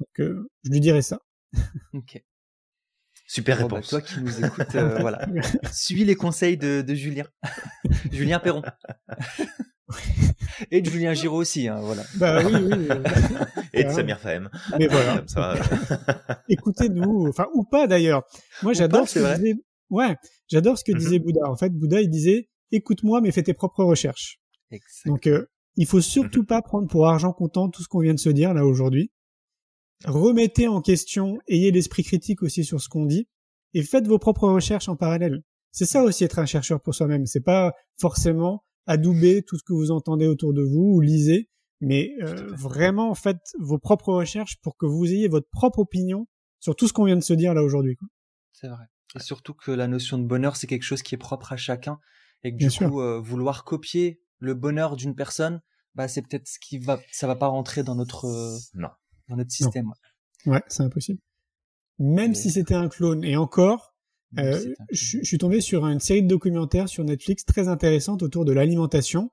donc, 0.00 0.20
euh, 0.20 0.50
je 0.64 0.70
lui 0.70 0.80
dirais 0.80 1.02
ça. 1.02 1.20
ok. 1.92 2.22
Super 3.26 3.56
bah, 3.56 3.62
réponse. 3.64 3.88
toi 3.88 4.00
qui 4.00 4.20
nous 4.20 4.44
écoutes, 4.44 4.66
euh, 4.74 4.98
voilà. 5.00 5.26
Suis 5.72 6.04
les 6.04 6.16
conseils 6.16 6.56
de, 6.56 6.82
de 6.82 6.94
Julien. 6.94 7.26
Julien 8.12 8.40
Perron. 8.40 8.62
Et 10.70 10.80
de 10.80 10.90
Julien 10.90 11.14
Giraud 11.14 11.38
aussi, 11.38 11.68
hein, 11.68 11.80
voilà. 11.80 12.02
Bah 12.16 12.42
oui, 12.44 12.52
oui. 12.54 12.88
Et 13.72 13.84
de 13.84 13.90
Samir 13.90 14.18
Fahem. 14.18 14.48
Mais 14.78 14.86
voilà. 14.86 15.24
Écoutez-nous, 16.48 17.28
enfin, 17.28 17.46
ou 17.54 17.64
pas 17.64 17.86
d'ailleurs. 17.86 18.22
Moi, 18.62 18.72
j'adore 18.72 19.08
ce 19.08 19.18
que 19.18 19.36
disait, 19.36 19.54
ouais, 19.90 20.16
j'adore 20.48 20.78
ce 20.78 20.84
que 20.84 20.92
disait 20.92 21.18
mhm. 21.18 21.24
Bouddha. 21.24 21.50
En 21.50 21.56
fait, 21.56 21.70
Bouddha, 21.70 22.00
il 22.00 22.10
disait, 22.10 22.48
écoute-moi, 22.70 23.20
mais 23.20 23.32
fais 23.32 23.42
tes 23.42 23.54
propres 23.54 23.84
recherches. 23.84 24.40
Donc, 25.06 25.26
euh, 25.26 25.46
il 25.76 25.86
faut 25.86 26.00
surtout 26.00 26.40
mhm. 26.40 26.46
pas 26.46 26.62
prendre 26.62 26.88
pour 26.88 27.06
argent 27.06 27.32
comptant 27.32 27.68
tout 27.68 27.82
ce 27.82 27.88
qu'on 27.88 28.00
vient 28.00 28.14
de 28.14 28.20
se 28.20 28.30
dire 28.30 28.54
là 28.54 28.64
aujourd'hui. 28.64 29.10
Remettez 30.04 30.68
en 30.68 30.82
question, 30.82 31.38
ayez 31.48 31.70
l'esprit 31.70 32.02
critique 32.02 32.42
aussi 32.42 32.64
sur 32.64 32.80
ce 32.80 32.88
qu'on 32.88 33.06
dit, 33.06 33.28
et 33.72 33.82
faites 33.82 34.06
vos 34.06 34.18
propres 34.18 34.48
recherches 34.48 34.88
en 34.88 34.96
parallèle. 34.96 35.42
C'est 35.72 35.86
ça 35.86 36.04
aussi 36.04 36.24
être 36.24 36.38
un 36.38 36.46
chercheur 36.46 36.80
pour 36.80 36.94
soi-même. 36.94 37.26
C'est 37.26 37.42
pas 37.42 37.72
forcément 37.98 38.64
adouber 38.86 39.42
tout 39.42 39.58
ce 39.58 39.62
que 39.62 39.72
vous 39.72 39.90
entendez 39.90 40.26
autour 40.26 40.52
de 40.52 40.62
vous 40.62 40.94
ou 40.94 41.00
lisez, 41.00 41.50
mais 41.80 42.12
euh, 42.22 42.46
vraiment 42.54 43.14
faites 43.14 43.52
vos 43.58 43.78
propres 43.78 44.12
recherches 44.12 44.60
pour 44.62 44.76
que 44.76 44.86
vous 44.86 45.06
ayez 45.06 45.28
votre 45.28 45.48
propre 45.50 45.80
opinion 45.80 46.26
sur 46.60 46.76
tout 46.76 46.88
ce 46.88 46.92
qu'on 46.92 47.04
vient 47.04 47.16
de 47.16 47.22
se 47.22 47.34
dire 47.34 47.54
là 47.54 47.62
aujourd'hui. 47.62 47.96
C'est 48.52 48.68
vrai. 48.68 48.84
Et 49.16 49.20
surtout 49.20 49.54
que 49.54 49.70
la 49.70 49.86
notion 49.86 50.18
de 50.18 50.24
bonheur, 50.24 50.56
c'est 50.56 50.66
quelque 50.66 50.82
chose 50.82 51.02
qui 51.02 51.14
est 51.14 51.18
propre 51.18 51.52
à 51.52 51.56
chacun, 51.56 51.98
et 52.42 52.52
que 52.52 52.56
du 52.56 52.70
coup, 52.70 53.00
euh, 53.00 53.20
vouloir 53.20 53.64
copier 53.64 54.22
le 54.38 54.54
bonheur 54.54 54.96
d'une 54.96 55.14
personne, 55.14 55.60
bah 55.94 56.08
c'est 56.08 56.22
peut-être 56.22 56.48
ce 56.48 56.58
qui 56.58 56.78
va, 56.78 57.00
ça 57.12 57.26
va 57.26 57.36
pas 57.36 57.46
rentrer 57.46 57.84
dans 57.84 57.94
notre 57.94 58.26
non. 58.74 58.88
dans 59.28 59.36
notre 59.36 59.52
système. 59.52 59.90
Ouais, 60.46 60.62
c'est 60.66 60.82
impossible. 60.82 61.20
Même 61.98 62.34
si 62.34 62.50
c'était 62.50 62.74
un 62.74 62.88
clone, 62.88 63.24
et 63.24 63.36
encore, 63.36 63.93
euh, 64.38 64.74
je, 64.90 65.22
suis 65.22 65.38
tombé 65.38 65.60
sur 65.60 65.86
une 65.86 66.00
série 66.00 66.22
de 66.22 66.28
documentaires 66.28 66.88
sur 66.88 67.04
Netflix 67.04 67.44
très 67.44 67.68
intéressante 67.68 68.22
autour 68.22 68.44
de 68.44 68.52
l'alimentation 68.52 69.30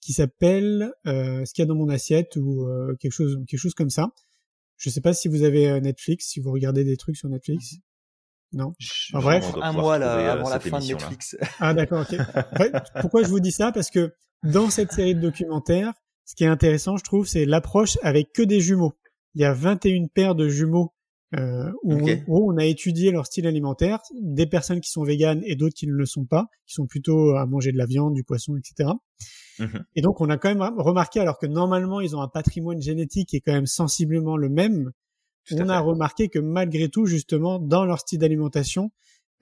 qui 0.00 0.12
s'appelle 0.12 0.92
euh, 1.06 1.44
ce 1.44 1.54
qu'il 1.54 1.62
y 1.62 1.64
a 1.64 1.66
dans 1.66 1.74
mon 1.74 1.88
assiette 1.88 2.36
ou 2.36 2.66
euh, 2.66 2.94
quelque 3.00 3.12
chose 3.12 3.38
quelque 3.48 3.58
chose 3.58 3.74
comme 3.74 3.90
ça. 3.90 4.10
Je 4.76 4.90
sais 4.90 5.00
pas 5.00 5.14
si 5.14 5.28
vous 5.28 5.42
avez 5.42 5.68
euh, 5.68 5.80
Netflix, 5.80 6.26
si 6.28 6.40
vous 6.40 6.52
regardez 6.52 6.84
des 6.84 6.96
trucs 6.96 7.16
sur 7.16 7.28
Netflix. 7.28 7.72
Mhm. 7.72 7.80
Non? 8.52 8.72
bref, 9.14 9.44
un 9.60 9.72
mois 9.72 9.98
là, 9.98 10.32
avant 10.32 10.48
la 10.48 10.60
fin 10.60 10.78
de 10.78 10.84
Netflix. 10.84 11.36
Ah 11.58 11.74
d'accord, 11.74 12.06
ok. 12.08 12.16
pourquoi 13.00 13.24
je 13.24 13.28
vous 13.28 13.40
dis 13.40 13.50
ça? 13.50 13.72
Parce 13.72 13.90
que 13.90 14.14
dans 14.44 14.70
cette 14.70 14.92
série 14.92 15.16
de 15.16 15.20
documentaires, 15.20 15.92
ce 16.24 16.36
qui 16.36 16.44
est 16.44 16.48
intéressant, 16.48 16.96
je 16.96 17.02
trouve, 17.02 17.26
c'est 17.26 17.46
l'approche 17.46 17.98
avec 18.02 18.32
que 18.32 18.42
des 18.42 18.60
jumeaux. 18.60 18.92
Il 19.34 19.40
y 19.40 19.44
a 19.44 19.52
21 19.52 20.06
paires 20.06 20.36
de 20.36 20.48
jumeaux 20.48 20.93
euh, 21.36 21.70
où, 21.82 21.94
on, 22.28 22.56
a 22.56 22.64
étudié 22.64 23.10
leur 23.10 23.26
style 23.26 23.46
alimentaire, 23.46 24.00
des 24.20 24.46
personnes 24.46 24.80
qui 24.80 24.90
sont 24.90 25.02
véganes 25.02 25.42
et 25.44 25.56
d'autres 25.56 25.74
qui 25.74 25.86
ne 25.86 25.92
le 25.92 26.06
sont 26.06 26.24
pas, 26.24 26.46
qui 26.66 26.74
sont 26.74 26.86
plutôt 26.86 27.36
à 27.36 27.46
manger 27.46 27.72
de 27.72 27.78
la 27.78 27.86
viande, 27.86 28.14
du 28.14 28.24
poisson, 28.24 28.56
etc. 28.56 28.90
Mhm. 29.58 29.84
Et 29.94 30.02
donc 30.02 30.20
on 30.20 30.28
a 30.30 30.36
quand 30.36 30.54
même 30.54 30.62
remarqué, 30.78 31.20
alors 31.20 31.38
que 31.38 31.46
normalement 31.46 32.00
ils 32.00 32.14
ont 32.14 32.20
un 32.20 32.28
patrimoine 32.28 32.80
génétique 32.80 33.30
qui 33.30 33.36
est 33.36 33.40
quand 33.40 33.52
même 33.52 33.66
sensiblement 33.66 34.36
le 34.36 34.48
même, 34.48 34.92
on 35.52 35.68
a 35.68 35.80
remarqué 35.80 36.28
que 36.28 36.38
malgré 36.38 36.88
tout, 36.88 37.06
justement, 37.06 37.58
dans 37.58 37.84
leur 37.84 38.00
style 38.00 38.18
d'alimentation, 38.18 38.90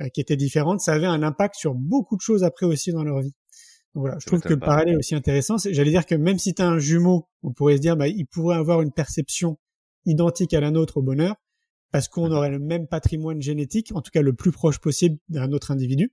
euh, 0.01 0.09
qui 0.09 0.21
était 0.21 0.37
différente, 0.37 0.81
ça 0.81 0.95
avait 0.95 1.07
un 1.07 1.23
impact 1.23 1.55
sur 1.57 1.75
beaucoup 1.75 2.17
de 2.17 2.23
choses 2.23 2.45
après 2.45 2.67
aussi 2.67 2.93
dans 2.93 3.05
leur 3.05 3.21
vie. 3.21 3.35
Donc 3.95 4.03
voilà, 4.03 4.17
je 4.19 4.27
trouve 4.27 4.41
que 4.41 4.55
le 4.55 4.59
parallèle 4.59 4.95
est 4.95 4.97
aussi 4.97 5.15
intéressant. 5.15 5.57
J'allais 5.59 5.91
dire 5.91 6.07
que 6.07 6.15
même 6.15 6.39
si 6.39 6.55
tu 6.55 6.63
as 6.63 6.69
un 6.69 6.79
jumeau, 6.79 7.29
on 7.43 7.53
pourrait 7.53 7.77
se 7.77 7.83
dire, 7.83 7.97
bah, 7.97 8.09
il 8.09 8.27
pourrait 8.27 8.57
avoir 8.57 8.81
une 8.81 8.91
perception 8.91 9.59
identique 10.07 10.55
à 10.55 10.61
la 10.61 10.71
nôtre 10.71 10.97
au 10.97 11.03
bonheur, 11.03 11.37
parce 11.93 12.09
qu'on 12.09 12.27
mhm. 12.27 12.33
aurait 12.33 12.51
le 12.51 12.59
même 12.59 12.89
patrimoine 12.89 13.41
génétique, 13.41 13.93
en 13.95 14.03
tout 14.03 14.11
cas 14.11 14.23
le 14.23 14.33
plus 14.33 14.51
proche 14.51 14.79
possible 14.79 15.19
d'un 15.29 15.53
autre 15.53 15.71
individu. 15.71 16.13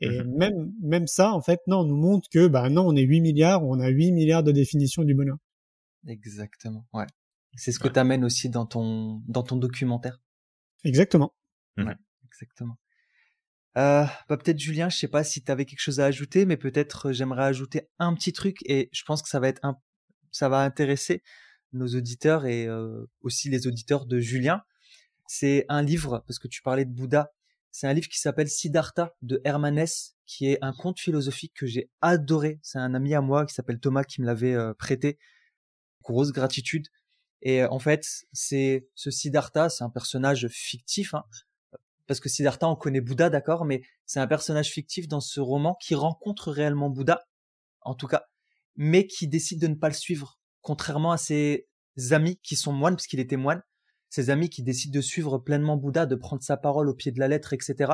Et 0.00 0.08
mhm. 0.08 0.36
même 0.36 0.72
même 0.82 1.06
ça, 1.06 1.32
en 1.32 1.42
fait, 1.42 1.60
non, 1.66 1.80
on 1.80 1.84
nous 1.84 1.96
montre 1.96 2.28
que 2.30 2.46
bah 2.46 2.68
non, 2.70 2.86
on 2.86 2.96
est 2.96 3.02
8 3.02 3.20
milliards, 3.20 3.64
on 3.64 3.80
a 3.80 3.88
8 3.88 4.12
milliards 4.12 4.42
de 4.42 4.52
définitions 4.52 5.02
du 5.02 5.14
bonheur. 5.14 5.36
Exactement, 6.06 6.86
ouais. 6.94 7.06
C'est 7.56 7.72
ce 7.72 7.78
que 7.78 7.88
tu 7.88 7.98
amènes 7.98 8.24
aussi 8.24 8.50
dans 8.50 8.66
ton 8.66 9.22
dans 9.26 9.42
ton 9.42 9.56
documentaire. 9.56 10.20
Exactement. 10.84 11.34
Mhm. 11.76 11.88
Ouais, 11.88 11.96
exactement. 12.24 12.78
Euh, 13.76 14.04
bah 14.28 14.38
peut-être 14.38 14.58
Julien, 14.58 14.88
je 14.88 14.96
sais 14.96 15.08
pas 15.08 15.24
si 15.24 15.42
tu 15.42 15.52
avais 15.52 15.66
quelque 15.66 15.80
chose 15.80 16.00
à 16.00 16.06
ajouter, 16.06 16.46
mais 16.46 16.56
peut-être 16.56 17.08
euh, 17.08 17.12
j'aimerais 17.12 17.44
ajouter 17.44 17.88
un 17.98 18.14
petit 18.14 18.32
truc 18.32 18.58
et 18.64 18.88
je 18.92 19.02
pense 19.04 19.22
que 19.22 19.28
ça 19.28 19.38
va 19.38 19.48
être 19.48 19.60
un, 19.62 19.76
ça 20.30 20.48
va 20.48 20.60
intéresser 20.60 21.22
nos 21.72 21.86
auditeurs 21.86 22.46
et 22.46 22.66
euh, 22.66 23.04
aussi 23.20 23.50
les 23.50 23.66
auditeurs 23.66 24.06
de 24.06 24.18
Julien. 24.18 24.62
C'est 25.28 25.66
un 25.68 25.82
livre, 25.82 26.22
parce 26.26 26.38
que 26.38 26.48
tu 26.48 26.62
parlais 26.62 26.84
de 26.84 26.92
Bouddha, 26.92 27.32
c'est 27.70 27.86
un 27.86 27.92
livre 27.92 28.08
qui 28.08 28.18
s'appelle 28.18 28.48
Siddhartha 28.48 29.14
de 29.20 29.40
Hermanès, 29.44 30.16
qui 30.24 30.46
est 30.46 30.58
un 30.62 30.72
conte 30.72 30.98
philosophique 30.98 31.52
que 31.54 31.66
j'ai 31.66 31.90
adoré. 32.00 32.58
C'est 32.62 32.78
un 32.78 32.94
ami 32.94 33.14
à 33.14 33.20
moi 33.20 33.44
qui 33.44 33.52
s'appelle 33.52 33.78
Thomas 33.78 34.02
qui 34.02 34.22
me 34.22 34.26
l'avait 34.26 34.54
euh, 34.54 34.72
prêté. 34.72 35.18
Grosse 36.02 36.32
gratitude. 36.32 36.86
Et 37.42 37.62
euh, 37.62 37.68
en 37.70 37.78
fait, 37.78 38.06
c'est 38.32 38.88
ce 38.94 39.10
Siddhartha, 39.10 39.68
c'est 39.68 39.84
un 39.84 39.90
personnage 39.90 40.48
fictif, 40.48 41.12
hein, 41.12 41.24
parce 42.06 42.20
que 42.20 42.28
Siddhartha, 42.28 42.66
on 42.68 42.76
connaît 42.76 43.00
Bouddha, 43.00 43.28
d'accord, 43.28 43.64
mais 43.64 43.82
c'est 44.06 44.20
un 44.20 44.26
personnage 44.26 44.70
fictif 44.70 45.06
dans 45.06 45.20
ce 45.20 45.40
roman 45.40 45.74
qui 45.74 45.94
rencontre 45.94 46.52
réellement 46.52 46.88
Bouddha, 46.88 47.26
en 47.82 47.94
tout 47.94 48.06
cas, 48.06 48.26
mais 48.76 49.06
qui 49.06 49.28
décide 49.28 49.60
de 49.60 49.66
ne 49.66 49.74
pas 49.74 49.88
le 49.88 49.94
suivre, 49.94 50.38
contrairement 50.62 51.12
à 51.12 51.18
ses 51.18 51.68
amis 52.10 52.38
qui 52.42 52.56
sont 52.56 52.72
moines, 52.72 52.94
parce 52.96 53.06
qu'il 53.06 53.20
était 53.20 53.36
moine, 53.36 53.62
ses 54.16 54.30
amis 54.30 54.48
qui 54.48 54.62
décident 54.62 54.94
de 54.94 55.02
suivre 55.02 55.36
pleinement 55.36 55.76
Bouddha, 55.76 56.06
de 56.06 56.14
prendre 56.14 56.42
sa 56.42 56.56
parole 56.56 56.88
au 56.88 56.94
pied 56.94 57.12
de 57.12 57.18
la 57.18 57.28
lettre, 57.28 57.52
etc. 57.52 57.92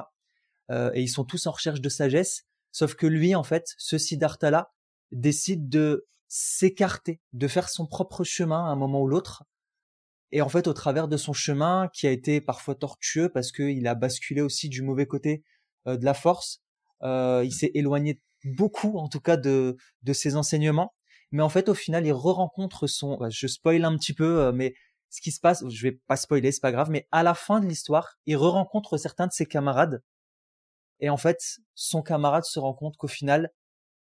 Euh, 0.70 0.92
et 0.94 1.02
ils 1.02 1.08
sont 1.08 1.24
tous 1.24 1.48
en 1.48 1.50
recherche 1.50 1.80
de 1.80 1.88
sagesse, 1.88 2.44
sauf 2.70 2.94
que 2.94 3.08
lui, 3.08 3.34
en 3.34 3.42
fait, 3.42 3.74
ce 3.76 3.98
Siddhartha-là, 3.98 4.72
décide 5.10 5.68
de 5.68 6.06
s'écarter, 6.28 7.20
de 7.32 7.48
faire 7.48 7.68
son 7.68 7.86
propre 7.86 8.22
chemin 8.22 8.64
à 8.66 8.68
un 8.68 8.76
moment 8.76 9.02
ou 9.02 9.08
l'autre. 9.08 9.42
Et 10.30 10.42
en 10.42 10.48
fait, 10.48 10.68
au 10.68 10.72
travers 10.72 11.08
de 11.08 11.16
son 11.16 11.32
chemin, 11.32 11.90
qui 11.92 12.06
a 12.06 12.12
été 12.12 12.40
parfois 12.40 12.76
tortueux 12.76 13.28
parce 13.28 13.50
qu'il 13.50 13.86
a 13.88 13.96
basculé 13.96 14.42
aussi 14.42 14.68
du 14.68 14.82
mauvais 14.82 15.06
côté 15.06 15.42
euh, 15.88 15.96
de 15.96 16.04
la 16.04 16.14
force, 16.14 16.62
euh, 17.02 17.42
il 17.44 17.52
s'est 17.52 17.72
éloigné 17.74 18.22
beaucoup, 18.44 18.96
en 18.96 19.08
tout 19.08 19.20
cas, 19.20 19.36
de, 19.36 19.76
de 20.04 20.12
ses 20.12 20.36
enseignements. 20.36 20.94
Mais 21.32 21.42
en 21.42 21.48
fait, 21.48 21.68
au 21.68 21.74
final, 21.74 22.06
il 22.06 22.12
re-rencontre 22.12 22.86
son, 22.86 23.18
je 23.28 23.48
spoil 23.48 23.84
un 23.84 23.96
petit 23.96 24.14
peu, 24.14 24.52
mais 24.52 24.74
ce 25.12 25.20
qui 25.20 25.30
se 25.30 25.40
passe, 25.40 25.62
je 25.68 25.82
vais 25.82 25.92
pas 25.92 26.16
spoiler, 26.16 26.50
c'est 26.52 26.62
pas 26.62 26.72
grave, 26.72 26.88
mais 26.88 27.06
à 27.12 27.22
la 27.22 27.34
fin 27.34 27.60
de 27.60 27.66
l'histoire, 27.66 28.16
il 28.24 28.34
re-rencontre 28.34 28.96
certains 28.96 29.26
de 29.26 29.32
ses 29.32 29.44
camarades. 29.44 30.02
Et 31.00 31.10
en 31.10 31.18
fait, 31.18 31.58
son 31.74 32.00
camarade 32.00 32.44
se 32.44 32.58
rend 32.58 32.72
compte 32.72 32.96
qu'au 32.96 33.08
final, 33.08 33.52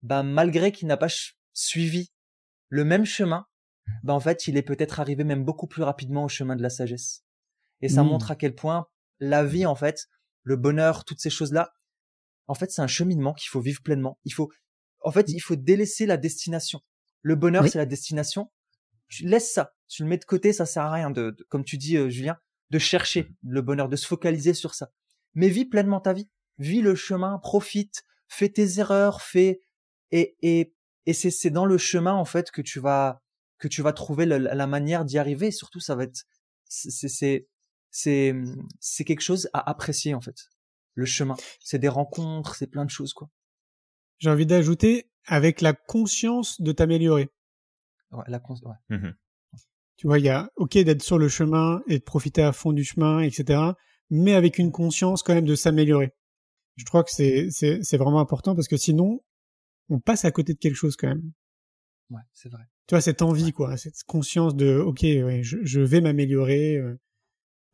ben, 0.03 0.25
malgré 0.25 0.73
qu'il 0.73 0.89
n'a 0.89 0.97
pas 0.97 1.07
suivi 1.53 2.11
le 2.69 2.85
même 2.85 3.05
chemin, 3.05 3.47
ben, 4.03 4.13
en 4.13 4.19
fait, 4.19 4.49
il 4.49 4.57
est 4.57 4.63
peut-être 4.63 4.99
arrivé 4.99 5.23
même 5.23 5.45
beaucoup 5.45 5.69
plus 5.69 5.85
rapidement 5.85 6.25
au 6.25 6.29
chemin 6.29 6.57
de 6.57 6.63
la 6.63 6.71
sagesse. 6.71 7.23
Et 7.81 7.89
ça 7.89 8.03
mmh. 8.03 8.09
montre 8.09 8.33
à 8.33 8.37
quel 8.37 8.57
point 8.57 8.89
la 9.21 9.45
vie, 9.45 9.67
en 9.67 9.77
fait, 9.77 10.09
le 10.43 10.57
bonheur, 10.57 11.05
toutes 11.05 11.21
ces 11.21 11.31
choses-là, 11.31 11.71
en 12.49 12.55
fait, 12.55 12.73
c'est 12.73 12.83
un 12.83 12.89
cheminement 12.89 13.35
qu'il 13.35 13.51
faut 13.51 13.61
vivre 13.61 13.83
pleinement. 13.85 14.19
Il 14.25 14.35
faut, 14.35 14.51
en 15.05 15.13
fait, 15.13 15.29
il 15.29 15.41
faut 15.41 15.55
délaisser 15.55 16.07
la 16.07 16.17
destination. 16.17 16.81
Le 17.23 17.37
bonheur, 17.37 17.69
c'est 17.69 17.79
la 17.79 17.87
destination. 17.87 18.51
Tu 19.09 19.27
laisses 19.27 19.53
ça 19.53 19.75
tu 19.89 20.03
le 20.03 20.09
mets 20.09 20.19
de 20.19 20.25
côté, 20.25 20.53
ça 20.53 20.67
sert 20.67 20.85
à 20.85 20.93
rien 20.93 21.11
de, 21.11 21.35
comme 21.49 21.65
tu 21.65 21.79
dis, 21.79 21.97
euh, 21.97 22.09
Julien, 22.09 22.39
de 22.71 22.79
chercher 22.79 23.23
mmh. 23.23 23.35
le 23.51 23.63
bonheur, 23.63 23.89
de 23.89 23.97
se 23.97 24.07
focaliser 24.07 24.55
sur 24.55 24.75
ça. 24.75 24.93
Mais 25.35 25.49
vis 25.49 25.65
pleinement 25.65 26.01
ta 26.01 26.13
vie. 26.13 26.29
Vis 26.59 26.83
le 26.83 26.95
chemin, 26.95 27.39
profite, 27.39 28.05
fais 28.29 28.49
tes 28.49 28.79
erreurs, 28.79 29.23
fais, 29.23 29.61
et, 30.11 30.37
et, 30.43 30.75
et 31.07 31.13
c'est, 31.13 31.31
c'est 31.31 31.51
dans 31.51 31.65
le 31.65 31.79
chemin, 31.79 32.13
en 32.13 32.25
fait, 32.25 32.51
que 32.51 32.61
tu 32.61 32.81
vas, 32.81 33.23
que 33.59 33.69
tu 33.69 33.81
vas 33.81 33.93
trouver 33.93 34.27
la, 34.27 34.67
manière 34.67 35.05
d'y 35.05 35.19
arriver. 35.19 35.51
surtout, 35.51 35.81
ça 35.81 35.95
va 35.95 36.05
être, 36.05 36.25
c'est, 36.65 37.09
c'est, 37.09 37.49
c'est, 37.91 38.35
c'est 38.81 39.05
quelque 39.05 39.21
chose 39.21 39.49
à 39.53 39.71
apprécier, 39.71 40.15
en 40.15 40.21
fait. 40.21 40.49
Le 40.95 41.07
chemin. 41.07 41.37
C'est 41.61 41.79
des 41.79 41.89
rencontres, 41.89 42.57
c'est 42.57 42.67
plein 42.67 42.85
de 42.85 42.91
choses, 42.91 43.15
quoi. 43.15 43.31
J'ai 44.19 44.31
envie 44.31 44.47
d'ajouter 44.47 45.09
avec 45.27 45.61
la 45.61 45.73
conscience 45.73 46.61
de 46.61 46.73
t'améliorer. 46.73 47.31
Ouais, 48.13 48.25
la 48.29 48.39
conscience, 48.39 48.71
ouais. 48.91 48.97
Mmh 48.97 49.13
tu 49.99 50.07
vois, 50.07 50.21
il 50.21 50.25
y 50.25 50.29
a 50.29 50.49
ok 50.57 50.79
d'être 50.79 51.03
sur 51.03 51.19
le 51.19 51.29
chemin 51.29 51.83
et 51.89 51.99
de 51.99 52.05
profiter 52.05 52.41
à 52.41 52.53
fond 52.53 52.73
du 52.73 52.85
chemin, 52.85 53.21
etc. 53.21 53.61
Mais 54.11 54.33
avec 54.33 54.59
une 54.59 54.71
conscience 54.71 55.25
quand 55.25 55.35
même 55.35 55.45
de 55.45 55.57
s'améliorer. 55.57 56.15
Je 56.77 56.85
crois 56.85 57.03
que 57.03 57.11
c'est 57.11 57.49
c'est 57.51 57.83
c'est 57.83 57.97
vraiment 57.97 58.21
important 58.21 58.55
parce 58.55 58.69
que 58.69 58.77
sinon 58.77 59.21
on 59.89 59.99
passe 59.99 60.25
à 60.25 60.31
côté 60.31 60.55
de 60.55 60.59
quelque 60.59 60.77
chose 60.77 60.97
quand 60.97 61.09
même. 61.09 61.33
Ouais, 62.11 62.23
c'est 62.33 62.49
vrai. 62.49 62.63
Tu 62.87 62.95
vois 62.95 63.01
cette 63.01 63.23
envie 63.23 63.51
quoi, 63.53 63.77
cette 63.77 64.05
conscience 64.07 64.55
de 64.55 64.79
ok, 64.79 65.01
ouais, 65.03 65.41
je, 65.43 65.59
je 65.63 65.81
vais 65.81 66.01
m'améliorer 66.01 66.77
euh, 66.77 66.97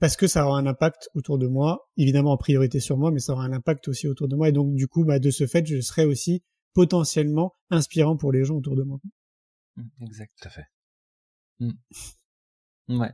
parce 0.01 0.17
que 0.17 0.27
ça 0.27 0.47
aura 0.47 0.59
un 0.59 0.67
impact 0.67 1.11
autour 1.15 1.39
de 1.39 1.47
moi, 1.47 1.91
évidemment 1.99 2.33
en 2.33 2.37
priorité 2.39 2.81
sur 2.81 2.97
moi, 2.97 3.11
mais 3.13 3.21
ça 3.21 3.35
aura 3.35 3.45
un 3.45 3.53
impact 3.53 3.87
aussi 3.89 4.09
autour 4.09 4.29
de 4.29 4.35
moi 4.35 4.49
et 4.49 4.53
donc 4.53 4.75
du 4.75 4.89
coup 4.89 5.05
bah 5.05 5.19
de 5.19 5.31
ce 5.31 5.47
fait 5.47 5.67
je 5.67 5.81
serai 5.81 6.07
aussi 6.07 6.43
potentiellement 6.73 7.55
inspirant 7.71 8.17
pour 8.17 8.33
les 8.33 8.45
gens 8.45 8.57
autour 8.57 8.77
de 8.77 8.83
moi. 8.83 8.99
Mmh, 9.77 10.05
exact. 10.05 10.33
Tout 10.41 10.49
à 10.49 10.51
fait. 10.51 10.67
Mmh. 11.61 13.01
Ouais. 13.01 13.13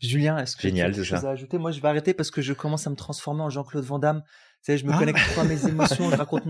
Julien, 0.00 0.36
est-ce 0.38 0.56
que 0.56 0.62
tu 0.62 0.80
as 0.80 0.90
quelque 0.90 1.04
chose 1.04 1.24
à 1.24 1.30
ajouter? 1.30 1.58
Moi, 1.58 1.70
je 1.70 1.80
vais 1.80 1.88
arrêter 1.88 2.12
parce 2.12 2.30
que 2.30 2.42
je 2.42 2.52
commence 2.52 2.86
à 2.86 2.90
me 2.90 2.96
transformer 2.96 3.42
en 3.42 3.50
Jean-Claude 3.50 3.84
Van 3.84 4.00
Damme. 4.00 4.22
Tu 4.64 4.72
sais, 4.72 4.78
je 4.78 4.84
me 4.84 4.92
ah. 4.92 4.98
connecte 4.98 5.20
à 5.38 5.44
mes 5.44 5.66
émotions, 5.66 6.10
je 6.10 6.16
raconte. 6.16 6.42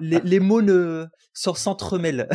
les, 0.00 0.40
mots 0.40 0.62
ne 0.62 1.06
s'entremêlent. 1.34 2.28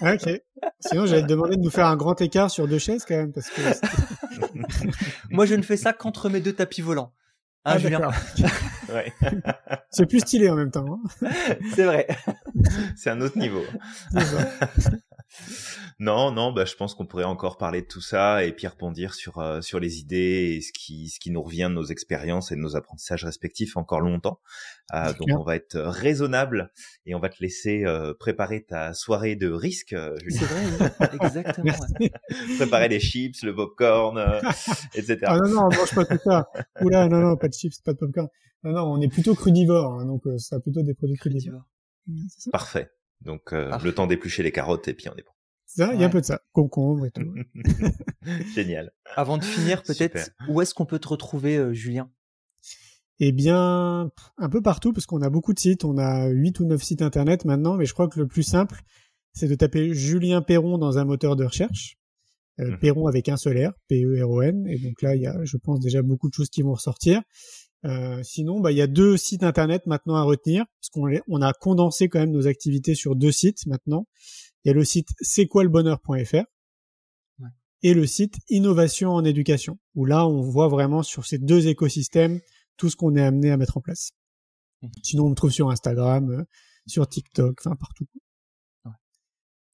ok. 0.00 0.40
Sinon, 0.80 1.06
j'allais 1.06 1.22
te 1.22 1.26
demander 1.26 1.56
de 1.56 1.62
nous 1.62 1.70
faire 1.70 1.86
un 1.86 1.96
grand 1.96 2.20
écart 2.20 2.50
sur 2.50 2.68
deux 2.68 2.78
chaises 2.78 3.04
quand 3.04 3.16
même, 3.16 3.32
parce 3.32 3.50
que. 3.50 3.60
Moi, 5.30 5.46
je 5.46 5.54
ne 5.54 5.62
fais 5.62 5.76
ça 5.76 5.92
qu'entre 5.92 6.28
mes 6.28 6.40
deux 6.40 6.52
tapis 6.52 6.80
volants. 6.80 7.12
Hein, 7.66 7.72
ah, 7.74 7.78
Julien 7.78 8.10
ouais. 8.88 9.12
C'est 9.90 10.06
plus 10.06 10.20
stylé 10.20 10.48
en 10.48 10.56
même 10.56 10.70
temps. 10.70 10.98
Hein. 11.22 11.28
C'est 11.74 11.84
vrai. 11.84 12.06
C'est 12.96 13.10
un 13.10 13.20
autre 13.20 13.36
niveau. 13.36 13.62
Non, 16.00 16.32
non, 16.32 16.52
bah, 16.52 16.64
je 16.64 16.74
pense 16.74 16.94
qu'on 16.94 17.06
pourrait 17.06 17.24
encore 17.24 17.56
parler 17.56 17.82
de 17.82 17.86
tout 17.86 18.00
ça 18.00 18.44
et 18.44 18.52
puis 18.52 18.66
rebondir 18.66 19.14
sur 19.14 19.38
euh, 19.38 19.60
sur 19.60 19.78
les 19.78 19.98
idées 19.98 20.56
et 20.56 20.60
ce 20.60 20.72
qui 20.72 21.08
ce 21.08 21.20
qui 21.20 21.30
nous 21.30 21.42
revient 21.42 21.68
de 21.68 21.74
nos 21.74 21.84
expériences 21.84 22.50
et 22.50 22.56
de 22.56 22.60
nos 22.60 22.76
apprentissages 22.76 23.24
respectifs 23.24 23.76
encore 23.76 24.00
longtemps. 24.00 24.40
Euh, 24.92 25.12
donc 25.14 25.28
on 25.38 25.44
va 25.44 25.56
être 25.56 25.78
raisonnable 25.78 26.72
et 27.06 27.14
on 27.14 27.20
va 27.20 27.28
te 27.28 27.40
laisser 27.40 27.84
euh, 27.84 28.12
préparer 28.12 28.64
ta 28.64 28.92
soirée 28.92 29.36
de 29.36 29.50
risque. 29.50 29.94
C'est 30.28 30.44
vrai, 30.44 30.90
exactement. 31.20 31.74
préparer 32.56 32.88
les 32.88 33.00
chips, 33.00 33.42
le 33.42 33.54
popcorn, 33.54 34.18
etc. 34.94 35.18
Ah 35.24 35.36
non 35.36 35.48
non, 35.48 35.68
on 35.70 35.76
mange 35.76 35.94
pas 35.94 36.04
tout 36.04 36.18
ça. 36.24 36.48
Oula, 36.80 37.08
non 37.08 37.20
non, 37.20 37.36
pas 37.36 37.48
de 37.48 37.54
chips, 37.54 37.80
pas 37.82 37.92
de 37.92 37.98
popcorn. 37.98 38.28
Non 38.64 38.72
non, 38.72 38.82
on 38.92 39.00
est 39.00 39.08
plutôt 39.08 39.34
crudivore, 39.34 40.00
hein, 40.00 40.06
donc 40.06 40.22
ça 40.38 40.56
a 40.56 40.60
plutôt 40.60 40.82
des 40.82 40.94
produits 40.94 41.16
crudivores. 41.16 41.64
Parfait. 42.50 42.90
Donc 43.22 43.52
euh, 43.52 43.76
le 43.82 43.94
temps 43.94 44.06
d'éplucher 44.06 44.42
les 44.42 44.52
carottes 44.52 44.88
et 44.88 44.94
puis 44.94 45.08
on 45.08 45.14
est 45.14 45.22
bon. 45.22 45.32
Ça, 45.66 45.94
il 45.94 46.00
y 46.00 46.04
a 46.04 46.08
un 46.08 46.10
peu 46.10 46.20
de 46.20 46.26
ça, 46.26 46.40
concombre 46.52 47.06
et 47.06 47.12
tout. 47.12 47.32
Génial. 48.54 48.90
Avant 49.14 49.38
de 49.38 49.44
finir, 49.44 49.82
peut-être, 49.86 50.30
où 50.48 50.60
est-ce 50.60 50.74
qu'on 50.74 50.84
peut 50.84 50.98
te 50.98 51.06
retrouver, 51.06 51.58
euh, 51.58 51.72
Julien? 51.72 52.10
Eh 53.20 53.30
bien, 53.30 54.10
un 54.38 54.48
peu 54.48 54.62
partout, 54.62 54.92
parce 54.92 55.06
qu'on 55.06 55.22
a 55.22 55.30
beaucoup 55.30 55.52
de 55.52 55.60
sites. 55.60 55.84
On 55.84 55.96
a 55.98 56.28
8 56.28 56.58
ou 56.58 56.64
9 56.64 56.82
sites 56.82 57.02
internet 57.02 57.44
maintenant, 57.44 57.76
mais 57.76 57.84
je 57.84 57.92
crois 57.92 58.08
que 58.08 58.18
le 58.18 58.26
plus 58.26 58.42
simple, 58.42 58.80
c'est 59.32 59.46
de 59.46 59.54
taper 59.54 59.94
Julien 59.94 60.42
Perron 60.42 60.78
dans 60.78 60.98
un 60.98 61.04
moteur 61.04 61.36
de 61.36 61.44
recherche. 61.44 61.98
Euh, 62.58 62.72
mhm. 62.72 62.78
Perron 62.78 63.06
avec 63.06 63.28
un 63.28 63.36
seul 63.36 63.64
R, 63.64 63.72
P-E-R-O-N. 63.88 64.66
Et 64.66 64.78
donc 64.78 65.02
là, 65.02 65.14
il 65.14 65.22
y 65.22 65.26
a, 65.26 65.36
je 65.44 65.56
pense, 65.56 65.80
déjà 65.80 66.02
beaucoup 66.02 66.28
de 66.28 66.34
choses 66.34 66.50
qui 66.50 66.62
vont 66.62 66.72
ressortir. 66.72 67.22
Euh, 67.86 68.22
sinon, 68.22 68.60
bah, 68.60 68.72
il 68.72 68.78
y 68.78 68.82
a 68.82 68.86
deux 68.86 69.16
sites 69.16 69.42
internet 69.42 69.86
maintenant 69.86 70.16
à 70.16 70.22
retenir, 70.22 70.64
parce 70.80 70.90
qu'on 70.90 71.08
on 71.28 71.42
a 71.42 71.52
condensé 71.52 72.08
quand 72.08 72.18
même 72.18 72.32
nos 72.32 72.46
activités 72.46 72.94
sur 72.94 73.16
deux 73.16 73.32
sites 73.32 73.66
maintenant. 73.66 74.06
Il 74.64 74.68
y 74.68 74.70
a 74.70 74.74
le 74.74 74.84
site 74.84 75.08
c'est 75.20 75.46
quoi 75.46 75.62
le 75.62 75.70
bonheur.fr 75.70 76.44
et 77.82 77.94
le 77.94 78.06
site 78.06 78.36
innovation 78.50 79.10
en 79.10 79.24
éducation, 79.24 79.78
où 79.94 80.04
là 80.04 80.26
on 80.26 80.42
voit 80.42 80.68
vraiment 80.68 81.02
sur 81.02 81.24
ces 81.24 81.38
deux 81.38 81.66
écosystèmes 81.66 82.40
tout 82.76 82.90
ce 82.90 82.96
qu'on 82.96 83.16
est 83.16 83.22
amené 83.22 83.50
à 83.50 83.56
mettre 83.56 83.78
en 83.78 83.80
place. 83.80 84.12
Mmh. 84.82 84.88
Sinon, 85.02 85.24
on 85.26 85.30
me 85.30 85.34
trouve 85.34 85.50
sur 85.50 85.70
Instagram, 85.70 86.30
euh, 86.30 86.44
sur 86.86 87.08
TikTok, 87.08 87.58
enfin 87.60 87.76
partout. 87.76 88.06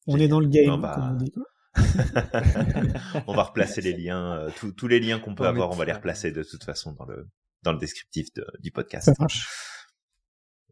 On 0.09 0.18
est 0.18 0.28
dans 0.28 0.38
le 0.38 0.46
game, 0.46 0.80
bah, 0.80 0.92
comme 0.94 1.11
on 1.11 1.16
dit. 1.16 1.32
on 3.26 3.34
va 3.34 3.42
replacer 3.42 3.80
les 3.80 3.92
liens, 3.92 4.34
euh, 4.34 4.50
tous 4.76 4.86
les 4.86 5.00
liens 5.00 5.18
qu'on 5.18 5.34
peut 5.34 5.46
avoir, 5.46 5.70
on 5.70 5.74
va 5.74 5.84
les 5.84 5.92
replacer 5.92 6.30
de 6.30 6.42
toute 6.42 6.64
façon 6.64 6.92
dans 6.92 7.04
le 7.04 7.28
dans 7.66 7.72
le 7.72 7.78
descriptif 7.78 8.28
du 8.60 8.70
podcast. 8.70 9.10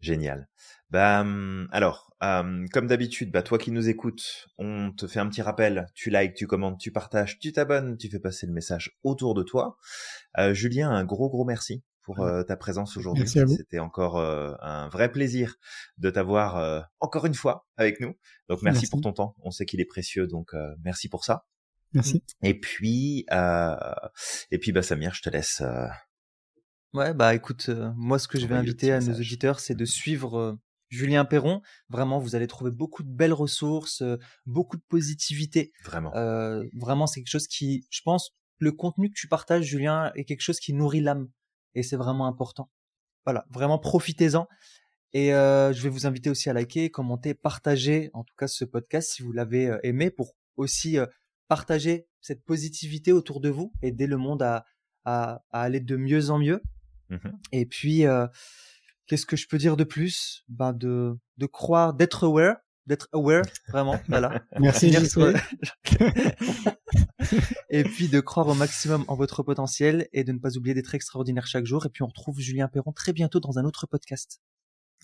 Génial. 0.01 0.49
Bah, 0.91 1.23
hum, 1.23 1.67
alors, 1.73 2.15
hum, 2.21 2.69
comme 2.69 2.87
d'habitude, 2.87 3.33
bah, 3.33 3.43
toi 3.43 3.59
qui 3.59 3.71
nous 3.71 3.89
écoutes, 3.89 4.47
on 4.59 4.93
te 4.93 5.07
fait 5.07 5.19
un 5.19 5.29
petit 5.29 5.43
rappel. 5.43 5.87
Tu 5.95 6.11
likes, 6.11 6.35
tu 6.35 6.47
commentes, 6.47 6.79
tu 6.79 6.93
partages, 6.93 7.39
tu 7.39 7.53
t'abonnes, 7.53 7.97
tu 7.97 8.09
fais 8.09 8.21
passer 8.21 8.47
le 8.47 8.53
message 8.53 8.97
autour 9.03 9.35
de 9.35 9.43
toi. 9.43 9.77
Euh, 10.39 10.55
Julien, 10.55 10.91
un 10.91 11.05
gros 11.05 11.29
gros 11.29 11.45
merci 11.45 11.83
pour 12.03 12.21
euh, 12.21 12.43
ta 12.43 12.57
présence 12.57 12.99
aujourd'hui. 12.99 13.27
C'était 13.27 13.79
encore 13.79 14.19
euh, 14.19 14.53
un 14.61 14.89
vrai 14.89 15.11
plaisir 15.11 15.57
de 15.97 16.11
t'avoir 16.11 16.87
encore 17.01 17.25
une 17.25 17.35
fois 17.35 17.67
avec 17.77 17.99
nous. 18.01 18.15
Donc 18.49 18.63
merci, 18.63 18.89
pour 18.89 19.01
ton 19.01 19.13
temps. 19.13 19.35
On 19.43 19.51
sait 19.51 19.65
qu'il 19.65 19.81
est 19.81 19.87
précieux, 19.87 20.27
donc 20.27 20.53
merci 20.85 21.09
pour 21.09 21.25
ça. 21.25 21.47
Merci. 21.95 22.23
Et 22.43 22.59
puis, 22.61 23.25
et 24.51 24.59
puis, 24.59 24.73
bah 24.73 24.83
Samir, 24.83 25.15
je 25.15 25.23
te 25.23 25.31
laisse 25.31 25.63
Ouais, 26.95 27.13
bah 27.13 27.35
écoute, 27.35 27.71
euh, 27.71 27.91
moi 27.97 28.21
ce 28.21 28.29
que 28.29 28.39
je 28.39 28.47
vais 28.47 28.55
inviter 28.55 28.93
à 28.93 29.01
nos 29.01 29.15
auditeurs, 29.15 29.59
c'est 29.59 29.75
de 29.75 29.85
suivre 29.85 30.39
euh, 30.39 30.55
Julien 30.91 31.25
Perron. 31.25 31.61
Vraiment, 31.89 32.21
vous 32.21 32.37
allez 32.37 32.47
trouver 32.47 32.71
beaucoup 32.71 33.03
de 33.03 33.11
belles 33.11 33.33
ressources, 33.33 34.01
euh, 34.03 34.17
beaucoup 34.47 34.77
de 34.77 34.83
positivité. 34.89 35.73
Vraiment. 35.83 36.13
vraiment, 36.73 37.09
c'est 37.09 37.21
quelque 37.21 37.33
chose 37.33 37.49
qui, 37.49 37.85
je 37.91 38.01
pense, 38.05 38.31
le 38.59 38.71
contenu 38.71 39.11
que 39.11 39.19
tu 39.19 39.27
partages, 39.27 39.65
Julien, 39.65 40.13
est 40.15 40.25
quelque 40.25 40.41
chose 40.41 40.61
qui 40.61 40.73
nourrit 40.73 41.01
l'âme. 41.01 41.29
Et 41.75 41.83
c'est 41.83 41.97
vraiment 41.97 42.29
important. 42.29 42.71
Voilà, 43.27 43.45
vraiment 43.51 43.81
profitez-en. 43.81 44.47
Et 45.15 45.31
je 45.31 45.83
vais 45.83 45.89
vous 45.89 46.07
inviter 46.07 46.31
aussi 46.31 46.49
à 46.49 46.53
liker, 46.53 46.91
commenter, 46.91 47.35
partager, 47.35 48.11
en 48.15 48.23
tout 48.23 48.35
cas 48.39 48.47
ce 48.47 48.65
podcast 48.65 49.11
si 49.11 49.23
vous 49.23 49.33
l'avez 49.33 49.77
aimé, 49.83 50.11
pour 50.11 50.37
aussi 50.57 50.99
partager 51.49 52.07
cette 52.21 52.45
positivité 52.45 53.11
autour 53.11 53.41
de 53.41 53.49
vous, 53.49 53.73
aider 53.83 54.07
le 54.07 54.17
monde 54.17 54.43
à, 54.43 54.65
à 55.05 55.43
aller 55.51 55.81
de 55.81 55.97
mieux 55.97 56.31
en 56.31 56.39
mieux. 56.39 56.63
Mmh 57.11 57.29
Et 57.53 57.67
puis, 57.67 58.07
euh, 58.07 58.27
qu'est-ce 59.07 59.27
que 59.27 59.37
je 59.37 59.47
peux 59.49 59.59
dire 59.59 59.77
de 59.77 59.85
plus? 59.85 60.45
Ben 60.49 60.73
de 60.73 61.17
de 61.37 61.47
croire, 61.47 61.95
d'être 61.95 62.25
aware, 62.25 62.57
d'être 62.87 63.09
aware, 63.13 63.45
vraiment, 63.69 64.01
voilà. 64.09 64.43
Merci. 64.59 64.95
et 67.71 67.85
puis 67.85 68.09
de 68.09 68.21
croire 68.21 68.49
au 68.49 68.55
maximum 68.55 69.05
en 69.09 69.17
votre 69.17 69.43
potentiel 69.43 70.09
et 70.13 70.25
de 70.25 70.33
ne 70.33 70.39
pas 70.39 70.57
oublier 70.57 70.75
d'être 70.75 70.95
extraordinaire 70.95 71.47
chaque 71.47 71.67
jour. 71.67 71.87
Et 71.87 71.89
puis 71.89 72.03
on 72.03 72.07
retrouve 72.07 72.41
Julien 72.41 72.69
Perron 72.69 72.93
très 72.93 73.13
bientôt 73.13 73.41
dans 73.41 73.59
un 73.59 73.65
autre 73.65 73.87
podcast. 73.87 74.41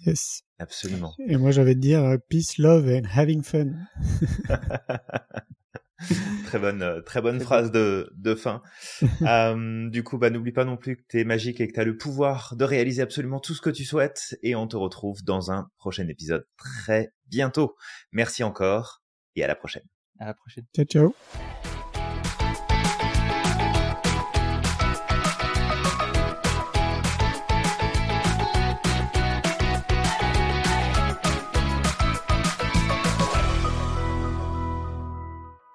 Yes. 0.06 0.42
Absolument. 0.58 1.14
Et 1.26 1.36
moi 1.36 1.50
j'avais 1.50 1.74
de 1.74 1.80
dire 1.80 2.04
euh, 2.04 2.16
peace, 2.28 2.58
love 2.58 2.88
and 2.88 3.06
having 3.14 3.42
fun. 3.42 3.72
très 6.46 6.58
bonne, 6.58 6.82
euh, 6.82 7.00
très 7.00 7.20
bonne 7.20 7.40
phrase 7.40 7.70
de, 7.70 8.12
de 8.16 8.34
fin. 8.34 8.62
euh, 9.22 9.88
du 9.88 10.02
coup, 10.02 10.18
bah, 10.18 10.30
n'oublie 10.30 10.52
pas 10.52 10.64
non 10.64 10.76
plus 10.76 10.96
que 10.96 11.02
tu 11.08 11.20
es 11.20 11.24
magique 11.24 11.60
et 11.60 11.68
que 11.68 11.72
tu 11.74 11.80
as 11.80 11.84
le 11.84 11.96
pouvoir 11.96 12.54
de 12.56 12.64
réaliser 12.64 13.02
absolument 13.02 13.40
tout 13.40 13.54
ce 13.54 13.60
que 13.60 13.70
tu 13.70 13.84
souhaites. 13.84 14.38
Et 14.42 14.54
on 14.54 14.66
te 14.66 14.76
retrouve 14.76 15.22
dans 15.24 15.50
un 15.50 15.68
prochain 15.78 16.08
épisode 16.08 16.46
très 16.56 17.12
bientôt. 17.26 17.76
Merci 18.12 18.42
encore 18.42 19.02
et 19.36 19.44
à 19.44 19.46
la 19.46 19.54
prochaine. 19.54 19.84
À 20.18 20.26
la 20.26 20.34
prochaine. 20.34 20.64
Ciao, 20.74 20.84
ciao. 20.84 21.14